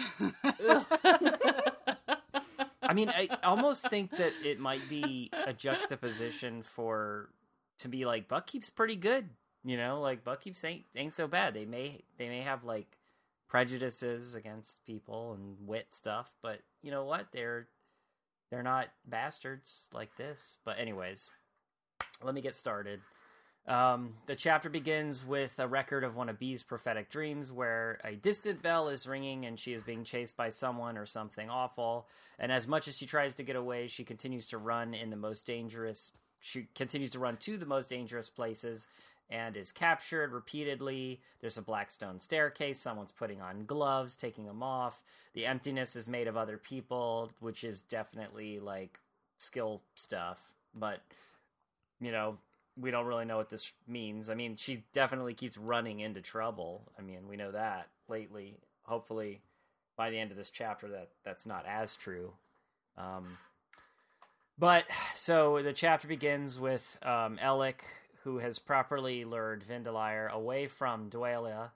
I 2.84 2.94
mean, 2.94 3.08
I 3.08 3.30
almost 3.42 3.88
think 3.88 4.12
that 4.18 4.34
it 4.44 4.60
might 4.60 4.90
be 4.90 5.30
a 5.48 5.54
juxtaposition 5.54 6.64
for 6.64 7.30
to 7.78 7.88
be 7.88 8.06
like 8.06 8.28
Buckkeep's 8.28 8.70
pretty 8.70 8.98
good, 8.98 9.30
you 9.64 9.78
know, 9.78 10.02
like 10.02 10.26
Buckkeep's 10.26 10.66
ain't 10.66 10.84
ain't 10.98 11.16
so 11.16 11.26
bad. 11.26 11.54
They 11.54 11.64
may 11.64 12.02
they 12.18 12.28
may 12.28 12.42
have 12.42 12.66
like 12.66 12.98
prejudices 13.52 14.34
against 14.34 14.84
people 14.86 15.34
and 15.34 15.58
wit 15.68 15.88
stuff, 15.90 16.32
but 16.42 16.62
you 16.82 16.90
know 16.90 17.04
what? 17.04 17.28
They're 17.34 17.68
they're 18.50 18.64
not 18.64 18.88
bastards 19.06 19.90
like 19.94 20.16
this. 20.16 20.58
But 20.64 20.80
anyways, 20.80 21.30
let 22.24 22.34
me 22.34 22.40
get 22.40 22.56
started. 22.56 23.02
Um, 23.68 24.16
the 24.26 24.36
chapter 24.38 24.70
begins 24.70 25.26
with 25.26 25.60
a 25.60 25.68
record 25.68 26.06
of 26.06 26.16
one 26.16 26.30
of 26.30 26.40
Bee's 26.40 26.64
prophetic 26.64 27.10
dreams 27.10 27.52
where 27.52 28.00
a 28.06 28.16
distant 28.16 28.62
bell 28.62 28.88
is 28.88 29.06
ringing 29.06 29.46
and 29.46 29.60
she 29.60 29.74
is 29.74 29.82
being 29.84 30.06
chased 30.06 30.36
by 30.38 30.48
someone 30.50 30.98
or 30.98 31.06
something 31.06 31.50
awful. 31.50 32.08
And 32.40 32.54
as 32.54 32.68
much 32.68 32.88
as 32.88 32.98
she 32.98 33.06
tries 33.06 33.36
to 33.36 33.44
get 33.44 33.58
away, 33.58 33.88
she 33.88 34.06
continues 34.06 34.48
to 34.48 34.58
run 34.58 34.94
in 34.94 35.10
the 35.10 35.18
most 35.18 35.46
dangerous, 35.46 36.12
she 36.40 36.68
continues 36.74 37.12
to 37.12 37.20
run 37.20 37.36
to 37.38 37.58
the 37.58 37.66
most 37.66 37.90
dangerous 37.90 38.30
places 38.30 38.88
and 39.32 39.56
is 39.56 39.72
captured 39.72 40.34
repeatedly. 40.34 41.22
There's 41.40 41.58
a 41.58 41.62
black 41.62 41.90
stone 41.90 42.20
staircase. 42.20 42.80
Someone's 42.80 43.14
putting 43.14 43.42
on 43.42 43.66
gloves, 43.66 44.16
taking 44.16 44.46
them 44.46 44.62
off. 44.62 45.02
The 45.34 45.46
emptiness 45.46 45.96
is 45.96 46.08
made 46.08 46.28
of 46.28 46.36
other 46.36 46.58
people, 46.58 47.32
which 47.40 47.64
is 47.64 47.82
definitely 47.82 48.60
like 48.60 49.00
skill 49.38 49.82
stuff. 49.96 50.40
But, 50.76 51.02
you 52.00 52.12
know, 52.12 52.38
we 52.80 52.92
don't 52.92 53.06
really 53.06 53.26
know 53.26 53.38
what 53.38 53.50
this 53.50 53.72
means. 53.88 54.30
I 54.30 54.36
mean, 54.36 54.58
she 54.58 54.84
definitely 54.94 55.34
keeps 55.34 55.58
running 55.58 56.02
into 56.02 56.22
trouble. 56.22 56.92
I 57.00 57.02
mean, 57.02 57.28
we 57.30 57.38
know 57.38 57.52
that 57.52 57.88
lately. 58.08 58.58
Hopefully, 58.84 59.42
by 59.96 60.10
the 60.10 60.20
end 60.20 60.32
of 60.32 60.38
this 60.38 60.50
chapter, 60.50 60.88
that 60.90 61.10
that's 61.24 61.46
not 61.46 61.66
as 61.68 61.96
true. 61.96 62.34
Um, 62.98 63.38
but 64.58 64.86
so 65.16 65.62
the 65.62 65.74
chapter 65.74 66.08
begins 66.08 66.60
with 66.60 66.98
um, 67.02 67.40
Ellik, 67.42 67.82
who 68.24 68.38
has 68.40 68.60
properly 68.60 69.26
lured 69.26 69.64
Vindeliar 69.64 70.30
away 70.32 70.68
from 70.68 71.10
Dwalia, 71.10 71.72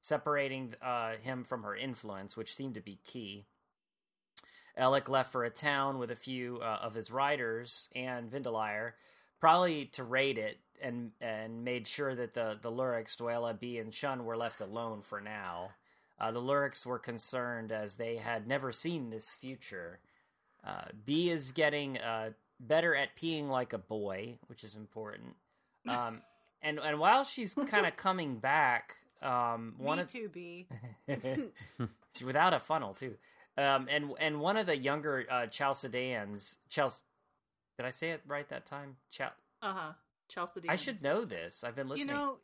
separating 0.00 0.74
uh, 0.80 1.14
him 1.22 1.44
from 1.44 1.62
her 1.62 1.74
influence, 1.74 2.36
which 2.36 2.54
seemed 2.54 2.74
to 2.74 2.80
be 2.80 3.00
key. 3.04 3.46
Ellik 4.78 5.08
left 5.08 5.32
for 5.32 5.44
a 5.44 5.50
town 5.50 5.98
with 5.98 6.10
a 6.10 6.16
few 6.16 6.58
uh, 6.58 6.78
of 6.82 6.94
his 6.94 7.10
riders 7.10 7.88
and 7.94 8.30
Vindeliar, 8.30 8.92
probably 9.40 9.86
to 9.86 10.04
raid 10.04 10.38
it, 10.38 10.58
and 10.82 11.12
and 11.20 11.64
made 11.64 11.86
sure 11.86 12.14
that 12.14 12.34
the 12.34 12.58
the 12.60 12.70
Luriks, 12.70 13.16
Dwalia, 13.16 13.58
Bee, 13.58 13.78
and 13.78 13.94
Shun 13.94 14.24
were 14.24 14.36
left 14.36 14.60
alone 14.60 15.02
for 15.02 15.20
now. 15.20 15.70
Uh, 16.18 16.30
the 16.30 16.40
Luriks 16.40 16.86
were 16.86 16.98
concerned 16.98 17.72
as 17.72 17.96
they 17.96 18.16
had 18.16 18.46
never 18.46 18.72
seen 18.72 19.10
this 19.10 19.34
future. 19.34 20.00
Uh, 20.64 20.86
Bee 21.04 21.30
is 21.30 21.52
getting 21.52 21.98
uh, 21.98 22.30
better 22.58 22.94
at 22.94 23.16
peeing 23.16 23.48
like 23.48 23.72
a 23.72 23.78
boy, 23.78 24.38
which 24.46 24.64
is 24.64 24.74
important. 24.74 25.36
Um, 25.88 26.22
and 26.62 26.78
and 26.78 26.98
while 26.98 27.24
she's 27.24 27.54
kind 27.54 27.86
of 27.86 27.96
coming 27.96 28.36
back, 28.38 28.96
um, 29.22 29.74
one 29.78 29.98
Me 29.98 30.02
of 30.04 30.10
too, 30.12 30.28
Bee. 30.28 30.66
without 32.24 32.54
a 32.54 32.58
funnel 32.60 32.94
too. 32.94 33.14
Um, 33.56 33.86
and 33.90 34.12
and 34.18 34.40
one 34.40 34.56
of 34.56 34.66
the 34.66 34.76
younger 34.76 35.26
uh, 35.30 35.34
Chalcidians, 35.46 36.56
Chals, 36.70 37.02
did 37.76 37.86
I 37.86 37.90
say 37.90 38.10
it 38.10 38.22
right 38.26 38.48
that 38.48 38.66
time? 38.66 38.96
Chal, 39.10 39.30
Uh 39.62 39.72
huh. 39.72 39.92
Chelsea. 40.28 40.62
I 40.68 40.76
should 40.76 41.02
know 41.02 41.24
this. 41.24 41.62
I've 41.64 41.76
been 41.76 41.88
listening. 41.88 42.08
You 42.08 42.14
know, 42.14 42.36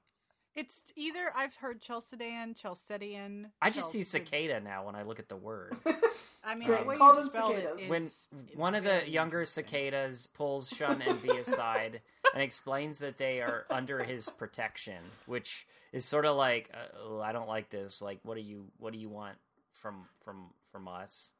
it's 0.55 0.81
either 0.97 1.31
I've 1.35 1.55
heard 1.57 1.81
Chalcidian, 1.81 2.61
Chalcidian. 2.61 3.47
I 3.63 3.71
just 3.71 3.91
see 3.93 4.01
Chalcid- 4.01 4.27
cicada 4.29 4.61
now 4.61 4.85
when 4.87 4.95
I 4.95 5.03
look 5.03 5.19
at 5.19 5.29
the 5.29 5.37
word. 5.37 5.75
I 6.45 6.55
mean, 6.55 6.69
Great. 6.69 6.81
the 6.81 6.87
way 6.87 6.97
Call 6.97 7.15
you 7.15 7.21
them 7.21 7.29
spelled 7.29 7.49
cicadas. 7.55 7.79
it 7.79 7.83
is 7.85 7.89
when 7.91 8.11
one 8.57 8.75
of 8.75 8.85
the 8.85 9.09
younger 9.09 9.45
cicadas 9.45 10.27
pulls 10.27 10.71
Shun 10.71 11.03
and 11.03 11.23
Bee 11.23 11.37
aside 11.39 12.01
and 12.35 12.43
explains 12.43 12.99
that 13.01 13.19
they 13.19 13.41
are 13.41 13.67
under 13.71 14.03
his 14.03 14.29
protection, 14.31 14.99
which 15.27 15.67
is 15.93 16.05
sort 16.05 16.25
of 16.25 16.37
like, 16.37 16.71
uh, 16.73 16.97
oh, 17.05 17.21
I 17.21 17.33
don't 17.33 17.49
like 17.49 17.69
this. 17.71 18.01
Like, 18.01 18.21
what 18.23 18.37
do 18.37 18.41
you 18.43 18.67
what 18.79 18.93
do 18.93 18.99
you 18.99 19.09
want 19.09 19.37
from 19.73 20.07
from 20.25 20.47
from 20.73 20.89
us? 20.89 21.35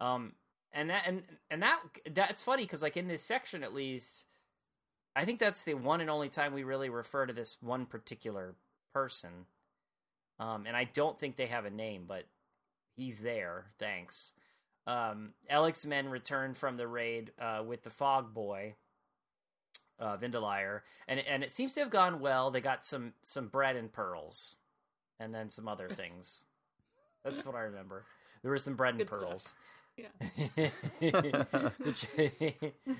Um, 0.00 0.32
and 0.72 0.90
that 0.90 1.04
and 1.06 1.22
and 1.50 1.62
that 1.62 1.80
that's 2.12 2.42
funny 2.42 2.64
because 2.64 2.82
like 2.82 2.96
in 2.96 3.08
this 3.08 3.22
section 3.22 3.62
at 3.62 3.72
least, 3.74 4.24
I 5.14 5.24
think 5.24 5.38
that's 5.38 5.62
the 5.64 5.74
one 5.74 6.00
and 6.00 6.10
only 6.10 6.28
time 6.28 6.54
we 6.54 6.64
really 6.64 6.88
refer 6.88 7.26
to 7.26 7.32
this 7.32 7.58
one 7.60 7.86
particular 7.86 8.54
person. 8.94 9.46
Um, 10.38 10.64
and 10.66 10.76
I 10.76 10.84
don't 10.84 11.18
think 11.18 11.36
they 11.36 11.46
have 11.46 11.66
a 11.66 11.70
name, 11.70 12.04
but 12.08 12.24
he's 12.96 13.20
there. 13.20 13.66
Thanks. 13.78 14.32
Um, 14.86 15.34
Ellik's 15.50 15.84
men 15.84 16.08
returned 16.08 16.56
from 16.56 16.76
the 16.76 16.88
raid 16.88 17.32
uh, 17.38 17.62
with 17.64 17.82
the 17.82 17.90
Fog 17.90 18.34
Boy, 18.34 18.74
uh, 20.00 20.16
and 20.20 21.20
and 21.20 21.44
it 21.44 21.52
seems 21.52 21.74
to 21.74 21.80
have 21.80 21.90
gone 21.90 22.18
well. 22.18 22.50
They 22.50 22.60
got 22.60 22.84
some 22.84 23.12
some 23.22 23.46
bread 23.46 23.76
and 23.76 23.92
pearls, 23.92 24.56
and 25.20 25.32
then 25.32 25.50
some 25.50 25.68
other 25.68 25.88
things. 25.96 26.42
That's 27.24 27.46
what 27.46 27.54
I 27.54 27.60
remember. 27.60 28.04
There 28.42 28.50
was 28.50 28.64
some 28.64 28.74
bread 28.74 28.94
and 28.94 29.08
Good 29.08 29.16
stuff. 29.16 29.54
Pearls. 29.96 30.08
Yeah. 30.56 30.70
the, 31.00 31.92
Ch- 31.94 32.06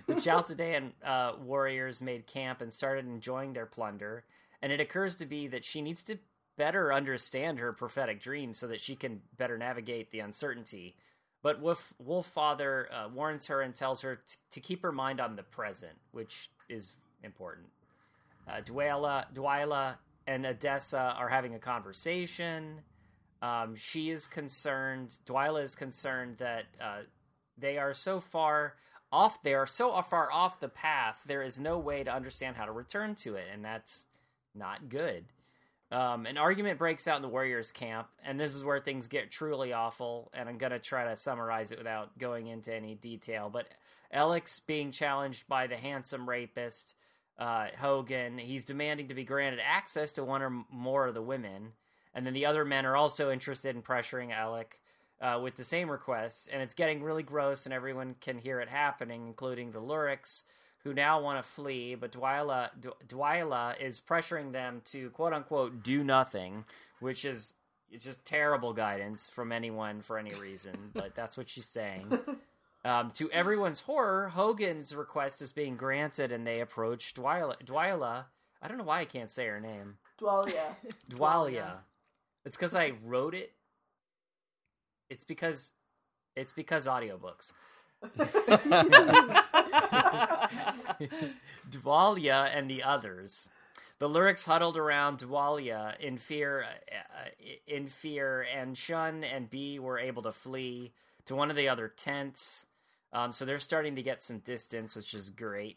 the 0.07 0.15
Chalcidian 0.15 0.93
uh, 1.05 1.33
warriors 1.43 2.01
made 2.01 2.27
camp 2.27 2.61
and 2.61 2.73
started 2.73 3.07
enjoying 3.07 3.53
their 3.53 3.67
plunder. 3.67 4.25
And 4.61 4.73
it 4.73 4.81
occurs 4.81 5.17
to 5.17 5.27
Bee 5.27 5.49
that 5.49 5.65
she 5.65 5.83
needs 5.83 6.03
to 6.05 6.19
better 6.57 6.93
understand 6.93 7.59
her 7.59 7.73
prophetic 7.73 8.21
dreams 8.21 8.59
so 8.59 8.69
that 8.69 8.81
she 8.81 8.95
can 8.95 9.23
better 9.37 9.59
navigate 9.59 10.11
the 10.11 10.21
uncertainty. 10.21 10.97
But 11.43 11.61
Wolf, 11.61 11.93
Wolf 11.99 12.27
Father 12.29 12.89
uh, 12.93 13.09
warns 13.09 13.47
her 13.49 13.61
and 13.63 13.75
tells 13.75 14.03
her 14.03 14.17
t- 14.17 14.37
to 14.53 14.61
keep 14.61 14.83
her 14.83 14.93
mind 14.93 15.21
on 15.21 15.35
the 15.35 15.43
present, 15.43 15.95
which 16.13 16.51
is 16.69 16.91
important. 17.25 17.67
Uh, 18.47 18.61
Dwayla, 18.61 19.27
Dwyla 19.35 19.97
and 20.27 20.47
Odessa 20.47 21.15
are 21.17 21.29
having 21.29 21.55
a 21.55 21.59
conversation. 21.59 22.81
Um, 23.43 23.75
she 23.75 24.11
is 24.11 24.27
concerned. 24.27 25.19
Dwyla 25.27 25.63
is 25.65 25.75
concerned 25.75 26.39
that 26.39 26.65
uh, 26.81 27.01
they 27.59 27.77
are 27.77 27.93
so 27.93 28.21
far 28.21 28.77
off. 29.11 29.43
They 29.43 29.55
are 29.55 29.67
so 29.67 30.01
far 30.03 30.33
off 30.33 30.61
the 30.61 30.69
path. 30.69 31.21
There 31.27 31.43
is 31.43 31.59
no 31.59 31.79
way 31.79 32.05
to 32.05 32.15
understand 32.15 32.57
how 32.57 32.67
to 32.67 32.73
return 32.73 33.17
to 33.17 33.35
it, 33.35 33.47
and 33.53 33.65
that's 33.65 34.07
not 34.55 34.89
good. 34.89 35.25
Um, 35.91 36.25
an 36.25 36.39
argument 36.39 36.79
breaks 36.79 37.07
out 37.07 37.17
in 37.17 37.23
the 37.23 37.29
Warriors' 37.29 37.71
camp, 37.71 38.09
and 38.25 38.41
this 38.41 38.55
is 38.55 38.65
where 38.65 38.81
things 38.81 39.09
get 39.09 39.31
truly 39.31 39.75
awful. 39.75 40.31
And 40.33 40.49
I'm 40.49 40.57
gonna 40.57 40.79
try 40.79 41.05
to 41.05 41.17
summarize 41.17 41.73
it 41.73 41.79
without 41.79 42.17
going 42.19 42.47
into 42.47 42.75
any 42.75 42.95
detail. 42.95 43.51
But 43.53 43.69
Ellik's 44.15 44.61
being 44.61 44.93
challenged 44.93 45.49
by 45.49 45.67
the 45.67 45.77
handsome 45.77 46.29
rapist 46.29 46.95
uh, 47.39 47.67
Hogen, 47.79 48.39
he's 48.39 48.65
demanding 48.65 49.09
to 49.09 49.15
be 49.15 49.25
granted 49.25 49.61
access 49.65 50.13
to 50.13 50.25
one 50.25 50.43
or 50.43 50.65
more 50.71 51.09
of 51.09 51.15
the 51.15 51.23
women, 51.23 51.73
and 52.15 52.27
then 52.27 52.35
the 52.35 52.47
other 52.47 52.65
men 52.65 52.87
are 52.87 52.97
also 52.97 53.31
interested 53.31 53.75
in 53.75 53.83
pressuring 53.83 54.31
Ellik. 54.31 54.79
uh, 55.21 55.39
with 55.41 55.55
the 55.55 55.63
same 55.65 55.89
requests, 55.89 56.49
and 56.53 56.61
it's 56.61 56.75
getting 56.75 57.01
really 57.01 57.23
gross, 57.23 57.65
and 57.65 57.73
everyone 57.73 58.17
can 58.21 58.39
hear 58.39 58.61
it 58.61 58.69
happening, 58.69 59.27
including 59.29 59.71
the 59.71 59.79
Luriks, 59.81 60.43
who 60.83 60.93
now 60.93 61.21
want 61.21 61.41
to 61.41 61.49
flee. 61.49 61.95
But 61.95 62.11
Dwyla, 62.11 62.71
Dwyla 63.07 63.81
is 63.81 64.01
pressuring 64.01 64.51
them 64.51 64.83
to 64.87 65.11
quote 65.11 65.33
unquote 65.33 65.85
do 65.85 66.03
nothing, 66.03 66.65
which 66.99 67.25
is 67.25 67.55
it's 67.89 68.05
just 68.05 68.25
terrible 68.25 68.73
guidance 68.73 69.29
from 69.29 69.53
anyone 69.53 70.03
for 70.03 70.19
any 70.19 70.33
reason. 70.35 70.91
but 70.93 71.15
that's 71.15 71.37
what 71.37 71.49
she's 71.49 71.67
saying. 71.67 72.19
Um, 72.85 73.13
to 73.13 73.31
everyone's 73.31 73.79
horror, 73.81 74.33
Hogen's 74.35 74.93
request 74.93 75.41
is 75.41 75.53
being 75.53 75.77
granted, 75.77 76.33
and 76.33 76.45
they 76.45 76.61
approach 76.61 77.15
Dwyla. 77.15 77.63
Dwyla 77.65 78.25
I 78.63 78.69
don't 78.69 78.79
know 78.79 78.85
why 78.85 79.01
I 79.01 79.05
can't 79.05 79.31
say 79.31 79.47
her 79.47 79.61
name. 79.61 79.97
Dwalia. 80.21 80.77
Dwalia. 81.11 81.79
It's 82.45 82.57
because 82.57 82.75
I 82.75 82.93
wrote 83.05 83.35
it. 83.35 83.53
It's 85.11 85.25
because 85.25 85.75
it's 86.35 86.53
because 86.53 86.87
audiobooks. 86.87 87.53
Dwalia 91.71 92.51
and 92.55 92.69
the 92.69 92.83
others. 92.83 93.49
The 93.99 94.09
Luriks 94.09 94.45
huddled 94.45 94.77
around 94.77 95.21
Dwalia 95.21 95.99
in 96.01 96.19
fear, 96.19 96.67
uh, 96.91 97.29
in 97.69 97.87
fear, 97.87 98.45
and 98.53 98.77
Shun 98.77 99.23
and 99.23 99.49
Bee 99.49 99.79
were 99.79 99.99
able 99.99 100.23
to 100.23 100.33
flee 100.33 100.93
to 101.27 101.37
one 101.37 101.51
of 101.51 101.57
the 101.57 101.69
other 101.69 101.89
tents. 101.89 102.67
Um, 103.13 103.31
so 103.31 103.45
they're 103.45 103.61
starting 103.61 103.95
to 103.97 104.03
get 104.03 104.25
some 104.25 104.39
distance, 104.39 104.97
which 104.97 105.15
is 105.15 105.31
great. 105.31 105.77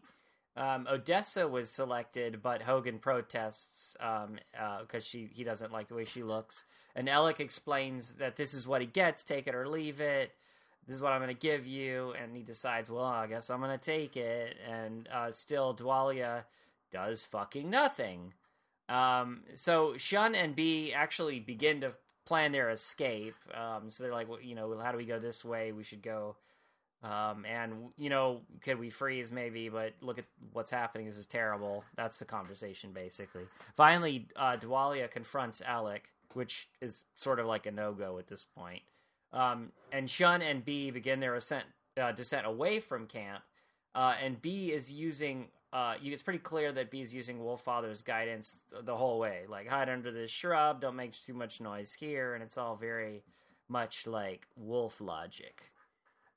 Um, 0.57 0.88
Odessa 0.90 1.48
was 1.48 1.69
selected, 1.69 2.41
but 2.41 2.61
Hogen 2.61 3.02
protests 3.02 3.95
because 3.99 4.26
um, 4.30 4.40
uh, 4.57 4.99
she 4.99 5.30
he 5.34 5.44
doesn't 5.44 5.73
like 5.73 5.88
the 5.88 5.95
way 5.95 6.06
she 6.06 6.23
looks. 6.23 6.64
And 6.95 7.10
Ellik 7.10 7.41
explains 7.41 8.14
that 8.15 8.38
this 8.38 8.53
is 8.53 8.68
what 8.68 8.82
he 8.82 8.88
gets: 8.88 9.23
take 9.23 9.48
it 9.48 9.56
or 9.56 9.68
leave 9.68 9.99
it. 9.99 10.32
This 10.88 10.95
is 10.95 11.02
what 11.02 11.14
I'm 11.14 11.22
going 11.22 11.36
to 11.36 11.40
give 11.40 11.65
you, 11.65 12.14
and 12.22 12.36
he 12.36 12.44
decides, 12.44 12.91
well, 12.91 13.06
I 13.06 13.26
guess 13.26 13.49
I'm 13.49 13.60
going 13.60 13.77
to 13.77 13.84
take 13.84 14.15
it. 14.15 14.56
And 14.69 15.10
uh, 15.11 15.32
still, 15.32 15.76
Dwalia 15.76 16.44
does 16.91 17.23
fucking 17.23 17.69
nothing. 17.69 18.34
Um, 18.88 19.41
so 19.56 19.98
Shun 19.98 20.36
and 20.36 20.56
Bee 20.56 20.94
actually 20.94 21.40
begin 21.40 21.82
to 21.82 21.94
plan 22.26 22.52
their 22.52 22.69
escape. 22.69 23.36
Um, 23.53 23.90
so 23.90 24.03
they're 24.03 24.14
like, 24.14 24.30
well, 24.30 24.41
you 24.41 24.53
know, 24.53 24.77
how 24.77 24.91
do 24.91 24.98
we 24.98 25.06
go 25.06 25.19
this 25.19 25.44
way? 25.44 25.72
We 25.72 25.84
should 25.84 26.03
go 26.03 26.36
um, 27.06 27.45
and 27.45 27.90
you 27.98 28.10
know, 28.10 28.41
could 28.61 28.80
we 28.80 28.90
freeze 28.90 29.32
maybe? 29.32 29.69
But 29.69 29.94
look 30.02 30.18
at 30.18 30.26
what's 30.53 30.72
happening. 30.72 31.06
This 31.06 31.18
is 31.18 31.27
terrible. 31.27 31.84
That's 31.95 32.18
the 32.18 32.26
conversation 32.26 32.91
basically. 32.94 33.44
Finally, 33.77 34.27
uh, 34.36 34.57
Dwalia 34.57 35.10
confronts 35.10 35.61
Ellik, 35.61 36.02
which 36.34 36.68
is 36.82 37.03
sort 37.15 37.40
of 37.40 37.45
like 37.45 37.68
a 37.68 37.72
no 37.72 37.94
go 37.94 38.18
at 38.18 38.27
this 38.27 38.44
point. 38.44 38.82
Um, 39.32 39.72
and 39.91 40.10
Shun 40.10 40.41
and 40.41 40.65
Bee 40.65 40.90
begin 40.90 41.19
their 41.19 41.36
ascent, 41.36 41.65
uh, 42.02 42.11
descent 42.11 42.48
away 42.48 42.80
from 42.80 43.06
camp. 43.06 43.44
Uh, 43.94 44.15
and 44.22 44.41
Bee 44.41 44.72
is 44.72 44.91
using. 44.91 45.49
Uh, 45.72 45.95
it's 46.02 46.23
pretty 46.23 46.40
clear 46.40 46.72
that 46.72 46.90
Bee 46.90 47.02
is 47.02 47.14
using 47.14 47.38
Wolffather's 47.38 48.02
guidance 48.02 48.56
the 48.84 48.95
whole 48.95 49.19
way. 49.19 49.41
Like 49.48 49.68
hide 49.68 49.90
under 49.90 50.11
this 50.11 50.32
shrub, 50.32 50.82
don't 50.82 50.95
make 50.95 51.11
too 51.11 51.34
much 51.34 51.61
noise 51.61 51.94
here, 51.94 52.34
and 52.34 52.41
it's 52.41 52.57
all 52.57 52.76
very 52.77 53.23
much 53.68 54.07
like 54.07 54.48
wolf 54.56 55.02
logic. 55.02 55.61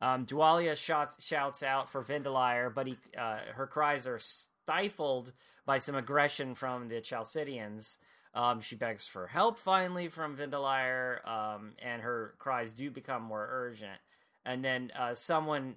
Um, 0.00 0.26
Dwalia 0.26 0.76
shouts, 0.76 1.22
shouts 1.24 1.62
out 1.62 1.88
for 1.88 2.02
Vindeliar, 2.02 2.72
but 2.72 2.86
he, 2.86 2.96
uh, 3.18 3.38
her 3.54 3.66
cries 3.66 4.06
are 4.06 4.20
stifled 4.20 5.32
by 5.66 5.78
some 5.78 5.94
aggression 5.94 6.54
from 6.54 6.88
the 6.88 6.96
Chalcidians. 6.96 7.98
Um, 8.34 8.60
she 8.60 8.76
begs 8.76 9.08
for 9.08 9.26
help 9.26 9.58
finally 9.58 10.08
from 10.08 10.36
Vindeliar, 10.36 11.26
um, 11.26 11.72
and 11.80 12.02
her 12.02 12.34
cries 12.38 12.72
do 12.72 12.90
become 12.90 13.22
more 13.22 13.48
urgent. 13.50 13.98
And 14.44 14.64
then 14.64 14.92
uh, 14.98 15.14
someone, 15.14 15.74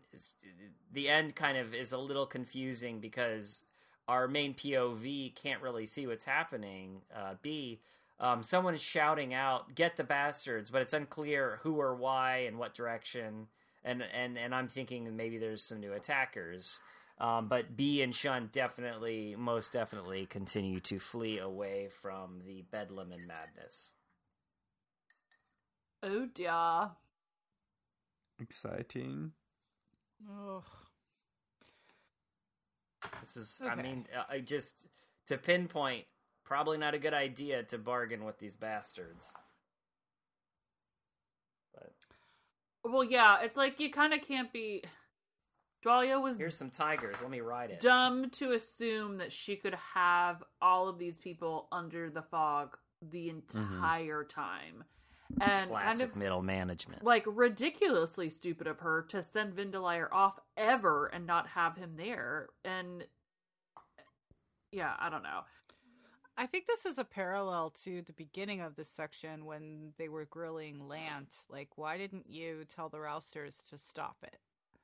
the 0.93 1.09
end 1.09 1.35
kind 1.35 1.57
of 1.57 1.73
is 1.73 1.91
a 1.91 1.97
little 1.97 2.25
confusing 2.25 2.99
because 2.99 3.63
our 4.07 4.27
main 4.27 4.53
POV 4.53 5.35
can't 5.35 5.61
really 5.61 5.85
see 5.85 6.05
what's 6.05 6.25
happening. 6.25 7.01
Uh, 7.15 7.35
Bee, 7.41 7.81
um, 8.19 8.43
someone 8.43 8.73
is 8.73 8.81
shouting 8.81 9.33
out, 9.33 9.73
"Get 9.73 9.97
the 9.97 10.03
bastards!" 10.03 10.69
but 10.69 10.81
it's 10.81 10.93
unclear 10.93 11.59
who 11.63 11.81
or 11.81 11.95
why 11.95 12.39
and 12.47 12.59
what 12.59 12.73
direction 12.73 13.47
and 13.83 14.03
and 14.13 14.37
and 14.37 14.53
I'm 14.53 14.67
thinking 14.67 15.15
maybe 15.15 15.37
there's 15.37 15.63
some 15.63 15.79
new 15.79 15.93
attackers. 15.93 16.79
Um, 17.19 17.47
but 17.47 17.77
Bee 17.77 18.01
and 18.01 18.15
Shun 18.15 18.49
definitely, 18.51 19.35
most 19.37 19.71
definitely, 19.71 20.25
continue 20.25 20.79
to 20.81 20.97
flee 20.97 21.37
away 21.37 21.89
from 22.01 22.39
the 22.47 22.63
bedlam 22.71 23.11
and 23.11 23.27
madness. 23.27 23.91
Oh 26.01 26.25
dear. 26.33 26.89
Exciting. 28.41 29.33
Ugh. 30.27 30.63
This 33.21 33.37
is, 33.37 33.61
I 33.67 33.75
mean, 33.75 34.05
uh, 34.17 34.23
I 34.29 34.39
just 34.39 34.87
to 35.27 35.37
pinpoint, 35.37 36.05
probably 36.43 36.77
not 36.77 36.93
a 36.93 36.99
good 36.99 37.13
idea 37.13 37.63
to 37.63 37.77
bargain 37.77 38.23
with 38.25 38.39
these 38.39 38.55
bastards. 38.55 39.31
But 41.73 41.93
Well, 42.83 43.03
yeah, 43.03 43.37
it's 43.41 43.57
like 43.57 43.79
you 43.79 43.89
kind 43.89 44.13
of 44.13 44.21
can't 44.21 44.51
be. 44.51 44.83
Dwalia 45.85 46.21
was 46.21 46.37
here's 46.37 46.57
some 46.57 46.69
tigers. 46.69 47.21
Let 47.21 47.31
me 47.31 47.41
ride 47.41 47.71
it. 47.71 47.79
dumb 47.79 48.29
to 48.31 48.51
assume 48.51 49.17
that 49.17 49.31
she 49.31 49.55
could 49.55 49.75
have 49.95 50.43
all 50.61 50.87
of 50.87 50.99
these 50.99 51.17
people 51.17 51.67
under 51.71 52.09
the 52.09 52.21
fog 52.21 52.77
the 53.01 53.29
mm-hmm. 53.29 53.57
entire 53.57 54.23
time. 54.23 54.83
And 55.39 55.69
Classic 55.69 55.99
kind 55.99 56.11
of 56.11 56.15
middle 56.17 56.41
management. 56.41 57.05
like 57.05 57.23
ridiculously 57.25 58.29
stupid 58.29 58.67
of 58.67 58.79
her 58.79 59.03
to 59.09 59.23
send 59.23 59.55
Vindeliar 59.55 60.07
off 60.11 60.39
ever 60.57 61.07
and 61.07 61.25
not 61.25 61.47
have 61.47 61.77
him 61.77 61.93
there. 61.95 62.49
And 62.65 63.05
yeah, 64.71 64.93
I 64.99 65.09
don't 65.09 65.23
know. 65.23 65.41
I 66.41 66.47
think 66.47 66.65
this 66.65 66.87
is 66.87 66.97
a 66.97 67.03
parallel 67.03 67.69
to 67.83 68.01
the 68.01 68.13
beginning 68.13 68.61
of 68.61 68.75
this 68.75 68.89
section 68.89 69.45
when 69.45 69.93
they 69.99 70.09
were 70.09 70.25
grilling 70.25 70.87
Lant. 70.87 71.29
Like, 71.51 71.69
why 71.77 71.99
didn't 71.99 72.27
you 72.27 72.65
tell 72.65 72.89
the 72.89 72.97
Rousters 72.99 73.53
to 73.69 73.77
stop 73.77 74.17
it? 74.23 74.39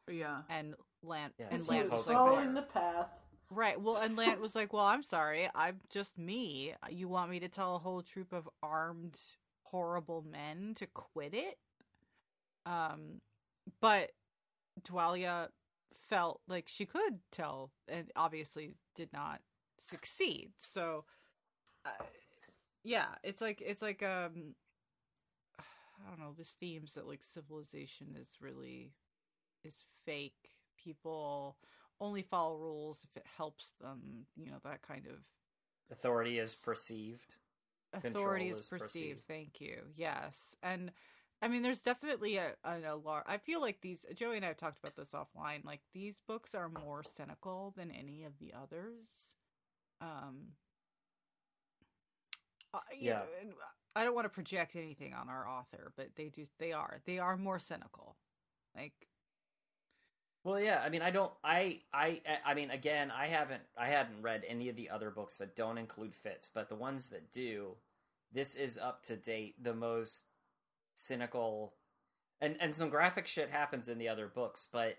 Yeah. 0.08 0.42
And 0.50 0.76
Lant 1.02 1.34
Yeah, 1.40 1.48
and 1.50 1.60
so 1.60 1.72
he 1.74 1.80
Lant 1.80 1.90
was 1.90 1.98
was 2.00 2.08
like, 2.08 2.16
following 2.16 2.54
"There." 2.54 2.62
the 2.62 2.62
path. 2.62 3.08
right. 3.50 3.82
Well, 3.82 3.96
and 3.98 4.16
Lant 4.16 4.40
was 4.40 4.54
like, 4.56 4.72
"Well, 4.72 4.86
I'm 4.86 5.02
sorry, 5.02 5.50
I'm 5.56 5.80
just 5.90 6.16
me. 6.20 6.76
You 6.92 7.08
want 7.08 7.32
me 7.32 7.40
to 7.40 7.50
tell 7.50 7.76
a 7.76 7.80
whole 7.80 8.04
troop 8.04 8.34
of 8.34 8.48
armed, 8.62 9.20
horrible 9.64 10.22
men 10.22 10.74
to 10.76 10.86
quit 10.86 11.34
it?" 11.34 11.58
Um, 12.68 13.22
but 13.82 14.12
Dwalia 14.84 15.48
felt 15.96 16.42
like 16.48 16.68
she 16.68 16.86
could 16.86 17.20
tell, 17.32 17.72
and 17.88 18.12
obviously 18.16 18.76
did 18.96 19.12
not 19.12 19.42
succeed. 19.84 20.52
So, 20.60 21.06
yeah, 22.84 23.08
it's 23.24 23.42
like 23.42 23.62
it's 23.66 23.82
like 23.82 24.04
um, 24.04 24.56
I 25.60 26.10
don't 26.10 26.20
know. 26.20 26.34
This 26.38 26.56
themes 26.60 26.94
that 26.94 27.08
like 27.08 27.22
civilization 27.24 28.16
is 28.20 28.30
really 28.40 28.92
is 29.64 29.84
fake. 30.06 30.52
People 30.84 31.58
only 32.00 32.22
follow 32.22 32.58
rules 32.58 33.00
if 33.04 33.18
it 33.18 33.26
helps 33.38 33.72
them. 33.82 34.26
You 34.36 34.48
know 34.48 34.58
that 34.64 34.82
kind 34.82 35.06
of 35.08 35.16
Authority 35.92 36.38
is 36.40 36.54
perceived. 36.56 37.36
authority 37.94 38.50
is 38.50 38.60
is 38.60 38.68
perceived. 38.68 38.92
perceived. 38.92 39.28
Thank 39.28 39.62
you. 39.62 39.78
Yes, 39.96 40.56
and 40.62 40.92
I 41.42 41.48
mean, 41.48 41.62
there's 41.62 41.82
definitely 41.82 42.38
a 42.38 42.54
an 42.64 42.84
alarm. 42.86 43.24
I 43.28 43.38
feel 43.38 43.62
like 43.62 43.82
these. 43.82 44.06
Joey 44.16 44.38
and 44.38 44.46
I 44.46 44.50
have 44.50 44.58
talked 44.58 44.80
about 44.80 44.96
this 44.96 45.14
offline. 45.14 45.64
Like 45.64 45.82
these 45.94 46.22
books 46.28 46.54
are 46.56 46.70
more 46.70 47.04
cynical 47.04 47.74
than 47.78 47.92
any 47.92 48.24
of 48.24 48.34
the 48.40 48.54
others. 48.54 49.08
Um. 50.02 50.54
Uh, 52.74 52.80
Yeah. 52.98 53.14
know, 53.14 53.26
and 53.42 53.54
I 53.96 54.04
don't 54.04 54.14
want 54.16 54.26
to 54.26 54.30
project 54.30 54.76
anything 54.76 55.14
on 55.14 55.30
our 55.30 55.48
author, 55.48 55.92
but 55.96 56.10
they 56.16 56.30
do. 56.30 56.46
They 56.60 56.72
are. 56.74 57.02
They 57.06 57.20
are 57.20 57.36
more 57.38 57.60
cynical. 57.60 58.16
Like 58.76 58.94
Well, 60.44 60.60
yeah. 60.60 60.82
I 60.84 60.90
mean, 60.90 61.02
I 61.02 61.10
don't. 61.12 61.32
I. 61.44 61.82
I. 61.94 62.22
I 62.46 62.54
mean, 62.54 62.70
again, 62.72 63.12
I 63.12 63.28
haven't. 63.28 63.64
I 63.78 63.88
hadn't 63.88 64.22
read 64.22 64.44
any 64.48 64.70
of 64.70 64.76
the 64.76 64.90
other 64.90 65.10
books 65.10 65.38
that 65.38 65.56
don't 65.56 65.78
include 65.78 66.16
Fitz, 66.16 66.50
but 66.54 66.70
the 66.70 66.76
ones 66.76 67.10
that 67.10 67.32
do, 67.32 67.76
this 68.32 68.56
is 68.56 68.78
up 68.78 69.04
to 69.04 69.16
date. 69.18 69.62
The 69.64 69.74
most 69.74 70.26
cynical, 70.94 71.74
and 72.40 72.56
and 72.62 72.74
some 72.76 72.90
graphic 72.90 73.28
shit 73.28 73.50
happens 73.50 73.90
in 73.90 73.98
the 73.98 74.10
other 74.10 74.28
books, 74.28 74.68
but 74.72 74.98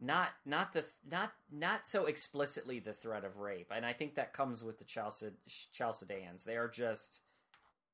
not 0.00 0.28
not 0.46 0.72
the 0.72 0.84
not 1.10 1.32
not 1.52 1.86
so 1.86 2.06
explicitly 2.06 2.78
the 2.80 2.92
threat 2.92 3.24
of 3.24 3.36
rape. 3.38 3.70
And 3.74 3.84
I 3.84 3.92
think 3.92 4.14
that 4.14 4.32
comes 4.32 4.64
with 4.64 4.78
the 4.78 4.84
Chalcid 4.84 5.34
Chalcedans. 5.72 6.44
They 6.44 6.56
are 6.56 6.68
just. 6.68 7.20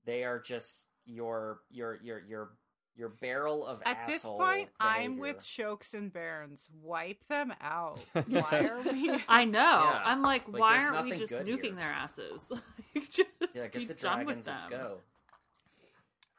They 0.05 0.23
are 0.23 0.39
just 0.39 0.87
your 1.05 1.61
your 1.71 1.99
your 2.03 2.21
your 2.29 2.51
your 2.95 3.09
barrel 3.09 3.67
of 3.67 3.83
At 3.85 4.07
this 4.07 4.17
asshole 4.23 4.39
point, 4.39 4.69
I'm 4.81 5.19
with 5.19 5.43
Shokes 5.45 5.95
and 5.95 6.13
Barons. 6.13 6.69
Wipe 6.83 7.27
them 7.29 7.53
out. 7.61 7.99
Why 8.29 8.67
are 8.71 8.81
we? 8.83 9.11
I 9.29 9.45
know. 9.45 9.61
Yeah. 9.61 10.01
I'm 10.05 10.23
like, 10.23 10.49
Like, 10.49 10.61
why 10.61 10.79
aren't 10.85 11.05
we 11.05 11.17
just 11.17 11.33
nuking 11.33 11.63
here. 11.65 11.75
their 11.75 11.91
asses? 11.91 12.51
Like, 12.95 13.11
just 13.11 13.29
Yeah, 13.55 13.63
get 13.63 13.75
be 13.75 13.85
the 13.85 13.95
done 13.95 14.25
with 14.25 14.45
dragons. 14.45 14.47
Let's 14.47 14.65
go. 14.65 14.99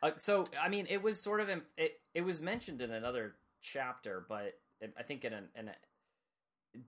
Uh, 0.02 0.12
so 0.18 0.48
I 0.62 0.70
mean, 0.70 0.88
it 0.90 1.02
was 1.04 1.22
sort 1.22 1.40
of 1.42 1.50
im- 1.50 1.66
it. 1.78 2.00
It 2.16 2.22
was 2.22 2.42
mentioned 2.42 2.82
in 2.82 2.92
another 2.92 3.36
chapter, 3.62 4.26
but 4.28 4.46
it, 4.46 4.60
I 4.98 5.04
think 5.04 5.26
in 5.26 5.34
an 5.34 5.50
in 5.56 5.70
a, 5.70 5.76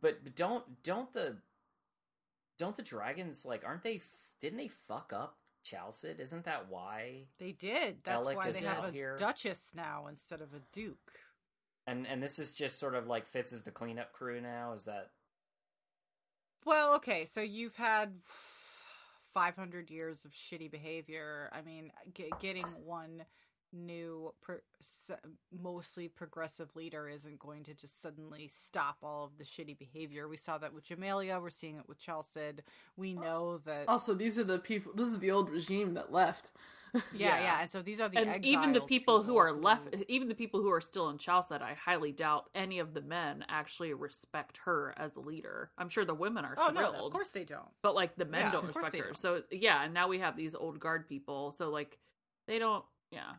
but 0.01 0.23
but 0.23 0.35
don't 0.35 0.83
don't 0.83 1.11
the 1.13 1.37
don't 2.57 2.75
the 2.75 2.83
dragons 2.83 3.45
like 3.45 3.63
aren't 3.65 3.83
they? 3.83 4.01
Didn't 4.41 4.57
they 4.57 4.67
fuck 4.67 5.11
up 5.13 5.37
Chalcid? 5.63 6.19
Isn't 6.19 6.45
that 6.45 6.67
why? 6.69 7.25
They 7.39 7.51
did. 7.51 7.97
That's 8.03 8.23
Alec 8.25 8.37
why 8.37 8.51
they 8.51 8.59
have 8.61 8.85
a 8.85 8.91
here. 8.91 9.15
duchess 9.17 9.71
now 9.75 10.07
instead 10.07 10.41
of 10.41 10.53
a 10.53 10.61
duke. 10.71 11.11
And 11.87 12.05
and 12.07 12.21
this 12.21 12.39
is 12.39 12.53
just 12.53 12.79
sort 12.79 12.95
of 12.95 13.07
like 13.07 13.25
Fitz 13.25 13.51
is 13.51 13.63
the 13.63 13.71
cleanup 13.71 14.13
crew 14.13 14.39
now. 14.41 14.73
Is 14.73 14.85
that 14.85 15.09
Well, 16.65 16.95
okay, 16.95 17.25
so 17.25 17.41
you've 17.41 17.75
had 17.75 18.13
500 19.33 19.89
years 19.89 20.25
of 20.25 20.31
shitty 20.31 20.69
behavior. 20.71 21.49
I 21.53 21.61
mean, 21.61 21.91
g- 22.13 22.31
getting 22.39 22.65
one 22.85 23.25
new, 23.73 24.33
pro- 24.41 24.57
mostly 25.61 26.07
progressive 26.07 26.75
leader 26.75 27.07
isn't 27.09 27.39
going 27.39 27.63
to 27.63 27.73
just 27.73 28.01
suddenly 28.01 28.49
stop 28.53 28.97
all 29.03 29.25
of 29.25 29.37
the 29.37 29.43
shitty 29.43 29.77
behavior. 29.77 30.27
We 30.27 30.37
saw 30.37 30.57
that 30.59 30.73
with 30.73 30.87
Jamaillia. 30.87 31.41
We're 31.41 31.49
seeing 31.49 31.77
it 31.77 31.87
with 31.87 31.99
Chalcid. 31.99 32.59
We 32.97 33.13
know 33.13 33.59
that. 33.65 33.85
Also, 33.87 34.13
these 34.13 34.37
are 34.39 34.43
the 34.43 34.59
people. 34.59 34.91
This 34.95 35.07
is 35.07 35.19
the 35.19 35.31
old 35.31 35.49
regime 35.49 35.93
that 35.95 36.11
left. 36.11 36.51
yeah, 36.93 37.01
yeah. 37.13 37.39
yeah, 37.41 37.61
and 37.61 37.71
so 37.71 37.81
these 37.83 37.99
are 37.99 38.09
the 38.09 38.17
and 38.17 38.43
even 38.43 38.71
the 38.71 38.77
exiled 38.79 38.87
people 38.89 39.21
who 39.23 39.37
are 39.37 39.49
who- 39.53 39.61
left 39.61 39.95
even 40.07 40.27
the 40.27 40.33
people 40.33 40.59
who 40.59 40.71
are 40.71 40.81
still 40.81 41.09
in 41.09 41.19
Chalced, 41.19 41.51
I 41.51 41.73
highly 41.73 42.11
doubt 42.11 42.49
any 42.55 42.79
of 42.79 42.95
the 42.95 43.01
men 43.01 43.45
actually 43.47 43.93
respect 43.93 44.57
her 44.65 44.95
as 44.97 45.15
a 45.15 45.19
leader. 45.19 45.69
I'm 45.77 45.89
sure 45.89 46.03
the 46.03 46.15
women 46.15 46.45
are 46.45 46.55
Oh 46.57 46.71
thrilled. 46.71 46.95
no, 46.95 47.05
of 47.05 47.13
course 47.13 47.29
they 47.29 47.43
don't. 47.43 47.69
But 47.83 47.93
like 47.93 48.15
the 48.15 48.25
men 48.25 48.41
Yeah, 48.45 48.51
don't 48.53 48.65
respect 48.65 48.95
her. 48.97 49.03
don't. 49.03 49.17
So 49.17 49.43
yeah, 49.51 49.83
and 49.83 49.93
now 49.93 50.07
we 50.07 50.17
have 50.19 50.35
these 50.35 50.55
old 50.55 50.79
guard 50.79 51.07
people. 51.07 51.51
So 51.51 51.69
like 51.69 51.99
they 52.47 52.57
don't 52.57 52.83
yeah. 53.11 53.33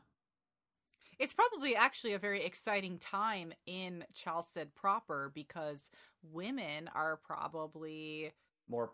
It's 1.20 1.34
probably 1.34 1.76
actually 1.76 2.14
a 2.14 2.18
very 2.18 2.42
exciting 2.42 2.98
time 2.98 3.52
in 3.66 4.04
Chalced 4.14 4.74
proper 4.74 5.30
because 5.34 5.90
women 6.22 6.88
are 6.94 7.18
probably 7.18 8.32
more 8.70 8.90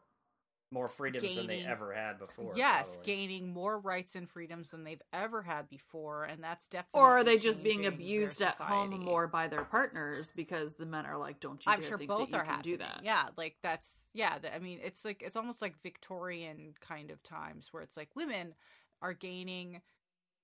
more 0.73 0.89
freedoms 0.89 1.37
than 1.37 1.47
they 1.47 1.61
ever 1.61 1.95
had 1.95 2.19
before? 2.19 2.53
yes 2.57 2.89
probably. 2.89 3.05
gaining 3.05 3.53
more 3.53 3.79
rights 3.79 4.17
and 4.17 4.29
freedoms 4.29 4.71
than 4.71 4.83
they've 4.83 5.01
ever 5.13 5.41
had 5.41 5.69
before, 5.69 6.25
and 6.25 6.43
that's 6.43 6.67
definitely. 6.67 7.01
Or 7.01 7.19
are 7.19 7.23
they 7.23 7.39
just 7.39 7.63
being 7.63 7.87
abused 7.87 8.43
at 8.43 8.57
home 8.57 9.05
more 9.05 9.29
by 9.29 9.47
their 9.47 9.65
partners 9.65 10.33
because 10.35 10.75
the 10.75 10.85
men 10.85 11.07
are 11.07 11.17
like, 11.17 11.39
"Don't 11.39 11.65
you 11.65 11.71
I'm 11.71 11.81
dare 11.81 11.91
sure 11.91 11.99
think 11.99 12.09
both 12.09 12.33
that 12.33 12.39
are 12.39 12.45
can 12.45 12.55
happening. 12.57 12.75
do 12.75 12.79
that." 12.79 13.03
Yeah, 13.05 13.29
like 13.37 13.55
that's 13.63 13.89
yeah. 14.15 14.37
th- 14.39 14.53
I 14.53 14.59
mean, 14.59 14.81
it's 14.83 15.05
like 15.05 15.23
it's 15.25 15.37
almost 15.37 15.63
like 15.63 15.81
Victorian 15.81 16.75
kind 16.81 17.13
of 17.13 17.23
times 17.23 17.69
where 17.71 17.85
it's 17.85 17.97
like 17.97 18.09
women 18.17 18.55
are 19.01 19.13
gaining, 19.13 19.81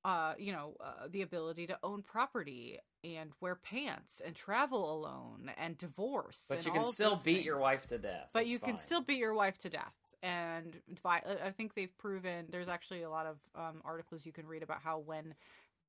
uh, 0.05 0.35
you 0.39 0.53
know, 0.53 0.77
uh, 0.81 1.09
the 1.11 1.23
ability 1.23 1.67
to 1.69 1.79
own 1.83 2.03
property 2.03 2.79
and 3.05 3.31
wear 3.41 3.55
pants 3.55 4.21
and 4.25 4.35
travel 4.35 4.93
alone 4.93 5.51
and 5.57 5.79
divorce. 5.79 6.41
But 6.49 6.59
and 6.59 6.67
you 6.67 6.73
can 6.73 6.87
still 6.89 7.17
beat 7.17 7.45
your 7.45 7.59
wife 7.59 7.87
to 7.89 7.99
death. 7.99 8.31
But 8.33 8.43
It's 8.43 8.53
you 8.53 8.59
can 8.59 8.79
still 8.79 9.01
beat 9.01 9.19
your 9.19 9.35
wife 9.35 9.59
to 9.59 9.71
death. 9.71 9.95
And 10.25 10.77
I 11.05 11.51
think 11.51 11.75
they've 11.75 11.97
proven. 11.99 12.47
There's 12.49 12.69
actually 12.69 13.03
a 13.03 13.11
lot 13.11 13.27
of 13.27 13.39
um, 13.57 13.83
articles 13.85 14.25
you 14.25 14.33
can 14.33 14.47
read 14.47 14.63
about 14.63 14.81
how 14.83 14.99
when 14.99 15.35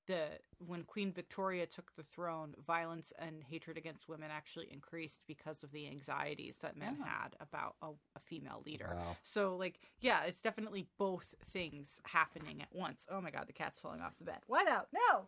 the 0.08 0.26
when 0.66 0.84
Queen 0.84 1.12
Victoria 1.14 1.66
took 1.66 1.96
the 1.96 2.04
throne, 2.04 2.54
violence 2.66 3.12
and 3.20 3.44
hatred 3.44 3.78
against 3.78 4.08
women 4.10 4.30
actually 4.32 4.68
increased 4.72 5.24
because 5.28 5.64
of 5.64 5.72
the 5.72 5.88
anxieties 5.88 6.58
that 6.62 6.76
men 6.78 6.98
Oh. 7.02 7.06
had 7.06 7.36
about 7.40 7.76
a, 7.82 7.88
a 8.16 8.20
female 8.22 8.62
leader. 8.66 8.92
Wow. 8.96 9.18
So, 9.24 9.56
like, 9.56 9.80
yeah, 10.00 10.24
it's 10.24 10.42
definitely 10.42 10.88
both 10.98 11.34
things 11.52 12.00
happening 12.06 12.62
at 12.62 12.70
once. 12.72 13.06
Oh 13.10 13.22
my 13.22 13.32
god, 13.32 13.48
the 13.48 13.54
cat's 13.54 13.80
falling 13.80 14.02
off 14.02 14.18
the 14.18 14.26
bed. 14.26 14.40
What 14.48 14.68
out? 14.68 14.88
No. 14.94 15.28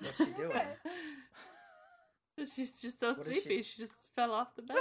What's 0.00 0.18
she 0.18 0.30
doing? 0.32 0.52
She's 2.54 2.78
just 2.80 3.00
so 3.00 3.08
What 3.08 3.26
is 3.26 3.34
she- 3.34 3.40
sleepy. 3.40 3.62
She... 3.62 3.78
just 3.82 4.08
fell 4.14 4.32
off 4.32 4.54
the 4.56 4.62
bed. 4.62 4.76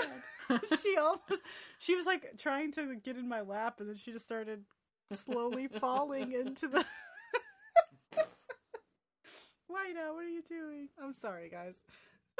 she 0.82 0.98
almost 0.98 1.42
she 1.80 1.96
was 1.96 2.06
like 2.06 2.38
trying 2.38 2.72
to 2.74 2.96
get 2.98 3.16
in 3.18 3.28
my 3.28 3.42
lap 3.42 3.80
and 3.80 3.90
then 3.90 3.96
she 3.96 4.12
just 4.12 4.26
started 4.26 4.64
slowly 5.14 5.68
falling 5.68 6.34
into 6.34 6.68
the 6.68 6.86
why 9.76 9.92
now 9.94 10.14
what 10.14 10.24
are 10.24 10.30
you 10.30 10.42
doing 10.42 10.88
i'm 11.04 11.14
sorry 11.14 11.50
guys 11.50 11.76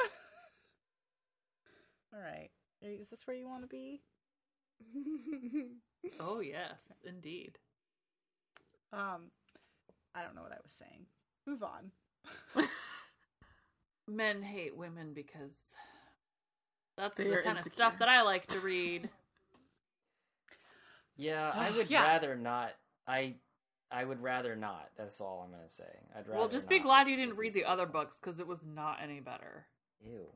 all 2.14 2.20
right 2.20 2.48
is 2.80 3.10
this 3.10 3.26
where 3.26 3.36
you 3.36 3.46
want 3.46 3.62
to 3.62 3.68
be 3.68 4.00
oh 6.20 6.40
yes, 6.40 6.92
indeed. 7.04 7.58
um 8.92 9.30
i 10.14 10.22
don't 10.22 10.34
know 10.34 10.42
what 10.42 10.52
i 10.52 10.58
was 10.62 10.72
saying 10.78 11.04
move 11.46 11.62
on 11.62 11.90
Men 14.08 14.40
hate 14.40 14.76
women 14.76 15.12
because 15.14 15.74
that's 16.96 17.16
They 17.16 17.24
the 17.24 17.34
are 17.34 17.42
kind 17.42 17.58
of 17.58 17.64
stuff 17.64 17.98
that 17.98 18.08
I 18.08 18.22
like 18.22 18.46
to 18.48 18.60
read. 18.60 19.08
Yeah, 21.16 21.50
I 21.52 21.70
would 21.76 21.90
Yeah. 21.90 22.02
rather 22.04 22.36
not. 22.36 22.70
I 23.08 23.34
I 23.90 24.04
would 24.04 24.20
rather 24.20 24.56
not. 24.56 24.90
That's 24.96 25.20
all 25.20 25.42
I'm 25.44 25.52
gonna 25.52 25.68
say. 25.70 25.84
I'd 26.14 26.26
rather. 26.26 26.40
well, 26.40 26.48
just 26.48 26.68
be 26.68 26.78
glad 26.78 27.08
you 27.08 27.16
didn't 27.16 27.36
read 27.36 27.52
the 27.52 27.64
other 27.64 27.86
books 27.86 28.18
because 28.20 28.40
it 28.40 28.46
was 28.46 28.66
not 28.66 28.98
any 29.02 29.20
better. 29.20 29.66
Ew. 30.04 30.26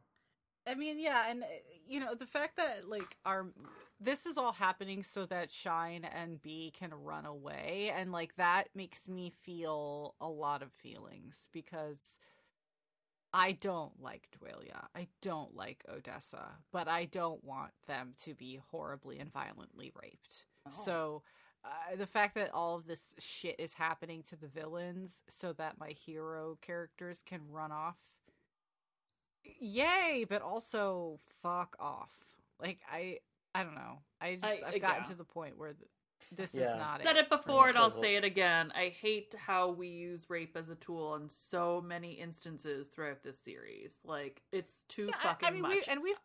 I 0.66 0.74
mean, 0.74 1.00
yeah, 1.00 1.24
and 1.28 1.42
uh, 1.42 1.46
you 1.88 2.00
know 2.00 2.14
the 2.14 2.26
fact 2.26 2.56
that 2.58 2.88
like 2.88 3.16
our 3.24 3.46
this 4.00 4.24
is 4.26 4.38
all 4.38 4.52
happening 4.52 5.02
so 5.02 5.26
that 5.26 5.50
Shine 5.50 6.04
and 6.04 6.40
Bee 6.40 6.72
can 6.78 6.94
run 6.94 7.26
away, 7.26 7.92
and 7.96 8.12
like 8.12 8.36
that 8.36 8.68
makes 8.74 9.08
me 9.08 9.32
feel 9.42 10.14
a 10.20 10.28
lot 10.28 10.62
of 10.62 10.70
feelings 10.72 11.34
because 11.52 11.98
I 13.32 13.52
don't 13.52 14.00
like 14.00 14.28
Dwalia, 14.38 14.86
I 14.94 15.08
don't 15.22 15.56
like 15.56 15.84
Odessa, 15.92 16.52
but 16.72 16.86
I 16.86 17.06
don't 17.06 17.42
want 17.42 17.72
them 17.88 18.14
to 18.24 18.34
be 18.34 18.60
horribly 18.70 19.18
and 19.18 19.32
violently 19.32 19.92
raped. 20.00 20.44
Oh. 20.68 20.82
So. 20.84 21.22
Uh, 21.62 21.96
the 21.96 22.06
fact 22.06 22.34
that 22.36 22.50
all 22.54 22.74
of 22.76 22.86
this 22.86 23.14
shit 23.18 23.56
is 23.58 23.74
happening 23.74 24.22
to 24.22 24.34
the 24.36 24.46
villains 24.48 25.20
so 25.28 25.52
that 25.52 25.78
my 25.78 25.90
hero 25.90 26.56
characters 26.62 27.20
can 27.26 27.40
run 27.50 27.70
off 27.70 27.98
yay 29.58 30.24
but 30.28 30.42
also 30.42 31.18
fuck 31.42 31.74
off 31.78 32.12
like 32.60 32.78
i 32.90 33.18
i 33.54 33.62
don't 33.62 33.74
know 33.74 33.98
i 34.20 34.34
just 34.34 34.44
I- 34.46 34.60
I, 34.66 34.70
have 34.72 34.80
gotten 34.80 35.02
yeah. 35.04 35.10
to 35.10 35.14
the 35.16 35.24
point 35.24 35.58
where 35.58 35.72
th- 35.72 35.88
this 36.36 36.54
Yeah. 36.54 36.72
is 36.72 36.78
not 36.78 37.00
it. 37.00 37.06
Said 37.06 37.16
it 37.16 37.20
it 37.24 37.30
before 37.30 37.68
and 37.70 37.78
I'll 37.78 37.88
say 37.90 38.16
it 38.16 38.24
again. 38.24 38.70
I 38.74 38.90
hate 38.90 39.34
how 39.38 39.70
we 39.70 39.88
use 39.88 40.26
rape 40.28 40.54
as 40.54 40.68
a 40.68 40.74
tool 40.74 41.14
in 41.14 41.30
so 41.30 41.80
many 41.80 42.12
instances 42.12 42.88
throughout 42.88 43.22
this 43.22 43.38
series. 43.38 43.96
Like 44.04 44.42
it's 44.52 44.84
too 44.86 45.06
Yeah, 45.06 45.14
I- 45.18 45.22
fucking 45.22 45.48
I 45.48 45.50
mean 45.50 45.62
much. 45.62 45.70
we 45.72 45.82
and 45.88 46.02
we've 46.02 46.20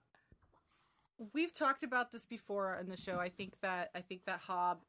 we've 1.33 1.53
talked 1.53 1.81
about 1.83 2.11
this 2.11 2.25
before 2.25 2.77
in 2.79 2.89
the 2.89 2.97
show 2.97 3.17
i 3.19 3.29
think 3.29 3.53
that 3.61 3.89
i 3.95 4.01
think 4.01 4.25
that 4.25 4.41
Hobb 4.49 4.79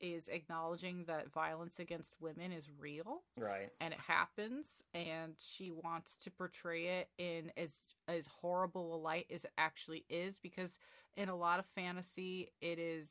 is 0.00 0.28
acknowledging 0.28 1.04
that 1.06 1.32
violence 1.32 1.78
against 1.78 2.14
women 2.20 2.52
is 2.52 2.68
real. 2.78 3.22
Right. 3.38 3.70
and 3.80 3.92
it 3.94 4.00
happens 4.00 4.66
and 4.94 5.34
she 5.38 5.70
wants 5.70 6.16
to 6.24 6.30
portray 6.30 7.00
it 7.00 7.08
in 7.18 7.52
as 7.56 7.72
as 8.08 8.26
horrible 8.40 8.94
a 8.94 8.98
light 8.98 9.26
as 9.32 9.44
it 9.44 9.52
actually 9.58 10.04
is 10.08 10.36
because 10.42 10.78
in 11.16 11.28
a 11.28 11.36
lot 11.36 11.58
of 11.58 11.66
fantasy 11.74 12.52
it 12.60 12.78
is 12.78 13.08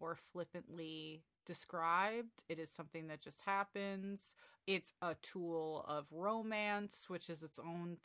more 0.00 0.16
flippantly 0.32 1.22
described. 1.46 2.44
It 2.48 2.58
is 2.58 2.70
something 2.70 3.08
that 3.08 3.20
just 3.20 3.40
happens. 3.42 4.34
It's 4.66 4.92
a 5.00 5.14
tool 5.22 5.84
of 5.88 6.06
romance 6.12 7.04
which 7.08 7.30
is 7.30 7.42
its 7.42 7.58
own 7.58 7.98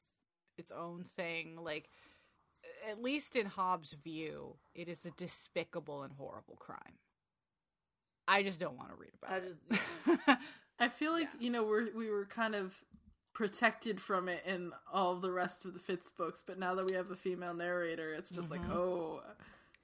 its 0.57 0.71
own 0.71 1.05
thing. 1.15 1.57
Like 1.61 1.89
at 2.89 3.01
least 3.01 3.35
in 3.35 3.47
Hobb's 3.47 3.93
view 3.93 4.55
it 4.73 4.87
is 4.87 5.05
a 5.05 5.11
despicable 5.11 6.03
and 6.03 6.13
horrible 6.13 6.55
crime 6.55 6.97
i 8.27 8.43
just 8.43 8.59
don't 8.59 8.77
want 8.77 8.89
to 8.89 8.95
read 8.95 9.11
about 9.21 9.31
I 9.31 9.37
it 9.37 9.55
just 9.69 10.39
I 10.79 10.89
feel 10.89 11.11
like 11.11 11.29
you 11.39 11.49
know 11.49 11.63
we're 11.63 11.87
we 11.95 12.09
were 12.09 12.25
kind 12.25 12.55
of 12.55 12.73
protected 13.33 14.01
from 14.01 14.29
it 14.29 14.43
in 14.45 14.71
all 14.91 15.15
the 15.15 15.31
rest 15.31 15.65
of 15.65 15.73
the 15.73 15.79
Fitz 15.79 16.11
books, 16.11 16.43
but 16.45 16.59
now 16.59 16.75
that 16.75 16.85
we 16.85 16.93
have 16.93 17.09
a 17.09 17.15
female 17.15 17.53
narrator, 17.53 18.13
it's 18.13 18.29
just 18.29 18.51
like 18.51 18.61
mm-hmm. 18.61 18.73
oh, 18.73 19.21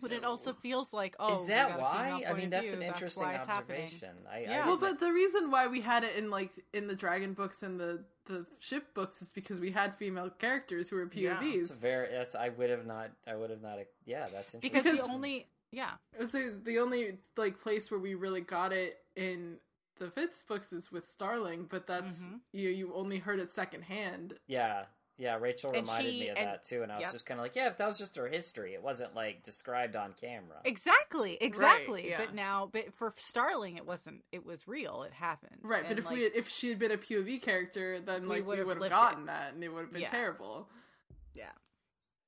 But 0.02 0.12
it 0.12 0.24
also 0.24 0.54
feels 0.54 0.94
like, 0.94 1.16
oh, 1.20 1.36
is 1.36 1.48
that 1.48 1.80
why? 1.80 2.24
I 2.28 2.34
mean, 2.34 2.50
that's 2.50 2.72
view, 2.72 2.82
an 2.82 2.86
interesting 2.86 3.24
why 3.24 3.36
it's 3.36 3.48
happening. 3.48 3.84
observation. 3.84 4.16
I, 4.32 4.46
I 4.46 4.68
well, 4.68 4.78
but 4.78 5.00
the 5.00 5.12
reason 5.12 5.52
why 5.52 5.68
we 5.68 5.82
had 5.82 6.04
it 6.04 6.16
in 6.16 6.30
like 6.30 6.52
in 6.74 6.88
the 6.88 6.96
dragon 6.96 7.34
books 7.34 7.64
and 7.64 7.80
the 7.80 8.04
the 8.26 8.46
ship 8.60 8.94
books 8.94 9.22
is 9.22 9.32
because 9.32 9.60
we 9.60 9.72
had 9.72 9.96
female 9.98 10.30
characters 10.30 10.90
who 10.90 10.98
were 10.98 11.10
Yeah, 11.12 11.38
POVs. 11.38 11.56
it's 11.56 11.70
very. 11.72 12.10
That's. 12.12 12.36
I 12.36 12.50
would 12.50 12.70
have 12.70 12.86
not. 12.86 13.10
I 13.28 13.36
would 13.36 13.50
have 13.50 13.62
not. 13.62 13.80
Yeah, 14.06 14.28
that's 14.32 14.54
interesting. 14.54 14.60
Because, 14.62 14.84
Because- 14.84 15.08
the 15.08 15.12
only, 15.12 15.48
yeah, 15.72 15.94
It 16.14 16.20
was 16.20 16.32
the 16.32 16.60
the 16.64 16.80
only 16.80 17.20
like 17.38 17.60
place 17.60 17.90
where 17.92 18.00
we 18.00 18.16
really 18.16 18.42
got 18.42 18.72
it 18.74 18.98
in 19.16 19.58
the 19.98 20.10
Fitz 20.10 20.44
books 20.44 20.72
is 20.74 20.92
with 20.92 21.08
Starling, 21.08 21.66
but 21.66 21.86
that's 21.88 22.20
Mhm. 22.20 22.40
you 22.54 22.70
you 22.70 22.94
only 22.94 23.18
heard 23.20 23.40
it 23.40 23.52
secondhand. 23.52 24.40
Yeah. 24.48 24.86
Yeah, 25.18 25.36
Rachel 25.38 25.72
And 25.74 25.82
reminded 25.86 26.14
she- 26.14 26.20
me 26.22 26.30
of 26.30 26.38
and- 26.38 26.48
that 26.48 26.64
too, 26.64 26.82
and 26.82 26.90
I 26.94 26.96
was 26.96 27.04
yep. 27.04 27.12
just 27.12 27.26
kind 27.26 27.42
of 27.42 27.44
like, 27.44 27.54
yeah, 27.54 27.68
if 27.68 27.78
that 27.78 27.86
was 27.86 27.98
just 27.98 28.16
her 28.16 28.30
history, 28.30 28.74
it 28.74 28.82
wasn't 28.82 29.14
like 29.16 29.44
described 29.44 29.98
on 29.98 30.14
camera. 30.14 30.62
Exactly, 30.64 31.36
exactly. 31.42 32.10
yeah. 32.10 32.20
But 32.24 32.34
now, 32.34 32.68
but 32.72 32.94
for 32.94 33.14
Starling, 33.18 33.76
it 33.76 33.86
wasn't. 33.86 34.24
It 34.32 34.46
was 34.46 34.66
real. 34.66 35.04
It 35.04 35.12
happened. 35.12 35.60
Right, 35.62 35.86
but 35.86 36.00
if 36.00 36.06
like, 36.06 36.14
we 36.14 36.24
had, 36.24 36.32
if 36.36 36.48
she 36.48 36.70
had 36.70 36.80
been 36.80 36.92
a 36.92 36.98
POV 36.98 37.38
character, 37.42 38.00
then 38.00 38.22
We 38.22 38.28
like 38.30 38.38
we 38.38 38.42
would've 38.44 38.66
would 38.68 38.72
have 38.76 38.82
lived 38.82 38.94
it. 38.94 38.96
gotten 38.96 39.26
that, 39.26 39.54
and 39.54 39.62
it 39.62 39.68
would 39.68 39.82
have 39.82 39.92
been 39.92 40.04
Yeah. 40.04 40.10
terrible. 40.10 40.70
yeah, 41.34 41.52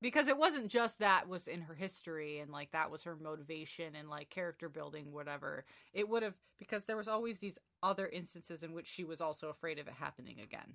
because 0.02 0.28
it 0.28 0.36
wasn't 0.36 0.68
just 0.68 0.98
that 0.98 1.28
was 1.28 1.48
in 1.48 1.62
her 1.62 1.74
history 1.74 2.40
and 2.40 2.50
like 2.50 2.72
that 2.72 2.90
was 2.90 3.04
her 3.04 3.16
motivation 3.16 3.94
and 3.94 4.10
like 4.10 4.28
character 4.28 4.68
building, 4.68 5.12
whatever. 5.12 5.64
It 5.94 6.08
would 6.08 6.22
have 6.22 6.34
because 6.58 6.84
there 6.84 6.96
was 6.98 7.08
always 7.08 7.38
these 7.38 7.58
other 7.82 8.08
instances 8.08 8.62
in 8.62 8.74
which 8.74 8.86
she 8.86 9.04
was 9.04 9.20
also 9.20 9.48
afraid 9.48 9.78
of 9.78 9.88
it 9.88 9.94
happening 9.94 10.40
again, 10.40 10.74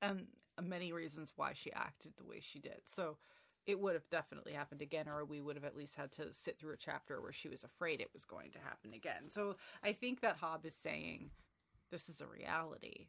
and 0.00 0.26
many 0.62 0.92
reasons 0.92 1.32
why 1.34 1.54
she 1.54 1.72
acted 1.72 2.12
the 2.16 2.24
way 2.24 2.38
she 2.40 2.60
did. 2.60 2.82
So. 2.86 3.16
It 3.66 3.80
would 3.80 3.94
have 3.94 4.10
definitely 4.10 4.52
happened 4.52 4.82
again, 4.82 5.08
or 5.08 5.24
we 5.24 5.40
would 5.40 5.56
have 5.56 5.64
at 5.64 5.74
least 5.74 5.94
had 5.94 6.12
to 6.12 6.34
sit 6.34 6.58
through 6.58 6.74
a 6.74 6.76
chapter 6.76 7.22
where 7.22 7.32
she 7.32 7.48
was 7.48 7.64
afraid 7.64 8.02
it 8.02 8.12
was 8.12 8.26
going 8.26 8.50
to 8.50 8.58
happen 8.58 8.92
again. 8.92 9.30
So 9.30 9.56
I 9.82 9.94
think 9.94 10.20
that 10.20 10.38
Hobb 10.38 10.66
is 10.66 10.74
saying 10.74 11.30
this 11.90 12.10
is 12.10 12.20
a 12.20 12.26
reality. 12.26 13.06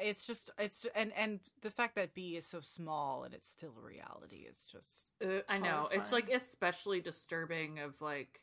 It's 0.00 0.26
just 0.26 0.50
it's 0.58 0.86
and 0.94 1.12
and 1.16 1.40
the 1.62 1.70
fact 1.70 1.94
that 1.96 2.14
Bee 2.14 2.36
is 2.36 2.46
so 2.46 2.60
small 2.60 3.24
and 3.24 3.32
it's 3.34 3.48
still 3.50 3.72
a 3.78 3.86
reality 3.86 4.46
is 4.48 4.58
just 4.70 5.10
Uh, 5.24 5.40
I 5.48 5.58
know 5.58 5.88
it's 5.90 6.12
like 6.12 6.28
especially 6.30 7.00
disturbing. 7.00 7.78
Of 7.78 8.00
like, 8.02 8.40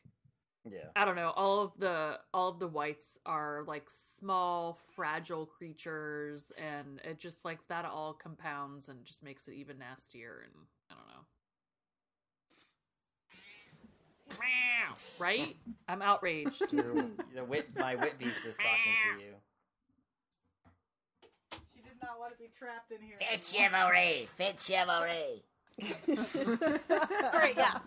Yeah. 0.68 0.88
I 0.96 1.04
don't 1.04 1.16
know. 1.16 1.30
All 1.36 1.60
of 1.60 1.72
the 1.78 2.18
all 2.32 2.48
of 2.48 2.58
the 2.58 2.68
whites 2.68 3.18
are 3.26 3.62
like 3.66 3.88
small, 3.88 4.78
fragile 4.94 5.46
creatures, 5.46 6.50
and 6.58 7.00
it 7.04 7.18
just 7.18 7.44
like 7.44 7.60
that 7.68 7.84
all 7.84 8.12
compounds 8.14 8.88
and 8.88 9.04
just 9.04 9.22
makes 9.22 9.46
it 9.48 9.54
even 9.54 9.78
nastier. 9.78 10.42
And 10.44 10.52
I 10.90 10.94
don't 10.94 11.06
know. 11.08 11.24
Right? 15.18 15.56
I'm 15.88 16.02
outraged. 16.02 16.72
Your, 16.72 16.94
the 17.34 17.44
wit, 17.44 17.68
my 17.78 17.94
wit 17.94 18.18
beast 18.18 18.44
is 18.44 18.56
talking 18.56 18.94
to 19.18 19.24
you. 19.24 19.32
She 22.04 22.06
did 22.06 22.10
not 22.10 22.18
want 22.20 22.32
to 22.32 22.38
be 22.38 22.50
trapped 22.58 22.92
in 22.92 23.02
here. 23.02 23.16
Fit 23.18 23.44
chivalry, 23.44 24.26
fit 24.36 24.60
chivalry. 24.60 25.44
All 27.24 27.40
right, 27.40 27.54
yeah. 27.56 27.78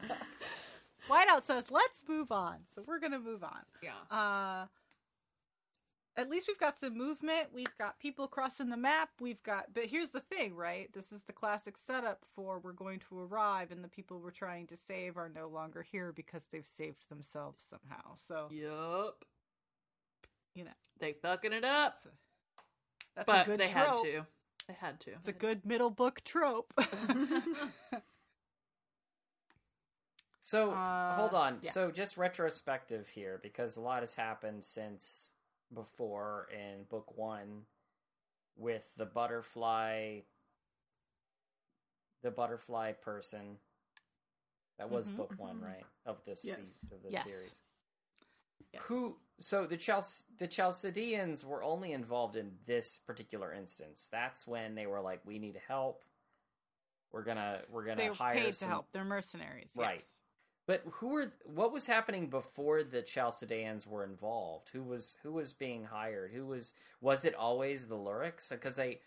Whiteout 1.10 1.46
says 1.46 1.72
let's 1.72 2.04
move 2.08 2.32
on, 2.32 2.58
so 2.76 2.84
we're 2.86 3.00
gonna 3.00 3.20
move 3.20 3.44
on. 3.44 3.62
yeah. 3.82 4.16
Uh, 4.16 4.66
at 6.18 6.30
least 6.32 6.48
we've 6.48 6.58
got 6.60 6.80
some 6.80 6.98
movement. 6.98 7.50
We've 7.54 7.78
got 7.78 8.00
people 8.00 8.28
crossing 8.28 8.70
the 8.70 8.76
map. 8.78 9.10
We've 9.22 9.42
got, 9.44 9.68
but 9.76 9.86
here's 9.86 10.10
the 10.10 10.20
thing, 10.20 10.56
right? 10.56 10.92
This 10.92 11.12
is 11.12 11.22
the 11.24 11.32
classic 11.32 11.78
setup 11.78 12.24
for 12.36 12.58
we're 12.58 12.72
going 12.72 13.00
to 13.10 13.20
arrive, 13.20 13.70
and 13.72 13.84
the 13.84 13.88
people 13.88 14.20
we're 14.20 14.32
trying 14.32 14.66
to 14.68 14.78
save 14.78 15.16
are 15.16 15.30
no 15.30 15.48
longer 15.48 15.84
here 15.84 16.12
because 16.12 16.42
they've 16.52 16.66
saved 16.66 17.08
themselves 17.10 17.62
somehow. 17.70 18.16
So 18.28 18.48
yep. 18.50 19.14
you 20.56 20.64
know, 20.64 20.72
They 21.00 21.14
fucking 21.14 21.54
it 21.54 21.64
up. 21.64 22.00
that's 22.04 22.06
a, 22.08 22.10
that's 23.18 23.28
but 23.28 23.44
a 23.44 23.50
good 23.50 23.60
they 23.60 23.68
trope. 23.68 23.88
had 23.90 24.04
to. 24.04 24.26
They 24.68 24.74
had 24.76 25.00
to. 25.02 25.12
It's 25.12 25.28
a 25.28 25.34
good 25.34 25.66
middle 25.66 25.90
book 25.92 26.24
trope. 26.24 26.74
So 30.42 30.72
Uh, 30.72 31.16
hold 31.16 31.34
on. 31.34 31.60
yeah. 31.62 31.72
So 31.72 31.92
just 31.92 32.18
retrospective 32.18 33.10
here, 33.10 33.40
because 33.44 33.78
a 33.78 33.82
lot 33.82 34.02
has 34.02 34.14
happened 34.16 34.64
since 34.64 35.32
before 35.74 36.48
in 36.54 36.84
book 36.86 37.18
one, 37.18 37.64
with 38.58 38.88
the 38.98 39.06
butterfly, 39.06 40.22
the 42.24 42.32
butterfly 42.32 42.94
person. 42.94 43.58
That 44.78 44.90
was 44.90 45.10
Mhm, 45.10 45.18
book 45.18 45.34
one, 45.38 45.60
right? 45.62 45.86
Of 46.06 46.24
this 46.26 46.42
Yes. 46.44 46.58
se- 46.60 46.96
of 46.96 47.04
the 47.04 47.12
Yes. 47.12 47.26
series. 47.26 47.62
Yes. 48.74 48.84
Who? 48.88 49.18
So 49.40 49.68
the 49.68 49.78
Chels 49.78 50.24
the 50.40 50.48
Chalcidians 50.48 51.46
were 51.46 51.64
only 51.64 51.92
involved 51.94 52.36
in 52.36 52.52
this 52.66 53.00
particular 53.06 53.54
instance. 53.54 54.10
That's 54.12 54.48
when 54.48 54.76
they 54.76 54.88
were 54.88 55.02
like, 55.02 55.22
"We 55.26 55.38
need 55.38 55.60
help. 55.68 56.04
We're 57.12 57.24
gonna 57.24 57.62
we're 57.70 57.86
gonna 57.86 58.02
they 58.02 58.10
were 58.10 58.16
hire 58.16 58.36
paid 58.36 58.56
some 58.56 58.68
to 58.68 58.72
help. 58.72 58.88
They're 58.92 59.04
mercenaries. 59.04 59.70
Right. 59.76 59.98
Yes. 59.98 60.06
But 60.66 60.84
who 60.92 61.08
were 61.10 61.34
what 61.46 61.72
was 61.72 61.86
happening 61.86 62.30
before 62.30 62.84
the 62.84 63.02
Chalcidians 63.02 63.88
were 63.88 64.04
involved? 64.04 64.70
Who 64.74 64.84
was 64.84 65.16
who 65.24 65.34
was 65.34 65.54
being 65.54 65.86
hired? 65.86 66.32
Who 66.32 66.46
was 66.46 66.74
was 67.00 67.24
it 67.24 67.36
always 67.36 67.88
the 67.88 67.96
Luriks? 67.96 68.50
Because 68.50 68.76
they 68.76 69.00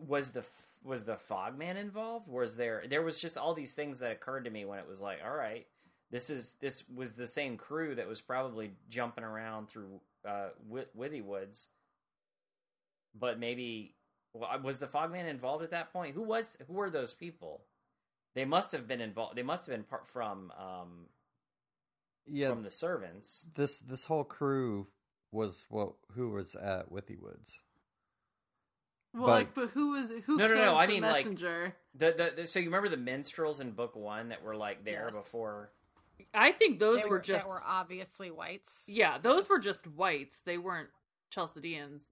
was 0.00 0.32
the 0.32 0.44
was 0.84 1.04
the 1.04 1.16
Fogman 1.16 1.76
involved? 1.76 2.28
Was 2.28 2.56
there 2.56 2.84
there 2.88 3.02
was 3.02 3.20
just 3.20 3.38
all 3.38 3.54
these 3.54 3.72
things 3.74 4.00
that 4.00 4.12
occurred 4.12 4.44
to 4.44 4.50
me 4.50 4.64
when 4.64 4.78
it 4.78 4.86
was 4.86 5.00
like, 5.00 5.20
all 5.24 5.34
right, 5.34 5.66
this 6.10 6.30
is 6.30 6.54
this 6.60 6.84
was 6.94 7.12
the 7.14 7.26
same 7.26 7.56
crew 7.56 7.94
that 7.94 8.08
was 8.08 8.20
probably 8.20 8.72
jumping 8.88 9.24
around 9.24 9.68
through 9.68 10.00
uh, 10.26 10.48
Wi- 10.68 10.86
Withy 10.96 11.22
Woods, 11.22 11.68
but 13.18 13.38
maybe 13.38 13.94
well, 14.34 14.58
was 14.62 14.78
the 14.78 14.86
Fogman 14.86 15.26
involved 15.28 15.64
at 15.64 15.70
that 15.70 15.92
point? 15.92 16.14
Who 16.14 16.22
was 16.22 16.58
who 16.66 16.74
were 16.74 16.90
those 16.90 17.14
people? 17.14 17.62
They 18.34 18.44
must 18.44 18.72
have 18.72 18.86
been 18.86 19.00
involved. 19.00 19.36
They 19.36 19.42
must 19.42 19.66
have 19.66 19.74
been 19.74 19.84
part 19.84 20.06
from 20.06 20.52
um, 20.58 21.06
Yeah, 22.26 22.50
from 22.50 22.62
the 22.62 22.70
servants. 22.70 23.46
this 23.54 23.78
this 23.80 24.04
whole 24.04 24.24
crew 24.24 24.86
was 25.32 25.64
what 25.68 25.92
who 26.14 26.30
was 26.30 26.54
at 26.54 26.90
Withy 26.90 27.18
Woods. 27.20 27.58
Well, 29.14 29.26
But- 29.26 29.32
like, 29.32 29.54
but 29.54 29.68
who 29.70 29.92
was 29.92 30.10
who? 30.26 30.36
No, 30.36 30.46
no, 30.46 30.54
no, 30.54 30.76
I 30.76 30.86
the 30.86 30.92
mean, 30.94 31.02
like- 31.02 31.24
The, 31.24 31.72
the, 31.94 32.32
the 32.36 32.46
so 32.46 32.58
you 32.60 32.66
remember 32.66 32.88
the 32.90 32.96
minstrels 32.98 33.58
in 33.60 33.72
book 33.72 33.96
one 33.96 34.28
that 34.28 34.42
were 34.42 34.54
like 34.56 34.84
there 34.84 35.10
Yes. 35.12 35.14
before. 35.14 35.70
I 36.34 36.52
think 36.52 36.78
those 36.78 37.02
They 37.02 37.08
were, 37.08 37.20
just 37.20 37.46
that 37.46 37.48
were 37.50 37.62
obviously 37.64 38.30
whites. 38.30 38.82
yeah, 38.86 39.18
those 39.18 39.48
were 39.48 39.58
just 39.58 39.86
whites. 39.86 40.40
They 40.42 40.58
weren't 40.58 40.90
Chalcidians. 41.34 42.02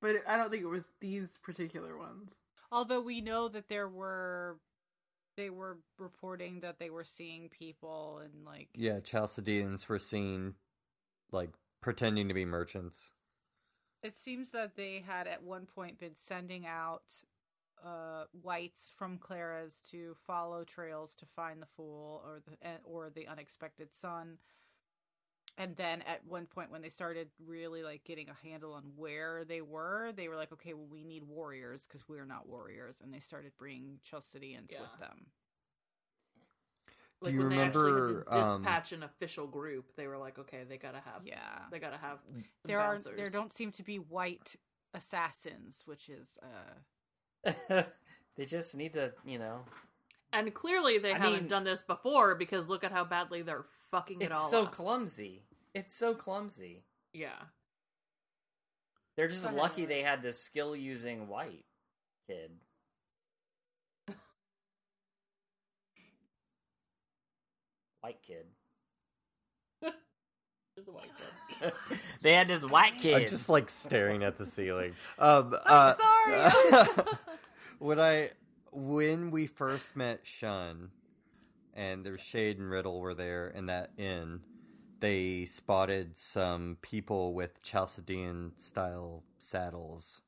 but 0.00 0.16
I 0.26 0.36
don't 0.36 0.50
think 0.50 0.62
it 0.62 0.66
was 0.68 0.88
these 1.00 1.38
particular 1.42 1.96
ones. 1.96 2.32
Although 2.70 3.00
we 3.00 3.20
know 3.20 3.48
that 3.48 3.68
there 3.68 3.88
were, 3.88 4.58
they 5.36 5.50
were 5.50 5.78
reporting 5.98 6.60
that 6.60 6.78
they 6.78 6.90
were 6.90 7.04
seeing 7.04 7.48
people 7.48 8.20
and 8.22 8.44
like 8.44 8.68
Yeah, 8.74 9.00
Chalcidians 9.00 9.88
were 9.88 9.98
seen 9.98 10.54
like 11.32 11.50
pretending 11.80 12.28
to 12.28 12.34
be 12.34 12.44
merchants. 12.44 13.10
it 14.02 14.16
seems 14.16 14.50
that 14.50 14.76
they 14.76 15.02
had 15.06 15.26
at 15.26 15.42
one 15.42 15.66
point 15.66 15.98
been 15.98 16.14
sending 16.28 16.66
out 16.66 17.02
uh 17.84 18.24
whites 18.42 18.92
from 18.96 19.18
Clerres 19.18 19.80
to 19.90 20.14
follow 20.26 20.64
trails 20.64 21.14
to 21.16 21.26
find 21.26 21.60
the 21.62 21.66
fool 21.66 22.22
or 22.24 22.40
the 22.46 22.66
eh, 22.66 22.76
or 22.84 23.10
the 23.10 23.26
unexpected 23.26 23.88
son. 23.92 24.38
And 25.56 25.74
then 25.76 26.02
at 26.02 26.24
one 26.24 26.46
point 26.46 26.70
when 26.70 26.82
they 26.82 26.88
started 26.88 27.28
really 27.44 27.82
like 27.82 28.04
getting 28.04 28.28
a 28.28 28.46
handle 28.48 28.74
on 28.74 28.84
where 28.96 29.44
they 29.44 29.60
were, 29.60 30.12
they 30.14 30.28
were 30.28 30.36
like, 30.36 30.52
okay, 30.52 30.72
well 30.72 30.86
we 30.90 31.02
need 31.04 31.24
warriors 31.24 31.82
because 31.86 32.08
we're 32.08 32.24
not 32.24 32.48
warriors, 32.48 33.00
and 33.02 33.12
they 33.12 33.18
started 33.20 33.52
bringing 33.58 33.98
Chalcidians 34.08 34.70
Yeah. 34.70 34.80
with 34.80 34.96
them. 35.00 35.26
Do 37.24 37.32
you 37.32 37.40
when 37.40 37.50
remember, 37.50 38.24
had 38.24 38.26
to 38.28 38.36
um, 38.36 38.42
dispatch 38.42 38.92
an 38.92 39.02
official 39.02 39.46
group? 39.46 39.96
They 39.96 40.06
were 40.06 40.18
like, 40.18 40.38
okay, 40.38 40.64
they 40.68 40.76
gotta 40.76 41.00
have, 41.00 41.22
Yeah, 41.24 41.58
they 41.70 41.78
gotta 41.80 41.98
have. 41.98 42.18
the 42.62 42.68
there 42.68 42.80
are 42.80 42.98
there 43.16 43.30
don't 43.30 43.52
seem 43.52 43.72
to 43.72 43.82
be 43.82 43.98
white 43.98 44.54
assassins, 44.94 45.82
which 45.84 46.08
is 46.08 46.38
uh 46.42 46.74
they 47.68 48.44
just 48.46 48.74
need 48.76 48.92
to, 48.94 49.12
you 49.24 49.38
know. 49.38 49.60
and 50.32 50.52
clearly 50.54 50.98
they 50.98 51.12
I 51.12 51.18
haven't 51.18 51.32
mean- 51.40 51.48
done 51.48 51.64
this 51.64 51.82
before 51.82 52.34
because 52.34 52.68
look 52.68 52.84
at 52.84 52.92
how 52.92 53.04
badly 53.04 53.42
they're 53.42 53.64
fucking 53.90 54.20
it 54.22 54.32
all. 54.32 54.42
It's 54.42 54.50
so 54.50 54.64
up. 54.64 54.72
clumsy. 54.72 55.42
It's 55.74 55.94
so 55.94 56.14
clumsy. 56.14 56.84
yeah, 57.12 57.38
They're 59.16 59.28
just 59.28 59.44
But 59.44 59.54
lucky 59.54 59.86
they 59.86 60.02
had 60.02 60.22
this 60.22 60.38
skill 60.42 60.74
using 60.76 61.28
white 61.28 61.64
kid. 62.28 62.50
White 68.00 68.22
kid. 68.22 68.46
just 69.82 69.92
a 69.92 69.92
white 69.92 69.92
kid. 69.92 69.94
they 72.22 72.32
had 72.34 72.48
this 72.48 72.64
white 72.64 72.98
kid. 72.98 73.22
I'm 73.22 73.28
just 73.28 73.48
like 73.48 73.70
staring 73.70 74.22
at 74.22 74.36
the 74.38 74.46
ceiling. 74.46 74.94
Um, 75.18 75.56
uh, 75.64 75.94
sorry. 75.94 76.88
when 77.78 77.98
I 78.00 78.30
when 78.72 79.30
we 79.30 79.46
first 79.46 79.96
met 79.96 80.20
Shun, 80.24 80.90
and 81.74 82.04
there's 82.04 82.20
Chade 82.20 82.58
and 82.58 82.70
Riddle 82.70 83.00
were 83.00 83.14
there 83.14 83.48
in 83.48 83.66
that 83.66 83.90
inn, 83.96 84.40
they 85.00 85.44
spotted 85.46 86.16
some 86.16 86.76
people 86.82 87.34
with 87.34 87.62
Chalcedonian 87.62 88.52
style 88.58 89.22
saddles, 89.38 90.20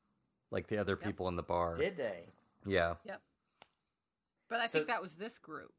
like 0.50 0.68
the 0.68 0.78
other 0.78 0.96
people 0.96 1.28
in 1.28 1.36
the 1.36 1.42
bar. 1.42 1.74
Did 1.76 1.96
they? 1.96 2.24
Yeah, 2.66 2.94
Yep. 3.04 3.20
But 4.48 4.60
I 4.60 4.66
So- 4.66 4.78
think 4.78 4.88
that 4.88 5.00
was 5.02 5.14
this 5.14 5.38
group. 5.38 5.72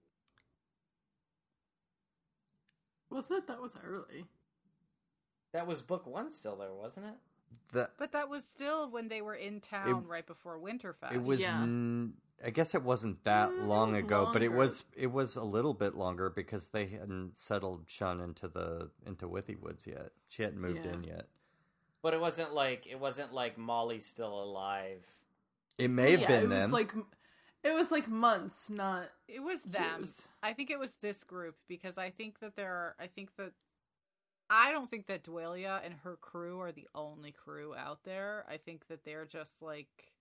Well, 3.10 3.22
said 3.22 3.45
that 3.48 3.61
was 3.61 3.77
early. 3.84 4.26
That 5.53 5.68
was 5.68 5.82
book 5.82 6.06
one 6.07 6.32
still 6.32 6.56
there, 6.56 6.73
wasn't 6.73 7.07
it? 7.07 7.15
the 7.73 7.90
But 7.98 8.11
that 8.14 8.30
was 8.30 8.44
still 8.45 8.90
when 8.90 9.07
they 9.10 9.22
were 9.22 9.36
in 9.36 9.60
town 9.61 10.06
right 10.07 10.26
before 10.26 10.60
Winterfest. 10.60 11.14
it 11.14 11.22
was 11.23 11.40
Yeah. 11.41 11.61
n- 11.64 12.14
I 12.44 12.49
guess 12.49 12.73
it 12.73 12.82
wasn't 12.84 13.23
that 13.26 13.49
Mm, 13.52 13.68
long 13.68 13.91
was 13.91 13.99
ago, 14.03 14.30
but 14.34 14.41
it 14.41 14.52
was 14.52 14.84
it 14.95 15.07
was 15.11 15.36
a 15.36 15.44
little 15.44 15.73
bit 15.73 15.95
longer 15.95 16.30
because 16.30 16.69
they 16.69 16.88
hadn't 16.88 17.38
settled 17.38 17.88
Shun 17.90 18.19
into 18.19 18.48
the 18.48 18.90
into 19.06 19.28
Withy 19.28 19.56
Woods 19.60 19.86
yet. 19.86 20.11
She 20.28 20.44
hadn't 20.44 20.60
moved 20.60 20.84
Yeah. 20.86 20.94
in 20.94 21.03
yet. 21.03 21.28
But 22.02 22.14
it 22.15 22.19
wasn't 22.19 22.53
like 22.53 22.88
it 22.88 22.99
wasn't 22.99 23.32
like 23.34 23.57
Molly's 23.57 24.06
still 24.07 24.41
alive. 24.41 25.06
It 25.78 25.90
may 25.90 26.11
have 26.11 26.22
yeah, 26.22 26.28
been 26.28 26.45
it 26.45 26.49
them. 26.49 26.72
was 26.72 26.82
like 26.82 26.94
it 27.64 27.73
was 27.73 27.91
like 27.91 28.07
months, 28.07 28.69
not 28.72 29.10
It 29.28 29.41
was 29.41 29.61
them. 29.64 29.99
years. 29.99 30.28
I 30.41 30.53
think 30.53 30.72
it 30.72 30.80
was 30.80 30.95
this 30.95 31.23
group 31.23 31.57
because 31.68 31.98
I 31.98 32.10
think 32.10 32.40
that 32.40 32.56
there 32.56 32.72
are. 32.73 32.95
I 32.99 33.06
think 33.07 33.36
that 33.38 33.52
I 34.53 34.73
don't 34.73 34.91
think 34.91 35.07
that 35.07 35.23
Dwalia 35.23 35.80
and 35.84 35.94
her 36.03 36.18
crew 36.18 36.60
are 36.60 36.73
the 36.73 36.90
only 36.94 37.32
crew 37.32 37.73
out 37.73 38.03
there. 38.03 38.45
I 38.49 38.57
think 38.57 38.86
that 38.90 39.06
they're 39.06 39.26
just 39.26 39.61
like 39.61 40.11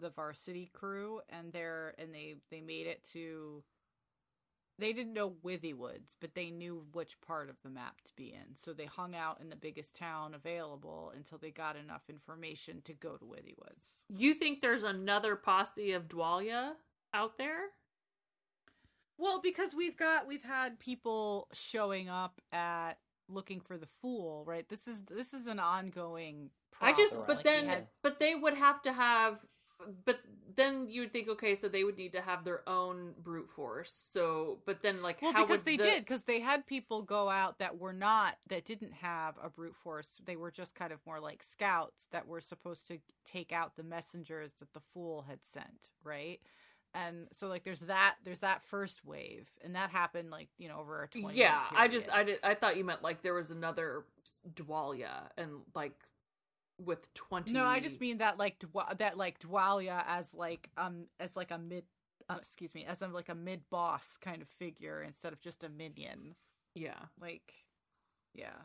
the 0.00 0.10
varsity 0.10 0.68
crew, 0.72 1.20
and 1.28 1.52
they're 1.52 1.94
and 1.96 2.12
they 2.12 2.38
they 2.50 2.60
made 2.60 2.88
it 2.88 3.04
to. 3.12 3.62
They 4.80 4.92
didn't 4.92 5.14
know 5.14 5.34
Withy 5.44 5.74
Woods, 5.74 6.16
but 6.20 6.34
they 6.34 6.50
knew 6.50 6.84
which 6.92 7.20
part 7.20 7.50
of 7.50 7.60
the 7.62 7.68
map 7.68 8.00
to 8.04 8.12
be 8.16 8.32
in. 8.32 8.54
So 8.54 8.72
they 8.72 8.84
hung 8.84 9.14
out 9.14 9.40
in 9.40 9.48
the 9.48 9.56
biggest 9.56 9.96
town 9.96 10.34
available 10.34 11.12
until 11.16 11.38
they 11.38 11.50
got 11.50 11.76
enough 11.76 12.02
information 12.08 12.82
to 12.82 12.94
go 12.94 13.16
to 13.16 13.24
Withy 13.24 13.54
Woods. 13.58 13.98
You 14.08 14.34
think 14.34 14.60
there's 14.60 14.84
another 14.84 15.34
posse 15.34 15.92
of 15.92 16.06
Dwalia 16.06 16.74
out 17.12 17.38
there? 17.38 17.58
Well, 19.18 19.40
because 19.42 19.74
we've 19.74 19.96
got 19.96 20.26
we've 20.26 20.44
had 20.44 20.78
people 20.78 21.48
showing 21.52 22.08
up 22.08 22.40
at 22.52 22.94
looking 23.28 23.60
for 23.60 23.76
the 23.76 23.86
fool, 23.86 24.44
right? 24.46 24.68
This 24.68 24.86
is 24.88 25.02
this 25.02 25.34
is 25.34 25.46
an 25.46 25.58
ongoing. 25.58 26.50
I 26.80 26.92
just, 26.92 27.14
but 27.26 27.36
Like, 27.38 27.44
then, 27.44 27.66
had- 27.66 27.88
but 28.02 28.20
they 28.20 28.36
would 28.36 28.54
have 28.54 28.80
to 28.82 28.92
have, 28.92 29.44
but 30.04 30.20
then 30.54 30.88
you 30.88 31.00
would 31.00 31.12
think, 31.12 31.28
okay, 31.28 31.56
so 31.56 31.68
they 31.68 31.82
would 31.82 31.96
need 31.96 32.12
to 32.12 32.20
have 32.20 32.44
their 32.44 32.68
own 32.68 33.14
brute 33.20 33.50
force. 33.50 33.92
So, 34.12 34.60
but 34.64 34.80
then, 34.80 35.02
like, 35.02 35.20
well, 35.20 35.32
how 35.32 35.44
because 35.44 35.58
would 35.58 35.66
they 35.66 35.76
the- 35.76 35.82
did 35.82 36.04
because 36.04 36.22
they 36.22 36.38
had 36.38 36.66
people 36.68 37.02
go 37.02 37.28
out 37.28 37.58
that 37.58 37.78
were 37.78 37.92
not 37.92 38.36
that 38.48 38.64
didn't 38.64 38.92
have 38.92 39.34
a 39.42 39.50
brute 39.50 39.74
force. 39.74 40.06
They 40.24 40.36
were 40.36 40.52
just 40.52 40.76
kind 40.76 40.92
of 40.92 41.00
more 41.04 41.18
like 41.18 41.42
scouts 41.42 42.06
that 42.12 42.28
were 42.28 42.40
supposed 42.40 42.86
to 42.86 42.98
take 43.26 43.50
out 43.52 43.74
the 43.76 43.82
messengers 43.82 44.52
that 44.60 44.72
the 44.74 44.80
fool 44.94 45.22
had 45.28 45.40
sent, 45.44 45.88
right? 46.04 46.40
And 46.94 47.28
so, 47.34 47.48
like, 47.48 47.64
there's 47.64 47.80
that 47.80 48.16
there's 48.24 48.40
that 48.40 48.64
first 48.64 49.04
wave, 49.04 49.48
and 49.62 49.74
that 49.74 49.90
happened 49.90 50.30
like 50.30 50.48
you 50.58 50.68
know 50.68 50.78
over 50.80 51.02
a 51.02 51.08
twenty. 51.08 51.38
Yeah, 51.38 51.60
I 51.76 51.86
just, 51.88 52.10
I 52.10 52.24
did, 52.24 52.38
I 52.42 52.54
thought 52.54 52.76
you 52.76 52.84
meant 52.84 53.02
like 53.02 53.22
there 53.22 53.34
was 53.34 53.50
another 53.50 54.04
Dwalia 54.54 55.28
and 55.36 55.60
like 55.74 55.92
with 56.82 57.12
twenty. 57.14 57.52
No, 57.52 57.64
I 57.66 57.80
just 57.80 58.00
mean 58.00 58.18
that 58.18 58.38
like 58.38 58.58
Dwa- 58.58 58.96
that 58.98 59.16
like 59.18 59.38
Dwalia 59.40 60.02
as 60.06 60.32
like 60.32 60.70
um 60.76 61.06
as 61.20 61.36
like 61.36 61.50
a 61.50 61.58
mid 61.58 61.84
uh, 62.30 62.36
excuse 62.38 62.74
me 62.74 62.84
as 62.84 63.00
i'm 63.00 63.12
like 63.12 63.28
a 63.30 63.34
mid 63.34 63.62
boss 63.70 64.18
kind 64.20 64.42
of 64.42 64.48
figure 64.48 65.02
instead 65.02 65.32
of 65.32 65.40
just 65.40 65.64
a 65.64 65.68
minion. 65.68 66.34
yeah. 66.74 67.06
Like, 67.20 67.52
yeah, 68.34 68.56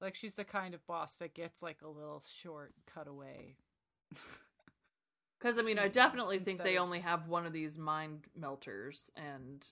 like 0.00 0.14
she's 0.14 0.34
the 0.34 0.44
kind 0.44 0.74
of 0.74 0.86
boss 0.86 1.12
that 1.20 1.34
gets 1.34 1.62
like 1.62 1.78
a 1.82 1.88
little 1.88 2.22
short 2.26 2.74
cutaway. 2.92 3.56
Because 5.40 5.58
I 5.58 5.62
mean, 5.62 5.78
I 5.78 5.88
definitely 5.88 6.38
think 6.38 6.58
instead 6.58 6.66
they 6.66 6.78
only 6.78 7.00
have 7.00 7.28
one 7.28 7.46
of 7.46 7.52
these 7.52 7.78
mind 7.78 8.26
melters, 8.36 9.10
and 9.16 9.66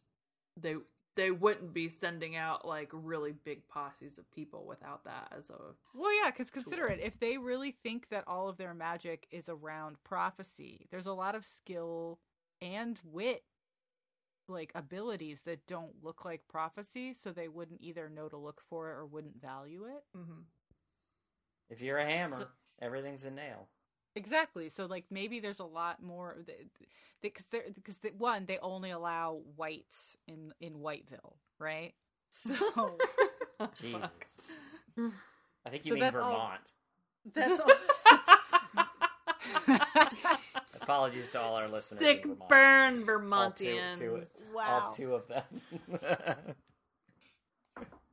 they 0.57 0.77
they 1.15 1.31
wouldn't 1.31 1.75
be 1.75 1.89
sending 1.89 2.37
out 2.37 2.67
like 2.67 2.89
really 2.93 3.33
big 3.33 3.67
posses 3.69 4.19
of 4.19 4.31
people 4.31 4.65
without 4.67 5.05
that 5.05 5.33
as 5.37 5.51
a. 5.51 5.59
Well, 5.95 6.15
yeah, 6.23 6.31
because 6.31 6.51
consider 6.51 6.87
it. 6.87 7.01
If 7.03 7.19
they 7.21 7.37
really 7.39 7.73
think 7.83 8.09
that 8.11 8.25
all 8.27 8.49
of 8.49 8.57
their 8.57 8.73
magic 8.73 9.27
is 9.31 9.49
around 9.49 9.97
prophecy, 10.05 10.87
there's 10.91 11.07
a 11.07 11.13
lot 11.13 11.35
of 11.35 11.45
skill 11.45 12.19
and 12.63 12.99
wit, 13.05 13.43
like 14.49 14.73
abilities 14.75 15.41
that 15.45 15.67
don't 15.67 16.03
look 16.03 16.25
like 16.25 16.49
prophecy, 16.49 17.13
so 17.13 17.31
they 17.31 17.49
wouldn't 17.49 17.83
either 17.83 18.09
know 18.09 18.29
to 18.29 18.37
look 18.37 18.63
for 18.71 18.91
it 18.91 18.95
or 18.95 19.05
wouldn't 19.05 19.41
value 19.41 19.85
it. 19.85 20.05
Mm-hmm. 20.17 20.41
If 21.69 21.83
you're 21.83 21.99
a 21.99 22.07
hammer, 22.07 22.37
So- 22.37 22.49
everything's 22.81 23.25
a 23.25 23.31
nail. 23.31 23.69
Exactly. 24.17 24.69
So, 24.69 24.87
like, 24.87 25.05
maybe 25.11 25.39
there's 25.41 25.61
a 25.61 25.65
lot 25.65 26.03
more 26.03 26.37
because 27.23 27.47
they're 27.47 27.63
because 27.75 27.99
they, 27.99 28.11
one 28.11 28.47
they 28.47 28.59
only 28.59 28.91
allow 28.91 29.41
whites 29.57 30.17
in 30.27 30.53
in 30.61 30.75
Whiteville, 30.75 31.35
right? 31.59 31.95
So 32.31 32.97
Jesus. 33.81 34.01
I 35.67 35.71
think 35.71 35.85
you 35.85 35.91
So 35.91 35.95
mean 35.95 36.01
that's 36.01 36.17
all- 36.17 36.31
Vermont. 36.33 36.73
that's 37.35 37.61
all. 37.61 37.73
Apologies 40.81 41.29
to 41.29 41.41
all 41.41 41.55
our 41.57 41.69
listeners. 41.69 42.01
Sick 42.01 42.25
in 42.25 42.37
Vermont. 42.49 42.49
burn, 43.07 43.33
All 43.33 43.51
two, 43.53 43.67
Vermontians. 43.67 43.99
two, 43.99 44.23
Wow. 44.55 44.81
all 44.85 44.91
two 44.93 45.15
of 45.15 45.27
them. 45.29 45.45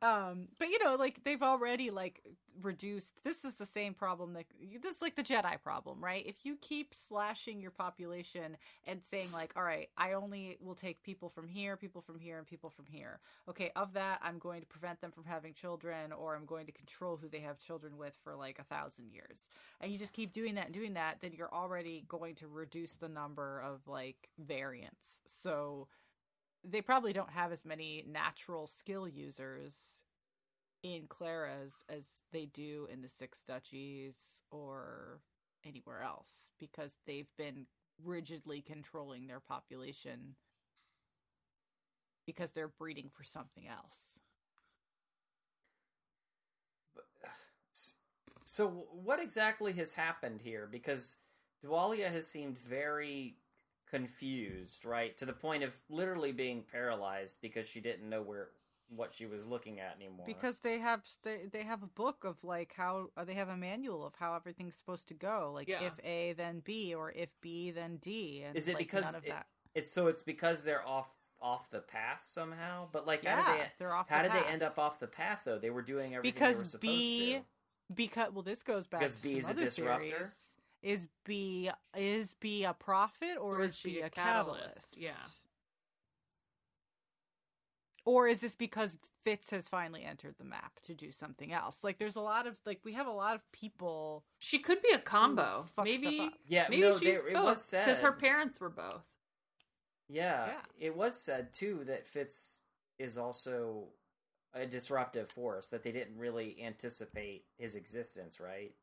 Um 0.01 0.47
but 0.59 0.69
you 0.69 0.84
know 0.84 0.95
like 0.95 1.23
they've 1.23 1.43
already 1.43 1.89
like 1.89 2.22
reduced 2.61 3.23
this 3.23 3.43
is 3.43 3.55
the 3.55 3.65
same 3.65 3.93
problem 3.93 4.34
that 4.34 4.45
this 4.81 4.95
is 4.95 5.01
like 5.01 5.15
the 5.15 5.23
jedi 5.23 5.61
problem 5.61 6.03
right? 6.03 6.26
If 6.26 6.45
you 6.45 6.57
keep 6.61 6.93
slashing 6.93 7.61
your 7.61 7.72
population 7.72 8.57
and 8.85 9.01
saying 9.03 9.31
like 9.31 9.53
all 9.55 9.63
right 9.63 9.89
i 9.97 10.13
only 10.13 10.57
will 10.61 10.76
take 10.76 11.03
people 11.03 11.30
from 11.30 11.47
here 11.47 11.76
people 11.76 12.01
from 12.01 12.19
here 12.19 12.38
and 12.38 12.47
people 12.47 12.69
from 12.69 12.85
here. 12.85 13.19
Okay 13.49 13.72
of 13.76 13.93
that 13.93 14.19
i'm 14.22 14.39
going 14.39 14.61
to 14.61 14.67
prevent 14.67 15.01
them 15.01 15.11
from 15.11 15.26
having 15.26 15.53
children 15.53 16.11
or 16.11 16.35
i'm 16.35 16.45
going 16.45 16.65
to 16.65 16.72
control 16.72 17.17
who 17.17 17.27
they 17.27 17.39
have 17.39 17.57
children 17.59 17.97
with 17.97 18.13
for 18.23 18.35
like 18.35 18.59
a 18.59 18.63
thousand 18.63 19.09
years. 19.11 19.47
And 19.81 19.91
you 19.91 19.97
just 19.97 20.13
keep 20.13 20.34
doing 20.34 20.55
that 20.55 20.65
and 20.65 20.73
doing 20.73 20.93
that 20.93 21.17
then 21.22 21.34
you're 21.34 21.53
already 21.53 22.05
going 22.07 22.35
to 22.35 22.47
reduce 22.47 22.93
the 22.93 23.09
number 23.09 23.61
of 23.61 23.88
like 23.88 24.30
variants. 24.39 25.19
So 25.27 25.88
they 26.69 26.81
probably 26.81 27.13
don't 27.13 27.31
have 27.31 27.51
as 27.51 27.65
many 27.65 28.03
natural 28.07 28.67
skill 28.67 29.07
users 29.07 29.73
in 30.83 31.03
Clerres 31.07 31.73
as 31.89 32.03
they 32.31 32.45
do 32.45 32.87
in 32.91 33.01
the 33.01 33.09
Six 33.09 33.39
Duchies 33.47 34.15
or 34.51 35.19
anywhere 35.65 36.01
else 36.01 36.49
because 36.59 36.91
they've 37.05 37.31
been 37.37 37.65
rigidly 38.03 38.61
controlling 38.61 39.27
their 39.27 39.39
population 39.39 40.35
because 42.25 42.51
they're 42.51 42.67
breeding 42.67 43.09
for 43.15 43.23
something 43.23 43.67
else. 43.67 43.97
so, 48.43 48.87
what 48.91 49.19
exactly 49.19 49.73
has 49.73 49.93
happened 49.93 50.41
here? 50.41 50.67
Because 50.71 51.17
Dwalia 51.63 52.11
has 52.11 52.27
seemed 52.27 52.57
very 52.59 53.37
confused, 53.99 54.85
right? 54.85 55.17
To 55.17 55.26
the 55.26 55.34
point 55.34 55.63
of 55.63 55.73
literally 55.89 56.31
being 56.31 56.63
paralyzed 56.72 57.38
because 57.41 57.67
she 57.67 57.80
didn't 57.80 58.09
know 58.09 58.22
where 58.22 58.49
what 58.89 59.13
she 59.13 59.26
was 59.26 59.47
looking 59.47 59.80
at 59.80 59.95
anymore. 59.95 60.26
Because 60.27 60.59
they 60.59 60.77
have 60.80 61.01
they, 61.23 61.45
they 61.51 61.63
have 61.63 61.81
a 61.81 61.88
book 61.88 62.23
of 62.23 62.43
like 62.43 62.73
how 62.77 63.07
uh, 63.17 63.26
they 63.26 63.34
have 63.34 63.49
a 63.49 63.57
manual 63.57 64.05
of 64.05 64.13
how 64.15 64.35
everything's 64.35 64.76
supposed 64.76 65.07
to 65.07 65.13
go. 65.15 65.51
Like 65.53 65.67
Yeah. 65.67 65.81
if 65.84 65.93
A 66.03 66.34
then 66.34 66.59
B 66.63 66.93
or 66.93 67.11
if 67.11 67.30
B 67.41 67.72
then 67.72 67.97
D. 67.97 68.43
And 68.45 68.55
is 68.55 68.67
it 68.67 68.73
like, 68.76 68.80
because 68.80 69.05
none 69.05 69.15
of 69.15 69.26
it- 69.26 69.30
that? 69.30 69.47
it's 69.73 69.91
so 69.91 70.07
it's 70.07 70.23
because 70.23 70.63
they're 70.63 70.88
off 70.88 71.11
off 71.41 71.69
the 71.72 71.80
path 71.80 72.26
somehow? 72.30 72.88
But 72.91 73.07
like, 73.07 73.26
how 73.26 73.38
Yeah, 73.38 73.51
did 73.53 73.61
they? 73.61 73.72
they're 73.80 73.93
off 73.95 74.07
How 74.09 74.22
the 74.22 74.30
did 74.30 74.43
they 74.43 74.47
end 74.47 74.61
up 74.63 74.77
off 74.77 74.99
the 74.99 75.07
path 75.07 75.41
though? 75.45 75.57
They 75.57 75.72
were 75.72 75.81
doing 75.81 76.13
everything 76.15 76.39
they 76.39 76.45
were 76.45 76.53
because 76.53 76.72
supposed 76.72 76.81
Bee 76.81 77.34
to. 77.39 77.93
because 77.95 78.31
well 78.34 78.43
this 78.43 78.61
goes 78.61 78.85
back 78.88 79.01
Because 79.01 79.15
to 79.15 79.22
Bee 79.23 79.41
some 79.41 79.57
is 79.57 79.61
a 79.61 79.65
disruptor? 79.65 80.07
theories. 80.07 80.35
Is 80.85 81.07
Bee 81.25 81.71
is 81.97 82.33
Bee 82.39 82.63
a 82.63 82.73
prophet 82.73 83.37
or, 83.39 83.57
Or 83.59 83.63
is 83.63 83.71
is 83.71 83.77
she 83.77 83.89
Bee 83.95 84.01
a 84.01 84.05
a 84.05 84.09
catalyst? 84.11 84.61
catalyst? 84.63 84.87
Yeah. 84.97 85.13
Or 88.05 88.27
is 88.27 88.39
this 88.39 88.53
because 88.53 88.97
Fitz 89.23 89.49
has 89.49 89.67
finally 89.67 90.03
entered 90.03 90.35
the 90.37 90.43
map 90.43 90.79
to 90.83 90.93
do 90.93 91.11
something 91.11 91.51
else? 91.51 91.77
Like 91.83 91.97
there's 91.97 92.15
a 92.15 92.21
lot 92.21 92.45
of 92.45 92.55
like 92.67 92.81
we 92.83 92.93
have 92.93 93.07
a 93.07 93.11
lot 93.11 93.35
of 93.35 93.41
people 93.51 94.23
She 94.37 94.59
could 94.59 94.81
be 94.83 94.91
a 94.91 94.99
combo. 94.99 95.65
Maybe. 95.83 96.29
Yeah, 96.47 96.67
Maybe 96.69 96.83
no, 96.83 96.91
she's 96.91 97.01
there- 97.01 97.27
it 97.27 97.33
both 97.33 97.45
was 97.45 97.63
said 97.63 97.85
because 97.87 98.01
her 98.01 98.11
parents 98.11 98.59
were 98.59 98.69
both. 98.69 99.01
Yeah, 100.07 100.45
Yeah. 100.47 100.61
it 100.79 100.95
was 100.95 101.19
said 101.19 101.51
too 101.51 101.83
that 101.85 102.05
Fitz 102.05 102.59
is 102.99 103.17
also 103.17 103.87
a 104.53 104.67
disruptive 104.67 105.31
force 105.31 105.67
that 105.69 105.81
they 105.81 105.91
didn't 105.91 106.17
really 106.19 106.61
anticipate 106.63 107.45
his 107.57 107.75
existence, 107.75 108.39
right? 108.39 108.75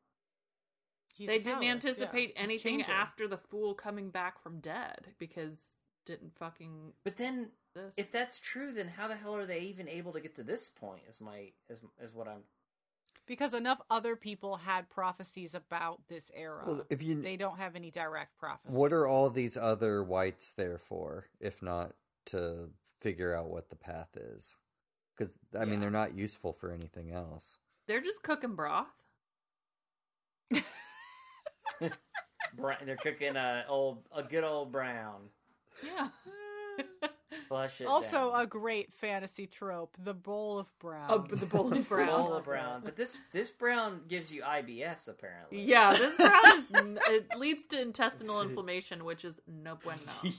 He's 1.15 1.27
they 1.27 1.37
didn't 1.39 1.61
catalyst, 1.61 1.63
yeah. 1.63 1.71
anticipate 1.71 2.33
He's 2.35 2.43
anything 2.43 2.81
after 2.83 3.27
the 3.27 3.37
fool 3.37 3.73
coming 3.75 4.09
back 4.09 4.41
from 4.41 4.59
dead 4.59 5.07
because 5.19 5.71
didn't 6.05 6.35
fucking 6.37 6.93
But 7.03 7.17
then, 7.17 7.51
this. 7.75 7.93
if 7.97 8.11
that's 8.11 8.39
true, 8.39 8.71
then 8.73 8.87
how 8.89 9.07
the 9.07 9.15
hell 9.15 9.35
are 9.35 9.45
they 9.45 9.59
even 9.61 9.87
able 9.87 10.11
to 10.13 10.19
get 10.19 10.35
to 10.35 10.43
this 10.43 10.67
point? 10.67 11.03
Is 11.07 11.21
my 11.21 11.51
is 11.69 11.81
is 12.01 12.13
what 12.13 12.27
I'm. 12.27 12.43
because 13.25 13.53
enough 13.53 13.79
other 13.89 14.15
people 14.15 14.57
had 14.57 14.89
prophecies 14.89 15.53
about 15.55 16.01
this 16.09 16.29
era. 16.35 16.63
Well, 16.65 16.85
if 16.89 17.01
you 17.03 17.21
they 17.21 17.37
don't 17.37 17.57
have 17.59 17.75
any 17.75 17.91
direct 17.91 18.37
prophecies. 18.37 18.75
What 18.75 18.91
are 18.91 19.07
all 19.07 19.29
these 19.29 19.55
other 19.55 20.03
whites 20.03 20.53
there 20.53 20.77
for, 20.77 21.27
if 21.39 21.61
not 21.61 21.93
to 22.27 22.69
figure 23.01 23.33
out 23.35 23.49
what 23.49 23.69
the 23.69 23.75
path 23.77 24.17
is? 24.17 24.57
Because 25.15 25.37
I 25.57 25.65
mean, 25.65 25.79
they're 25.79 25.91
not 25.91 26.15
useful 26.15 26.53
for 26.53 26.71
anything 26.71 27.11
else. 27.11 27.59
They're 27.87 28.01
just 28.01 28.23
cooking 28.23 28.55
broth. 28.55 28.87
Bra- 32.57 32.75
they're 32.85 32.95
cooking 32.97 33.35
a 33.35 33.65
old 33.67 34.03
a 34.15 34.23
good 34.23 34.43
old 34.43 34.71
brown. 34.71 35.21
Yeah. 35.83 36.09
Flush 37.47 37.81
it 37.81 37.87
also 37.87 38.31
down. 38.31 38.41
a 38.41 38.45
great 38.47 38.93
fantasy 38.93 39.47
trope, 39.47 39.95
the 40.03 40.13
bowl 40.13 40.59
of 40.59 40.71
brown. 40.79 41.07
Oh, 41.09 41.19
but 41.19 41.39
the 41.39 41.45
bowl 41.45 41.71
of 41.73 41.87
brown. 41.89 42.07
bowl 42.07 42.33
of 42.33 42.45
brown. 42.45 42.81
But 42.83 42.95
this 42.95 43.17
this 43.31 43.49
brown 43.49 44.01
gives 44.07 44.31
you 44.31 44.41
IBS 44.43 45.07
apparently. 45.09 45.61
Yeah, 45.63 45.93
this 45.95 46.15
brown 46.15 46.57
is 46.57 46.65
n- 46.75 46.99
it 47.09 47.35
leads 47.37 47.65
to 47.67 47.81
intestinal 47.81 48.41
inflammation, 48.41 49.03
which 49.03 49.25
is 49.25 49.39
no 49.47 49.75
bueno. 49.75 49.99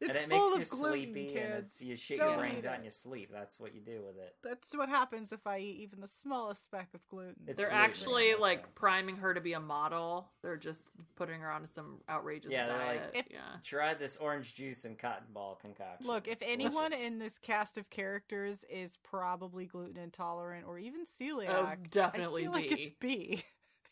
it's 0.00 0.08
and 0.10 0.18
it 0.18 0.30
full 0.36 0.56
makes 0.56 0.70
you 0.72 0.76
of 0.76 0.82
gluten, 0.82 1.02
sleepy 1.14 1.26
kids. 1.26 1.36
and 1.44 1.64
it's, 1.64 1.82
you 1.82 1.96
shit 1.96 2.18
Don't 2.18 2.28
your 2.30 2.38
brains 2.38 2.64
out 2.64 2.72
it. 2.72 2.76
and 2.76 2.84
you 2.84 2.90
sleep. 2.90 3.30
That's 3.32 3.58
what 3.60 3.74
you 3.74 3.80
do 3.80 4.02
with 4.06 4.16
it. 4.16 4.34
That's 4.42 4.74
what 4.74 4.88
happens 4.88 5.32
if 5.32 5.46
I 5.46 5.58
eat 5.58 5.78
even 5.80 6.00
the 6.00 6.08
smallest 6.22 6.64
speck 6.64 6.88
of 6.94 7.00
gluten. 7.08 7.34
It's 7.46 7.58
They're 7.58 7.68
gluten, 7.70 7.84
actually 7.84 8.32
okay. 8.32 8.40
like 8.40 8.74
priming 8.74 9.16
her 9.16 9.34
to 9.34 9.40
be 9.40 9.52
a 9.54 9.60
model. 9.60 10.28
They're 10.42 10.56
just 10.56 10.90
putting 11.16 11.40
her 11.40 11.50
on 11.50 11.68
some 11.74 11.98
outrageous 12.08 12.50
Yeah, 12.52 12.66
they're 12.66 12.78
like, 12.78 12.86
diet. 13.00 13.10
If- 13.14 13.26
yeah. 13.30 13.38
Try 13.62 13.94
this 13.94 14.16
orange 14.16 14.54
juice 14.54 14.84
and 14.84 14.98
cotton 14.98 15.26
ball 15.32 15.58
concoction. 15.60 16.06
Look, 16.06 16.28
if 16.28 16.38
anyone 16.42 16.90
Delicious. 16.90 17.06
in 17.12 17.18
this 17.18 17.38
cast 17.38 17.78
of 17.78 17.88
characters 17.90 18.64
is 18.70 18.96
probably 19.02 19.66
gluten 19.66 19.96
intolerant 20.02 20.66
or 20.66 20.78
even 20.78 21.04
celiac, 21.20 21.48
Oh, 21.50 21.72
definitely 21.90 22.42
I 22.42 22.44
feel 22.44 22.52
like 22.52 22.72
it's 22.72 22.90
Bee. 23.00 23.42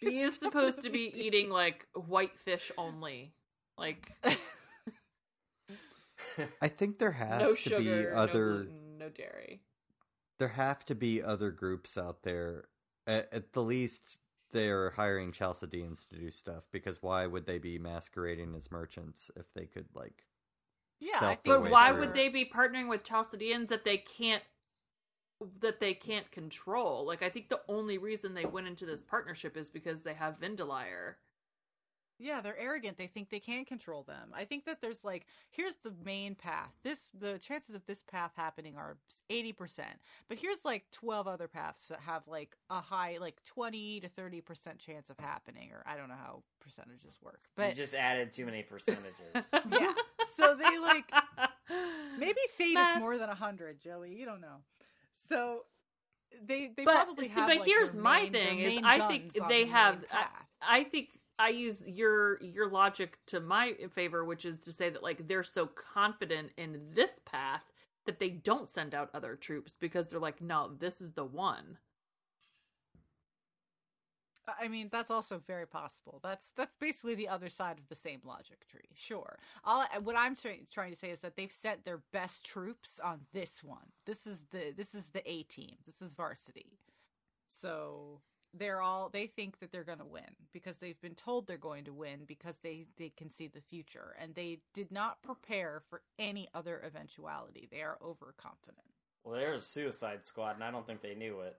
Bee 0.00 0.20
is 0.20 0.36
supposed 0.36 0.82
to 0.82 0.90
be 0.90 1.12
eating 1.14 1.48
like 1.48 1.86
white 1.94 2.36
fish 2.36 2.72
only. 2.76 3.32
Like 3.78 4.12
I 6.60 6.68
think 6.68 6.98
there 6.98 7.10
has 7.12 7.40
no 7.40 7.54
to 7.54 7.60
sugar, 7.60 7.78
be 7.78 7.84
no 8.10 8.16
other 8.16 8.52
gluten, 8.54 8.98
no 8.98 9.08
dairy. 9.08 9.60
there 10.38 10.48
have 10.48 10.84
to 10.86 10.94
be 10.94 11.22
other 11.22 11.50
groups 11.50 11.96
out 11.98 12.22
there. 12.22 12.64
At, 13.06 13.32
at 13.32 13.52
the 13.52 13.62
least, 13.62 14.16
they're 14.52 14.90
hiring 14.90 15.32
Chalcedeans 15.32 16.04
to 16.10 16.16
do 16.16 16.30
stuff 16.30 16.64
because 16.72 17.02
why 17.02 17.26
would 17.26 17.46
they 17.46 17.58
be 17.58 17.78
masquerading 17.78 18.54
as 18.54 18.70
merchants 18.70 19.30
if 19.36 19.52
they 19.54 19.66
could 19.66 19.86
like? 19.94 20.24
Yeah, 21.00 21.16
I 21.20 21.20
think- 21.20 21.44
their 21.44 21.60
But 21.60 21.70
why 21.70 21.90
through? 21.90 22.00
would 22.00 22.14
they 22.14 22.28
be 22.28 22.44
partnering 22.44 22.88
with 22.88 23.02
Chalcedeans 23.04 23.70
that 23.70 23.84
they 23.84 23.96
can't 23.98 24.42
that 25.60 25.80
they 25.80 25.94
can't 25.94 26.30
control? 26.30 27.04
Like 27.04 27.22
I 27.22 27.28
think 27.30 27.48
the 27.48 27.60
only 27.68 27.98
reason 27.98 28.34
they 28.34 28.44
went 28.44 28.68
into 28.68 28.86
this 28.86 29.02
partnership 29.02 29.56
is 29.56 29.68
because 29.68 30.02
they 30.02 30.14
have 30.14 30.38
Vindeliar. 30.38 31.14
Yeah, 32.22 32.40
they're 32.40 32.58
arrogant. 32.58 32.98
They 32.98 33.08
think 33.08 33.30
they 33.30 33.40
can 33.40 33.64
control 33.64 34.04
them. 34.04 34.30
I 34.32 34.44
think 34.44 34.64
that 34.66 34.80
there's 34.80 35.02
like 35.02 35.26
here's 35.50 35.74
the 35.82 35.92
main 36.04 36.34
path. 36.34 36.70
This 36.84 37.10
the 37.18 37.38
chances 37.38 37.74
of 37.74 37.84
this 37.86 38.02
path 38.02 38.32
happening 38.36 38.76
are 38.76 38.96
80%. 39.30 39.80
But 40.28 40.38
here's 40.38 40.64
like 40.64 40.84
12 40.92 41.26
other 41.26 41.48
paths 41.48 41.86
that 41.88 42.00
have 42.00 42.28
like 42.28 42.56
a 42.70 42.80
high 42.80 43.18
like 43.20 43.42
20 43.44 44.00
to 44.00 44.08
30% 44.08 44.78
chance 44.78 45.10
of 45.10 45.18
happening 45.18 45.70
or 45.72 45.82
I 45.86 45.96
don't 45.96 46.08
know 46.08 46.14
how 46.14 46.42
percentages 46.60 47.18
work. 47.22 47.40
you 47.44 47.50
But 47.56 47.74
just 47.76 47.94
added 47.94 48.32
too 48.32 48.46
many 48.46 48.62
percentages. 48.62 49.12
yeah. 49.70 49.92
So 50.34 50.54
they 50.54 50.78
like 50.78 51.10
maybe 52.18 52.40
fate 52.56 52.74
Math. 52.74 52.96
is 52.96 53.00
more 53.00 53.18
than 53.18 53.28
100, 53.28 53.80
Joey. 53.80 54.14
You 54.14 54.26
don't 54.26 54.40
know. 54.40 54.58
So 55.28 55.64
they 56.46 56.70
they 56.76 56.84
but 56.84 56.94
probably 56.94 57.28
see, 57.28 57.40
have 57.40 57.48
but 57.48 57.58
like, 57.58 57.66
here's 57.66 57.92
their 57.92 58.02
my 58.02 58.22
main- 58.22 58.32
thing 58.32 58.58
is 58.60 58.80
I 58.84 59.08
think 59.08 59.32
they 59.48 59.64
the 59.64 59.70
have 59.70 60.04
I. 60.10 60.26
I 60.64 60.84
think 60.84 61.08
I 61.42 61.48
use 61.48 61.82
your 61.84 62.40
your 62.40 62.68
logic 62.68 63.18
to 63.26 63.40
my 63.40 63.74
favor, 63.92 64.24
which 64.24 64.44
is 64.44 64.60
to 64.60 64.72
say 64.72 64.90
that 64.90 65.02
like 65.02 65.26
they're 65.26 65.42
so 65.42 65.66
confident 65.66 66.52
in 66.56 66.80
this 66.94 67.18
path 67.24 67.62
that 68.06 68.20
they 68.20 68.30
don't 68.30 68.70
send 68.70 68.94
out 68.94 69.10
other 69.12 69.34
troops 69.34 69.74
because 69.80 70.08
they're 70.08 70.20
like, 70.20 70.40
no, 70.40 70.70
this 70.78 71.00
is 71.00 71.12
the 71.12 71.24
one. 71.24 71.78
I 74.60 74.68
mean, 74.68 74.88
that's 74.90 75.10
also 75.10 75.42
very 75.44 75.66
possible. 75.66 76.20
That's 76.22 76.52
that's 76.56 76.76
basically 76.78 77.16
the 77.16 77.28
other 77.28 77.48
side 77.48 77.78
of 77.78 77.88
the 77.88 77.96
same 77.96 78.20
logic 78.24 78.68
tree. 78.68 78.90
Sure. 78.94 79.40
All 79.64 79.84
what 80.04 80.14
I'm 80.16 80.36
try- 80.36 80.60
trying 80.70 80.92
to 80.92 80.98
say 80.98 81.10
is 81.10 81.20
that 81.22 81.36
they've 81.36 81.50
sent 81.50 81.84
their 81.84 82.02
best 82.12 82.46
troops 82.46 83.00
on 83.02 83.22
this 83.32 83.64
one. 83.64 83.90
This 84.06 84.28
is 84.28 84.44
the 84.52 84.72
this 84.76 84.94
is 84.94 85.08
the 85.08 85.28
A 85.28 85.42
team. 85.42 85.74
This 85.84 86.00
is 86.00 86.14
varsity. 86.14 86.78
So 87.60 88.20
they're 88.54 88.80
all 88.82 89.08
they 89.10 89.26
think 89.26 89.58
that 89.60 89.72
they're 89.72 89.84
going 89.84 89.98
to 89.98 90.04
win 90.04 90.36
because 90.52 90.76
they've 90.78 91.00
been 91.00 91.14
told 91.14 91.46
they're 91.46 91.56
going 91.56 91.84
to 91.84 91.92
win 91.92 92.20
because 92.26 92.56
they 92.62 92.86
they 92.98 93.10
can 93.16 93.30
see 93.30 93.48
the 93.48 93.60
future 93.60 94.14
and 94.20 94.34
they 94.34 94.58
did 94.74 94.90
not 94.90 95.22
prepare 95.22 95.82
for 95.88 96.02
any 96.18 96.48
other 96.54 96.80
eventuality. 96.84 97.68
They 97.70 97.82
are 97.82 97.98
overconfident. 98.04 98.86
well, 99.24 99.36
they're 99.38 99.54
a 99.54 99.60
Suicide 99.60 100.24
Squad, 100.26 100.54
and 100.56 100.64
I 100.64 100.70
don't 100.70 100.86
think 100.86 101.00
they 101.00 101.14
knew 101.14 101.40
it. 101.40 101.56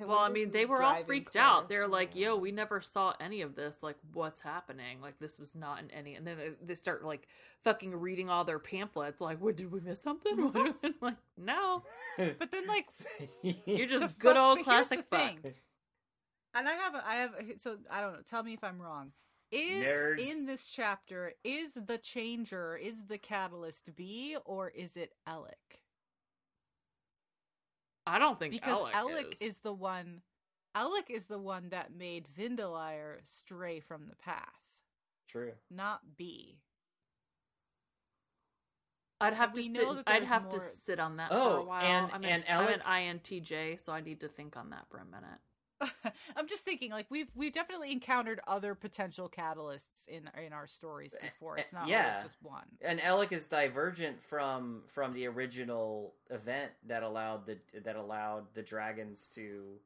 Well, 0.00 0.18
I 0.18 0.28
mean, 0.28 0.50
they 0.50 0.66
were 0.66 0.82
all 0.82 1.04
freaked 1.04 1.36
out. 1.36 1.68
They're 1.68 1.86
like, 1.86 2.16
"Yo, 2.16 2.36
we 2.36 2.50
never 2.50 2.80
saw 2.80 3.14
any 3.20 3.42
of 3.42 3.54
this. 3.54 3.76
Like, 3.80 3.96
what's 4.12 4.40
happening? 4.40 5.00
Like, 5.00 5.18
this 5.20 5.38
was 5.38 5.54
not 5.54 5.80
in 5.80 5.90
any." 5.92 6.16
And 6.16 6.26
then 6.26 6.36
they, 6.36 6.50
they 6.66 6.74
start 6.74 7.04
like 7.04 7.28
fucking 7.62 7.94
reading 7.94 8.28
all 8.28 8.44
their 8.44 8.58
pamphlets. 8.58 9.20
Like, 9.20 9.40
what 9.40 9.56
did 9.56 9.70
we 9.70 9.80
miss 9.80 10.02
something? 10.02 10.52
Like, 11.00 11.14
no, 11.36 11.84
But 12.16 12.50
then 12.50 12.66
like 12.66 12.88
you're 13.66 13.86
just 13.86 14.04
to 14.08 14.14
good 14.18 14.34
fuck- 14.34 14.44
old 14.44 14.64
classic 14.64 15.04
fuck. 15.10 15.20
thing. 15.42 15.54
And 16.54 16.68
I 16.68 16.72
have, 16.74 16.94
a, 16.94 17.02
I 17.06 17.14
have. 17.16 17.30
a- 17.34 17.58
So 17.60 17.76
I 17.90 18.00
don't 18.00 18.12
know. 18.14 18.18
Tell 18.28 18.42
me 18.42 18.54
if 18.54 18.64
I'm 18.64 18.80
wrong. 18.80 19.12
Is 19.52 19.84
Nerds. 19.84 20.18
in 20.18 20.46
this 20.46 20.68
chapter 20.68 21.32
is 21.44 21.74
the 21.74 21.98
changer 21.98 22.76
is 22.76 23.04
the 23.06 23.18
catalyst 23.18 23.94
Bee 23.94 24.36
or 24.44 24.68
is 24.70 24.96
it 24.96 25.12
Ellik? 25.28 25.83
I 28.06 28.18
don't 28.18 28.38
think 28.38 28.52
Because 28.52 28.88
Ellik, 28.88 28.92
Ellik 28.92 29.32
is. 29.32 29.40
is 29.40 29.58
the 29.58 29.72
one. 29.72 30.20
Ellik 30.76 31.08
is 31.08 31.26
the 31.26 31.38
one 31.38 31.68
that 31.70 31.94
made 31.96 32.26
Vindeliar 32.38 33.18
stray 33.24 33.80
from 33.80 34.06
the 34.08 34.16
path, 34.16 34.78
True. 35.28 35.52
not 35.70 36.00
Bee. 36.16 36.58
I'd 39.20 39.34
have 39.34 39.52
to 39.52 39.56
we 39.56 39.62
sit, 39.64 39.72
know 39.72 39.94
that 39.94 40.02
I'd 40.06 40.22
there's 40.22 40.28
have 40.28 40.48
to 40.50 40.60
sit 40.60 40.98
on 41.00 41.16
that 41.16 41.30
for 41.30 41.36
Oh, 41.36 41.56
a 41.60 41.64
while. 41.64 41.82
and- 41.82 42.12
I'm 42.12 42.24
and 42.24 42.44
an, 42.46 42.58
I'm 42.58 42.68
an 42.68 42.80
INTJ, 43.20 43.82
so 43.82 43.92
I 43.92 44.00
need 44.00 44.20
to 44.20 44.28
think 44.28 44.56
on 44.56 44.70
that 44.70 44.86
for 44.90 44.98
a 44.98 45.04
minute. 45.04 45.38
I'm 46.36 46.46
just 46.48 46.64
thinking, 46.64 46.90
like 46.90 47.06
we've 47.10 47.30
we've 47.34 47.52
definitely 47.52 47.92
encountered 47.92 48.40
other 48.46 48.74
potential 48.74 49.28
catalysts 49.28 50.06
in 50.08 50.30
in 50.44 50.52
our 50.52 50.66
stories 50.66 51.14
eh, 51.20 51.26
before. 51.26 51.58
Eh, 51.58 51.62
it's 51.62 51.72
not 51.72 51.88
yeah. 51.88 52.08
always 52.08 52.22
just 52.24 52.42
one. 52.42 52.64
And 52.80 53.00
Ellik 53.00 53.32
is 53.32 53.46
divergent 53.46 54.22
from 54.22 54.82
from 54.86 55.12
the 55.12 55.26
original 55.26 56.14
event 56.30 56.72
that 56.86 57.02
allowed 57.02 57.46
the 57.46 57.58
that 57.82 57.96
allowed 57.96 58.44
the 58.54 58.62
dragons 58.62 59.28
to 59.34 59.78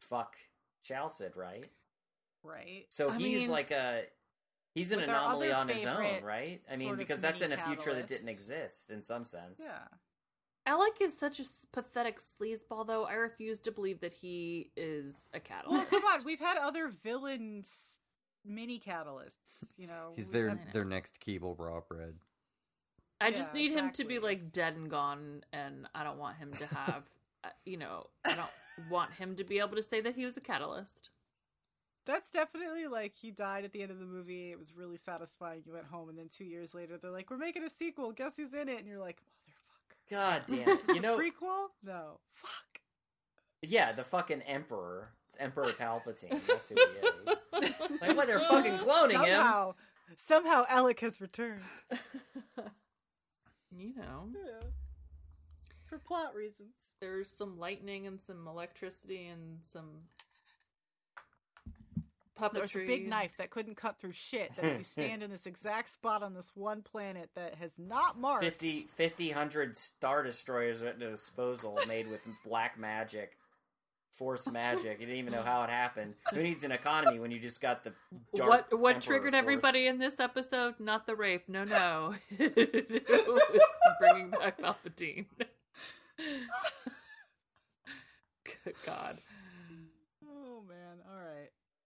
fuck 0.00 0.36
Chalced, 0.82 1.36
right? 1.36 1.70
Right. 2.42 2.86
So 2.90 3.10
I 3.10 3.18
he's 3.18 3.42
mean- 3.42 3.50
like 3.50 3.70
a 3.70 4.04
he's 4.74 4.92
an 4.92 5.00
anomaly 5.00 5.52
on 5.52 5.68
his 5.68 5.84
own, 5.84 6.22
right? 6.22 6.60
I 6.70 6.76
mean, 6.76 6.96
because 6.96 7.20
that's 7.20 7.42
in 7.42 7.52
a 7.52 7.56
mini 7.56 7.68
future 7.68 7.94
that 7.94 8.06
didn't 8.06 8.28
exist 8.28 8.90
in 8.90 9.02
some 9.02 9.24
sense. 9.24 9.60
Yeah. 9.60 9.78
Ellik 10.66 11.00
is 11.00 11.16
such 11.16 11.38
a 11.40 11.44
pathetic 11.72 12.18
sleazeball, 12.18 12.86
though. 12.86 13.04
I 13.04 13.14
refuse 13.14 13.60
to 13.60 13.70
believe 13.72 14.00
that 14.00 14.12
he 14.12 14.70
is 14.76 15.28
a 15.32 15.38
catalyst. 15.40 15.70
Well, 15.72 15.84
catalyst. 15.84 16.04
come 16.06 16.20
on. 16.20 16.24
We've 16.24 16.40
had 16.40 16.56
other 16.58 16.88
villains, 16.88 17.70
mini 18.44 18.80
catalysts. 18.84 19.68
You 19.76 19.86
know, 19.86 20.12
He's 20.16 20.28
their 20.30 20.48
had- 20.50 20.72
their 20.72 20.84
next 20.84 21.20
Kebal 21.20 21.56
Rawbread. 21.56 22.14
I 23.20 23.30
just 23.30 23.54
Yeah, 23.54 23.60
need 23.62 23.72
him 23.72 23.90
to 23.92 24.04
be 24.04 24.18
like 24.18 24.52
dead 24.52 24.74
and 24.76 24.90
gone, 24.90 25.42
and 25.52 25.88
I 25.94 26.04
don't 26.04 26.18
want 26.18 26.36
him 26.36 26.52
to 26.54 26.66
have, 26.66 27.04
uh, 27.44 27.48
you 27.64 27.76
know, 27.78 28.08
I 28.24 28.34
don't 28.34 28.90
want 28.90 29.12
him 29.14 29.36
to 29.36 29.44
be 29.44 29.58
able 29.58 29.76
to 29.76 29.82
say 29.82 30.00
that 30.02 30.14
he 30.16 30.24
was 30.26 30.36
a 30.36 30.40
catalyst. 30.42 31.08
That's 32.04 32.30
definitely 32.30 32.86
like 32.88 33.14
he 33.14 33.30
died 33.30 33.64
at 33.64 33.72
the 33.72 33.82
end 33.82 33.90
of 33.90 33.98
the 33.98 34.04
movie. 34.04 34.50
It 34.50 34.58
was 34.58 34.76
really 34.76 34.96
satisfying. 34.98 35.62
You 35.64 35.72
went 35.72 35.86
home, 35.86 36.08
and 36.08 36.18
then 36.18 36.28
two 36.28 36.44
years 36.44 36.74
later, 36.74 36.98
they're 36.98 37.10
like, 37.10 37.30
"We're 37.30 37.38
making 37.38 37.64
a 37.64 37.70
sequel. 37.70 38.12
Guess 38.12 38.36
who's 38.36 38.52
in 38.54 38.68
it?" 38.68 38.78
And 38.78 38.86
you're 38.86 38.98
like, 39.00 39.16
"Motherfucker." 39.22 39.45
God 40.10 40.42
damn. 40.48 40.68
it. 40.68 40.80
You 40.88 41.00
know, 41.00 41.16
prequel? 41.18 41.68
No. 41.84 42.18
Fuck. 42.34 42.80
yeah, 43.62 43.92
the 43.92 44.02
fucking 44.02 44.42
emperor. 44.42 45.10
It's 45.28 45.36
Emperor 45.40 45.72
Palpatine. 45.72 46.40
That's 46.46 46.68
who 46.70 46.76
he 46.76 47.62
is. 47.62 47.74
Like 48.00 48.16
what? 48.16 48.26
They're 48.26 48.38
fucking 48.40 48.72
cloning 48.78 49.12
him. 49.24 49.36
somehow, 49.36 49.74
somehow, 50.16 50.64
Ellik 50.66 51.00
has 51.00 51.20
returned. 51.20 51.62
You 53.76 53.94
know, 53.94 54.28
Yeah. 54.32 54.68
For 55.84 55.98
plot 55.98 56.34
reasons. 56.34 56.72
there's 57.00 57.30
some 57.30 57.58
lightning 57.58 58.06
and 58.06 58.18
some 58.20 58.46
electricity 58.48 59.26
and 59.26 59.58
some 59.70 59.90
puppetry. 62.36 62.52
There 62.52 62.62
was 62.62 62.76
a 62.76 62.86
big 62.86 63.08
knife 63.08 63.32
that 63.38 63.50
couldn't 63.50 63.76
cut 63.76 64.00
through 64.00 64.12
shit. 64.12 64.54
That 64.54 64.64
if 64.64 64.78
you 64.78 64.84
stand 64.84 65.22
in 65.22 65.30
this 65.30 65.46
exact 65.46 65.88
spot 65.90 66.22
on 66.22 66.34
this 66.34 66.52
one 66.54 66.82
planet 66.82 67.30
that 67.34 67.56
has 67.56 67.78
not 67.78 68.18
marked 68.18 68.44
50, 68.44 68.88
50 68.94 69.28
100 69.28 69.76
Star 69.76 70.22
Destroyers 70.22 70.82
at 70.82 70.98
their 70.98 71.10
disposal 71.10 71.78
made 71.88 72.10
with 72.10 72.22
black 72.44 72.78
magic. 72.78 73.36
Force 74.12 74.50
magic. 74.50 74.98
You 74.98 75.04
didn't 75.04 75.18
even 75.18 75.32
know 75.34 75.42
how 75.42 75.62
it 75.64 75.68
happened. 75.68 76.14
Who 76.32 76.42
needs 76.42 76.64
an 76.64 76.72
economy 76.72 77.18
when 77.18 77.30
you 77.30 77.38
just 77.38 77.60
got 77.60 77.84
the 77.84 77.92
dark 78.34 78.48
what 78.48 78.80
what 78.80 78.94
Emperor 78.94 79.06
triggered 79.06 79.34
force? 79.34 79.42
everybody 79.42 79.88
in 79.88 79.98
this 79.98 80.20
episode? 80.20 80.76
Not 80.78 81.06
the 81.06 81.14
rape. 81.14 81.46
No, 81.48 81.64
no. 81.64 82.14
it 82.30 83.28
was 83.28 83.42
bringing 84.00 84.30
back 84.30 84.58
Palpatine. 84.58 85.26
Good 88.64 88.74
God. 88.86 89.18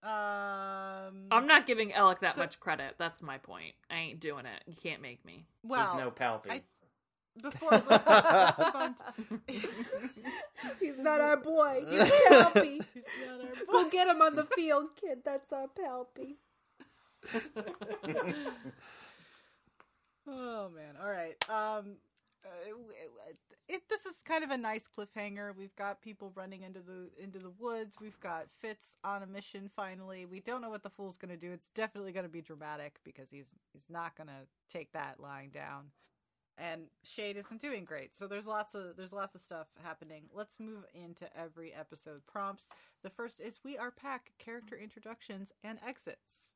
Oh 0.02 1.10
man! 1.12 1.26
All 1.30 1.38
I'm 1.38 1.46
not 1.46 1.66
giving 1.66 1.90
Ellik 1.90 2.20
that 2.20 2.34
So- 2.36 2.40
much 2.40 2.58
credit. 2.60 2.94
That's 2.98 3.22
my 3.22 3.38
point. 3.38 3.74
I 3.90 3.96
ain't 3.96 4.20
doing 4.20 4.46
it. 4.46 4.62
You 4.66 4.74
can't 4.82 5.02
make 5.02 5.24
me. 5.24 5.44
Well, 5.62 5.84
He's 5.86 5.94
no 5.94 6.10
Palpy. 6.10 6.50
I- 6.50 6.62
before 7.40 7.70
let's, 7.70 7.88
let's 7.88 8.58
move 8.58 8.74
on. 8.74 8.94
To... 8.94 9.02
He's 10.80 10.98
not 10.98 11.20
our 11.20 11.36
boy. 11.36 11.84
He's 11.88 12.00
Palpy. 12.00 12.80
He's 12.92 13.04
not 13.26 13.40
our 13.40 13.64
Go 13.84 13.88
get 13.90 14.08
him 14.08 14.20
on 14.20 14.34
the 14.34 14.44
field, 14.44 14.88
kid. 15.00 15.18
That's 15.24 15.52
our 15.52 15.68
Palpy. 15.68 16.36
Oh 20.26 20.68
man! 20.74 20.94
All 21.02 21.10
right. 21.10 21.36
Um, 21.48 21.96
uh, 22.44 23.32
it, 23.68 23.82
this 23.88 24.06
is 24.06 24.14
kind 24.24 24.42
of 24.42 24.50
a 24.50 24.56
nice 24.56 24.84
cliffhanger. 24.88 25.54
We've 25.56 25.74
got 25.76 26.02
people 26.02 26.32
running 26.34 26.62
into 26.62 26.80
the 26.80 27.10
into 27.22 27.38
the 27.38 27.50
woods. 27.50 27.96
We've 28.00 28.18
got 28.20 28.46
Fitz 28.60 28.96
on 29.04 29.22
a 29.22 29.26
mission. 29.26 29.70
Finally, 29.74 30.26
we 30.26 30.40
don't 30.40 30.60
know 30.60 30.70
what 30.70 30.82
the 30.82 30.90
fool's 30.90 31.16
going 31.16 31.30
to 31.30 31.36
do. 31.36 31.52
It's 31.52 31.68
definitely 31.74 32.12
going 32.12 32.26
to 32.26 32.32
be 32.32 32.42
dramatic 32.42 33.00
because 33.04 33.30
he's 33.30 33.46
he's 33.72 33.88
not 33.88 34.16
going 34.16 34.28
to 34.28 34.72
take 34.72 34.92
that 34.92 35.20
lying 35.20 35.50
down. 35.50 35.86
And 36.58 36.82
Chade 37.06 37.36
isn't 37.36 37.60
doing 37.60 37.84
great. 37.84 38.14
So 38.14 38.26
there's 38.26 38.46
lots 38.46 38.74
of 38.74 38.96
there's 38.96 39.12
lots 39.12 39.34
of 39.34 39.40
stuff 39.40 39.68
happening. 39.82 40.24
Let's 40.34 40.58
move 40.58 40.84
into 40.94 41.26
every 41.38 41.72
episode 41.72 42.22
prompts. 42.26 42.64
The 43.02 43.10
first 43.10 43.40
is 43.40 43.60
we 43.64 43.78
are 43.78 43.90
pack 43.90 44.32
character 44.38 44.76
introductions 44.76 45.52
and 45.64 45.78
exits. 45.86 46.54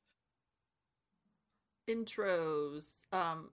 Intros. 1.89 3.05
Um, 3.13 3.51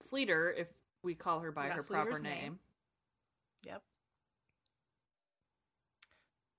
Fleeter, 0.00 0.52
if 0.56 0.68
we 1.04 1.14
call 1.14 1.40
her 1.40 1.52
by 1.52 1.66
We 1.68 1.70
her 1.72 1.82
proper 1.82 2.18
name. 2.18 2.22
name. 2.22 2.58
Yep. 3.66 3.82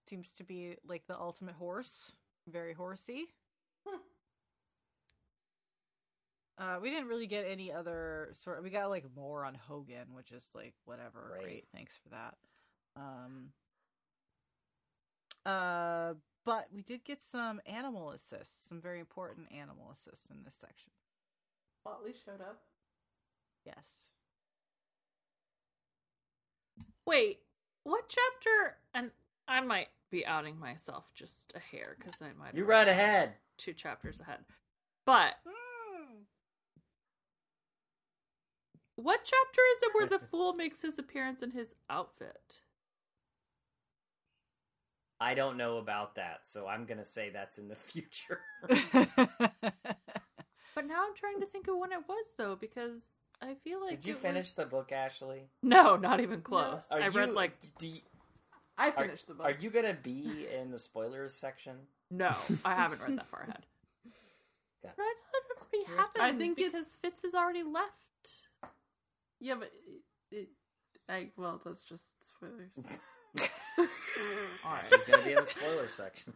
Seems 0.09 0.29
to 0.37 0.43
be 0.43 0.77
like 0.87 1.07
the 1.07 1.19
ultimate 1.19 1.55
horse. 1.55 2.13
Very 2.47 2.73
horsey. 2.73 3.25
Uh, 6.57 6.77
we 6.81 6.89
didn't 6.89 7.09
really 7.09 7.27
get 7.27 7.45
any 7.49 7.69
other 7.73 8.29
sort. 8.41 8.63
We 8.63 8.69
got 8.69 8.89
like 8.89 9.03
more 9.13 9.43
on 9.43 9.57
Hogen, 9.69 10.13
which 10.15 10.31
is 10.31 10.43
like 10.53 10.73
whatever. 10.85 11.31
Great. 11.33 11.43
Great, 11.43 11.67
thanks 11.73 11.97
for 12.01 12.09
that. 12.09 12.35
Um. 12.95 13.49
Uh, 15.45 16.13
but 16.45 16.67
we 16.73 16.81
did 16.81 17.03
get 17.03 17.21
some 17.21 17.59
animal 17.65 18.11
assists, 18.11 18.67
some 18.69 18.79
very 18.79 18.99
important 18.99 19.47
animal 19.51 19.91
assists 19.93 20.25
in 20.31 20.43
this 20.45 20.55
section. 20.59 20.91
Motley 21.83 22.13
showed 22.25 22.41
up. 22.41 22.61
Yes. 23.65 23.85
Wait, 27.05 27.39
what 27.83 28.05
chapter? 28.09 28.77
And 28.93 29.11
I 29.47 29.61
might 29.61 29.89
be 30.11 30.25
outing 30.25 30.59
myself 30.59 31.11
just 31.13 31.53
a 31.55 31.59
hair 31.59 31.95
because 31.97 32.21
I 32.21 32.27
might. 32.39 32.55
you 32.55 32.61
have 32.61 32.69
right 32.69 32.87
ahead. 32.87 33.33
Two 33.57 33.73
chapters 33.73 34.19
ahead. 34.19 34.39
But 35.05 35.35
what 38.95 39.19
chapter 39.23 39.61
is 39.77 39.83
it 39.83 39.91
where 39.93 40.07
the 40.07 40.25
fool 40.31 40.53
makes 40.53 40.81
his 40.81 40.97
appearance 40.97 41.43
in 41.43 41.51
his 41.51 41.75
outfit? 41.89 42.59
I 45.19 45.33
don't 45.33 45.57
know 45.57 45.77
about 45.77 46.15
that, 46.15 46.39
so 46.43 46.67
I'm 46.67 46.85
gonna 46.85 47.05
say 47.05 47.29
that's 47.29 47.57
in 47.57 47.67
the 47.67 47.75
future. 47.75 48.41
But 50.75 50.87
now 50.87 51.05
I'm 51.07 51.15
trying 51.15 51.39
to 51.39 51.45
think 51.45 51.69
of 51.69 51.77
when 51.77 51.93
it 51.93 52.05
was 52.05 52.25
though, 52.37 52.57
because 52.57 53.07
I 53.41 53.55
feel 53.63 53.81
like 53.81 54.01
Did 54.01 54.05
you 54.07 54.13
it 54.15 54.19
finish 54.19 54.45
was- 54.45 54.53
the 54.53 54.65
book, 54.65 54.91
Ashley? 54.91 55.49
No, 55.61 55.95
not 55.95 56.19
even 56.19 56.41
close. 56.41 56.87
Are 56.91 56.99
I 57.01 57.07
read 57.09 57.29
you- 57.29 57.35
like 57.35 57.53
Do 57.77 57.87
you, 57.87 58.01
I 58.77 58.89
are, 58.89 58.91
finished 59.03 59.27
the 59.27 59.33
book. 59.35 59.45
are 59.45 59.51
you 59.59 59.69
gonna 59.69 59.93
be 60.01 60.47
in 60.53 60.71
the 60.71 60.79
spoilers 60.79 61.33
section? 61.35 61.75
no, 62.11 62.35
I 62.63 62.73
haven't 62.75 63.01
read 63.01 63.17
that 63.17 63.27
far 63.27 63.41
ahead. 63.41 63.65
Yeah. 64.83 64.91
But 64.97 65.03
I 65.03 65.13
thought 65.15 65.41
it 65.49 65.59
would 65.61 66.13
be 66.13 66.21
I 66.21 66.31
think 66.37 66.57
because 66.57 66.73
it's- 66.73 66.95
Fitz 67.01 67.21
has 67.23 67.33
already 67.35 67.63
left. 67.63 67.91
Yeah, 69.39 69.55
but 69.55 69.71
it, 70.31 70.35
it, 70.35 70.49
I 71.09 71.29
well, 71.37 71.59
that's 71.65 71.83
just 71.83 72.05
spoilers. 72.27 72.71
All 74.65 74.71
right. 74.71 74.85
She's 74.89 75.03
gonna 75.03 75.23
be 75.23 75.31
in 75.31 75.37
the 75.39 75.45
spoilers 75.45 75.93
section. 75.93 76.33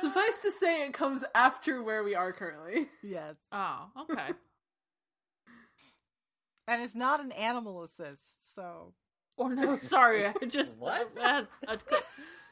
Suffice 0.00 0.42
to 0.42 0.50
say, 0.50 0.84
it 0.86 0.92
comes 0.92 1.24
after 1.34 1.82
where 1.82 2.02
we 2.04 2.14
are 2.14 2.32
currently. 2.32 2.88
yes. 3.02 3.36
Oh, 3.52 3.86
okay. 4.02 4.30
And 6.68 6.82
it's 6.82 6.94
not 6.94 7.20
an 7.20 7.32
animal 7.32 7.82
assist, 7.82 8.54
so 8.54 8.92
Oh 9.38 9.48
no, 9.48 9.78
sorry. 9.78 10.26
I 10.26 10.32
just 10.48 10.76
What? 10.78 11.10
That's 11.16 11.50
a, 11.66 11.78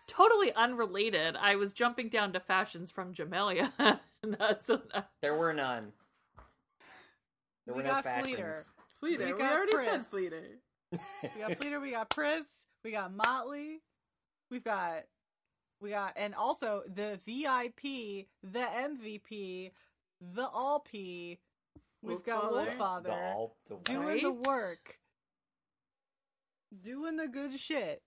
totally 0.06 0.52
unrelated. 0.54 1.36
I 1.36 1.56
was 1.56 1.72
jumping 1.72 2.08
down 2.08 2.32
to 2.32 2.40
fashions 2.40 2.90
from 2.90 3.12
Jamaillia. 3.12 3.70
and 4.22 4.36
that's 4.38 4.70
There 5.20 5.34
were 5.36 5.52
none. 5.52 5.92
There 7.66 7.74
We 7.74 7.82
were 7.82 7.82
no 7.88 7.94
got 7.94 8.04
fashions. 8.04 8.28
Fleeter. 8.28 8.64
Fleeter. 9.00 9.26
We 9.26 9.32
We, 9.32 9.38
got 9.38 9.52
already 9.52 9.72
Chris. 9.72 9.90
said 9.90 10.06
Fleeter. 10.06 10.42
we 10.92 11.40
got 11.40 11.56
Fleeter, 11.60 11.80
we 11.80 11.90
got 11.90 12.10
Pris, 12.10 12.46
we 12.84 12.92
got 12.92 13.12
Motley, 13.12 13.82
we've 14.50 14.64
got 14.64 15.04
we 15.80 15.90
got 15.90 16.12
and 16.16 16.34
also 16.34 16.82
the 16.86 17.18
VIP, 17.26 18.28
the 18.42 18.60
MVP, 18.60 19.72
the 20.20 20.46
All 20.48 20.80
P. 20.80 21.38
We've 22.06 22.24
got 22.24 22.52
Wolffather. 22.52 22.76
Wolffather 22.78 23.02
The 23.04 23.12
all- 23.12 23.56
the 23.68 23.76
doing 23.76 24.22
the 24.22 24.32
work, 24.32 24.98
doing 26.82 27.16
the 27.16 27.28
good 27.28 27.58
shit. 27.58 28.02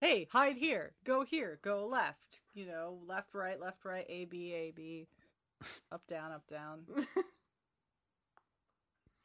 Hey, 0.00 0.26
hide 0.32 0.56
here, 0.56 0.94
go 1.04 1.22
here, 1.24 1.58
go 1.62 1.86
left. 1.86 2.40
You 2.54 2.66
know, 2.66 2.98
left, 3.06 3.34
right, 3.34 3.60
left, 3.60 3.84
right, 3.84 4.04
A, 4.08 4.24
B, 4.24 4.52
A, 4.52 4.72
B, 4.72 5.06
up, 5.92 6.02
down, 6.08 6.32
up, 6.32 6.46
down. 6.48 6.84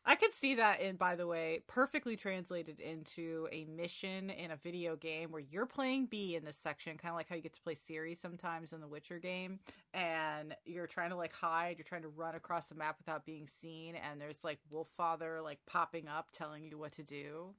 I 0.10 0.16
could 0.16 0.34
see 0.34 0.56
that 0.56 0.80
in, 0.80 0.96
by 0.96 1.18
the 1.18 1.28
way, 1.28 1.64
perfectly 1.68 2.16
translated 2.16 2.80
into 2.80 3.50
a 3.52 3.66
mission 3.66 4.30
in 4.30 4.52
a 4.52 4.56
video 4.56 4.96
game 4.96 5.32
where 5.32 5.42
you're 5.42 5.66
playing 5.66 6.06
Bee 6.06 6.38
in 6.38 6.46
this 6.46 6.56
section, 6.64 6.98
kind 6.98 7.12
of 7.12 7.18
like 7.18 7.28
how 7.28 7.36
you 7.36 7.42
get 7.42 7.54
to 7.56 7.62
play 7.62 7.76
Ciri 7.76 8.18
sometimes 8.18 8.72
in 8.72 8.80
the 8.80 8.88
Witcher 8.88 9.20
game, 9.20 9.60
and 9.94 10.56
you're 10.64 10.88
trying 10.88 11.10
to 11.10 11.18
like 11.18 11.34
hide, 11.34 11.76
you're 11.78 11.84
trying 11.84 12.04
to 12.04 12.08
run 12.08 12.36
across 12.36 12.68
the 12.68 12.76
map 12.76 12.96
without 13.00 13.26
being 13.26 13.50
seen, 13.62 13.96
and 13.96 14.22
there's 14.22 14.46
like 14.46 14.60
Wolffather 14.74 15.44
like 15.44 15.60
popping 15.68 16.08
up 16.08 16.30
telling 16.32 16.64
you 16.64 16.78
what 16.78 16.94
to 16.94 17.04
do. 17.04 17.50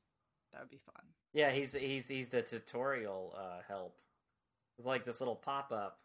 That 0.54 0.62
would 0.62 0.70
be 0.70 0.78
fun. 0.78 1.04
Yeah, 1.34 1.50
he's 1.50 1.74
he's 1.74 2.08
he's 2.08 2.28
the 2.28 2.40
tutorial 2.40 3.36
uh, 3.38 3.60
help. 3.68 3.94
With 4.78 4.86
like 4.86 5.04
this 5.04 5.20
little 5.20 5.36
pop 5.36 5.70
up. 5.70 5.98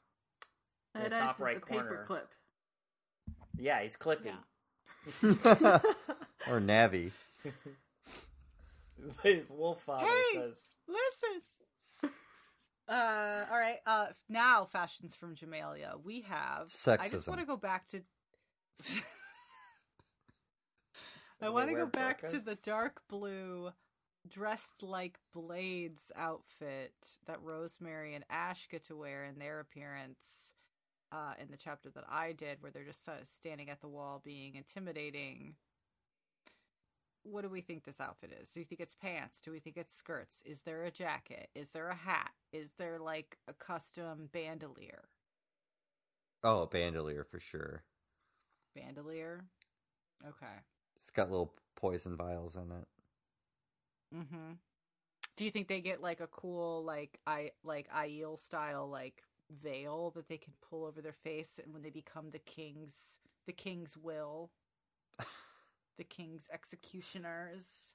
In 0.94 1.04
the 1.04 1.10
Red 1.10 1.14
Ice 1.14 1.20
top 1.20 1.40
right 1.40 1.56
the 1.56 1.62
corner. 1.62 2.06
paperclip. 2.06 2.28
Yeah, 3.58 3.82
he's 3.82 3.96
clippy. 3.96 4.34
or 6.48 6.60
Navi. 6.60 7.12
His 9.24 9.46
Wolffather 9.46 10.04
Hey! 10.04 10.34
says 10.34 10.66
Listen. 10.88 11.42
Uh, 12.86 13.46
all 13.50 13.58
right. 13.58 13.80
Uh, 13.86 14.08
now 14.28 14.66
fashions 14.66 15.16
from 15.16 15.36
Jamaillia. 15.36 15.94
We 16.04 16.20
have. 16.22 16.68
sexism. 16.68 17.00
I 17.00 17.08
just 17.08 17.28
want 17.30 17.40
to 17.40 17.46
go 17.46 17.56
back 17.56 17.88
to. 17.92 18.02
I 21.42 21.48
want 21.48 21.70
to 21.70 21.76
go 21.76 21.86
back 21.86 22.30
to 22.30 22.40
the 22.40 22.56
dark 22.56 23.02
blue, 23.08 23.72
dressed 24.28 24.84
like 24.84 25.18
blades 25.34 26.12
outfit 26.18 26.94
that 27.26 27.42
Rosemary 27.42 28.16
and 28.16 28.26
Ash 28.30 28.68
get 28.70 28.86
to 28.88 28.98
wear 28.98 29.24
in 29.24 29.40
their 29.40 29.62
appearance. 29.62 30.52
Uh, 31.10 31.34
in 31.40 31.50
the 31.52 31.58
chapter 31.58 31.90
that 31.92 32.06
I 32.10 32.34
did, 32.34 32.62
where 32.62 32.72
they're 32.72 32.84
just 32.84 33.08
uh, 33.08 33.12
standing 33.38 33.70
at 33.70 33.80
the 33.80 33.88
wall 33.88 34.20
being 34.26 34.56
intimidating. 34.56 35.56
What 37.24 37.42
do 37.42 37.50
we 37.50 37.62
think 37.62 37.86
this 37.86 38.02
outfit 38.02 38.38
is? 38.42 38.50
Do 38.50 38.60
we 38.60 38.66
think 38.66 38.82
it's 38.82 38.96
pants? 38.96 39.40
Do 39.40 39.52
we 39.52 39.60
think 39.60 39.78
it's 39.78 39.96
skirts? 39.96 40.42
Is 40.46 40.62
there 40.62 40.84
a 40.84 40.92
jacket? 40.92 41.50
Is 41.56 41.72
there 41.72 41.88
a 41.88 41.96
hat? 41.96 42.32
Is 42.52 42.74
there 42.78 43.00
like 43.00 43.38
a 43.48 43.54
custom 43.54 44.30
bandolier? 44.34 45.06
Oh, 46.44 46.64
a 46.64 46.68
bandolier 46.68 47.24
for 47.24 47.40
sure. 47.40 47.84
Bandolier? 48.76 49.46
Okay. 50.28 50.60
It's 50.98 51.10
got 51.10 51.32
little 51.32 51.54
poison 51.76 52.18
vials 52.18 52.56
in 52.56 52.72
it. 52.72 52.88
Mm-hmm. 54.16 54.54
Do 55.36 55.46
you 55.46 55.52
think 55.52 55.68
they 55.68 55.82
get 55.82 56.02
like 56.02 56.20
a 56.20 56.28
cool 56.28 56.84
like 56.84 57.20
I 57.26 57.52
like 57.64 57.90
Aiel 57.92 58.38
style 58.38 58.88
like 58.90 59.24
veil 59.50 60.12
that 60.16 60.28
they 60.28 60.38
can 60.38 60.54
pull 60.70 60.86
over 60.86 61.02
their 61.02 61.14
face 61.14 61.60
and 61.64 61.74
when 61.74 61.82
they 61.82 61.90
become 61.90 62.30
the 62.32 62.40
king's 62.40 62.94
the 63.46 63.54
king's 63.54 63.98
will? 63.98 64.52
The 65.98 66.04
king's 66.04 66.48
executioners? 66.52 67.94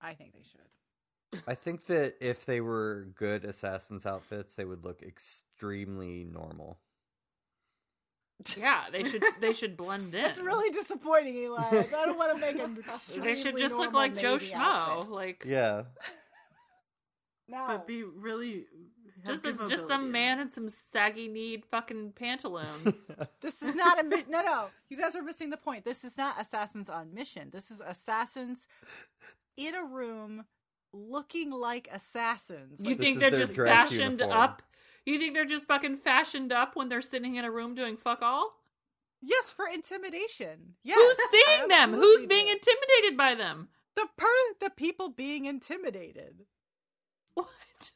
I 0.00 0.14
think 0.14 0.32
they 0.32 0.42
should. 0.42 1.42
I 1.46 1.54
think 1.54 1.86
that 1.86 2.16
if 2.20 2.44
they 2.44 2.60
were 2.60 3.08
good 3.14 3.44
assassins 3.44 4.04
outfits, 4.04 4.54
they 4.54 4.64
would 4.64 4.84
look 4.84 5.02
extremely 5.02 6.24
normal. 6.24 6.78
Yeah, 8.56 8.84
they 8.90 9.04
should 9.04 9.22
they 9.40 9.52
should 9.52 9.76
blend 9.76 10.14
in. 10.14 10.24
It's 10.24 10.38
really 10.38 10.70
disappointing, 10.70 11.36
Eli. 11.36 11.62
I 11.62 11.82
don't 11.84 12.18
want 12.18 12.34
to 12.34 12.40
make 12.40 12.58
an 12.58 12.78
they 13.22 13.34
should 13.34 13.56
just 13.56 13.76
look 13.76 13.92
like 13.92 14.16
Joe 14.18 14.36
Schmo. 14.38 14.56
outfit. 14.56 15.10
Like 15.10 15.44
Yeah. 15.46 15.84
No. 17.48 17.66
But 17.66 17.86
be 17.86 18.02
really 18.02 18.52
Have 18.54 18.64
Just 19.26 19.44
good 19.44 19.56
just 19.68 19.86
some 19.86 20.10
man 20.10 20.40
in 20.40 20.50
some 20.50 20.68
saggy 20.68 21.28
kneed 21.28 21.64
fucking 21.70 22.12
pantaloons. 22.12 23.08
This 23.40 23.62
is 23.62 23.74
not 23.74 23.98
a 24.00 24.02
mi- 24.04 24.24
no, 24.28 24.42
no. 24.42 24.66
You 24.88 24.96
guys 24.96 25.14
are 25.16 25.22
missing 25.22 25.50
the 25.50 25.56
point. 25.56 25.84
This 25.84 26.04
is 26.04 26.16
not 26.16 26.40
assassins 26.40 26.88
on 26.88 27.12
mission. 27.14 27.50
This 27.52 27.70
is 27.70 27.80
assassins 27.84 28.66
in 29.56 29.74
a 29.74 29.84
room 29.84 30.44
looking 30.92 31.50
like 31.50 31.88
assassins. 31.92 32.78
you 32.80 32.90
Like, 32.90 32.98
This 32.98 33.06
think 33.06 33.18
they're 33.20 33.30
just 33.30 33.54
fashioned 33.56 34.20
uniform. 34.20 34.30
up? 34.32 34.62
You 35.06 35.18
think 35.18 35.34
they're 35.34 35.44
just 35.44 35.66
fucking 35.66 35.96
fashioned 35.98 36.52
up 36.52 36.76
when 36.76 36.88
they're 36.88 37.02
sitting 37.02 37.34
in 37.36 37.44
a 37.44 37.50
room 37.50 37.74
doing 37.74 37.96
fuck 37.96 38.22
all? 38.22 38.52
yes, 39.20 39.50
for 39.52 39.66
intimidation. 39.68 40.74
Yes, 40.82 40.98
Who's 40.98 41.30
seeing 41.30 41.68
them? 41.68 41.92
Who's 41.94 42.26
being 42.26 42.46
do. 42.46 42.52
intimidated 42.52 43.16
by 43.16 43.34
them? 43.34 43.68
the 43.94 44.06
per 44.16 44.26
the 44.60 44.70
people 44.70 45.10
being 45.10 45.44
intimidated? 45.46 46.44
What? 47.34 47.90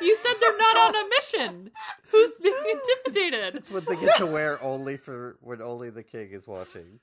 You 0.00 0.16
said 0.16 0.34
they're 0.40 0.56
not 0.58 0.76
on 0.76 0.94
a 0.96 1.08
mission. 1.08 1.70
Who's 2.10 2.34
being 2.42 2.54
intimidated? 3.04 3.54
it's 3.56 3.70
what 3.70 3.86
they 3.86 3.96
get 3.96 4.16
to 4.18 4.26
wear 4.26 4.62
only 4.62 4.96
for 4.96 5.36
when 5.40 5.60
only 5.62 5.90
the 5.90 6.02
king 6.02 6.30
is 6.32 6.46
watching. 6.46 7.00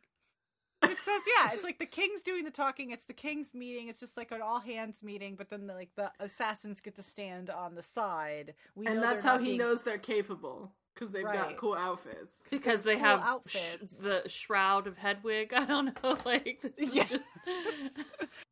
It 0.84 0.98
says 1.06 1.22
yeah, 1.38 1.52
it's 1.54 1.64
like 1.64 1.80
the 1.80 1.86
king's 1.86 2.22
doing 2.22 2.44
the 2.44 2.52
talking. 2.52 2.92
It's 2.92 3.06
the 3.06 3.14
king's 3.14 3.54
meeting. 3.54 3.88
It's 3.88 4.00
just 4.02 4.18
like 4.18 4.32
an 4.32 4.42
all 4.42 4.60
hands 4.60 4.98
meeting, 5.02 5.36
but 5.36 5.50
then 5.50 5.66
like 5.68 5.90
the 5.96 6.12
assassins 6.20 6.82
get 6.82 6.96
to 6.98 7.04
stand 7.04 7.50
on 7.50 7.76
the 7.76 7.82
side. 7.82 8.54
We 8.76 8.86
and 8.88 8.96
know 8.96 9.02
that's 9.02 9.24
how 9.24 9.38
he 9.38 9.46
being- 9.46 9.58
knows 9.60 9.82
they're 9.84 9.98
capable 9.98 10.72
because 10.94 11.12
they've 11.12 11.24
Right. 11.24 11.36
got 11.36 11.58
cool 11.58 11.74
outfits. 11.76 12.36
Because 12.52 12.84
they 12.84 12.96
cool 12.96 13.04
have 13.06 13.20
sh- 13.20 13.24
outfits. 13.26 13.98
the 13.98 14.24
shroud 14.30 14.86
of 14.88 14.98
Hedwig. 14.98 15.54
I 15.56 15.66
don't 15.66 15.98
know. 16.04 16.18
Like 16.26 16.60
this 16.62 16.90
is 16.90 16.96
Yes. 16.96 17.10
just. 17.10 18.00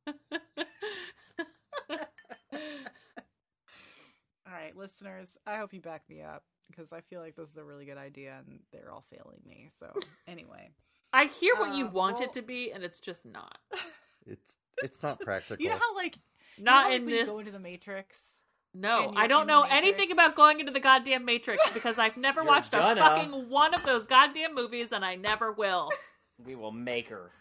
All 4.52 4.58
right, 4.58 4.76
listeners, 4.76 5.38
I 5.48 5.58
hope 5.58 5.74
you 5.74 5.80
back 5.80 6.04
me 6.10 6.22
up 6.22 6.44
because 6.70 6.92
I 6.92 7.00
feel 7.02 7.22
like 7.22 7.36
this 7.38 7.50
is 7.50 7.58
a 7.58 7.64
really 7.64 7.86
good 7.86 7.98
idea 7.98 8.38
and 8.46 8.60
they're 8.74 8.92
all 8.92 9.06
failing 9.10 9.40
me. 9.48 9.70
So, 9.80 9.88
anyway, 10.28 10.72
I 11.14 11.26
hear 11.26 11.56
what 11.56 11.74
you 11.74 11.86
Uh, 11.88 11.92
want 11.92 12.20
well- 12.20 12.28
it 12.28 12.34
to 12.34 12.42
be, 12.42 12.72
and 12.72 12.84
it's 12.84 13.00
just 13.00 13.26
not. 13.26 13.58
It's 14.28 14.56
it's 14.84 15.02
not 15.02 15.20
practical. 15.20 15.64
you 15.64 15.70
know 15.72 15.80
how 15.80 15.96
like 15.96 16.16
you 16.58 16.64
know 16.64 16.72
Not 16.72 16.84
how, 16.84 16.90
like, 16.90 17.00
in 17.00 17.06
when 17.06 17.14
you 17.16 17.20
this. 17.22 17.30
go 17.30 17.40
into 17.40 17.52
the 17.52 17.60
Matrix. 17.60 18.20
No, 18.76 19.12
I 19.16 19.26
don't 19.26 19.48
know 19.48 19.64
anything 19.64 20.12
about 20.12 20.36
going 20.36 20.60
into 20.60 20.72
the 20.72 20.80
goddamn 20.80 21.26
Matrix 21.26 21.68
because 21.74 21.98
I've 21.98 22.18
never 22.28 22.44
watched 22.44 22.74
a 22.76 22.78
gonna. 22.78 23.02
fucking 23.02 23.50
one 23.50 23.74
of 23.74 23.84
those 23.84 24.04
goddamn 24.06 24.54
movies, 24.54 24.90
and 24.92 25.04
I 25.04 25.16
never 25.16 25.52
will. 25.52 25.90
We 26.38 26.56
will 26.56 26.72
make 26.72 27.08
her. 27.08 27.32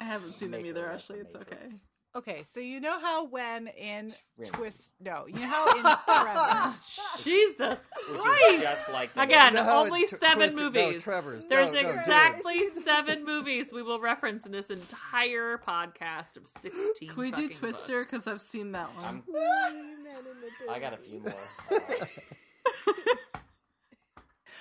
I 0.00 0.04
haven't 0.04 0.32
seen 0.32 0.50
them 0.50 0.66
either. 0.66 0.88
Ashley. 0.88 1.20
Actually, 1.20 1.20
it's 1.20 1.32
the 1.32 1.38
okay. 1.42 1.68
Matrix. 2.14 2.28
Okay, 2.28 2.42
so 2.52 2.60
you 2.60 2.80
know 2.80 3.00
how 3.00 3.26
when 3.26 3.68
in 3.68 4.12
Rim. 4.36 4.50
Twist, 4.52 4.92
no, 5.00 5.24
you 5.26 5.34
know 5.34 5.46
how 5.46 5.70
in 5.76 5.82
Tremors, 6.24 7.00
Jesus 7.22 7.88
Which 8.10 8.20
Christ! 8.20 8.42
is 8.54 8.60
just 8.60 8.90
like 8.90 9.14
the 9.14 9.22
Again, 9.22 9.52
You 9.54 9.60
know 9.60 9.80
only 9.80 10.06
tw- 10.06 10.10
seven 10.10 10.36
twisted- 10.52 10.56
no, 10.58 10.70
movies. 10.70 11.02
Trevor's. 11.02 11.46
There's 11.46 11.72
no, 11.72 11.82
no, 11.82 11.88
exactly 11.90 12.68
seven 12.84 13.24
movies 13.24 13.70
we 13.72 13.82
will 13.82 14.00
reference 14.00 14.44
in 14.46 14.52
this 14.52 14.68
entire 14.70 15.58
podcast 15.66 16.36
of 16.36 16.46
sixteen. 16.48 17.08
Can 17.08 17.18
we 17.18 17.30
do 17.30 17.48
Twister? 17.48 18.04
Because 18.04 18.26
I've 18.26 18.40
seen 18.42 18.72
that 18.72 18.88
one. 18.96 19.22
I'm, 19.34 20.70
I 20.70 20.78
got 20.78 20.92
a 20.92 20.98
few 20.98 21.20
more. 21.20 21.32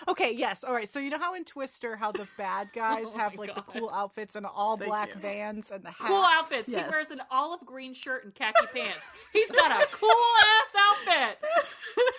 Okay, 0.07 0.34
yes. 0.34 0.64
All 0.64 0.73
right. 0.73 0.90
So 0.91 0.99
you 0.99 1.10
know 1.10 1.19
how 1.19 1.36
in 1.36 1.45
Twister, 1.45 1.95
how 1.95 2.11
the 2.11 2.28
bad 2.38 2.68
oh 2.76 2.80
guys 2.80 3.06
Oh 3.07 3.18
have 3.18 3.36
my 3.36 3.45
like 3.45 3.56
the 3.56 3.61
cool 3.61 3.90
outfits 3.94 4.36
and 4.36 4.45
all 4.45 4.78
Thank 4.78 4.90
black 4.90 5.10
you. 5.10 5.22
vans 5.22 5.72
and 5.72 5.84
the 5.84 5.91
hats. 5.91 6.07
Cool 6.07 6.26
outfits. 6.28 6.68
Yes. 6.68 6.86
He 6.86 6.90
wears 6.91 7.10
an 7.10 7.22
olive 7.30 7.65
green 7.65 7.94
shirt 7.94 8.23
and 8.26 8.34
khaki 8.34 8.65
pants. 8.73 9.02
He's 9.34 9.49
got 9.49 9.72
a 9.72 9.86
cool 9.91 10.10
ass 10.10 11.07
outfit. 11.07 11.40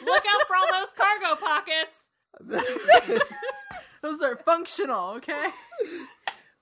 Look 0.05 0.25
out 0.29 0.47
for 0.47 0.57
all 0.57 0.71
those 0.71 0.89
cargo 0.97 1.41
pockets. 1.41 2.09
Those 4.03 4.21
are 4.23 4.37
functional, 4.37 5.11
okay? 5.17 5.49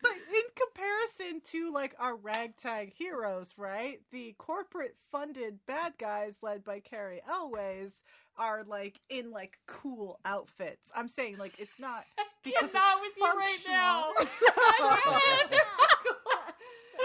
But 0.02 0.12
in 0.12 0.42
comparison 0.56 1.40
to 1.52 1.72
like 1.72 1.94
our 1.98 2.16
ragtag 2.16 2.92
heroes, 2.94 3.55
right? 3.56 4.01
The 4.12 4.34
corporate 4.38 4.97
funded 5.10 5.60
bad 5.66 5.94
guys 5.98 6.36
led 6.42 6.64
by 6.64 6.80
Cary 6.80 7.20
Elwes 7.28 8.02
are 8.40 8.64
like 8.66 8.98
in 9.10 9.30
like 9.30 9.58
cool 9.68 10.18
outfits. 10.24 10.90
I'm 10.96 11.08
saying 11.08 11.36
like 11.38 11.54
it's 11.60 11.78
not 11.78 12.04
because 12.44 12.70
Cannot 12.70 13.00
it's 13.02 13.16
with 13.16 13.18
you 13.18 13.24
right 13.38 13.58
now. 13.68 14.08
functional. 14.80 15.60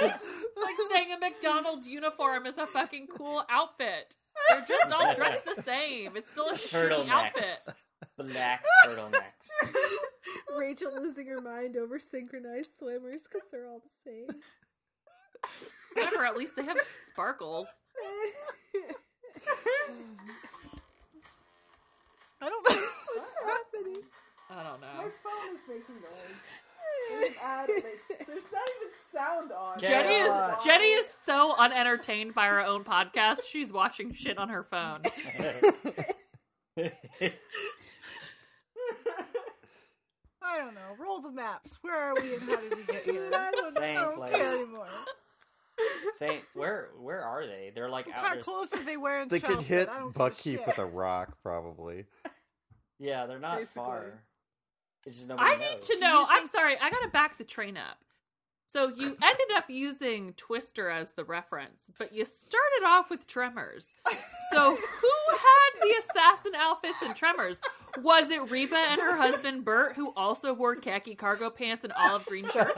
like 0.57 0.75
saying 0.91 1.11
a 1.11 1.19
McDonald's 1.19 1.87
uniform 1.87 2.45
is 2.45 2.57
a 2.57 2.65
fucking 2.65 3.07
cool 3.15 3.43
outfit. 3.49 4.15
They're 4.49 4.65
just 4.67 4.91
all 4.91 5.13
dressed 5.13 5.45
the 5.45 5.61
same. 5.61 6.15
It's 6.15 6.31
still 6.31 6.47
a 6.49 6.53
shitty 6.53 7.07
outfit. 7.09 7.75
Black 8.17 8.63
turtlenecks. 8.85 9.49
Rachel 10.57 10.91
losing 10.95 11.27
her 11.27 11.41
mind 11.41 11.75
over 11.77 11.99
synchronized 11.99 12.69
swimmers 12.77 13.23
because 13.23 13.47
they're 13.51 13.67
all 13.67 13.81
the 13.83 13.89
same. 14.03 14.27
Whatever, 15.93 16.25
at 16.25 16.37
least 16.37 16.55
they 16.55 16.63
have 16.63 16.79
sparkles. 17.11 17.67
I 22.41 22.49
don't 22.49 22.69
know. 22.69 22.75
What's 23.15 23.31
happening? 23.45 24.03
I 24.49 24.63
don't 24.63 24.81
know. 24.81 24.87
My 24.97 25.09
phone 25.23 25.55
is 25.55 25.61
making 25.67 25.95
noise. 25.95 26.39
There's 28.27 28.51
not 28.51 28.69
even 28.77 28.89
sound 29.13 29.51
on. 29.51 29.79
Jenny 29.79 30.15
is 30.15 30.31
on. 30.33 30.55
Jenny 30.63 30.85
is 30.93 31.07
so 31.23 31.53
unentertained 31.57 32.33
by 32.33 32.47
her 32.47 32.61
own 32.61 32.83
podcast. 32.83 33.41
She's 33.49 33.71
watching 33.73 34.13
shit 34.13 34.37
on 34.37 34.49
her 34.49 34.63
phone. 34.63 35.01
I 40.41 40.57
don't 40.57 40.75
know. 40.75 40.95
Roll 40.99 41.21
the 41.21 41.31
maps. 41.31 41.79
Where 41.81 41.95
are 41.95 42.13
we 42.15 42.35
and 42.35 42.43
how 42.43 42.55
did 42.57 42.75
we 42.75 42.83
get 42.83 43.05
here? 43.05 43.13
Dude, 43.25 43.33
I 43.33 43.51
don't 43.51 43.73
Same 43.75 43.97
I 43.97 44.01
don't 44.01 44.17
place. 44.17 44.35
care 44.35 44.53
anymore. 44.55 44.87
Say, 46.13 46.41
where 46.53 46.89
where 46.99 47.21
are 47.23 47.45
they? 47.45 47.71
They're 47.73 47.89
like 47.89 48.07
What 48.07 48.15
out 48.15 48.21
kind 48.23 48.33
there. 48.33 48.39
of 48.39 48.45
clothes 48.45 48.69
do 48.69 48.83
they 48.83 48.97
wearing? 48.97 49.27
They 49.29 49.39
could 49.39 49.61
hit 49.61 49.89
I 49.89 49.99
don't 49.99 50.07
give 50.13 50.15
a 50.15 50.19
Buckkeep 50.29 50.67
with 50.67 50.77
a 50.79 50.85
rock, 50.85 51.37
probably. 51.41 52.05
Yeah, 52.97 53.25
they're 53.25 53.39
not 53.39 53.57
Basically. 53.57 53.83
far. 53.83 54.23
It's 55.05 55.17
just 55.17 55.27
nobody 55.27 55.49
I 55.49 55.55
knows. 55.57 55.69
need 55.69 55.81
to 55.81 55.93
Do 55.95 55.99
know. 55.99 56.21
you 56.21 56.27
I'm 56.29 56.47
sorry. 56.47 56.77
I 56.81 56.89
gotta 56.89 57.09
back 57.09 57.37
the 57.37 57.43
train 57.43 57.75
up. 57.75 57.97
So 58.71 58.87
you 58.87 59.05
ended 59.21 59.51
up 59.57 59.69
using 59.69 60.31
Twister 60.37 60.89
as 60.89 61.11
the 61.11 61.25
reference, 61.25 61.91
but 61.99 62.13
you 62.13 62.23
started 62.23 62.83
off 62.85 63.09
with 63.09 63.27
Tremors. 63.27 63.93
So 64.51 64.75
who 64.75 65.11
had 65.31 65.81
the 65.81 65.95
assassin 65.99 66.53
outfits 66.55 67.01
and 67.01 67.13
Tremors? 67.15 67.59
Was 68.01 68.31
it 68.31 68.49
Reba 68.49 68.75
and 68.77 69.01
her 69.01 69.15
husband 69.17 69.65
Burt, 69.65 69.93
who 69.97 70.13
also 70.15 70.53
wore 70.53 70.75
khaki 70.77 71.15
cargo 71.15 71.49
pants 71.49 71.83
and 71.83 71.91
olive 71.93 72.25
green 72.25 72.49
shirts? 72.49 72.73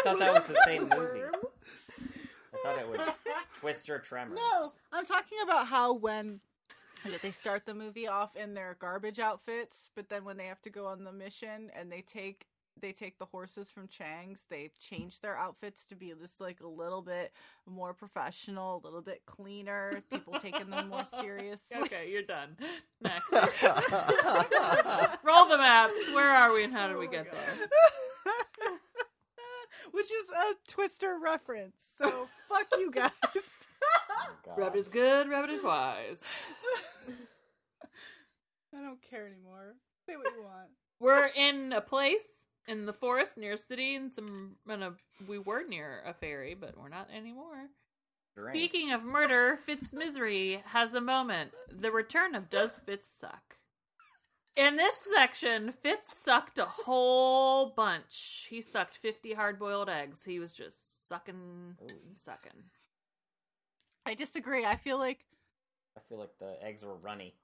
I 0.00 0.02
thought 0.02 0.18
that 0.18 0.34
was 0.34 0.46
the 0.46 0.60
same 0.64 0.82
movie. 0.88 1.22
I 1.22 2.56
thought 2.62 2.78
it 2.78 2.88
was 2.88 3.18
Twister 3.60 3.98
Tremors. 3.98 4.38
No, 4.38 4.72
I'm 4.92 5.04
talking 5.04 5.38
about 5.42 5.66
how 5.66 5.92
when 5.92 6.40
they 7.22 7.30
start 7.30 7.66
the 7.66 7.74
movie 7.74 8.06
off 8.08 8.36
in 8.36 8.54
their 8.54 8.76
garbage 8.78 9.18
outfits, 9.18 9.90
but 9.94 10.08
then 10.08 10.24
when 10.24 10.36
they 10.36 10.46
have 10.46 10.62
to 10.62 10.70
go 10.70 10.86
on 10.86 11.04
the 11.04 11.12
mission 11.12 11.70
and 11.74 11.90
they 11.90 12.02
take 12.02 12.46
they 12.80 12.92
take 12.92 13.18
the 13.18 13.26
horses 13.26 13.70
from 13.70 13.88
Chang's, 13.88 14.46
they 14.48 14.70
change 14.80 15.20
their 15.20 15.36
outfits 15.36 15.84
to 15.86 15.94
be 15.94 16.14
just 16.18 16.40
like 16.40 16.60
a 16.62 16.66
little 16.66 17.02
bit 17.02 17.30
more 17.66 17.92
professional, 17.92 18.80
a 18.82 18.86
little 18.86 19.02
bit 19.02 19.20
cleaner. 19.26 20.02
People 20.10 20.38
taking 20.40 20.70
them 20.70 20.88
more 20.88 21.04
seriously. 21.20 21.76
Okay, 21.82 22.10
you're 22.10 22.22
done. 22.22 22.56
Next. 23.02 23.30
Roll 25.22 25.46
the 25.46 25.58
maps. 25.58 25.98
Where 26.14 26.30
are 26.30 26.54
we 26.54 26.64
and 26.64 26.72
how 26.72 26.88
did 26.88 26.96
we 26.96 27.06
get 27.06 27.30
there? 27.30 27.68
Which 29.92 30.06
is 30.10 30.28
a 30.30 30.54
Twister 30.70 31.18
reference. 31.22 31.76
So 31.98 32.28
fuck 32.48 32.66
you 32.78 32.90
guys. 32.94 33.10
Oh, 33.36 34.30
Rabbit 34.56 34.78
is 34.78 34.88
good, 34.88 35.28
rabbit 35.28 35.50
is 35.50 35.62
wise. 35.62 36.22
I 38.74 38.82
don't 38.82 39.02
care 39.02 39.26
anymore. 39.26 39.74
Say 40.06 40.16
what 40.16 40.32
you 40.36 40.42
want. 40.42 40.68
We're 41.00 41.26
in 41.26 41.72
a 41.72 41.80
place 41.80 42.24
in 42.68 42.86
the 42.86 42.92
forest 42.92 43.36
near 43.36 43.54
a 43.54 43.58
city 43.58 43.96
and 43.96 44.12
some 44.12 44.56
and 44.68 44.84
a, 44.84 44.94
we 45.26 45.38
were 45.38 45.64
near 45.66 46.02
a 46.06 46.14
ferry, 46.14 46.54
but 46.54 46.76
we're 46.78 46.88
not 46.88 47.08
anymore. 47.14 47.68
Drink. 48.36 48.56
Speaking 48.56 48.92
of 48.92 49.02
murder, 49.02 49.58
Fitz 49.66 49.92
Misery 49.92 50.62
has 50.66 50.94
a 50.94 51.00
moment. 51.00 51.50
The 51.68 51.90
return 51.90 52.34
of 52.34 52.48
Does 52.48 52.80
Fitz 52.86 53.08
Suck? 53.08 53.56
In 54.60 54.76
this 54.76 54.94
section, 55.14 55.72
Fitz 55.82 56.14
sucked 56.14 56.58
a 56.58 56.66
whole 56.66 57.70
bunch. 57.74 58.46
He 58.50 58.60
sucked 58.60 58.94
50 58.94 59.32
hard 59.32 59.58
boiled 59.58 59.88
eggs. 59.88 60.22
He 60.22 60.38
was 60.38 60.52
just 60.52 61.08
sucking 61.08 61.78
sucking. 62.16 62.64
I 64.04 64.12
disagree. 64.12 64.66
I 64.66 64.76
feel 64.76 64.98
like 64.98 65.24
I 65.96 66.00
feel 66.10 66.18
like 66.18 66.38
the 66.38 66.58
eggs 66.62 66.84
were 66.84 66.94
runny. 66.94 67.36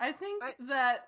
I 0.00 0.10
think 0.10 0.42
I- 0.42 0.54
that 0.68 1.06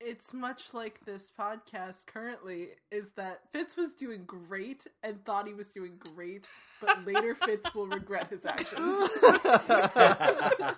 it's 0.00 0.32
much 0.32 0.72
like 0.72 1.04
this 1.04 1.30
podcast 1.38 2.06
currently 2.06 2.70
is 2.90 3.10
that 3.16 3.42
Fitz 3.52 3.76
was 3.76 3.92
doing 3.92 4.24
great 4.24 4.86
and 5.02 5.22
thought 5.26 5.46
he 5.46 5.52
was 5.52 5.68
doing 5.68 5.98
great, 6.14 6.46
but 6.80 7.04
later 7.04 7.34
Fitz 7.44 7.74
will 7.74 7.86
regret 7.86 8.30
his 8.30 8.46
actions. 8.46 9.10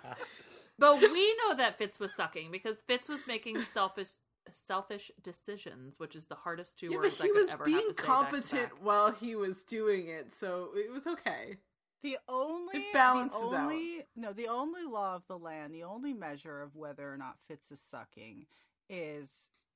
But 0.79 1.01
we 1.01 1.37
know 1.37 1.55
that 1.57 1.79
Fitz 1.79 2.01
was 2.01 2.15
sucking 2.15 2.51
because 2.51 2.83
Fitz 2.83 3.09
was 3.09 3.21
making 3.27 3.61
selfish 3.61 4.09
selfish 4.53 5.11
decisions, 5.23 5.99
which 5.99 6.15
is 6.15 6.27
the 6.27 6.35
hardest 6.35 6.79
two 6.79 6.89
yeah, 6.91 6.97
but 6.97 7.05
words 7.05 7.21
I 7.21 7.25
he 7.25 7.31
could 7.31 7.41
was 7.43 7.51
ever 7.51 7.65
being 7.65 7.77
have 7.77 7.87
to 7.87 7.95
say 7.95 7.97
back 7.97 7.97
to 7.97 8.03
competent 8.07 8.71
back. 8.71 8.85
while 8.85 9.13
he 9.13 9.37
was 9.37 9.63
doing 9.63 10.09
it, 10.09 10.35
so 10.35 10.69
it 10.77 10.91
was 10.93 11.07
okay. 11.07 11.57
The 12.03 12.19
only 12.29 12.79
It 12.79 12.93
balances 12.93 13.41
the 13.41 13.57
out. 13.57 13.73
No, 14.15 14.33
the 14.35 14.49
only 14.49 14.85
law 14.85 15.15
of 15.15 15.27
the 15.27 15.39
land, 15.39 15.75
the 15.75 15.85
only 15.85 16.13
measure 16.13 16.61
of 16.61 16.77
whether 16.77 17.11
or 17.11 17.17
not 17.17 17.37
Fitz 17.49 17.71
is 17.71 17.81
sucking 17.91 18.45
is 18.91 19.31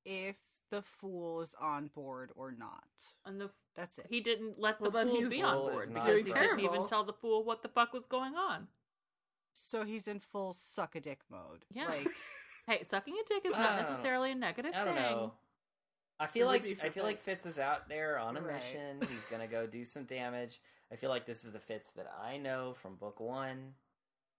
if 0.05 0.37
the 0.71 0.83
fool 0.83 1.41
is 1.41 1.55
on 1.59 1.87
board 1.89 2.31
or 2.37 2.53
not. 2.53 2.85
And 3.25 3.41
the 3.41 3.51
That's 3.75 3.97
it. 3.99 4.07
he 4.11 4.21
didn't 4.21 4.59
let 4.59 4.79
the 4.79 4.91
then 4.91 5.09
fool 5.09 5.31
be 5.31 5.43
on 5.43 5.57
board 5.57 5.95
because 5.95 6.19
he 6.19 6.23
doing 6.25 6.35
didn't 6.35 6.61
even 6.61 6.87
tell 6.87 7.05
the 7.05 7.15
fool 7.15 7.45
what 7.45 7.63
the 7.63 7.69
fuck 7.69 7.95
was 7.95 8.05
going 8.05 8.35
on. 8.35 8.69
So 9.59 9.85
he's 9.85 10.07
in 10.09 10.21
full 10.21 10.53
suck 10.55 10.95
a 10.97 11.01
dick 11.01 11.21
mode. 11.31 11.65
Yeah. 11.71 11.87
Like 11.89 12.07
Hey, 12.67 12.83
sucking 12.85 13.15
a 13.15 13.27
dick 13.27 13.47
is 13.47 13.55
I 13.55 13.59
not 13.63 13.79
don't 13.81 13.91
necessarily 13.91 14.33
a 14.33 14.35
negative 14.35 14.73
I 14.75 14.85
don't 14.85 14.95
thing. 14.95 15.03
know. 15.03 15.33
I 16.21 16.27
feel 16.27 16.49
It 16.51 16.53
would 16.53 16.63
be 16.65 16.69
like 16.71 16.79
for 16.81 16.87
I 16.87 16.91
feel 16.91 17.05
like 17.05 17.19
Fitz. 17.19 17.45
Fitz 17.45 17.55
is 17.55 17.59
out 17.61 17.89
there 17.89 18.19
on 18.19 18.37
a 18.37 18.41
Right. 18.43 18.55
mission. 18.57 19.01
He's 19.11 19.25
gonna 19.27 19.47
go 19.47 19.67
do 19.67 19.85
some 19.85 20.05
damage. 20.05 20.61
I 20.93 20.97
feel 20.97 21.11
like 21.11 21.27
this 21.27 21.45
is 21.45 21.53
the 21.53 21.61
Fitz 21.61 21.91
that 21.93 22.11
I 22.23 22.37
know 22.39 22.75
from 22.75 22.97
book 22.97 23.21
one. 23.21 23.75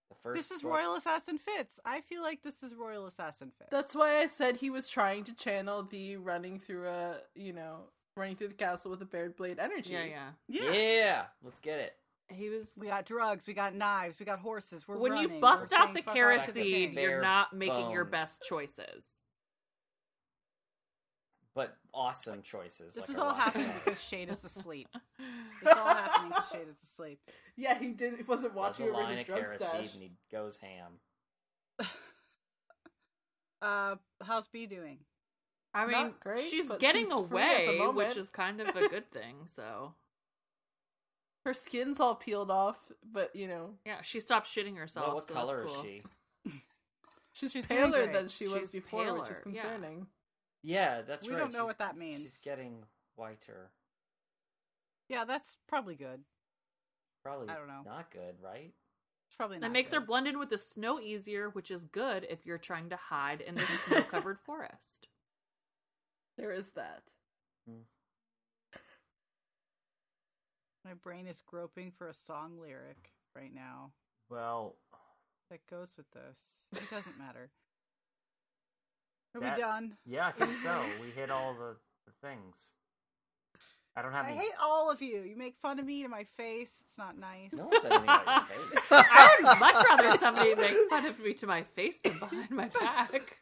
The 0.09 0.15
first 0.15 0.37
this 0.37 0.51
is 0.51 0.61
book- 0.61 0.71
Royal 0.73 0.95
Assassin 0.95 1.37
Fitz. 1.37 1.79
I 1.85 2.01
feel 2.01 2.21
like 2.21 2.43
this 2.43 2.61
is 2.63 2.73
Royal 2.75 3.05
Assassin 3.07 3.51
Fitz. 3.57 3.69
That's 3.71 3.95
why 3.95 4.17
I 4.17 4.27
said 4.27 4.57
he 4.57 4.69
was 4.69 4.89
trying 4.89 5.23
to 5.25 5.33
channel 5.33 5.83
the 5.83 6.17
running 6.17 6.59
through 6.59 6.87
a, 6.87 7.21
you 7.35 7.53
know, 7.53 7.89
running 8.15 8.35
through 8.35 8.47
the 8.49 8.53
castle 8.55 8.91
with 8.91 9.01
a 9.01 9.05
bared 9.05 9.35
blade 9.37 9.59
energy. 9.59 9.93
Yeah, 9.93 10.03
yeah. 10.05 10.31
yeah. 10.47 10.71
Yeah, 10.71 11.25
let's 11.43 11.59
get 11.59 11.79
it. 11.79 11.95
He 12.29 12.49
was 12.49 12.69
We 12.79 12.87
got 12.87 13.05
drugs, 13.05 13.45
we 13.47 13.53
got 13.53 13.73
knives, 13.75 14.19
we 14.19 14.25
got 14.25 14.39
horses. 14.39 14.87
We're 14.87 14.97
when 14.97 15.13
running, 15.13 15.33
you 15.33 15.39
bust 15.39 15.67
we're 15.71 15.77
out 15.77 15.93
the 15.93 16.01
fuck 16.01 16.13
carrot 16.13 16.41
off 16.41 16.45
to 16.47 16.51
the 16.53 16.61
seed, 16.61 16.73
king. 16.89 16.95
Bare 16.95 17.09
you're 17.09 17.21
not 17.21 17.53
making 17.53 17.91
your 17.91 18.05
best 18.05 18.43
choices. 18.43 19.05
But 21.55 21.75
awesome 21.93 22.41
choices. 22.41 22.93
This 22.93 23.09
like 23.09 23.09
is 23.09 23.19
all 23.19 23.27
rock 23.27 23.37
happening 23.37 23.67
star. 23.69 23.81
because 23.83 23.99
Chade 23.99 24.31
is 24.31 24.43
asleep. 24.43 24.87
It's 25.61 25.77
all 25.77 25.87
happening 25.87 26.29
because 26.29 26.45
Chade 26.51 26.69
is 26.69 26.77
asleep. 26.89 27.19
Yeah, 27.57 27.77
he 27.77 27.91
didn't. 27.91 28.17
He 28.17 28.23
wasn't 28.23 28.53
watching 28.53 28.85
a 28.87 28.89
over 28.91 29.01
line 29.01 29.11
his 29.11 29.19
of 29.21 29.25
drug 29.25 29.43
carris 29.43 29.61
stash. 29.61 29.81
seed 29.81 29.89
and 29.93 30.03
he 30.03 30.11
goes 30.31 30.57
ham. 30.57 30.99
Uh, 33.61 33.95
how's 34.23 34.47
Bee 34.47 34.67
doing? 34.67 34.99
I 35.73 35.85
mean, 35.85 36.13
great, 36.21 36.49
she's 36.49 36.69
getting 36.79 37.09
she's 37.09 37.27
free 37.27 37.41
at 37.41 37.65
the 37.65 37.83
away, 37.83 38.05
which 38.07 38.17
is 38.17 38.29
kind 38.29 38.61
of 38.61 38.69
a 38.69 38.87
good 38.87 39.11
thing. 39.11 39.35
So 39.53 39.93
Her 41.45 41.53
skin's 41.53 41.99
all 41.99 42.15
peeled 42.15 42.51
off, 42.51 42.77
but 43.11 43.35
you 43.35 43.47
know 43.47 43.71
yeah, 43.85 44.01
she 44.01 44.19
stopped 44.19 44.47
shitting 44.47 44.77
herself. 44.77 45.07
Well, 45.07 45.15
what 45.15 45.25
so 45.25 45.33
color 45.33 45.63
that's 45.65 45.77
is 45.77 45.81
she? 45.83 46.01
she's, 47.33 47.51
She's 47.51 47.65
paler 47.65 48.11
than 48.11 48.27
she 48.27 48.47
was 48.47 48.61
She's 48.63 48.71
before, 48.71 49.13
which 49.19 49.29
is 49.29 49.39
paler, 49.39 49.55
yeah. 49.55 49.61
concerning. 49.61 50.07
Yeah, 50.63 51.01
that's 51.07 51.25
We 51.27 51.33
right. 51.33 51.39
don't 51.39 51.53
know 51.53 51.59
she's- 51.59 51.67
what 51.67 51.77
that 51.79 51.97
means. 51.97 52.21
She's 52.21 52.37
getting 52.43 52.83
whiter. 53.15 53.71
Yeah, 55.07 55.25
that's 55.25 55.55
probably 55.67 55.95
good. 55.95 56.21
Probably 57.23 57.49
I 57.49 57.55
don't 57.55 57.67
know. 57.67 57.81
not 57.85 58.11
good, 58.11 58.35
right? 58.43 58.73
It's 59.27 59.35
probably 59.37 59.57
not 59.57 59.67
That 59.67 59.71
makes 59.73 59.91
her 59.93 59.99
good. 59.99 60.07
blend 60.07 60.27
in 60.27 60.37
with 60.39 60.49
the 60.49 60.57
snow 60.57 60.99
easier, 60.99 61.49
which 61.49 61.71
is 61.71 61.83
good 61.85 62.25
if 62.29 62.45
you're 62.45 62.57
trying 62.57 62.89
to 62.89 62.95
hide 62.95 63.41
in 63.41 63.55
the 63.55 63.63
snow-covered 63.87 64.39
forest. 64.45 65.07
There 66.37 66.51
is 66.51 66.69
that. 66.75 67.03
Mm. 67.69 67.83
My 70.89 70.95
brain 70.95 71.27
is 71.27 71.43
groping 71.45 71.91
for 71.95 72.07
a 72.07 72.13
song 72.15 72.53
lyric 72.59 73.11
right 73.35 73.53
now 73.53 73.91
Well, 74.27 74.75
that 75.51 75.59
goes 75.69 75.89
with 75.95 76.09
this. 76.09 76.81
It 76.81 76.89
doesn't 76.89 77.15
matter. 77.19 77.51
Are 79.35 79.41
That- 79.41 79.55
we 79.55 79.61
done? 79.61 79.97
yeah, 80.07 80.25
I 80.29 80.31
think 80.31 80.55
so. 80.55 80.83
We 81.01 81.11
hit 81.11 81.29
all 81.29 81.53
the, 81.53 81.75
the 82.07 82.11
things. 82.27 82.73
I 83.95 84.01
don't 84.01 84.13
have 84.13 84.25
I 84.25 84.29
any. 84.31 84.39
hate 84.39 84.53
all 84.59 84.89
of 84.89 84.99
you. 85.03 85.21
You 85.21 85.35
make 85.37 85.57
fun 85.61 85.77
of 85.77 85.85
me 85.85 86.01
to 86.01 86.09
my 86.09 86.23
face. 86.23 86.71
It's 86.83 86.97
not 86.97 87.15
nice. 87.19 87.51
No 87.53 87.67
one 87.67 87.81
said 87.83 87.91
anything 87.91 88.09
about 88.09 88.49
your 88.49 88.57
face. 88.81 88.87
I 88.91 89.37
would 89.43 89.59
much 89.59 89.75
rather 89.85 90.17
somebody 90.17 90.55
make 90.55 90.75
fun 90.89 91.05
of 91.05 91.19
me 91.19 91.33
to 91.35 91.45
my 91.45 91.61
face 91.75 91.99
than 92.03 92.17
behind 92.17 92.49
my 92.49 92.65
back. 92.69 93.37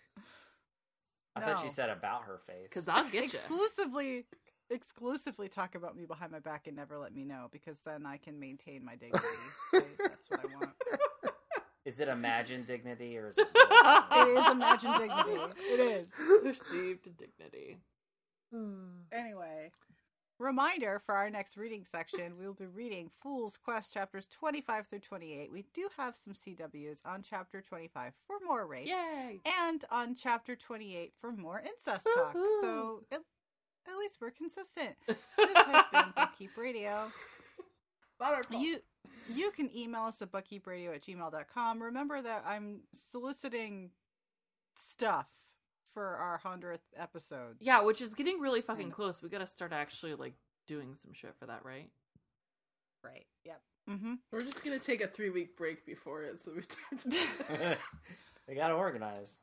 I 1.33 1.39
thought 1.41 1.61
she 1.61 1.69
said 1.69 1.89
about 1.91 2.23
her 2.23 2.39
face. 2.45 2.63
Because 2.63 2.89
I'll 2.89 3.05
get 3.09 3.31
you. 3.31 3.39
exclusively 3.39 4.25
exclusively 4.69 5.47
talk 5.47 5.75
about 5.75 5.95
me 5.95 6.05
behind 6.05 6.31
my 6.31 6.39
back 6.39 6.67
and 6.67 6.75
never 6.75 6.97
let 6.97 7.13
me 7.13 7.23
know 7.25 7.47
because 7.51 7.77
then 7.85 8.05
I 8.05 8.17
can 8.17 8.39
maintain 8.39 8.83
my 8.83 8.95
dignity. 8.95 9.25
Okay, 9.73 9.85
That's 9.99 10.29
what 10.29 10.39
I 10.41 10.55
want. 10.55 10.71
Is 11.85 11.99
it 11.99 12.09
imagined 12.09 12.65
dignity 12.65 13.17
or 13.17 13.27
is 13.29 13.37
it? 13.37 13.47
It 13.55 14.37
is 14.37 14.51
imagined 14.51 14.95
dignity. 14.97 15.39
It 15.57 15.79
is. 15.79 16.09
Perceived 16.43 17.03
dignity. 17.17 17.77
Hmm. 18.53 19.03
Anyway, 19.11 19.71
reminder 20.39 21.01
for 21.05 21.15
our 21.15 21.29
next 21.29 21.57
reading 21.57 21.85
section, 21.89 22.33
we 22.39 22.45
will 22.45 22.53
be 22.53 22.65
reading 22.65 23.09
Fool's 23.21 23.57
Quest 23.57 23.93
chapters 23.93 24.27
25 24.37 24.87
through 24.87 24.99
28. 24.99 25.51
We 25.51 25.65
do 25.73 25.87
have 25.97 26.15
some 26.15 26.33
CWs 26.33 26.99
on 27.05 27.23
chapter 27.27 27.61
25 27.61 28.13
for 28.25 28.35
more 28.45 28.65
rape 28.67 28.87
Yay! 28.87 29.39
and 29.45 29.83
on 29.91 30.15
chapter 30.15 30.55
28 30.55 31.13
for 31.19 31.31
more 31.31 31.59
incest 31.61 32.05
talk. 32.15 32.35
Woohoo. 32.35 32.61
So 32.61 33.01
at, 33.11 33.21
at 33.87 33.97
least 33.97 34.17
we're 34.21 34.31
consistent. 34.31 34.95
This 35.37 35.53
has 35.53 35.85
been 35.91 36.13
Bookkeep 36.17 36.57
Radio. 36.57 37.11
Not. 38.19 38.45
You 38.51 38.79
you 39.29 39.51
can 39.51 39.69
email 39.75 40.03
us 40.03 40.21
at 40.21 40.31
bookkeepradio 40.31 40.95
at 40.95 41.03
gmail.com. 41.03 41.83
Remember 41.83 42.21
that 42.21 42.43
I'm 42.47 42.79
soliciting 43.11 43.91
stuff 44.75 45.27
for 45.93 46.03
our 46.03 46.39
100th 46.43 46.79
episode. 46.97 47.57
Yeah, 47.59 47.81
which 47.81 48.01
is 48.01 48.13
getting 48.13 48.39
really 48.39 48.61
fucking 48.61 48.91
close. 48.91 49.21
We 49.21 49.29
gotta 49.29 49.47
start 49.47 49.73
actually 49.73 50.15
like 50.15 50.33
doing 50.67 50.95
some 51.01 51.13
shit 51.13 51.35
for 51.39 51.45
that, 51.45 51.61
right? 51.63 51.89
Right. 53.03 53.25
Yep. 53.45 53.61
Mm-hmm. 53.89 54.13
We're 54.31 54.41
just 54.41 54.63
gonna 54.63 54.79
take 54.79 55.01
a 55.01 55.07
three 55.07 55.29
week 55.29 55.57
break 55.57 55.85
before 55.85 56.23
it, 56.23 56.39
so 56.41 56.51
we 56.55 56.61
time 56.61 57.11
to. 57.11 57.77
they 58.47 58.55
gotta 58.55 58.73
organize. 58.73 59.41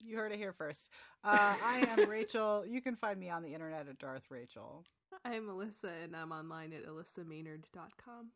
You 0.00 0.16
heard 0.16 0.32
it 0.32 0.38
here 0.38 0.52
first. 0.52 0.90
Uh, 1.24 1.54
I 1.62 1.86
am 1.88 2.08
Rachel. 2.10 2.64
You 2.66 2.80
can 2.80 2.96
find 2.96 3.18
me 3.18 3.30
on 3.30 3.42
the 3.42 3.54
internet 3.54 3.88
at 3.88 3.98
Darth 3.98 4.30
Rachel. 4.30 4.84
I'm 5.24 5.48
Alyssa, 5.48 6.04
and 6.04 6.14
I'm 6.14 6.32
online 6.32 6.72
at 6.72 6.86
alyssamaynard.com. 6.86 8.30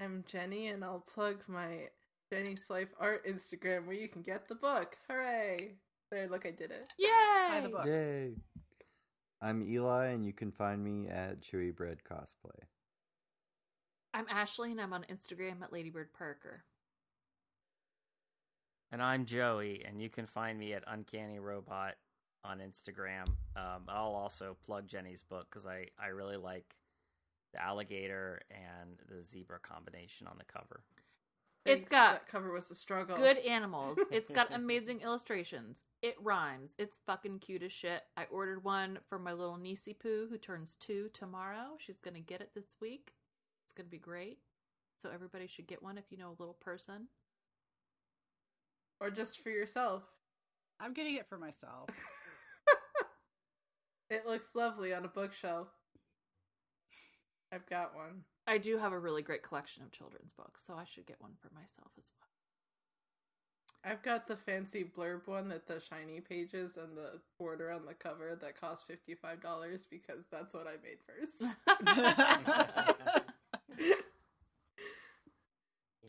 I'm 0.00 0.24
Jenny, 0.26 0.68
and 0.68 0.84
I'll 0.84 1.04
plug 1.14 1.36
my 1.46 1.88
Jenny's 2.32 2.64
Life 2.68 2.88
Art 2.98 3.26
Instagram 3.26 3.86
where 3.86 3.96
you 3.96 4.08
can 4.08 4.22
get 4.22 4.48
the 4.48 4.54
book. 4.54 4.96
Hooray! 5.08 5.76
There, 6.10 6.28
look, 6.28 6.44
I 6.44 6.50
did 6.50 6.70
it. 6.70 6.92
Yay! 6.98 7.08
Buy 7.48 7.60
the 7.62 7.68
book. 7.68 7.86
Yay. 7.86 8.34
I'm 9.40 9.62
Eli, 9.62 10.06
and 10.06 10.26
you 10.26 10.32
can 10.32 10.50
find 10.50 10.82
me 10.82 11.08
at 11.08 11.40
Chewy 11.40 11.74
Bread 11.74 11.98
Cosplay. 12.08 12.58
I'm 14.14 14.26
Ashley, 14.28 14.72
and 14.72 14.80
I'm 14.80 14.92
on 14.92 15.06
Instagram 15.10 15.62
at 15.62 15.72
Ladybird 15.72 16.12
Parker. 16.12 16.64
And 18.92 19.02
I'm 19.02 19.24
Joey, 19.24 19.82
and 19.88 20.02
you 20.02 20.10
can 20.10 20.26
find 20.26 20.58
me 20.58 20.74
at 20.74 20.84
Uncanny 20.86 21.38
Robot 21.38 21.94
on 22.44 22.58
Instagram. 22.58 23.26
Um, 23.56 23.84
I'll 23.88 24.14
also 24.14 24.54
plug 24.66 24.86
Jenny's 24.86 25.22
book 25.22 25.46
because 25.50 25.66
I, 25.66 25.86
I 25.98 26.08
really 26.08 26.36
like 26.36 26.76
the 27.54 27.62
alligator 27.62 28.42
and 28.50 28.98
the 29.08 29.22
zebra 29.22 29.60
combination 29.60 30.26
on 30.26 30.36
the 30.36 30.44
cover. 30.44 30.82
It's 31.64 31.86
got 31.86 32.12
that 32.12 32.28
cover 32.28 32.52
was 32.52 32.70
a 32.70 32.74
struggle. 32.74 33.16
Good 33.16 33.38
animals. 33.46 33.98
It's 34.10 34.30
got 34.30 34.52
amazing 34.52 35.00
illustrations. 35.00 35.84
It 36.02 36.16
rhymes. 36.20 36.72
It's 36.76 37.00
fucking 37.06 37.38
cute 37.38 37.62
as 37.62 37.72
shit. 37.72 38.02
I 38.16 38.24
ordered 38.30 38.62
one 38.62 38.98
for 39.08 39.18
my 39.18 39.32
little 39.32 39.56
niecey 39.56 39.98
poo 39.98 40.26
who 40.28 40.36
turns 40.36 40.76
two 40.78 41.08
tomorrow. 41.14 41.76
She's 41.78 42.00
gonna 42.00 42.20
get 42.20 42.42
it 42.42 42.50
this 42.54 42.76
week. 42.80 43.14
It's 43.64 43.72
gonna 43.72 43.88
be 43.88 43.98
great. 43.98 44.38
So 45.00 45.08
everybody 45.14 45.46
should 45.46 45.66
get 45.66 45.82
one 45.82 45.96
if 45.96 46.04
you 46.10 46.18
know 46.18 46.30
a 46.30 46.40
little 46.40 46.58
person. 46.60 47.06
Or 49.02 49.10
just 49.10 49.42
for 49.42 49.50
yourself. 49.50 50.04
I'm 50.80 50.94
getting 50.94 51.16
it 51.16 51.28
for 51.28 51.36
myself. 51.36 51.90
It 54.12 54.26
looks 54.26 54.54
lovely 54.54 54.92
on 54.92 55.06
a 55.06 55.08
bookshelf. 55.08 55.68
I've 57.50 57.64
got 57.64 57.94
one. 57.96 58.24
I 58.46 58.58
do 58.58 58.76
have 58.76 58.92
a 58.92 58.98
really 58.98 59.22
great 59.22 59.42
collection 59.42 59.84
of 59.84 59.90
children's 59.90 60.32
books, 60.32 60.64
so 60.66 60.74
I 60.74 60.84
should 60.84 61.06
get 61.06 61.18
one 61.18 61.32
for 61.40 61.48
myself 61.54 61.92
as 61.96 62.10
well. 62.12 63.90
I've 63.90 64.02
got 64.02 64.28
the 64.28 64.36
fancy 64.36 64.84
blurb 64.84 65.26
one 65.26 65.48
that 65.48 65.66
the 65.66 65.80
shiny 65.80 66.20
pages 66.20 66.76
and 66.76 66.94
the 66.94 67.20
border 67.38 67.70
on 67.70 67.86
the 67.86 67.94
cover 67.94 68.36
that 68.38 68.60
cost 68.60 68.86
fifty 68.86 69.14
five 69.14 69.40
dollars 69.40 69.86
because 69.90 70.26
that's 70.30 70.52
what 70.52 70.66
I 70.66 70.76
made 70.82 70.98
first. 71.06 71.50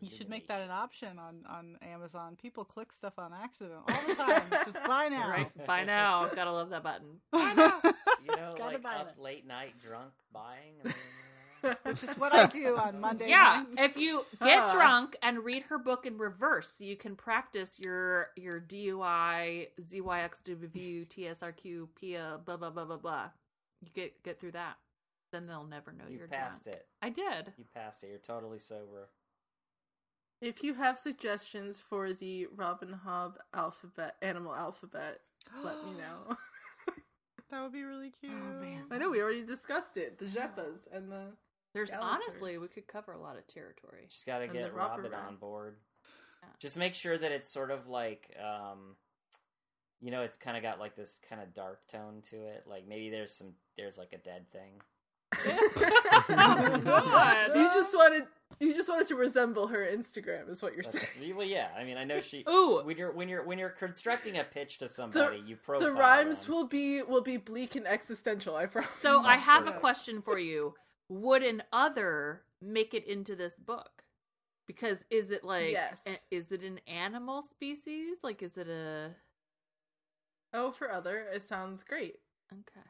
You 0.04 0.10
should 0.10 0.30
make 0.30 0.48
that 0.48 0.62
an 0.62 0.72
option 0.72 1.18
on 1.18 1.44
on 1.50 1.78
Amazon. 1.82 2.36
People 2.42 2.64
click 2.66 2.92
stuff 2.92 3.14
on 3.18 3.32
accident 3.34 3.80
all 3.88 4.08
the 4.08 4.16
time. 4.24 4.44
It's 4.52 4.66
just 4.66 4.84
buy 4.86 5.08
now. 5.10 5.30
Right. 5.30 5.66
Buy 5.66 5.84
now. 5.84 6.30
Gotta 6.36 6.52
love 6.52 6.70
that 6.72 6.84
button. 6.84 7.20
Buy 7.32 7.54
now. 7.54 7.82
You 8.26 8.36
know, 8.38 8.54
Gotta 8.58 8.78
like 8.78 8.86
up 9.02 9.16
it. 9.18 9.22
late 9.22 9.46
night 9.46 9.74
drunk 9.82 10.14
buying. 10.32 10.76
I 10.82 10.88
mean, 11.68 11.76
Which 11.84 12.04
is 12.04 12.18
what 12.18 12.34
I 12.34 12.46
do 12.46 12.78
on 12.78 13.02
Monday 13.02 13.28
Yeah, 13.30 13.64
nights. 13.68 13.82
if 13.82 13.98
you 13.98 14.26
get 14.42 14.60
Uh. 14.64 14.74
drunk 14.74 15.18
and 15.22 15.44
read 15.44 15.64
her 15.64 15.78
book 15.78 16.06
in 16.06 16.18
reverse, 16.18 16.74
you 16.80 16.96
can 16.96 17.18
practice 17.18 17.78
your 17.80 18.30
your 18.38 18.62
DUI, 18.62 19.68
ZYXW, 19.82 21.06
TSRQ, 21.08 21.88
PIA, 22.00 22.40
blah 22.46 22.56
blah 22.58 22.70
blah 22.70 22.86
blah 22.86 22.98
blah. 22.98 23.30
You 23.82 23.90
get 23.94 24.24
get 24.24 24.40
through 24.40 24.52
that, 24.54 24.78
then 25.34 25.48
they'll 25.48 25.66
never 25.66 25.92
know 25.92 26.06
you 26.10 26.20
you're 26.20 26.28
passed 26.28 26.64
drunk. 26.66 26.78
it. 26.78 26.88
I 27.02 27.10
did. 27.10 27.54
You 27.58 27.66
passed 27.74 28.04
it. 28.06 28.10
You're 28.10 28.20
totally 28.20 28.60
sober. 28.60 29.10
If 30.44 30.62
you 30.62 30.74
have 30.74 31.00
suggestions 31.00 31.80
for 31.80 32.12
the 32.12 32.48
Robin 32.54 33.00
Hobb 33.08 33.36
alphabet, 33.54 34.18
animal 34.22 34.54
alphabet, 34.54 35.22
let 35.64 35.86
me 35.86 35.92
know. 35.92 36.36
that 37.50 37.64
would 37.64 37.72
be 37.72 37.84
really 37.84 38.10
cute. 38.10 38.34
Oh 38.36 38.62
man, 38.62 38.84
I 38.92 38.98
know 38.98 39.10
we 39.10 39.22
already 39.22 39.46
discussed 39.46 39.96
it. 39.96 40.18
The 40.18 40.26
Jeppas 40.26 40.82
and 40.92 41.10
the 41.10 41.28
there's 41.74 41.94
honestly 41.94 42.58
we 42.58 42.68
could 42.68 42.88
cover 42.88 43.14
a 43.14 43.22
lot 43.22 43.38
of 43.38 43.48
territory. 43.48 44.04
Just 44.10 44.26
got 44.26 44.40
to 44.40 44.44
And 44.44 44.54
get 44.54 44.74
Robin 44.74 45.04
band. 45.04 45.16
on 45.16 45.36
board. 45.38 45.78
Yeah. 46.42 46.50
Just 46.60 46.76
make 46.76 46.94
sure 46.94 47.18
that 47.18 47.32
it's 47.32 47.48
sort 47.48 47.72
of 47.72 47.88
like, 47.88 48.36
um, 48.38 48.98
you 50.02 50.12
know, 50.12 50.24
it's 50.24 50.36
kind 50.36 50.58
of 50.58 50.62
got 50.62 50.78
like 50.78 50.98
this 50.98 51.22
kind 51.30 51.42
of 51.42 51.54
dark 51.54 51.88
tone 51.88 52.22
to 52.32 52.36
it. 52.36 52.66
Like 52.68 52.86
maybe 52.86 53.10
there's 53.10 53.34
some, 53.34 53.54
there's 53.78 53.98
like 53.98 54.12
a 54.12 54.18
dead 54.18 54.52
thing. 54.52 54.82
oh 55.48 56.82
god. 56.84 57.48
you 57.56 57.64
just 57.74 57.96
wanted 57.96 58.26
you 58.60 58.74
just 58.74 58.90
wanted 58.90 59.08
to 59.08 59.16
resemble 59.16 59.68
her 59.68 59.86
Instagram, 59.86 60.50
is 60.50 60.62
what 60.62 60.74
you're 60.74 60.84
saying. 60.84 61.06
That's, 61.20 61.34
well, 61.36 61.46
yeah. 61.46 61.68
I 61.78 61.84
mean, 61.84 61.98
I 61.98 62.04
know 62.04 62.22
she. 62.22 62.44
Ooh. 62.50 62.82
When 62.84 62.98
you're 62.98 63.12
when 63.12 63.30
you're 63.30 63.44
when 63.46 63.58
you're 63.60 63.70
constructing 63.70 64.38
a 64.38 64.44
pitch 64.44 64.78
to 64.80 64.88
somebody, 64.88 65.42
you 65.46 65.56
profile 65.56 65.88
The 65.88 65.94
rhymes 65.94 66.46
them. 66.46 66.56
will 66.56 66.68
be 66.68 67.02
will 67.02 67.22
be 67.22 67.38
bleak 67.38 67.76
and 67.76 67.88
existential. 67.88 68.56
I 68.56 68.66
promise. 68.68 68.90
So 69.02 69.20
I 69.22 69.36
have 69.38 69.68
a 69.68 69.74
question 69.74 70.22
for 70.22 70.40
you. 70.40 70.74
Would 71.10 71.44
an 71.44 71.64
other 71.72 72.44
make 72.62 72.94
it 72.94 73.06
into 73.08 73.36
this 73.36 73.56
book? 73.56 74.04
Because 74.66 75.04
is 75.10 75.32
it 75.32 75.44
like 75.44 75.72
Yes. 75.72 76.02
a- 76.08 76.18
is 76.36 76.52
it 76.52 76.64
an 76.64 76.80
animal 76.88 77.42
species? 77.42 78.18
Like 78.24 78.42
is 78.42 78.58
it 78.58 78.68
a 78.70 79.12
oh, 80.54 80.72
for 80.72 80.92
other, 80.92 81.26
it 81.34 81.44
sounds 81.44 81.84
great. 81.84 82.16
Okay. 82.52 82.88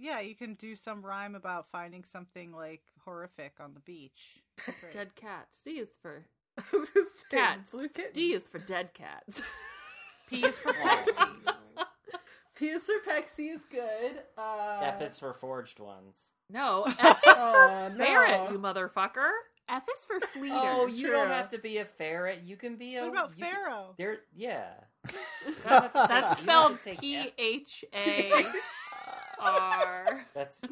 Yeah, 0.00 0.20
you 0.20 0.34
can 0.34 0.54
do 0.54 0.76
some 0.76 1.04
rhyme 1.04 1.34
about 1.34 1.68
finding 1.70 2.04
something 2.04 2.52
like 2.52 2.82
horrific 3.04 3.54
on 3.60 3.74
the 3.74 3.80
beach. 3.80 4.42
Great. 4.64 4.92
Dead 4.92 5.14
cat. 5.16 5.48
C 5.50 5.72
is 5.78 5.90
for 6.00 6.24
I 6.58 6.62
was 6.76 6.88
gonna 6.90 7.06
say, 7.30 7.36
cats. 7.36 7.70
Blue. 7.72 7.88
D 8.14 8.32
is 8.34 8.46
for 8.46 8.58
dead 8.58 8.94
cats. 8.94 9.42
P 10.28 10.44
is 10.44 10.58
for 10.58 10.72
Wow. 10.72 11.04
Pexy. 11.06 11.54
P 12.56 12.68
is 12.70 12.82
for 12.84 13.10
Pexy 13.10 13.54
is 13.54 13.62
good. 13.70 14.20
Uh, 14.36 14.80
F 14.82 15.00
is 15.02 15.18
for 15.18 15.32
forged 15.32 15.78
ones. 15.80 16.32
no, 16.50 16.84
F 16.98 17.18
is 17.26 17.32
for 17.32 17.38
Oh, 17.38 17.90
ferret, 17.96 18.44
no. 18.46 18.50
you 18.50 18.58
motherfucker. 18.58 19.30
F 19.68 19.84
is 19.96 20.04
for 20.04 20.18
fleeters. 20.32 20.58
Oh, 20.60 20.86
you 20.86 21.08
don't 21.10 21.28
have 21.28 21.48
to 21.48 21.58
be 21.58 21.78
a 21.78 21.84
ferret. 21.84 22.40
You 22.42 22.56
can 22.56 22.76
be 22.76 22.96
a. 22.96 23.02
What 23.02 23.10
about 23.12 23.30
you 23.36 23.44
can- 23.44 23.54
Pharaoh? 23.54 23.94
There, 23.98 24.16
yeah. 24.34 24.64
That's, 25.04 25.14
You 25.46 25.54
don't 25.62 25.72
have 25.72 25.92
to 25.92 25.98
take- 25.98 26.08
that's 26.08 26.40
you 26.40 26.46
don't 26.46 26.72
have 26.72 26.80
spelled 26.80 26.80
to 26.80 26.84
take 26.90 27.00
P 27.00 27.16
F. 27.16 27.26
H 27.38 27.84
A 27.94 28.30
R. 29.40 30.24
That's. 30.34 30.64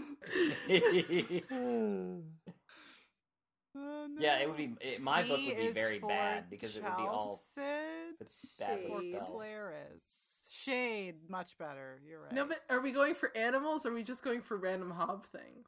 Oh, 1.52 2.22
Yeah, 4.18 4.38
it 4.38 4.48
would 4.48 4.56
be- 4.56 4.74
it- 4.80 5.01
my 5.02 5.22
book 5.22 5.40
would 5.47 5.56
be 5.56 5.68
very 5.70 5.98
bad 5.98 6.48
because 6.48 6.76
it 6.76 6.82
would 6.82 6.97
be 6.97 7.02
all 7.02 7.43
Chalced 7.55 8.59
badly 8.59 8.86
or 8.90 9.01
Chade. 9.02 9.10
spelled. 9.12 9.30
Clerres. 9.30 10.06
Chade, 10.51 11.14
much 11.28 11.59
better. 11.59 12.01
You're 12.09 12.22
right. 12.22 12.32
No, 12.32 12.47
but 12.47 12.60
are 12.70 12.80
we 12.80 12.93
going 12.93 13.14
for 13.14 13.36
animals 13.36 13.84
or 13.84 13.90
are 13.90 13.94
we 13.94 14.02
just 14.02 14.22
going 14.22 14.40
for 14.40 14.56
random 14.56 14.93
Hobb 14.97 15.24
things? 15.24 15.66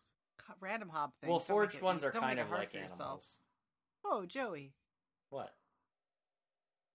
Random 0.61 0.89
Hobb 0.89 1.11
things. 1.21 1.29
Well, 1.29 1.39
don't 1.39 1.47
forged 1.47 1.77
it- 1.77 1.83
ones 1.83 2.03
are 2.05 2.11
kind 2.13 2.39
of 2.39 2.49
hard 2.49 2.61
like 2.61 2.71
for 2.71 2.79
yourself. 2.79 3.01
animals. 3.01 3.41
Oh, 4.05 4.25
Joey, 4.25 4.73
What? 5.31 5.53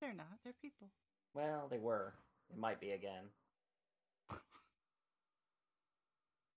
they're 0.02 0.14
not. 0.14 0.26
They're 0.44 0.54
people. 0.60 0.88
Well, 1.36 1.68
they 1.70 1.78
were. 1.78 2.14
It 2.52 2.58
might 2.58 2.80
be 2.82 2.92
again. 2.92 3.26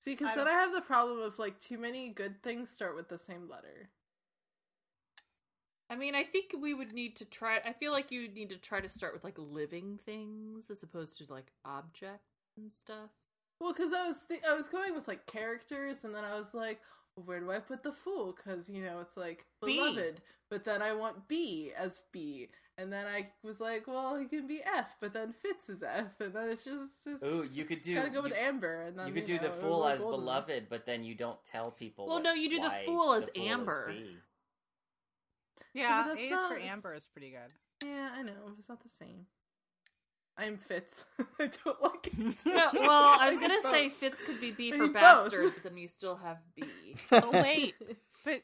See, 0.07 0.15
because 0.15 0.37
then 0.37 0.47
I 0.47 0.53
have 0.53 0.73
the 0.73 0.81
problem 0.81 1.21
of 1.21 1.37
like 1.37 1.59
too 1.59 1.79
many 1.79 2.11
good 2.11 2.41
things 2.41 2.71
start 2.71 2.95
with 2.95 3.09
the 3.09 3.19
same 3.19 3.49
letter. 3.49 3.91
I 5.91 5.97
mean, 5.97 6.15
I 6.15 6.23
think 6.23 6.53
we 6.61 6.75
would 6.75 6.93
need 6.93 7.17
to 7.17 7.25
try. 7.25 7.59
I 7.65 7.73
feel 7.73 7.91
like 7.91 8.13
you 8.13 8.23
would 8.23 8.35
need 8.35 8.51
to 8.51 8.57
try 8.57 8.81
to 8.81 8.89
start 8.89 9.15
with 9.15 9.25
like 9.25 9.37
living 9.37 9.99
things 10.07 10.71
as 10.71 10.85
opposed 10.85 11.19
to 11.19 11.25
like 11.29 11.51
objects 11.65 12.53
and 12.57 12.71
stuff. 12.71 13.11
Well, 13.61 13.73
because 13.73 13.93
I 13.93 14.07
was 14.07 14.19
th- 14.29 14.45
I 14.49 14.55
was 14.55 14.69
going 14.69 14.95
with 14.95 15.09
like 15.09 15.27
characters, 15.27 16.05
and 16.05 16.15
then 16.15 16.25
I 16.25 16.39
was 16.39 16.55
like, 16.55 16.81
where 17.25 17.41
do 17.41 17.51
I 17.51 17.59
put 17.59 17.83
the 17.83 17.93
fool? 17.93 18.33
Because 18.37 18.69
you 18.69 18.83
know 18.83 19.01
it's 19.01 19.17
like 19.17 19.47
B. 19.65 19.77
beloved, 19.77 20.21
but 20.51 20.65
then 20.65 20.83
I 20.83 20.93
want 20.93 21.27
B 21.29 21.73
as 21.77 22.03
B, 22.13 22.49
and 22.79 22.93
then 22.93 23.07
I 23.07 23.29
was 23.43 23.59
like, 23.61 23.87
well, 23.87 24.17
he 24.17 24.27
can 24.27 24.47
be 24.47 24.61
F, 24.63 24.97
but 25.01 25.13
then 25.13 25.33
Fitz 25.33 25.69
is 25.71 25.83
F, 25.83 26.21
and 26.21 26.33
then 26.35 26.51
it's 26.51 26.65
just 26.65 27.07
it's 27.07 27.23
Ooh, 27.25 27.49
you 27.51 27.65
could 27.65 27.83
do- 27.83 27.95
gotta 27.95 28.11
go 28.11 28.23
with 28.23 28.33
you- 28.33 28.39
Amber, 28.39 28.83
and 28.83 28.99
then 28.99 29.09
you 29.09 29.15
could 29.15 29.25
do 29.25 29.37
know, 29.37 29.43
the 29.45 29.51
fool 29.51 29.87
as 29.87 30.01
golden. 30.03 30.21
beloved, 30.21 30.67
but 30.69 30.85
then 30.87 31.03
you 31.03 31.15
don't 31.15 31.43
tell 31.45 31.71
people. 31.71 32.07
Well, 32.07 32.17
what- 32.17 32.25
no, 32.25 32.33
you 32.35 32.49
do 32.51 32.61
the 32.61 32.73
fool 32.85 33.13
as 33.15 33.25
the 33.27 33.41
Amber. 33.41 33.87
B. 33.89 34.17
Yeah, 35.75 36.05
but 36.09 36.19
A 36.19 36.31
not- 36.31 36.51
for 36.51 36.59
Amber 36.59 36.95
is 36.95 37.07
pretty 37.09 37.31
good. 37.31 37.53
Yeah, 37.87 38.11
I 38.15 38.23
know 38.23 38.33
it's 38.59 38.69
not 38.69 38.83
the 38.83 38.89
same. 38.89 39.27
I'm 40.39 40.57
Fitz. 40.59 41.05
I 41.41 41.51
don't 41.65 41.83
like 41.83 42.07
it. 42.07 42.15
No, 42.47 42.69
well, 42.75 43.19
I 43.19 43.29
was 43.29 43.39
I 43.39 43.41
gonna 43.41 43.55
need 43.55 43.63
say 43.63 43.89
both. 43.89 43.97
Fitz 43.97 44.19
could 44.27 44.41
be 44.41 44.51
B 44.51 44.71
for 44.73 44.79
need 44.79 44.93
both. 44.93 44.95
bastard, 44.95 45.55
but 45.55 45.63
then 45.63 45.79
you 45.79 45.89
still 45.89 46.17
have 46.17 46.43
B. 46.55 46.65
Oh 47.13 47.31
wait, 47.33 47.75
but 48.25 48.43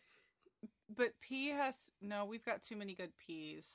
but 0.95 1.13
P 1.21 1.49
has 1.49 1.75
no. 2.01 2.25
We've 2.25 2.45
got 2.45 2.63
too 2.63 2.77
many 2.77 2.95
good 2.95 3.13
P's. 3.27 3.67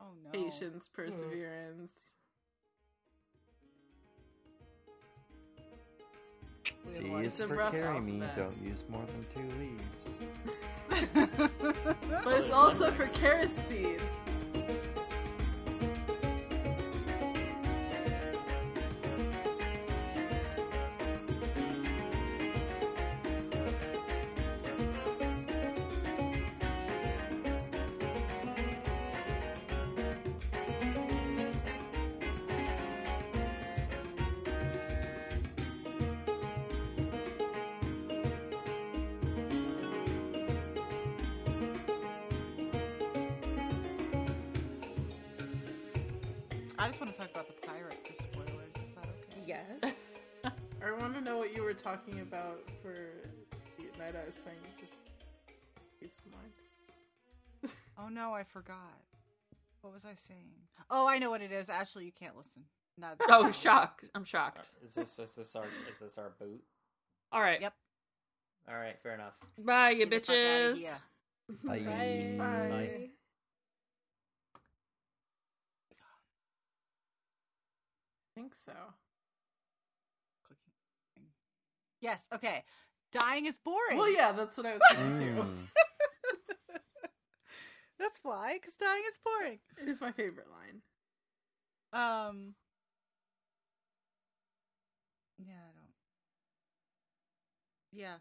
Oh 0.00 0.12
no. 0.24 0.30
Patience, 0.30 0.90
hmm. 0.94 1.02
perseverance. 1.02 1.92
We 6.86 7.22
have 7.22 7.32
C 7.32 7.44
is 7.44 7.48
for 7.48 7.56
carry 7.70 8.00
me. 8.00 8.22
alphabet. 8.22 8.36
Don't 8.36 8.62
use 8.62 8.84
more 8.88 9.04
than 9.06 9.22
two 9.32 9.46
leaves. 9.58 10.06
But 12.24 12.40
it's 12.40 12.52
also 12.52 12.90
for 12.92 13.06
kerosene. 13.06 13.98
I 14.26 14.33
no, 58.14 58.32
I 58.32 58.44
forgot. 58.44 58.76
What 59.80 59.92
was 59.92 60.04
I 60.04 60.14
saying? 60.28 60.52
Oh, 60.90 61.06
I 61.08 61.18
know 61.18 61.30
what 61.30 61.42
it 61.42 61.52
is. 61.52 61.68
Ashley, 61.68 62.04
you 62.06 62.12
can't 62.12 62.36
listen. 62.36 62.62
Not 62.96 63.16
Oh, 63.28 63.50
shock! 63.50 64.02
I'm 64.14 64.24
shocked. 64.24 64.70
Uh, 64.82 64.86
is 64.86 64.94
this 64.94 65.18
is 65.18 65.32
this 65.34 65.56
our 65.56 65.64
is 65.90 65.98
this 65.98 66.16
our 66.16 66.30
boot? 66.38 66.62
All 67.32 67.40
right, 67.40 67.60
Yep. 67.60 67.74
All 68.68 68.76
right, 68.76 68.96
fair 69.02 69.14
enough. 69.14 69.38
bye, 69.58 69.90
you 69.90 70.06
Get 70.06 70.10
the 70.10 70.20
fuck 70.20 70.30
outta 70.30 70.38
bitches. 70.38 70.76
here. 70.78 70.98
Bye. 71.64 71.78
Bye. 71.80 72.68
Bye. 72.70 73.10
I 78.36 78.40
think 78.40 78.52
so. 78.64 78.72
Clicking. 80.46 81.28
Yes. 82.00 82.26
Okay. 82.34 82.64
Dying 83.12 83.46
is 83.46 83.58
boring. 83.58 83.98
Well, 83.98 84.12
yeah, 84.12 84.32
that's 84.32 84.56
what 84.56 84.66
I 84.66 84.74
was 84.74 84.82
thinking 84.92 85.18
too. 85.36 85.42
Mm. 85.42 85.56
That's 87.98 88.18
why, 88.22 88.58
because 88.60 88.74
dying 88.74 89.02
is 89.08 89.18
boring. 89.24 89.58
It 89.80 89.88
is 89.88 90.00
my 90.00 90.12
favorite 90.12 90.48
line. 90.50 90.82
Um. 91.92 92.54
Yeah, 95.38 95.52
I 95.54 95.72
don't. 95.74 95.92
Yeah, 97.92 98.16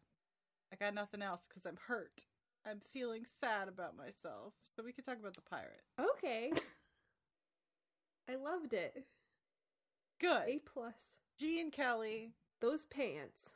I 0.72 0.76
got 0.76 0.94
nothing 0.94 1.22
else 1.22 1.42
because 1.48 1.66
I'm 1.66 1.78
hurt. 1.88 2.22
I'm 2.66 2.80
feeling 2.92 3.26
sad 3.40 3.68
about 3.68 3.98
myself. 3.98 4.54
So 4.76 4.84
we 4.84 4.92
could 4.94 5.06
talk 5.06 5.20
about 5.20 5.34
the 5.36 5.42
pirate. 5.42 5.82
Okay. 6.00 6.52
I 8.30 8.36
loved 8.36 8.74
it. 8.74 9.06
Good. 10.22 10.44
A 10.48 10.60
plus. 10.60 11.18
G 11.38 11.60
and 11.60 11.72
Kelly, 11.72 12.32
Those 12.62 12.86
pants. 12.86 13.50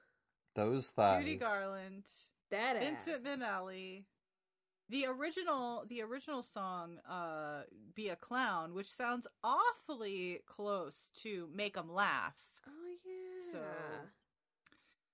Those 0.56 0.88
thighs. 0.88 1.24
Judy 1.24 1.36
Garland, 1.38 2.04
That 2.52 2.80
Vincent 2.80 3.26
ass. 3.26 3.38
Minnelli. 3.40 4.04
The 4.90 5.06
original 5.06 5.84
the 5.88 6.02
original 6.02 6.42
song 6.42 7.00
uh 7.10 7.64
Be 7.94 8.10
a 8.10 8.16
Clown, 8.16 8.74
which 8.74 8.92
sounds 8.92 9.28
awfully 9.44 10.42
close 10.46 11.10
to 11.24 11.50
Make 11.54 11.78
'em 11.78 11.92
Laugh. 11.92 12.38
Oh 12.68 12.72
yeah. 13.06 13.52
So 13.52 13.60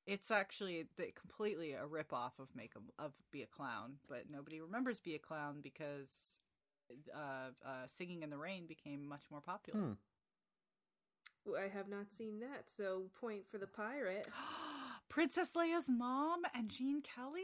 it's 0.05 0.29
actually 0.31 0.85
the, 0.97 1.11
completely 1.19 1.73
a 1.73 1.85
ripoff 1.85 2.39
of 2.39 2.49
Make 2.55 2.73
'em 2.75 2.83
of 2.99 3.13
Be 3.31 3.41
a 3.41 3.47
Clown, 3.47 3.95
but 4.07 4.29
nobody 4.29 4.61
remembers 4.61 4.99
Be 4.99 5.15
a 5.15 5.19
Clown 5.19 5.61
because 5.61 6.09
uh, 7.15 7.49
uh 7.65 7.87
Singing 7.97 8.21
in 8.21 8.29
the 8.29 8.37
Rain 8.37 8.67
became 8.67 9.07
much 9.07 9.23
more 9.31 9.41
popular. 9.41 9.79
Hmm. 9.79 9.93
I 11.57 11.67
have 11.67 11.89
not 11.89 12.11
seen 12.11 12.39
that. 12.39 12.69
So 12.77 13.09
point 13.19 13.43
for 13.49 13.57
the 13.57 13.67
pirate. 13.67 14.27
Princess 15.09 15.49
Leia's 15.55 15.89
mom 15.89 16.43
and 16.55 16.69
Gene 16.69 17.01
Kelly? 17.01 17.41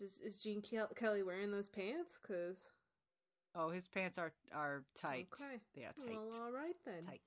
Come 0.00 0.06
on. 0.06 0.08
Does, 0.08 0.18
is 0.36 0.42
Gene 0.42 0.62
Kel- 0.62 0.90
Kelly 0.96 1.22
wearing 1.22 1.50
those 1.50 1.68
pants? 1.68 2.18
Cause 2.18 2.58
Oh, 3.54 3.70
his 3.70 3.88
pants 3.88 4.16
are 4.18 4.32
are 4.54 4.84
tight. 5.00 5.26
Okay. 5.34 5.60
They 5.74 5.82
are 5.84 5.92
tight. 5.92 6.16
well, 6.30 6.42
all 6.42 6.52
right 6.52 6.76
then. 6.86 7.04
tight. 7.06 7.20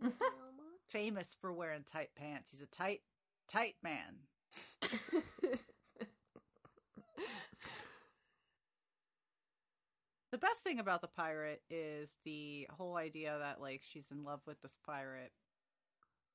Thank 0.00 0.14
you 0.14 0.18
very 0.20 0.52
much. 0.56 0.66
Famous 0.88 1.34
for 1.40 1.52
wearing 1.52 1.84
tight 1.90 2.10
pants. 2.16 2.50
He's 2.50 2.60
a 2.60 2.66
tight, 2.66 3.00
tight 3.48 3.76
man. 3.82 4.16
The 10.30 10.38
best 10.38 10.60
thing 10.62 10.78
about 10.78 11.02
the 11.02 11.08
pirate 11.08 11.60
is 11.68 12.10
the 12.24 12.66
whole 12.70 12.96
idea 12.96 13.36
that 13.38 13.60
like 13.60 13.82
she's 13.84 14.06
in 14.10 14.24
love 14.24 14.40
with 14.46 14.60
this 14.62 14.72
pirate. 14.86 15.32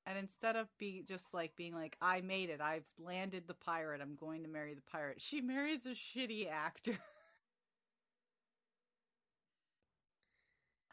And 0.07 0.17
instead 0.17 0.55
of 0.55 0.69
be 0.77 1.03
just 1.05 1.25
like 1.33 1.57
being 1.57 1.75
like, 1.75 1.97
I 2.01 2.21
made 2.21 2.49
it, 2.49 2.61
I've 2.61 2.85
landed 2.97 3.43
the 3.45 3.53
pirate, 3.53 3.99
I'm 4.01 4.15
going 4.15 4.43
to 4.43 4.49
marry 4.49 4.73
the 4.73 4.81
pirate, 4.89 5.21
she 5.21 5.41
marries 5.41 5.85
a 5.85 5.89
shitty 5.89 6.49
actor. 6.49 6.91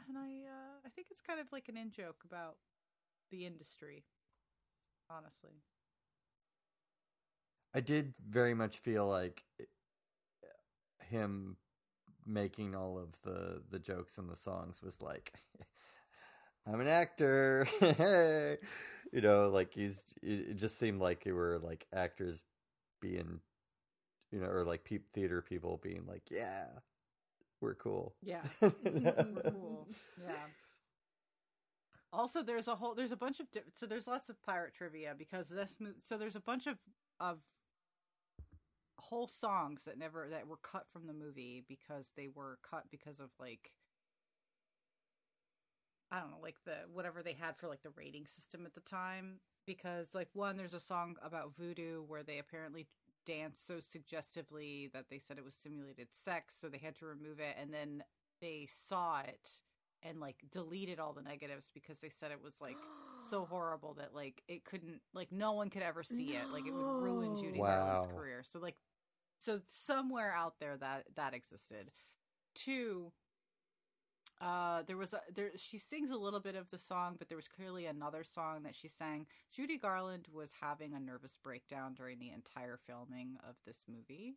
and 0.09 0.19
I 0.19 0.49
uh 0.49 0.81
I 0.85 0.89
think 0.89 1.07
it's 1.13 1.21
kind 1.21 1.39
of 1.39 1.47
like 1.53 1.69
an 1.69 1.77
in 1.77 1.93
joke 1.93 2.25
about 2.27 2.57
the 3.31 3.47
industry. 3.47 4.03
Honestly. 5.09 5.63
I 7.73 7.81
did 7.81 8.15
very 8.29 8.55
much 8.55 8.79
feel 8.79 9.07
like 9.09 9.45
him 11.09 11.57
making 12.27 12.75
all 12.75 12.99
of 12.99 13.11
the 13.23 13.63
the 13.71 13.79
jokes 13.79 14.19
and 14.19 14.29
the 14.29 14.35
songs 14.35 14.83
was 14.83 15.01
like 15.01 15.35
I'm 16.67 16.81
an 16.81 16.89
actor. 16.89 17.69
you 19.15 19.21
know, 19.21 19.49
like 19.49 19.73
he's 19.73 20.03
it, 20.23 20.57
just 20.57 20.79
seemed 20.79 21.01
like 21.01 21.23
they 21.23 21.31
were 21.33 21.61
like 21.63 21.87
actors 21.93 22.43
being 23.01 23.41
you 24.33 24.41
know 24.41 24.49
or 24.49 24.65
like 24.65 24.91
theater 25.15 25.41
people 25.41 25.79
being 25.83 26.03
like, 26.09 26.25
"Yeah, 26.31 26.67
we're 27.61 27.77
cool." 27.77 28.15
Yeah. 28.23 28.43
Mm-hmm, 28.61 29.35
we're 29.37 29.51
cool. 29.51 29.89
Yeah. 30.23 30.35
Also, 32.13 32.43
there's 32.43 32.67
a 32.69 32.75
whole 32.75 32.95
there's 32.95 33.13
a 33.13 33.17
bunch 33.17 33.39
of 33.41 33.51
di- 33.53 33.61
so 33.77 33.87
there's 33.87 34.07
lots 34.09 34.29
of 34.29 34.41
pirate 34.43 34.75
trivia 34.75 35.15
because 35.17 35.49
this 35.49 35.77
so 36.05 36.19
there's 36.19 36.37
a 36.37 36.41
bunch 36.41 36.67
of 36.67 36.77
of 37.21 37.39
whole 38.99 39.29
songs 39.29 39.83
that 39.85 39.99
never 39.99 40.29
that 40.31 40.47
were 40.49 40.59
cut 40.59 40.87
from 40.93 41.07
the 41.07 41.13
movie 41.13 41.65
because 41.69 42.11
they 42.17 42.29
were 42.35 42.59
cut 42.69 42.85
because 42.91 43.21
of 43.21 43.31
like 43.39 43.71
I 46.11 46.21
don't 46.21 46.31
know 46.31 46.39
like 46.43 46.57
the 46.65 46.77
whatever 46.93 47.23
they 47.23 47.33
had 47.33 47.57
for 47.57 47.69
like 47.69 47.83
the 47.83 47.91
rating 47.91 48.27
system 48.27 48.67
at 48.67 48.75
the 48.75 48.81
time 48.81 49.41
because 49.67 50.15
like 50.15 50.29
one 50.33 50.57
there's 50.57 50.75
a 50.75 50.81
song 50.81 51.17
about 51.25 51.57
voodoo 51.57 52.03
where 52.03 52.23
they 52.23 52.39
apparently 52.39 52.87
dance 53.27 53.61
so 53.67 53.81
suggestively 53.81 54.91
that 54.93 55.07
they 55.11 55.19
said 55.19 55.39
it 55.39 55.45
was 55.45 55.55
simulated 55.55 56.09
sex 56.13 56.55
so 56.61 56.69
they 56.69 56.79
had 56.79 56.95
to 56.97 57.07
remove 57.07 57.41
it 57.41 57.57
and 57.59 57.73
then 57.73 58.05
they 58.41 58.69
saw 58.71 59.21
it 59.21 59.59
and 60.05 60.21
like 60.21 60.37
deleted 60.53 61.01
all 61.01 61.13
the 61.13 61.23
negatives 61.23 61.71
because 61.73 61.99
they 61.99 62.11
said 62.11 62.31
it 62.31 62.43
was 62.43 62.61
like 62.61 62.77
so 63.31 63.45
horrible 63.51 63.95
that 63.95 64.15
like 64.15 64.43
it 64.49 64.65
couldn't 64.65 65.01
like 65.15 65.33
no 65.33 65.53
one 65.53 65.71
could 65.71 65.83
ever 65.83 66.03
see 66.03 66.37
it. 66.37 66.51
Like 66.53 66.67
it 66.67 66.73
would 66.75 67.03
ruin 67.03 67.35
No. 67.35 67.41
Judy 67.41 67.59
Garland's 67.59 68.13
career. 68.13 68.43
So 68.45 68.59
like 68.59 68.77
so 69.39 69.61
somewhere 69.67 70.33
out 70.33 70.55
there 70.61 70.77
that 70.77 71.05
that 71.17 71.35
existed. 71.35 71.91
Two 72.55 73.13
uh 74.41 74.83
there 74.87 74.97
was 74.97 75.13
a 75.13 75.21
there 75.35 75.51
she 75.57 75.79
sings 75.79 76.11
a 76.11 76.17
little 76.17 76.41
bit 76.41 76.57
of 76.57 76.71
the 76.71 76.79
song 76.79 77.15
but 77.19 77.29
there 77.29 77.37
was 77.37 77.49
clearly 77.49 77.87
another 77.87 78.25
song 78.25 78.63
that 78.63 78.75
she 78.75 78.89
sang 78.89 79.27
judy 79.53 79.79
garland 79.79 80.27
was 80.33 80.51
having 80.61 80.95
a 80.95 81.01
nervous 81.01 81.39
breakdown 81.43 81.95
during 81.95 82.19
the 82.19 82.31
entire 82.31 82.79
filming 82.87 83.37
of 83.49 83.55
this 83.67 83.85
movie 83.89 84.35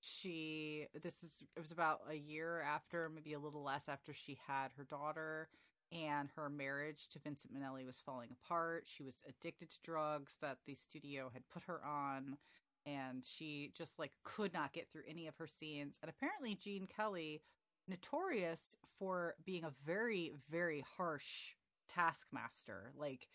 she 0.00 0.86
this 1.02 1.22
is 1.22 1.32
it 1.56 1.60
was 1.60 1.70
about 1.70 2.00
a 2.10 2.14
year 2.14 2.62
after 2.62 3.10
maybe 3.14 3.32
a 3.32 3.38
little 3.38 3.62
less 3.62 3.84
after 3.88 4.12
she 4.12 4.38
had 4.46 4.68
her 4.76 4.84
daughter 4.84 5.48
and 5.92 6.28
her 6.36 6.48
marriage 6.48 7.08
to 7.08 7.18
Vincent 7.20 7.52
Minnelli 7.54 7.86
was 7.86 8.02
falling 8.04 8.30
apart. 8.32 8.84
She 8.86 9.02
was 9.02 9.14
addicted 9.28 9.70
to 9.70 9.82
drugs 9.84 10.36
that 10.40 10.58
the 10.66 10.74
studio 10.74 11.30
had 11.32 11.48
put 11.48 11.62
her 11.64 11.80
on 11.84 12.38
and 12.84 13.24
she 13.24 13.72
just 13.76 13.98
like 13.98 14.12
could 14.24 14.52
not 14.52 14.72
get 14.72 14.90
through 14.90 15.02
any 15.08 15.26
of 15.26 15.36
her 15.36 15.46
scenes. 15.46 15.96
And 16.02 16.10
apparently 16.10 16.54
Gene 16.54 16.86
Kelly 16.86 17.42
notorious 17.88 18.60
for 18.98 19.34
being 19.44 19.64
a 19.64 19.72
very 19.84 20.32
very 20.50 20.84
harsh 20.96 21.54
taskmaster. 21.88 22.92
Like 22.96 23.28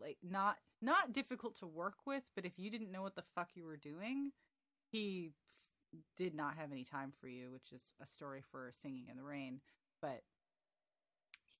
like 0.00 0.18
not 0.22 0.56
not 0.80 1.12
difficult 1.12 1.56
to 1.56 1.66
work 1.66 2.06
with, 2.06 2.22
but 2.34 2.44
if 2.44 2.58
you 2.58 2.70
didn't 2.70 2.92
know 2.92 3.02
what 3.02 3.16
the 3.16 3.24
fuck 3.34 3.48
you 3.54 3.64
were 3.64 3.76
doing, 3.76 4.32
he 4.90 5.32
f- 5.92 6.00
did 6.16 6.34
not 6.34 6.56
have 6.56 6.70
any 6.70 6.84
time 6.84 7.12
for 7.20 7.28
you, 7.28 7.50
which 7.50 7.72
is 7.72 7.82
a 8.00 8.06
story 8.06 8.42
for 8.50 8.70
Singing 8.80 9.06
in 9.10 9.16
the 9.16 9.22
Rain. 9.22 9.60
But 10.00 10.22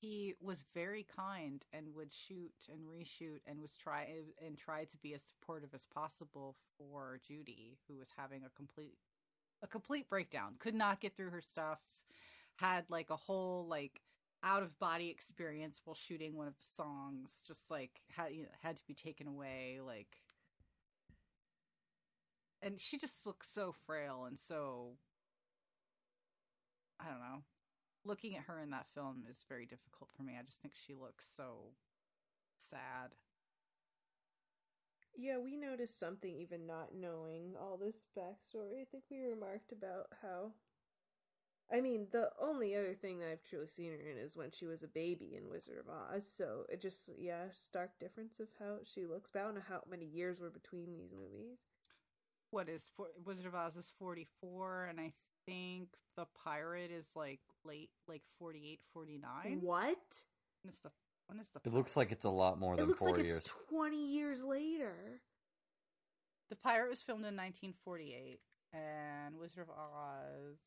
he 0.01 0.35
was 0.41 0.63
very 0.75 1.05
kind 1.05 1.65
and 1.73 1.95
would 1.95 2.13
shoot 2.13 2.53
and 2.71 2.81
reshoot 2.87 3.41
and 3.47 3.61
was 3.61 3.73
try 3.77 4.07
and 4.45 4.57
tried 4.57 4.91
to 4.91 4.97
be 4.99 5.15
as 5.15 5.23
supportive 5.23 5.75
as 5.75 5.85
possible 5.93 6.55
for 6.77 7.19
Judy, 7.27 7.79
who 7.89 7.97
was 7.97 8.09
having 8.17 8.45
a 8.45 8.57
complete 8.57 8.99
a 9.63 9.67
complete 9.67 10.09
breakdown. 10.09 10.55
Could 10.59 10.75
not 10.75 11.01
get 11.01 11.17
through 11.17 11.31
her 11.31 11.41
stuff. 11.41 11.81
Had 12.57 12.85
like 12.89 13.11
a 13.11 13.17
whole 13.17 13.67
like 13.69 14.01
out 14.43 14.63
of 14.63 14.79
body 14.79 15.09
experience 15.11 15.81
while 15.85 15.95
shooting 15.95 16.37
one 16.37 16.47
of 16.47 16.55
the 16.55 16.83
songs. 16.83 17.31
Just 17.47 17.71
like 17.71 18.01
had 18.11 18.33
you 18.33 18.43
know, 18.43 18.49
had 18.63 18.77
to 18.77 18.83
be 18.87 18.95
taken 18.95 19.27
away. 19.27 19.79
Like 19.85 20.19
and 22.63 22.81
she 22.81 22.99
just 22.99 23.27
looks 23.27 23.49
so 23.53 23.75
frail 23.87 24.25
and 24.27 24.39
so 24.39 24.97
I 27.01 27.09
don't 27.09 27.21
know. 27.21 27.43
Looking 28.05 28.37
at 28.37 28.45
her 28.45 28.61
in 28.61 28.71
that 28.71 28.87
film 28.95 29.25
is 29.29 29.39
very 29.49 29.67
difficult 29.67 30.11
for 30.17 30.23
me. 30.23 30.35
I 30.39 30.43
just 30.43 30.61
think 30.61 30.75
she 30.75 30.95
looks 30.95 31.27
so 31.37 31.75
sad. 32.57 33.15
Yeah, 35.21 35.39
we 35.39 35.57
noticed 35.57 35.99
something 35.99 36.33
even 36.33 36.65
not 36.65 36.95
knowing 36.95 37.55
all 37.61 37.77
this 37.77 37.97
backstory. 38.17 38.81
I 38.81 38.85
think 38.89 39.03
we 39.11 39.19
remarked 39.19 39.73
about 39.73 40.07
how. 40.23 40.53
I 41.73 41.81
mean, 41.81 42.07
the 42.13 42.31
only 42.41 42.77
other 42.77 42.95
thing 42.95 43.19
that 43.19 43.29
I've 43.29 43.43
truly 43.43 43.67
seen 43.67 43.91
her 43.91 43.99
in 43.99 44.17
is 44.17 44.37
when 44.37 44.53
she 44.53 44.65
was 44.65 44.85
a 44.85 44.89
baby 44.89 45.37
in 45.37 45.51
Wizard 45.51 45.79
of 45.79 45.87
Oz. 45.91 46.25
So 46.37 46.65
it 46.71 46.81
just, 46.81 47.11
yeah, 47.19 47.47
stark 47.53 47.91
difference 47.99 48.39
of 48.39 48.47
how 48.61 48.77
she 48.85 49.07
looks. 49.07 49.29
But 49.33 49.41
I 49.41 49.43
don't 49.43 49.57
know 49.57 49.61
how 49.69 49.83
many 49.91 50.07
years 50.07 50.39
were 50.39 50.51
between 50.51 50.93
these 50.93 51.13
movies. 51.13 51.59
What 52.51 52.69
is 52.69 52.85
for, 52.97 53.09
Wizard 53.27 53.45
of 53.45 53.57
Oz 53.57 53.77
is 53.77 53.93
44 53.99 54.87
and 54.87 55.01
I 55.01 55.13
think 55.45 55.89
The 56.17 56.27
Pirate 56.45 56.91
is 56.91 57.07
like 57.17 57.41
late 57.65 57.91
like 58.07 58.23
48 58.39 58.81
49. 58.95 59.59
What? 59.61 59.99
Is 60.65 60.79
the 60.83 60.91
when 61.29 61.39
is 61.41 61.47
the 61.55 61.61
It 61.65 61.73
looks 61.75 61.97
like 61.97 62.11
it's 62.13 62.25
a 62.25 62.31
lot 62.31 62.59
more 62.59 62.75
It 62.75 62.79
than 62.79 62.89
looks 62.89 62.99
four 62.99 63.17
like 63.17 63.25
years. 63.25 63.39
it's 63.39 63.53
20 63.71 63.97
years 64.13 64.43
later. 64.43 65.21
The 66.51 66.57
Pirate 66.57 66.91
was 66.91 67.03
filmed 67.03 67.25
in 67.27 67.37
1948 67.37 68.41
and 68.73 69.37
Wizard 69.39 69.69
of 69.69 69.71
Oz 69.71 70.59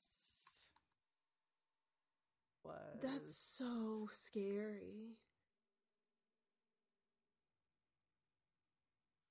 was 2.63 2.99
That's 3.01 3.35
so 3.35 4.07
scary. 4.11 5.17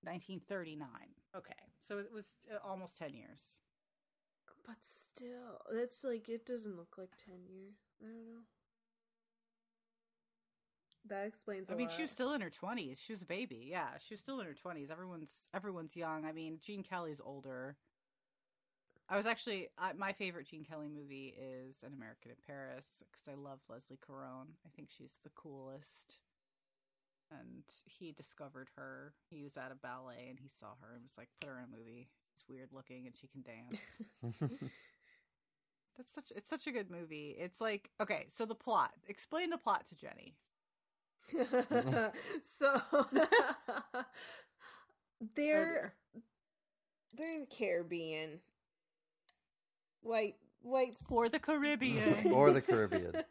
1939. 0.03 0.89
Okay. 1.37 1.53
So 1.87 1.99
it 1.99 2.11
was 2.13 2.37
uh, 2.53 2.57
almost 2.67 2.97
10 2.99 3.15
years. 3.15 3.41
But 4.67 4.77
still, 4.83 5.61
that's 5.73 6.05
like, 6.05 6.29
it 6.29 6.47
doesn't 6.47 6.77
look 6.77 6.97
like 6.99 7.11
10 7.27 7.35
years. 7.49 7.75
I 8.03 8.07
don't 8.07 8.27
know. 8.27 8.43
That 11.09 11.27
explains 11.27 11.71
a 11.71 11.73
I 11.73 11.77
mean, 11.77 11.89
lot. 11.89 11.97
she 11.97 12.03
was 12.03 12.11
still 12.11 12.33
in 12.33 12.41
her 12.41 12.51
20s. 12.51 12.99
She 13.05 13.13
was 13.13 13.23
a 13.23 13.27
baby. 13.27 13.69
Yeah, 13.71 13.89
she 14.07 14.15
was 14.15 14.21
still 14.21 14.41
in 14.41 14.47
her 14.47 14.55
20s. 14.55 14.91
Everyone's 14.91 15.43
everyone's 15.55 15.97
young. 15.97 16.25
I 16.25 16.33
mean, 16.33 16.59
Gene 16.63 16.83
Kelly's 16.83 17.21
older. 17.25 17.77
I 19.09 19.17
was 19.17 19.27
actually 19.27 19.69
I, 19.79 19.93
my 19.95 20.13
favorite 20.13 20.47
Gene 20.47 20.65
Kelly 20.65 20.89
movie 20.89 21.35
is 21.37 21.83
An 21.85 21.93
American 21.95 22.31
in 22.31 22.37
Paris 22.47 23.03
because 23.11 23.27
I 23.29 23.35
love 23.35 23.59
Leslie 23.69 23.99
Caron. 24.07 24.55
I 24.65 24.69
think 24.77 24.89
she's 24.97 25.17
the 25.25 25.31
coolest. 25.31 26.19
And 27.33 27.63
he 27.85 28.13
discovered 28.13 28.69
her. 28.77 29.15
He 29.29 29.43
was 29.43 29.57
at 29.57 29.73
a 29.73 29.77
ballet 29.77 30.27
and 30.29 30.39
he 30.41 30.49
saw 30.49 30.75
her 30.81 30.95
and 30.95 31.03
was 31.03 31.17
like, 31.17 31.29
"Put 31.41 31.49
her 31.49 31.59
in 31.59 31.65
a 31.65 31.77
movie. 31.77 32.09
It's 32.33 32.45
weird 32.49 32.71
looking 32.73 33.07
and 33.07 33.17
she 33.17 33.27
can 33.29 33.43
dance." 33.43 33.81
That's 35.97 36.13
such 36.15 36.33
it's 36.37 36.49
such 36.49 36.67
a 36.67 36.73
good 36.73 36.91
movie. 36.91 37.37
It's 37.39 37.61
like 37.61 37.91
okay, 38.01 38.27
so 38.31 38.45
the 38.45 38.55
plot. 38.55 38.93
Explain 39.09 39.51
the 39.51 39.59
plot 39.59 39.87
to 39.89 39.95
Jenny. 39.95 40.37
so 42.43 42.81
they're 45.35 45.35
dear. 45.35 45.95
they're 47.17 47.33
in 47.35 47.41
the 47.41 47.47
Caribbean. 47.57 48.41
White 50.03 50.37
white 50.63 50.95
For 51.09 51.29
the 51.29 51.39
Caribbean. 51.39 52.33
or 52.33 52.51
the 52.53 52.61
Caribbean. 52.63 53.13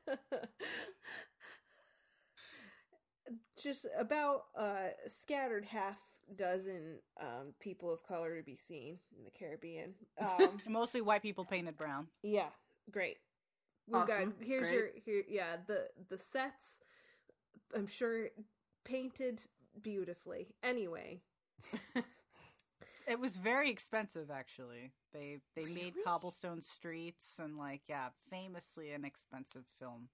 Just 3.61 3.85
about 3.97 4.45
uh 4.57 4.89
scattered 5.07 5.65
half 5.65 5.97
dozen 6.35 6.99
um 7.19 7.53
people 7.59 7.91
of 7.93 8.01
color 8.03 8.37
to 8.37 8.43
be 8.43 8.55
seen 8.55 8.97
in 9.17 9.23
the 9.25 9.31
Caribbean. 9.31 9.93
Um 10.19 10.57
Mostly 10.67 11.01
white 11.01 11.21
people 11.21 11.45
painted 11.45 11.75
brown. 11.77 12.07
yeah, 12.23 12.49
great. 12.91 13.17
We've 13.87 13.97
Awesome, 14.03 14.33
got 14.39 14.47
here's 14.47 14.69
great. 14.69 14.73
your 14.73 14.87
here 15.03 15.23
yeah, 15.27 15.57
the 15.67 15.87
the 16.09 16.17
sets 16.17 16.81
I'm 17.75 17.87
sure 17.87 18.29
painted 18.83 19.41
beautifully. 19.81 20.47
Anyway, 20.63 21.21
It 23.07 23.19
was 23.19 23.35
very 23.35 23.71
expensive 23.71 24.29
actually. 24.29 24.91
They 25.13 25.39
they 25.55 25.65
made 25.65 25.95
cobblestone 26.03 26.61
streets 26.61 27.39
and 27.39 27.57
like 27.57 27.81
yeah, 27.87 28.09
famously 28.29 28.91
an 28.91 29.03
expensive 29.03 29.63
film. 29.79 30.09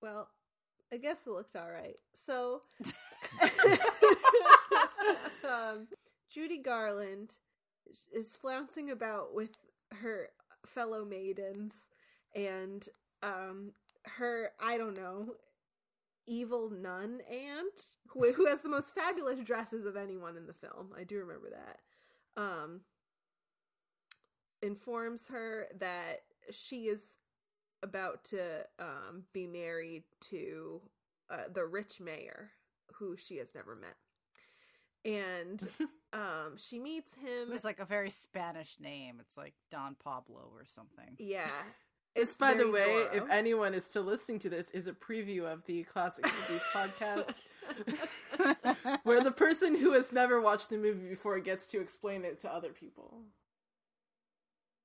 Well, 0.00 0.28
I 0.92 0.98
guess 0.98 1.26
it 1.26 1.30
looked 1.30 1.56
all 1.56 1.70
right. 1.70 1.96
So, 2.12 2.62
um, 5.44 5.88
Judy 6.30 6.58
Garland 6.58 7.36
is- 7.90 8.08
is 8.12 8.36
flouncing 8.36 8.90
about 8.90 9.34
with 9.34 9.50
her 9.92 10.30
fellow 10.66 11.04
maidens 11.04 11.90
and 12.34 12.88
um, 13.22 13.72
her, 14.18 14.50
I 14.60 14.78
don't 14.78 14.96
know, 14.96 15.34
evil 16.26 16.70
nun 16.70 17.20
aunt 17.30 17.74
who, 18.08 18.32
who 18.32 18.46
has 18.46 18.62
the 18.62 18.68
most 18.68 18.94
fabulous 18.94 19.40
dresses 19.44 19.84
of 19.84 19.96
anyone 19.96 20.36
in 20.36 20.46
the 20.46 20.52
film. 20.52 20.88
I 20.98 21.04
do 21.04 21.18
remember 21.18 21.50
that. 21.50 22.40
Um, 22.40 22.80
informs 24.62 25.28
her 25.28 25.66
that 25.78 26.22
she 26.50 26.84
is 26.84 27.18
about 27.82 28.24
to 28.24 28.66
um, 28.78 29.24
be 29.32 29.46
married 29.46 30.04
to 30.20 30.80
uh, 31.30 31.44
the 31.52 31.64
rich 31.64 32.00
mayor 32.00 32.50
who 32.94 33.16
she 33.16 33.36
has 33.36 33.54
never 33.54 33.76
met. 33.76 33.96
And 35.04 35.66
um, 36.12 36.56
she 36.56 36.78
meets 36.78 37.14
him. 37.14 37.52
It's 37.52 37.64
like 37.64 37.80
a 37.80 37.84
very 37.84 38.10
Spanish 38.10 38.76
name. 38.80 39.18
It's 39.20 39.36
like 39.36 39.54
Don 39.70 39.94
Pablo 40.02 40.50
or 40.54 40.64
something. 40.66 41.16
yeah. 41.18 41.50
It's 42.16 42.34
by 42.34 42.54
the 42.54 42.70
way, 42.70 42.80
Zorro. 42.80 43.14
if 43.14 43.30
anyone 43.30 43.74
is 43.74 43.84
still 43.84 44.02
listening 44.02 44.38
to 44.40 44.48
this, 44.48 44.70
is 44.70 44.86
a 44.86 44.92
preview 44.92 45.44
of 45.44 45.64
the 45.66 45.82
Classic 45.84 46.24
Movies 46.24 46.62
podcast, 46.74 47.34
where 49.04 49.22
the 49.22 49.30
person 49.30 49.76
who 49.76 49.92
has 49.92 50.12
never 50.12 50.40
watched 50.40 50.70
the 50.70 50.78
movie 50.78 51.08
before 51.08 51.38
gets 51.40 51.66
to 51.68 51.80
explain 51.80 52.24
it 52.24 52.40
to 52.40 52.52
other 52.52 52.70
people. 52.70 53.22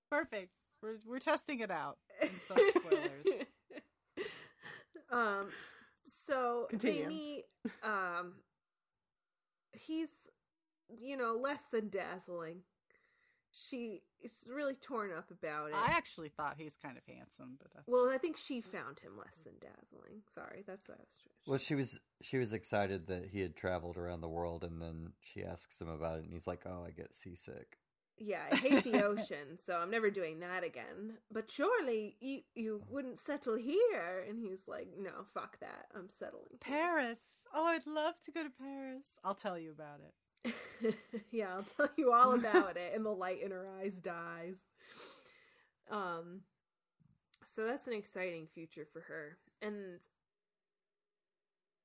Perfect. 0.10 0.50
We're 0.84 0.98
we're 1.08 1.20
testing 1.20 1.60
it 1.62 1.72
out. 1.72 1.98
Spoilers. 2.46 3.46
um 5.12 5.50
so 6.06 6.68
Continue. 6.70 7.04
they 7.04 7.08
meet 7.08 7.44
um 7.84 8.34
he's 9.74 10.30
you 11.00 11.16
know 11.16 11.36
less 11.36 11.64
than 11.72 11.90
dazzling 11.90 12.62
she 13.52 14.02
is 14.24 14.50
really 14.54 14.76
torn 14.76 15.12
up 15.12 15.30
about 15.32 15.70
it 15.70 15.76
I 15.76 15.92
actually 15.92 16.30
thought 16.30 16.56
he's 16.58 16.78
kind 16.82 16.98
of 16.98 17.04
handsome, 17.06 17.58
but 17.60 17.68
that's 17.74 17.88
well 17.88 18.10
i 18.10 18.18
think 18.18 18.38
she 18.38 18.62
found 18.62 19.00
him 19.00 19.18
less 19.18 19.38
than 19.44 19.54
dazzling 19.60 20.22
sorry 20.34 20.64
that's 20.66 20.88
what 20.88 20.98
i 20.98 21.02
was 21.02 21.18
trying 21.22 21.32
Well, 21.48 21.58
she 21.60 21.76
was 21.76 22.00
she 22.22 22.38
was 22.38 22.54
excited 22.54 23.08
that 23.08 23.30
he 23.32 23.42
had 23.42 23.56
traveled 23.56 23.98
around 23.98 24.22
the 24.22 24.30
world, 24.30 24.64
and 24.64 24.82
then 24.82 25.14
she 25.22 25.44
asks 25.44 25.82
him 25.82 25.90
about 25.90 26.20
it, 26.20 26.24
and 26.26 26.34
he's 26.34 26.46
like, 26.46 26.62
"Oh, 26.66 26.84
I 26.86 26.92
get 26.92 27.16
seasick." 27.16 27.78
yeah 28.18 28.44
i 28.52 28.56
hate 28.56 28.84
the 28.84 29.04
ocean 29.12 29.58
so 29.58 29.78
i'm 29.78 29.90
never 29.90 30.12
doing 30.12 30.40
that 30.42 30.64
again 30.64 31.14
but 31.32 31.50
surely 31.50 32.16
you 32.20 32.42
you 32.54 32.84
wouldn't 32.88 33.18
settle 33.18 33.56
here 33.56 34.24
and 34.30 34.38
he's 34.38 34.68
like 34.68 34.90
no 35.00 35.26
fuck 35.34 35.60
that 35.60 35.88
i'm 35.96 36.10
settling 36.10 36.60
here." 36.64 36.78
Paris. 36.78 37.20
Oh, 37.54 37.66
I'd 37.66 37.88
love 37.88 38.16
to 38.26 38.32
go 38.32 38.44
to 38.44 38.50
Paris. 38.50 39.06
I'll 39.24 39.34
tell 39.36 39.58
you 39.58 39.72
about 39.72 40.00
it. 40.06 40.14
yeah, 41.32 41.56
I'll 41.56 41.64
tell 41.64 41.90
you 41.98 42.12
all 42.12 42.34
about 42.34 42.78
it. 42.78 42.94
And 42.96 43.06
the 43.06 43.12
light 43.12 43.42
in 43.44 43.52
her 43.52 43.68
eyes 43.80 44.00
dies. 44.00 44.66
Um, 45.90 46.42
so 47.46 47.66
that's 47.66 47.88
an 47.88 47.94
exciting 47.94 48.48
future 48.48 48.88
for 48.92 49.02
her. 49.02 49.38
And 49.62 50.00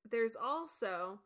there's 0.08 0.36
also, 0.36 1.20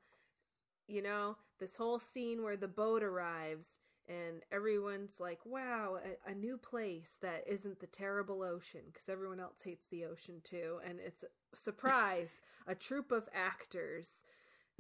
you 0.89 1.03
know, 1.03 1.37
this 1.59 1.77
whole 1.77 1.99
scene 1.99 2.43
where 2.43 2.57
the 2.57 2.69
boat 2.69 3.03
arrives 3.03 3.79
and 4.09 4.43
everyone's 4.51 5.21
like, 5.21 5.39
wow, 5.45 5.99
a, 6.27 6.31
a 6.31 6.35
new 6.35 6.57
place 6.57 7.17
that 7.23 7.45
isn't 7.47 7.81
the 7.81 7.87
terrible 7.87 8.43
ocean 8.43 8.81
because 8.93 9.09
everyone 9.09 9.39
else 9.39 9.59
hates 9.63 9.87
the 9.89 10.05
ocean 10.05 10.41
too. 10.43 10.81
And 10.85 10.99
it's 10.99 11.25
surprise, 11.55 12.41
a 12.67 12.75
troupe 12.75 13.13
of 13.13 13.29
actors 13.35 14.25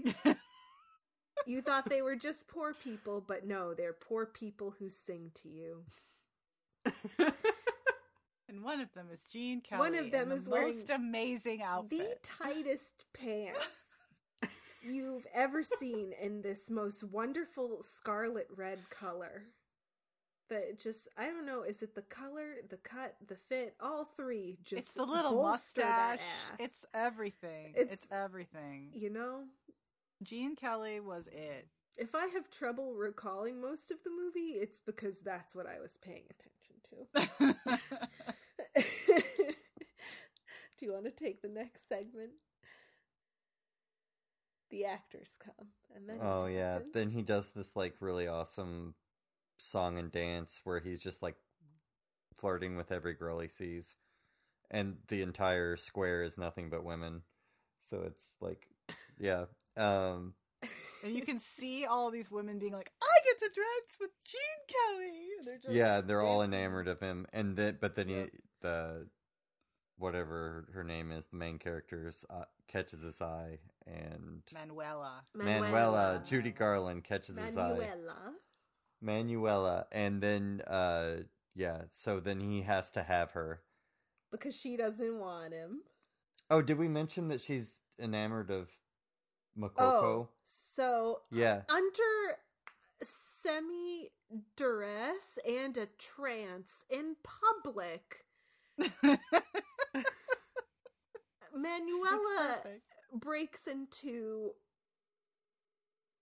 you 1.46 1.60
thought 1.62 1.88
they 1.88 2.02
were 2.02 2.16
just 2.16 2.46
poor 2.48 2.72
people, 2.74 3.22
but 3.26 3.46
no, 3.46 3.74
they're 3.74 3.92
poor 3.92 4.26
people 4.26 4.74
who 4.78 4.88
sing 4.90 5.30
to 5.42 5.48
you. 5.48 5.82
And 8.48 8.64
one 8.64 8.80
of 8.80 8.92
them 8.94 9.06
is 9.12 9.22
Gene 9.32 9.60
Kelly. 9.60 9.78
One 9.78 9.94
of 9.94 10.10
them 10.10 10.30
the 10.30 10.34
is 10.34 10.48
wearing 10.48 10.70
the 10.72 10.74
most 10.74 10.90
amazing 10.90 11.62
outfit, 11.62 11.98
The 11.98 12.44
tightest 12.44 13.04
pants 13.14 13.60
you've 14.82 15.26
ever 15.32 15.62
seen 15.62 16.12
in 16.20 16.42
this 16.42 16.68
most 16.68 17.04
wonderful 17.04 17.80
scarlet 17.82 18.48
red 18.56 18.80
color. 18.90 19.44
That 20.48 20.80
just, 20.80 21.06
I 21.16 21.26
don't 21.26 21.46
know, 21.46 21.62
is 21.62 21.80
it 21.80 21.94
the 21.94 22.02
color, 22.02 22.54
the 22.68 22.78
cut, 22.78 23.14
the 23.24 23.36
fit, 23.36 23.76
all 23.80 24.04
three? 24.16 24.58
Just 24.64 24.78
it's 24.80 24.94
the 24.94 25.04
little 25.04 25.40
mustache. 25.40 26.18
It's 26.58 26.84
everything. 26.92 27.74
It's- 27.76 27.92
It's, 28.02 28.08
everything. 28.10 28.88
you 28.92 29.10
know, 29.10 29.44
Gene 30.22 30.56
Kelly 30.56 31.00
was 31.00 31.26
it. 31.28 31.68
if 31.98 32.14
I 32.14 32.26
have 32.28 32.50
trouble 32.50 32.94
recalling 32.94 33.60
most 33.60 33.90
of 33.90 33.98
the 34.04 34.10
movie, 34.10 34.58
it's 34.58 34.80
because 34.80 35.20
that's 35.20 35.54
what 35.54 35.66
I 35.66 35.80
was 35.80 35.96
paying 36.02 36.24
attention 36.30 36.76
to. 36.90 37.56
Do 40.78 40.86
you 40.86 40.92
want 40.92 41.04
to 41.04 41.10
take 41.10 41.42
the 41.42 41.48
next 41.48 41.88
segment? 41.88 42.30
The 44.70 44.84
actors 44.84 45.36
come, 45.44 45.68
and 45.94 46.08
then 46.08 46.18
Oh 46.22 46.46
yeah, 46.46 46.74
happens? 46.74 46.92
then 46.94 47.10
he 47.10 47.22
does 47.22 47.50
this 47.50 47.74
like 47.74 47.96
really 48.00 48.28
awesome 48.28 48.94
song 49.58 49.98
and 49.98 50.12
dance 50.12 50.60
where 50.64 50.80
he's 50.80 51.00
just 51.00 51.22
like 51.22 51.36
flirting 52.34 52.76
with 52.76 52.92
every 52.92 53.14
girl 53.14 53.40
he 53.40 53.48
sees, 53.48 53.96
and 54.70 54.96
the 55.08 55.22
entire 55.22 55.76
square 55.76 56.22
is 56.22 56.38
nothing 56.38 56.70
but 56.70 56.84
women. 56.84 57.22
So 57.84 58.02
it's 58.06 58.36
like, 58.40 58.68
yeah, 59.18 59.46
um, 59.80 60.34
and 61.02 61.14
you 61.14 61.22
can 61.22 61.38
see 61.40 61.86
all 61.86 62.10
these 62.10 62.30
women 62.30 62.58
being 62.58 62.72
like, 62.72 62.90
"I 63.02 63.18
get 63.24 63.38
to 63.38 63.46
dance 63.60 63.96
with 64.00 64.10
Gene 64.24 64.66
Kelly." 64.68 65.26
And 65.38 65.46
they're 65.46 65.58
just 65.58 65.72
yeah, 65.74 66.00
they're 66.00 66.22
all 66.22 66.42
enamored 66.42 66.88
of 66.88 67.00
him, 67.00 67.26
and 67.32 67.56
then 67.56 67.78
but 67.80 67.94
then 67.94 68.08
Yeah. 68.08 68.24
he 68.24 68.30
the 68.60 69.08
whatever 69.96 70.66
her 70.72 70.84
name 70.84 71.10
is, 71.12 71.26
the 71.26 71.36
main 71.36 71.58
character's 71.58 72.24
uh, 72.30 72.44
catches 72.68 73.02
his 73.02 73.20
eye, 73.20 73.58
and 73.86 74.42
Manuela. 74.52 75.22
Manuela, 75.34 76.22
Judy 76.26 76.50
Garland 76.50 77.04
catches 77.04 77.38
his 77.38 77.56
eye. 77.56 77.68
Manuela. 77.70 78.32
Manuela, 79.02 79.86
and 79.92 80.22
then 80.22 80.62
uh, 80.66 81.16
yeah, 81.54 81.82
so 81.90 82.20
then 82.20 82.40
he 82.40 82.62
has 82.62 82.90
to 82.92 83.02
have 83.02 83.32
her. 83.32 83.62
because 84.30 84.54
she 84.54 84.76
doesn't 84.76 85.18
want 85.18 85.52
him. 85.54 85.80
Oh, 86.50 86.60
did 86.62 86.78
we 86.78 86.88
mention 86.88 87.28
that 87.28 87.40
she's 87.40 87.80
enamored 87.98 88.50
of 88.50 88.68
Macoco? 89.58 89.78
Oh, 89.78 90.28
so 90.46 91.22
Yeah. 91.30 91.62
under 91.68 92.38
semi 93.02 94.10
duress 94.56 95.38
and 95.46 95.76
a 95.76 95.86
trance 95.98 96.84
in 96.90 97.16
public, 97.22 98.26
Manuela 101.54 102.60
breaks 103.12 103.66
into 103.66 104.52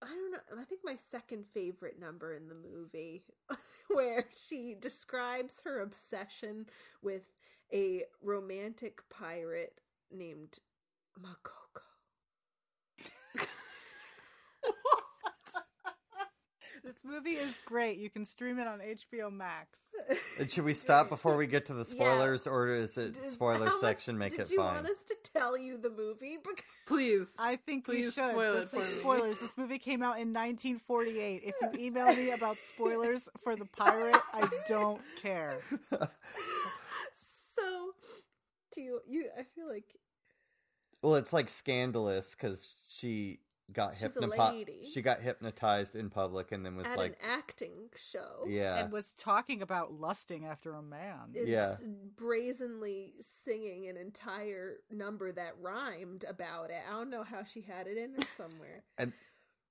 I 0.00 0.06
don't 0.06 0.30
know. 0.30 0.38
I 0.60 0.64
think 0.64 0.82
my 0.84 0.94
second 1.10 1.44
favorite 1.52 1.98
number 1.98 2.32
in 2.32 2.48
the 2.48 2.54
movie, 2.54 3.24
where 3.88 4.26
she 4.46 4.76
describes 4.78 5.60
her 5.64 5.80
obsession 5.80 6.66
with 7.02 7.22
a 7.72 8.04
romantic 8.22 9.00
pirate 9.10 9.80
named 10.12 10.60
Macoco. 11.20 11.67
This 16.84 16.96
movie 17.04 17.32
is 17.32 17.52
great. 17.66 17.98
You 17.98 18.08
can 18.08 18.24
stream 18.24 18.58
it 18.58 18.66
on 18.66 18.78
HBO 18.78 19.30
Max. 19.32 19.80
And 20.38 20.50
should 20.50 20.64
we 20.64 20.72
stop 20.72 21.10
before 21.10 21.36
we 21.36 21.46
get 21.46 21.66
to 21.66 21.74
the 21.74 21.84
spoilers, 21.94 22.46
or 22.46 22.68
is 22.68 22.96
it 22.96 23.14
Does- 23.20 23.32
spoiler 23.32 23.66
how 23.66 23.72
much 23.72 23.80
section 23.80 24.16
make 24.16 24.30
did 24.32 24.42
it 24.42 24.50
you 24.52 24.56
fine? 24.58 24.76
want 24.76 24.86
us 24.86 25.04
to 25.08 25.16
tell 25.34 25.58
you 25.58 25.76
the 25.76 25.90
movie? 25.90 26.38
Because 26.42 26.64
Please. 26.86 27.34
I 27.38 27.56
think 27.56 27.88
we 27.88 27.96
Please 27.96 28.14
should. 28.14 28.30
spoil 28.30 28.54
this 28.54 28.72
it 28.72 28.76
for 28.76 28.82
is 28.86 28.94
me. 28.94 29.00
spoilers. 29.00 29.40
This 29.40 29.58
movie 29.58 29.78
came 29.78 30.02
out 30.02 30.18
in 30.18 30.32
1948. 30.32 31.42
If 31.44 31.54
you 31.74 31.86
email 31.86 32.06
me 32.14 32.30
about 32.30 32.56
spoilers 32.56 33.28
for 33.42 33.54
the 33.54 33.66
pirate, 33.66 34.22
I 34.32 34.48
don't 34.66 35.02
care. 35.20 35.60
so, 37.12 37.90
do 38.74 38.80
you? 38.80 39.00
You? 39.06 39.26
I 39.38 39.42
feel 39.54 39.68
like 39.68 39.84
Well, 41.02 41.16
it's 41.16 41.32
like 41.34 41.50
scandalous 41.50 42.34
because 42.34 42.76
she 42.90 43.40
got 43.72 43.94
She's 43.94 44.04
a 44.04 44.06
hypnotized. 44.08 44.54
lady. 44.56 44.90
She 44.92 45.02
got 45.02 45.20
hypnotized 45.20 45.94
in 45.94 46.08
public 46.10 46.52
and 46.52 46.64
then 46.64 46.76
was 46.76 46.86
at 46.86 46.96
like, 46.96 47.12
an 47.22 47.30
acting 47.30 47.90
show. 48.12 48.44
yeah, 48.46 48.78
And 48.84 48.92
was 48.92 49.12
talking 49.18 49.60
about 49.62 49.92
lusting 49.92 50.46
after 50.46 50.72
a 50.74 50.82
man. 50.82 51.32
It's 51.34 51.48
Yeah. 51.48 51.76
brazenly 52.16 53.14
singing 53.20 53.88
an 53.88 53.96
entire 53.96 54.78
number 54.90 55.32
that 55.32 55.54
rhymed 55.60 56.24
about 56.28 56.70
it. 56.70 56.80
I 56.88 56.92
don't 56.92 57.10
know 57.10 57.24
how 57.24 57.44
she 57.44 57.60
had 57.62 57.86
it 57.86 57.96
in 57.96 58.14
her 58.14 58.20
somewhere. 58.36 58.84
and 58.98 59.12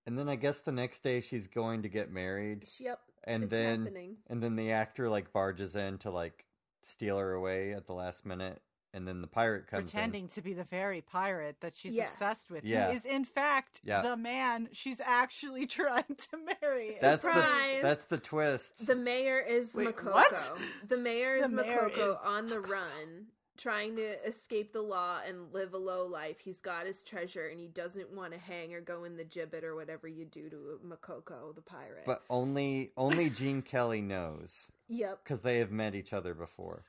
and 0.06 0.18
then 0.18 0.30
I 0.30 0.38
guess 0.38 0.61
the 0.61 0.72
next 0.72 1.03
day 1.03 1.19
she's 1.19 1.48
going 1.48 1.82
to 1.82 1.90
get 1.90 2.10
married, 2.10 2.64
yep. 2.80 3.02
and 3.26 3.44
it's 3.44 3.52
then 3.52 3.80
happening. 3.82 4.18
and 4.28 4.41
then 4.41 4.56
the 4.56 4.72
actor 4.72 5.10
like 5.10 5.34
barges 5.34 5.76
in 5.76 5.98
to 5.99 6.11
like 6.11 6.45
steal 6.82 7.18
her 7.18 7.34
away 7.34 7.74
at 7.74 7.88
the 7.88 7.94
last 7.94 8.26
minute, 8.26 8.61
and 8.98 9.07
then 9.07 9.22
the 9.22 9.28
pirate 9.28 9.68
comes 9.68 9.91
in. 9.94 9.95
Pretending 9.95 10.28
to 10.30 10.41
be 10.41 10.53
the 10.53 10.64
very 10.65 10.99
pirate 11.02 11.56
that 11.61 11.76
she's 11.78 11.94
Yes. 11.94 12.14
obsessed 12.14 12.52
with. 12.52 12.65
Yeah. 12.65 12.88
Who 12.88 12.98
is, 12.98 13.06
in 13.06 13.24
fact, 13.24 13.80
Yeah. 13.84 14.02
the 14.02 14.18
man 14.18 14.68
she's 14.74 14.99
actually 14.99 15.65
trying 15.80 16.03
to 16.18 16.38
marry. 16.61 16.95
That's 16.99 17.24
Surprise! 17.24 17.78
the 17.78 17.82
that's 17.84 18.06
the 18.06 18.18
twist. 18.18 18.86
The 18.86 18.95
mayor 18.95 19.40
is 19.40 19.74
Wait, 19.74 19.95
Macoco. 19.95 20.14
what? 20.14 20.57
The 20.88 20.98
mayor 20.98 21.40
The 21.40 21.45
is 21.45 21.52
mayor 21.53 21.90
Macoco 21.90 22.11
is 22.11 22.18
on 22.26 22.48
the 22.49 22.60
run, 22.60 23.28
trying 23.57 23.95
to 23.95 24.28
escape 24.28 24.74
the 24.74 24.82
law 24.82 25.19
and 25.28 25.52
live 25.53 25.74
a 25.74 25.78
low 25.78 26.06
life. 26.06 26.40
He's 26.40 26.61
got 26.61 26.86
his 26.86 27.02
treasure 27.03 27.48
and 27.48 27.60
he 27.60 27.68
doesn't 27.68 28.11
want 28.11 28.34
to 28.34 28.40
hang 28.40 28.74
or 28.74 28.82
go 28.82 29.03
in 29.03 29.18
the 29.18 29.24
gibbet 29.26 29.64
or 29.64 29.76
whatever 29.76 30.07
you 30.07 30.26
do 30.26 30.49
to 30.49 30.80
Macoco, 30.86 31.53
the 31.56 31.61
pirate. 31.61 32.03
But 32.06 32.24
only 32.30 32.91
only 32.98 33.30
Gene 33.30 33.61
Kelly 33.61 34.02
knows 34.02 34.68
yep. 34.88 35.19
because 35.24 35.41
they 35.41 35.57
have 35.60 35.72
met 35.72 35.95
each 35.95 36.14
other 36.14 36.34
before, 36.34 36.84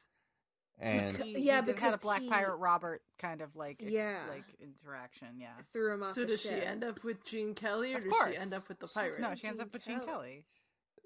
and 0.80 1.16
He, 1.16 1.40
Yeah, 1.40 1.60
he 1.60 1.66
did- 1.66 1.78
had 1.78 1.94
a 1.94 1.98
Black 1.98 2.20
he- 2.22 2.28
Pirate 2.28 2.56
Robert 2.56 3.02
kind 3.18 3.40
of 3.40 3.55
like 3.56 3.82
ex- 3.82 3.90
Yeah. 3.90 4.24
like 4.28 4.44
interaction. 4.60 5.28
Yeah. 5.38 5.48
Threw 5.72 5.92
him 5.94 6.02
off. 6.02 6.12
So 6.14 6.22
a 6.22 6.26
does 6.26 6.40
she 6.40 6.50
end 6.50 6.84
up 6.84 7.02
with 7.05 7.24
Gene 7.24 7.55
Kelly, 7.55 7.94
or 7.94 7.98
Of 7.98 8.05
does 8.05 8.12
course. 8.12 8.30
she 8.32 8.36
end 8.36 8.52
up 8.55 8.68
with 8.68 8.78
the 8.78 8.86
She's- 8.86 8.94
pirate? 8.94 9.20
No, 9.20 9.34
she 9.34 9.46
ends 9.46 9.60
up 9.60 9.72
with 9.72 9.84
Gene 9.84 10.00
Kelly. 10.00 10.44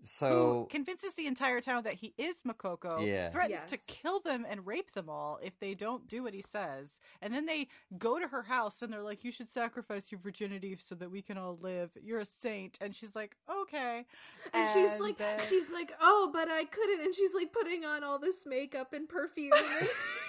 Kelly. 0.03 0.09
so 0.09 0.29
who 0.63 0.67
convinces 0.71 1.15
the 1.15 1.27
entire 1.27 1.61
town 1.61 1.85
that 1.85 1.95
he 1.95 2.13
is 2.19 2.37
Macoco, 2.47 3.07
Yeah. 3.07 3.31
threatens 3.31 3.65
to 3.67 3.77
kill 3.87 4.21
them 4.21 4.45
and 4.49 4.67
rape 4.67 4.93
them 4.93 5.09
all 5.09 5.39
if 5.43 5.59
they 5.61 5.75
don't 5.75 6.09
do 6.09 6.23
what 6.25 6.35
he 6.35 6.43
says. 6.43 6.99
And 7.21 7.33
then 7.33 7.47
they 7.47 7.69
go 7.99 8.19
to 8.19 8.29
her 8.29 8.43
house 8.43 8.83
and 8.83 8.93
they're 8.93 9.03
like, 9.03 9.23
You 9.25 9.31
should 9.33 9.49
sacrifice 9.49 10.11
your 10.11 10.21
virginity 10.21 10.77
so 10.77 10.95
that 10.97 11.11
we 11.11 11.23
can 11.23 11.39
all 11.39 11.59
live. 11.61 11.91
You're 12.03 12.21
a 12.21 12.25
saint. 12.25 12.79
And 12.81 12.95
she's 12.95 13.15
like, 13.15 13.37
Okay. 13.49 14.05
And, 14.53 14.69
she's 14.71 14.99
like, 14.99 15.19
then- 15.19 15.39
she's 15.49 15.71
like, 15.71 15.93
oh, 16.01 16.31
but 16.33 16.49
I 16.51 16.65
couldn't. 16.65 17.01
And 17.05 17.15
she's 17.15 17.33
like 17.35 17.53
putting 17.53 17.85
on 17.85 18.03
all 18.05 18.19
this 18.19 18.45
makeup 18.45 18.93
and 18.93 19.09
perfume. 19.09 19.53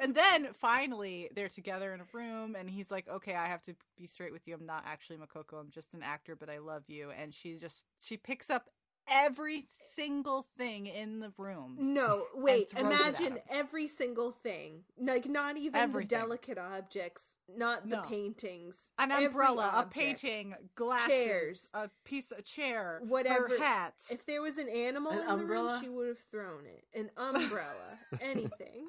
And 0.00 0.14
then 0.14 0.48
finally 0.52 1.28
they're 1.34 1.48
together 1.48 1.92
in 1.94 2.00
a 2.00 2.04
room 2.12 2.56
and 2.58 2.68
he's 2.70 2.90
like, 2.90 3.06
Okay, 3.08 3.34
I 3.34 3.46
have 3.46 3.62
to 3.64 3.74
be 3.98 4.06
straight 4.06 4.32
with 4.32 4.46
you. 4.48 4.54
I'm 4.54 4.66
not 4.66 4.84
actually 4.86 5.18
Macoco, 5.18 5.60
I'm 5.60 5.70
just 5.70 5.92
an 5.94 6.02
actor, 6.02 6.34
but 6.34 6.48
I 6.48 6.58
love 6.58 6.84
you. 6.88 7.10
And 7.10 7.34
she 7.34 7.56
just 7.56 7.82
she 8.00 8.16
picks 8.16 8.48
up 8.50 8.70
every 9.12 9.66
single 9.96 10.46
thing 10.56 10.86
in 10.86 11.18
the 11.20 11.32
room. 11.36 11.76
no, 11.80 12.26
wait. 12.34 12.70
throws 12.70 12.84
Imagine 12.84 13.38
every 13.50 13.88
single 13.88 14.30
thing. 14.30 14.84
Like, 15.00 15.26
not 15.28 15.56
even 15.56 15.74
Everything. 15.80 16.06
the 16.08 16.14
delicate 16.14 16.58
objects, 16.58 17.22
not 17.56 17.88
the 17.88 17.96
No. 17.96 18.02
paintings. 18.02 18.92
an 18.98 19.10
every 19.10 19.24
umbrella, 19.26 19.72
a 19.74 19.86
painting, 19.86 20.54
glasses, 20.76 21.08
Chairs. 21.08 21.68
a 21.74 21.90
piece, 22.04 22.30
a 22.36 22.42
chair, 22.42 23.00
Whatever. 23.02 23.48
her 23.48 23.58
hat. 23.58 23.94
If 24.10 24.26
there 24.26 24.42
was 24.42 24.58
an 24.58 24.68
animal 24.68 25.12
An 25.12 25.28
in 25.28 25.38
the 25.38 25.44
room, 25.44 25.80
she 25.80 25.88
would 25.88 26.06
have 26.08 26.18
thrown 26.30 26.66
it. 26.66 26.84
An 26.96 27.10
umbrella, 27.16 27.98
anything. 28.20 28.86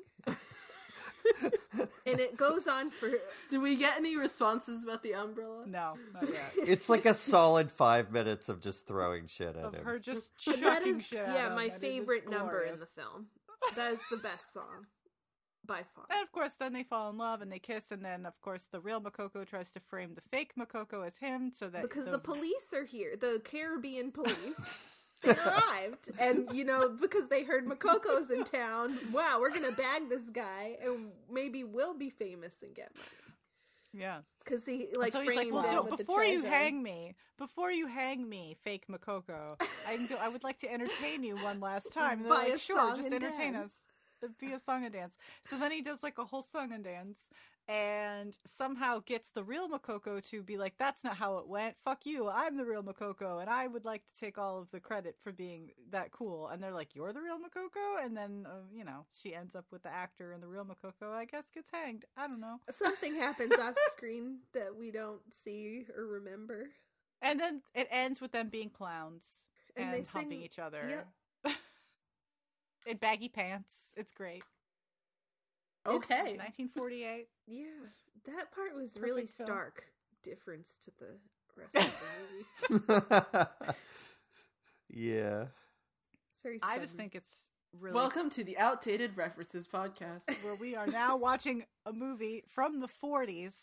And 2.06 2.20
it 2.20 2.36
goes 2.36 2.68
on 2.68 2.90
for 2.92 3.10
Did 3.50 3.60
we 3.62 3.76
get 3.76 3.98
any 3.98 4.18
responses 4.18 4.84
about 4.84 5.04
the 5.04 5.14
umbrella? 5.14 5.64
no, 5.68 5.94
not 6.14 6.28
yet. 6.30 6.52
it's 6.68 6.90
like 6.90 7.06
a 7.06 7.14
solid 7.14 7.72
five 7.72 8.12
minutes 8.12 8.50
of 8.50 8.60
just 8.60 8.88
throwing 8.88 9.28
shit 9.28 9.56
at 9.56 9.64
of 9.64 9.74
him. 9.76 9.86
her 9.86 10.00
just 10.00 10.32
But 10.46 10.56
chucking 10.56 10.64
that 10.64 10.84
is 10.86 11.06
shit 11.08 11.20
at 11.20 11.34
yeah 11.36 11.48
him, 11.48 11.56
my 11.56 11.64
and 11.66 11.72
it 11.72 11.76
is 11.76 11.82
favorite 11.82 12.30
number 12.30 12.62
in 12.64 12.80
the 12.80 12.86
film. 12.86 13.28
That 13.76 13.94
is 13.94 14.00
the 14.10 14.18
best 14.18 14.52
song 14.54 14.88
by 15.66 15.84
far. 15.96 16.06
And 16.10 16.24
of 16.24 16.32
course, 16.32 16.54
then 16.60 16.74
they 16.74 16.84
fall 16.84 17.10
in 17.12 17.18
love 17.18 17.42
and 17.42 17.52
they 17.52 17.60
kiss, 17.60 17.92
and 17.92 18.04
then 18.04 18.26
of 18.26 18.42
course 18.42 18.64
the 18.72 18.80
real 18.80 19.00
Macoco 19.00 19.46
tries 19.46 19.72
to 19.74 19.80
frame 19.80 20.16
the 20.16 20.22
fake 20.22 20.54
Macoco 20.60 21.06
as 21.06 21.18
him, 21.18 21.52
so 21.56 21.70
that 21.70 21.84
Because 21.84 22.08
the 22.08 22.18
police 22.20 22.74
are 22.74 22.84
here, 22.86 23.16
the 23.20 23.40
Caribbean 23.44 24.12
police. 24.12 24.60
They 25.24 25.32
arrived, 25.32 26.10
and 26.20 26.48
you 26.54 26.64
know, 26.64 26.90
because 26.90 27.28
they 27.30 27.44
heard 27.44 27.66
Macoco's 27.68 28.32
in 28.32 28.44
town. 28.44 28.98
Wow, 29.12 29.38
we're 29.40 29.52
gonna 29.54 29.72
bag 29.72 30.10
this 30.10 30.30
guy, 30.32 30.78
and 30.84 31.12
maybe 31.32 31.64
we'll 31.64 31.94
be 31.94 32.10
famous 32.10 32.62
and 32.62 32.74
get 32.76 32.92
money. 32.96 34.04
yeah. 34.04 34.20
Because 34.44 34.66
he 34.66 34.88
like 34.98 35.14
so 35.14 35.22
he's 35.22 35.36
like, 35.36 35.52
well, 35.52 35.62
don't, 35.64 35.98
before 35.98 36.24
you 36.24 36.44
hang 36.44 36.82
me, 36.82 37.16
before 37.38 37.72
you 37.72 37.86
hang 37.88 38.28
me, 38.28 38.56
fake 38.64 38.86
Macoco, 38.90 39.62
I 39.88 39.96
can 39.96 40.08
go, 40.08 40.18
I 40.20 40.30
would 40.30 40.44
like 40.44 40.58
to 40.60 40.72
entertain 40.72 41.24
you 41.24 41.38
one 41.38 41.60
last 41.60 41.94
time. 41.94 42.22
And 42.22 42.26
they're 42.26 42.34
Via 42.34 42.50
like, 42.50 42.60
sure, 42.60 42.78
song 42.78 42.96
just 42.96 43.06
and 43.06 43.14
entertain 43.14 43.54
dance. 43.54 43.72
us 43.72 43.78
a 44.24 44.60
song 44.60 44.84
and 44.84 44.94
dance. 44.94 45.16
So 45.46 45.58
then 45.58 45.72
he 45.72 45.82
does 45.82 46.04
like 46.04 46.18
a 46.18 46.26
whole 46.26 46.44
song 46.44 46.72
and 46.72 46.84
dance, 46.84 47.20
and 47.68 48.36
somehow 48.46 49.00
gets 49.06 49.30
the 49.32 49.44
real 49.44 49.70
Macoco 49.70 50.22
to 50.30 50.44
be 50.44 50.58
like, 50.58 50.74
"That's 50.78 51.04
not 51.04 51.18
how 51.18 51.38
it 51.38 51.48
went. 51.48 51.76
Fuck 51.86 52.06
you. 52.06 52.28
I'm 52.30 52.58
the 52.58 52.66
real 52.66 52.84
Macoco, 52.84 53.40
and 53.40 53.50
I 53.50 53.68
would 53.68 53.86
like 53.86 54.06
to 54.08 54.20
take 54.20 54.38
all 54.38 54.60
of 54.60 54.72
the 54.72 54.80
credit 54.80 55.16
for 55.22 55.32
being 55.32 55.72
that 55.92 56.12
cool." 56.12 56.48
And 56.48 56.62
they're 56.62 56.74
like, 56.74 56.96
"You're 56.96 57.14
the 57.14 57.22
real 57.22 57.38
Macoco," 57.40 58.04
and 58.04 58.16
then 58.18 58.46
uh, 58.50 58.66
you 58.74 58.84
know 58.84 59.06
she 59.14 59.34
ends 59.34 59.56
up 59.56 59.66
with 59.72 59.84
the 59.84 59.90
actor, 59.94 60.32
and 60.34 60.44
the 60.44 60.48
real 60.48 60.66
Macoco, 60.66 61.12
I 61.14 61.26
guess, 61.26 61.50
gets 61.54 61.70
hanged. 61.72 62.06
I 62.18 62.28
don't 62.28 62.42
know. 62.42 62.60
Something 62.72 63.16
happens 63.16 63.54
off 63.58 63.76
screen 63.96 64.40
that 64.54 64.76
we 64.76 64.92
don't 64.92 65.22
see 65.32 65.86
or 65.96 66.06
remember. 66.06 66.70
And 67.22 67.40
then 67.40 67.62
it 67.76 67.88
ends 67.92 68.20
with 68.20 68.32
them 68.32 68.50
being 68.50 68.72
clowns 68.72 69.22
And 69.76 69.94
and, 69.94 70.08
humping 70.08 70.32
sing- 70.40 70.42
each 70.42 70.58
other 70.58 71.06
Yep. 71.46 71.56
in 72.88 72.98
baggy 72.98 73.30
pants. 73.30 73.94
It's 73.96 74.12
great. 74.12 74.44
Okay. 75.88 76.38
1948. 76.38 77.28
Yeah, 77.48 77.66
that 78.28 78.52
part 78.52 78.76
was 78.76 78.98
really 79.00 79.26
film. 79.26 79.48
stark 79.48 79.84
difference 80.24 80.78
to 80.86 80.92
the 81.00 81.18
rest 81.58 81.76
of 81.76 82.02
the 82.70 82.80
movie. 83.30 83.48
yeah. 84.90 85.46
It's 86.44 86.64
I 86.64 86.78
just 86.78 86.96
think 86.96 87.16
it's 87.16 87.30
really 87.80 87.96
Welcome 87.96 88.30
to 88.32 88.44
the 88.44 88.58
Outdated 88.60 89.18
References 89.18 89.68
podcast. 89.68 90.24
where 90.44 90.56
we 90.56 90.76
are 90.76 90.86
now 90.88 91.18
watching 91.18 91.64
a 91.86 91.94
movie 91.94 92.44
from 92.48 92.80
the 92.80 92.90
40s 93.04 93.54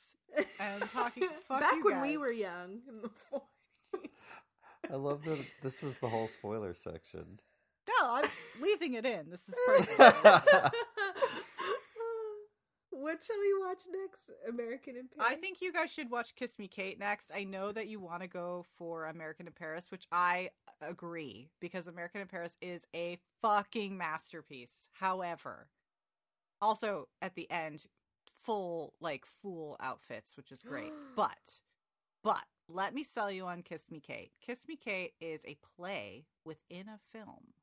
and 0.58 0.82
talking. 0.90 1.28
Fuck 1.48 1.60
back 1.60 1.74
you 1.74 1.84
when 1.84 2.02
we 2.02 2.16
were 2.16 2.32
young 2.32 2.80
in 2.88 3.02
the 3.02 3.10
40s. 3.32 4.08
I 4.90 4.96
love 4.96 5.22
that 5.24 5.38
this 5.62 5.82
was 5.82 5.96
the 5.98 6.08
whole 6.08 6.26
spoiler 6.28 6.74
section. 6.74 7.40
No, 7.88 8.08
I'm 8.10 8.28
leaving 8.60 8.94
it 8.94 9.06
in. 9.06 9.30
This 9.30 9.48
is 9.48 9.54
perfect. 9.66 10.74
What 13.08 13.24
shall 13.24 13.38
we 13.40 13.66
watch 13.66 13.78
next? 13.90 14.30
American 14.46 14.94
in 14.94 15.08
Paris. 15.08 15.32
I 15.32 15.36
think 15.36 15.62
you 15.62 15.72
guys 15.72 15.90
should 15.90 16.10
watch 16.10 16.34
Kiss 16.34 16.58
Me 16.58 16.68
Kate 16.68 16.98
next. 16.98 17.30
I 17.34 17.44
know 17.44 17.72
that 17.72 17.88
you 17.88 18.00
want 18.00 18.20
to 18.20 18.28
go 18.28 18.66
for 18.76 19.06
American 19.06 19.46
in 19.46 19.54
Paris, 19.54 19.86
which 19.88 20.06
I 20.12 20.50
agree 20.82 21.48
because 21.58 21.86
American 21.86 22.20
in 22.20 22.26
Paris 22.26 22.54
is 22.60 22.84
a 22.94 23.16
fucking 23.40 23.96
masterpiece. 23.96 24.90
However, 24.92 25.68
also 26.60 27.08
at 27.22 27.34
the 27.34 27.50
end, 27.50 27.86
full 28.26 28.92
like 29.00 29.24
fool 29.24 29.78
outfits, 29.80 30.36
which 30.36 30.52
is 30.52 30.62
great. 30.62 30.92
but, 31.16 31.60
but 32.22 32.44
let 32.68 32.94
me 32.94 33.02
sell 33.02 33.30
you 33.30 33.46
on 33.46 33.62
Kiss 33.62 33.90
Me 33.90 34.00
Kate. 34.00 34.32
Kiss 34.44 34.58
Me 34.68 34.76
Kate 34.76 35.14
is 35.18 35.40
a 35.46 35.56
play 35.76 36.26
within 36.44 36.88
a 36.88 36.98
film. 37.10 37.54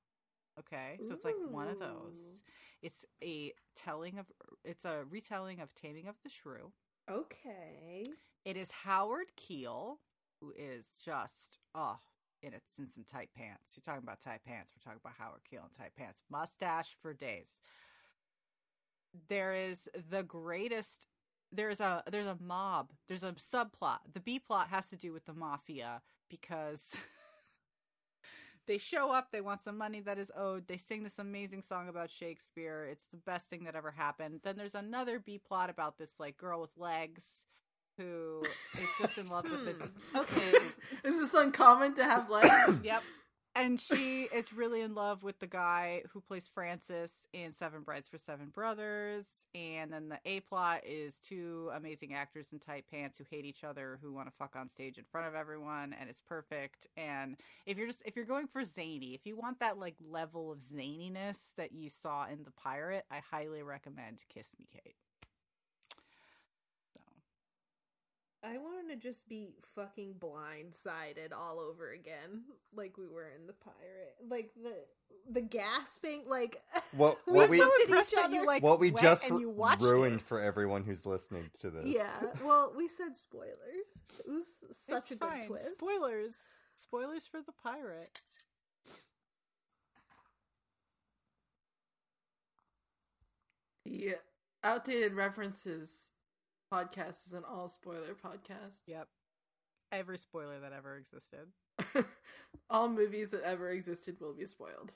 Okay, 0.57 0.97
so 1.05 1.13
it's 1.13 1.25
like 1.25 1.35
one 1.51 1.67
of 1.67 1.79
those. 1.79 2.41
It's 2.81 3.05
a 3.23 3.53
telling 3.75 4.17
of 4.17 4.25
it's 4.63 4.85
a 4.85 5.03
retelling 5.09 5.59
of 5.59 5.73
Taming 5.73 6.07
of 6.07 6.15
the 6.23 6.29
Shrew 6.29 6.71
Okay. 7.09 8.03
It 8.43 8.57
is 8.57 8.71
Howard 8.71 9.35
Keel, 9.35 9.99
who 10.39 10.53
is 10.57 10.85
just 11.03 11.59
oh, 11.75 11.97
in 12.41 12.53
it's 12.53 12.71
in 12.79 12.89
some 12.89 13.05
tight 13.11 13.29
pants. 13.35 13.73
You're 13.75 13.83
talking 13.83 14.03
about 14.03 14.21
tight 14.21 14.41
pants. 14.45 14.71
We're 14.75 14.83
talking 14.83 15.01
about 15.03 15.17
Howard 15.19 15.41
Keel 15.49 15.61
in 15.63 15.77
tight 15.77 15.95
pants. 15.95 16.21
Mustache 16.31 16.95
for 17.01 17.13
days. 17.13 17.59
There 19.29 19.53
is 19.53 19.87
the 20.09 20.23
greatest. 20.23 21.05
There's 21.51 21.79
a 21.79 22.03
there's 22.11 22.27
a 22.27 22.37
mob. 22.41 22.91
There's 23.07 23.23
a 23.23 23.33
subplot. 23.33 23.99
The 24.11 24.19
B 24.19 24.39
plot 24.39 24.69
has 24.69 24.87
to 24.87 24.95
do 24.95 25.13
with 25.13 25.25
the 25.25 25.33
mafia 25.33 26.01
because 26.29 26.97
they 28.67 28.77
show 28.77 29.11
up. 29.11 29.31
They 29.31 29.41
want 29.41 29.61
some 29.61 29.77
money 29.77 30.01
that 30.01 30.17
is 30.17 30.31
owed. 30.35 30.67
They 30.67 30.77
sing 30.77 31.03
this 31.03 31.19
amazing 31.19 31.63
song 31.63 31.87
about 31.87 32.09
Shakespeare. 32.09 32.87
It's 32.91 33.05
the 33.11 33.17
best 33.17 33.49
thing 33.49 33.65
that 33.65 33.75
ever 33.75 33.91
happened. 33.91 34.41
Then 34.43 34.57
there's 34.57 34.75
another 34.75 35.19
B 35.19 35.39
plot 35.39 35.69
about 35.69 35.97
this 35.97 36.11
like 36.19 36.37
girl 36.37 36.61
with 36.61 36.77
legs 36.77 37.23
who 37.97 38.43
is 38.73 38.89
just 38.99 39.17
in 39.17 39.27
love 39.27 39.45
with 39.45 39.65
the 39.65 39.71
hmm. 39.71 40.17
Okay. 40.17 40.51
Is 41.03 41.15
this 41.15 41.33
uncommon 41.33 41.95
to 41.95 42.03
have 42.03 42.29
legs? 42.29 42.79
Yep. 42.83 43.03
And 43.57 43.79
she 43.79 44.23
is 44.23 44.51
really 44.51 44.81
in 44.81 44.95
love 44.95 45.23
with 45.23 45.39
the 45.39 45.47
guy 45.47 46.01
who 46.11 46.19
plays 46.19 46.45
Francis 46.53 47.11
in 47.31 47.53
Seven 47.53 47.83
Brides 47.83 48.09
for 48.09 48.17
Seven 48.17 48.49
Brothers. 48.49 49.25
And 49.53 49.93
then 49.93 50.09
the 50.09 50.19
A 50.25 50.41
plot 50.41 50.81
is 50.85 51.13
two 51.25 51.71
amazing 51.73 52.13
actors 52.13 52.47
in 52.51 52.59
tight 52.59 52.83
pants 52.91 53.17
who 53.17 53.23
hate 53.29 53.45
each 53.45 53.63
other, 53.63 53.97
who 54.01 54.11
want 54.11 54.27
to 54.27 54.35
fuck 54.35 54.57
on 54.57 54.67
stage 54.67 54.97
in 54.97 55.05
front 55.09 55.27
of 55.27 55.35
everyone, 55.35 55.95
and 55.97 56.09
it's 56.09 56.19
perfect. 56.27 56.87
And 56.97 57.37
if 57.65 57.77
you're 57.77 57.87
just 57.87 58.01
if 58.05 58.17
you're 58.17 58.25
going 58.25 58.47
for 58.47 58.65
zany, 58.65 59.13
if 59.13 59.25
you 59.25 59.37
want 59.37 59.59
that 59.61 59.79
like 59.79 59.95
level 60.05 60.51
of 60.51 60.59
zaniness 60.59 61.37
that 61.55 61.71
you 61.71 61.89
saw 61.89 62.27
in 62.27 62.43
The 62.43 62.51
Pirate, 62.51 63.05
I 63.09 63.21
highly 63.31 63.63
recommend 63.63 64.19
Kiss 64.33 64.47
Me 64.59 64.67
Kate. 64.73 64.97
So 66.93 66.99
I 68.45 68.57
want 68.57 68.89
to 68.89 68.95
just 68.95 69.27
be 69.27 69.49
fucking 69.75 70.15
blindsided 70.19 71.33
all 71.35 71.59
over 71.59 71.91
again, 71.91 72.43
like 72.75 72.97
we 72.97 73.07
were 73.07 73.27
in 73.29 73.47
the 73.47 73.53
pirate. 73.53 74.15
Like 74.29 74.51
the 74.61 74.73
the 75.31 75.41
gasping, 75.41 76.23
like 76.27 76.61
What 76.91 77.19
We 77.27 77.33
what 77.33 77.49
we 77.49 77.59
looked 77.59 77.81
at 77.89 77.89
each 78.01 78.11
that 78.11 78.31
you, 78.31 78.45
like, 78.45 78.63
what 78.63 78.79
we 78.79 78.91
just 78.91 79.25
and 79.25 79.39
you 79.39 79.49
watched 79.49 79.81
ruined 79.81 80.17
it. 80.17 80.21
for 80.27 80.39
everyone 80.41 80.83
who's 80.83 81.05
listening 81.05 81.49
to 81.59 81.71
this. 81.71 81.85
yeah. 81.87 82.21
Well, 82.43 82.71
we 82.77 82.87
said 82.87 83.17
spoilers. 83.17 83.87
It 84.19 84.29
was 84.29 84.45
such 84.71 84.97
It's 85.03 85.11
a 85.11 85.15
good 85.15 85.29
twist. 85.47 85.77
Spoilers. 85.77 86.33
Spoilers 86.75 87.27
for 87.27 87.41
The 87.41 87.53
Pirate. 87.63 88.21
the 93.85 94.15
Outdated 94.63 95.13
References 95.13 96.09
podcast 96.71 97.25
is 97.27 97.33
an 97.33 97.43
all 97.49 97.67
spoiler 97.67 98.15
podcast. 98.23 98.81
Yep. 98.87 99.07
Every 99.91 100.17
spoiler 100.17 100.59
that 100.59 100.73
ever 100.73 100.97
existed. 100.97 101.47
all 102.69 102.89
movies 102.89 103.31
that 103.31 103.43
ever 103.43 103.69
existed 103.69 104.17
will 104.19 104.33
be 104.33 104.45
spoiled. 104.45 104.93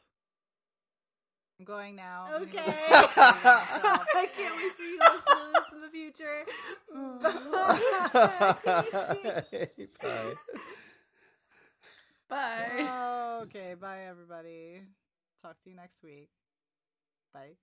I'm 1.59 1.65
going 1.65 1.95
now. 1.95 2.27
Okay. 2.33 2.45
gonna 2.45 2.65
go 2.65 2.71
to 2.71 2.77
sleep. 2.77 3.17
I 3.17 4.29
can't 4.35 4.55
wait 4.55 4.75
for 4.75 4.83
you 4.83 4.97
to 4.97 5.11
listen 5.13 5.37
to 5.37 5.51
this 5.53 5.67
in 5.73 5.81
the 5.81 5.89
future. 5.89 6.45
Bye. 10.01 10.33
Bye. 12.29 13.39
okay, 13.43 13.75
bye 13.79 14.03
everybody. 14.09 14.83
Talk 15.41 15.61
to 15.63 15.69
you 15.69 15.75
next 15.75 16.01
week. 16.03 16.29
Bye. 17.33 17.55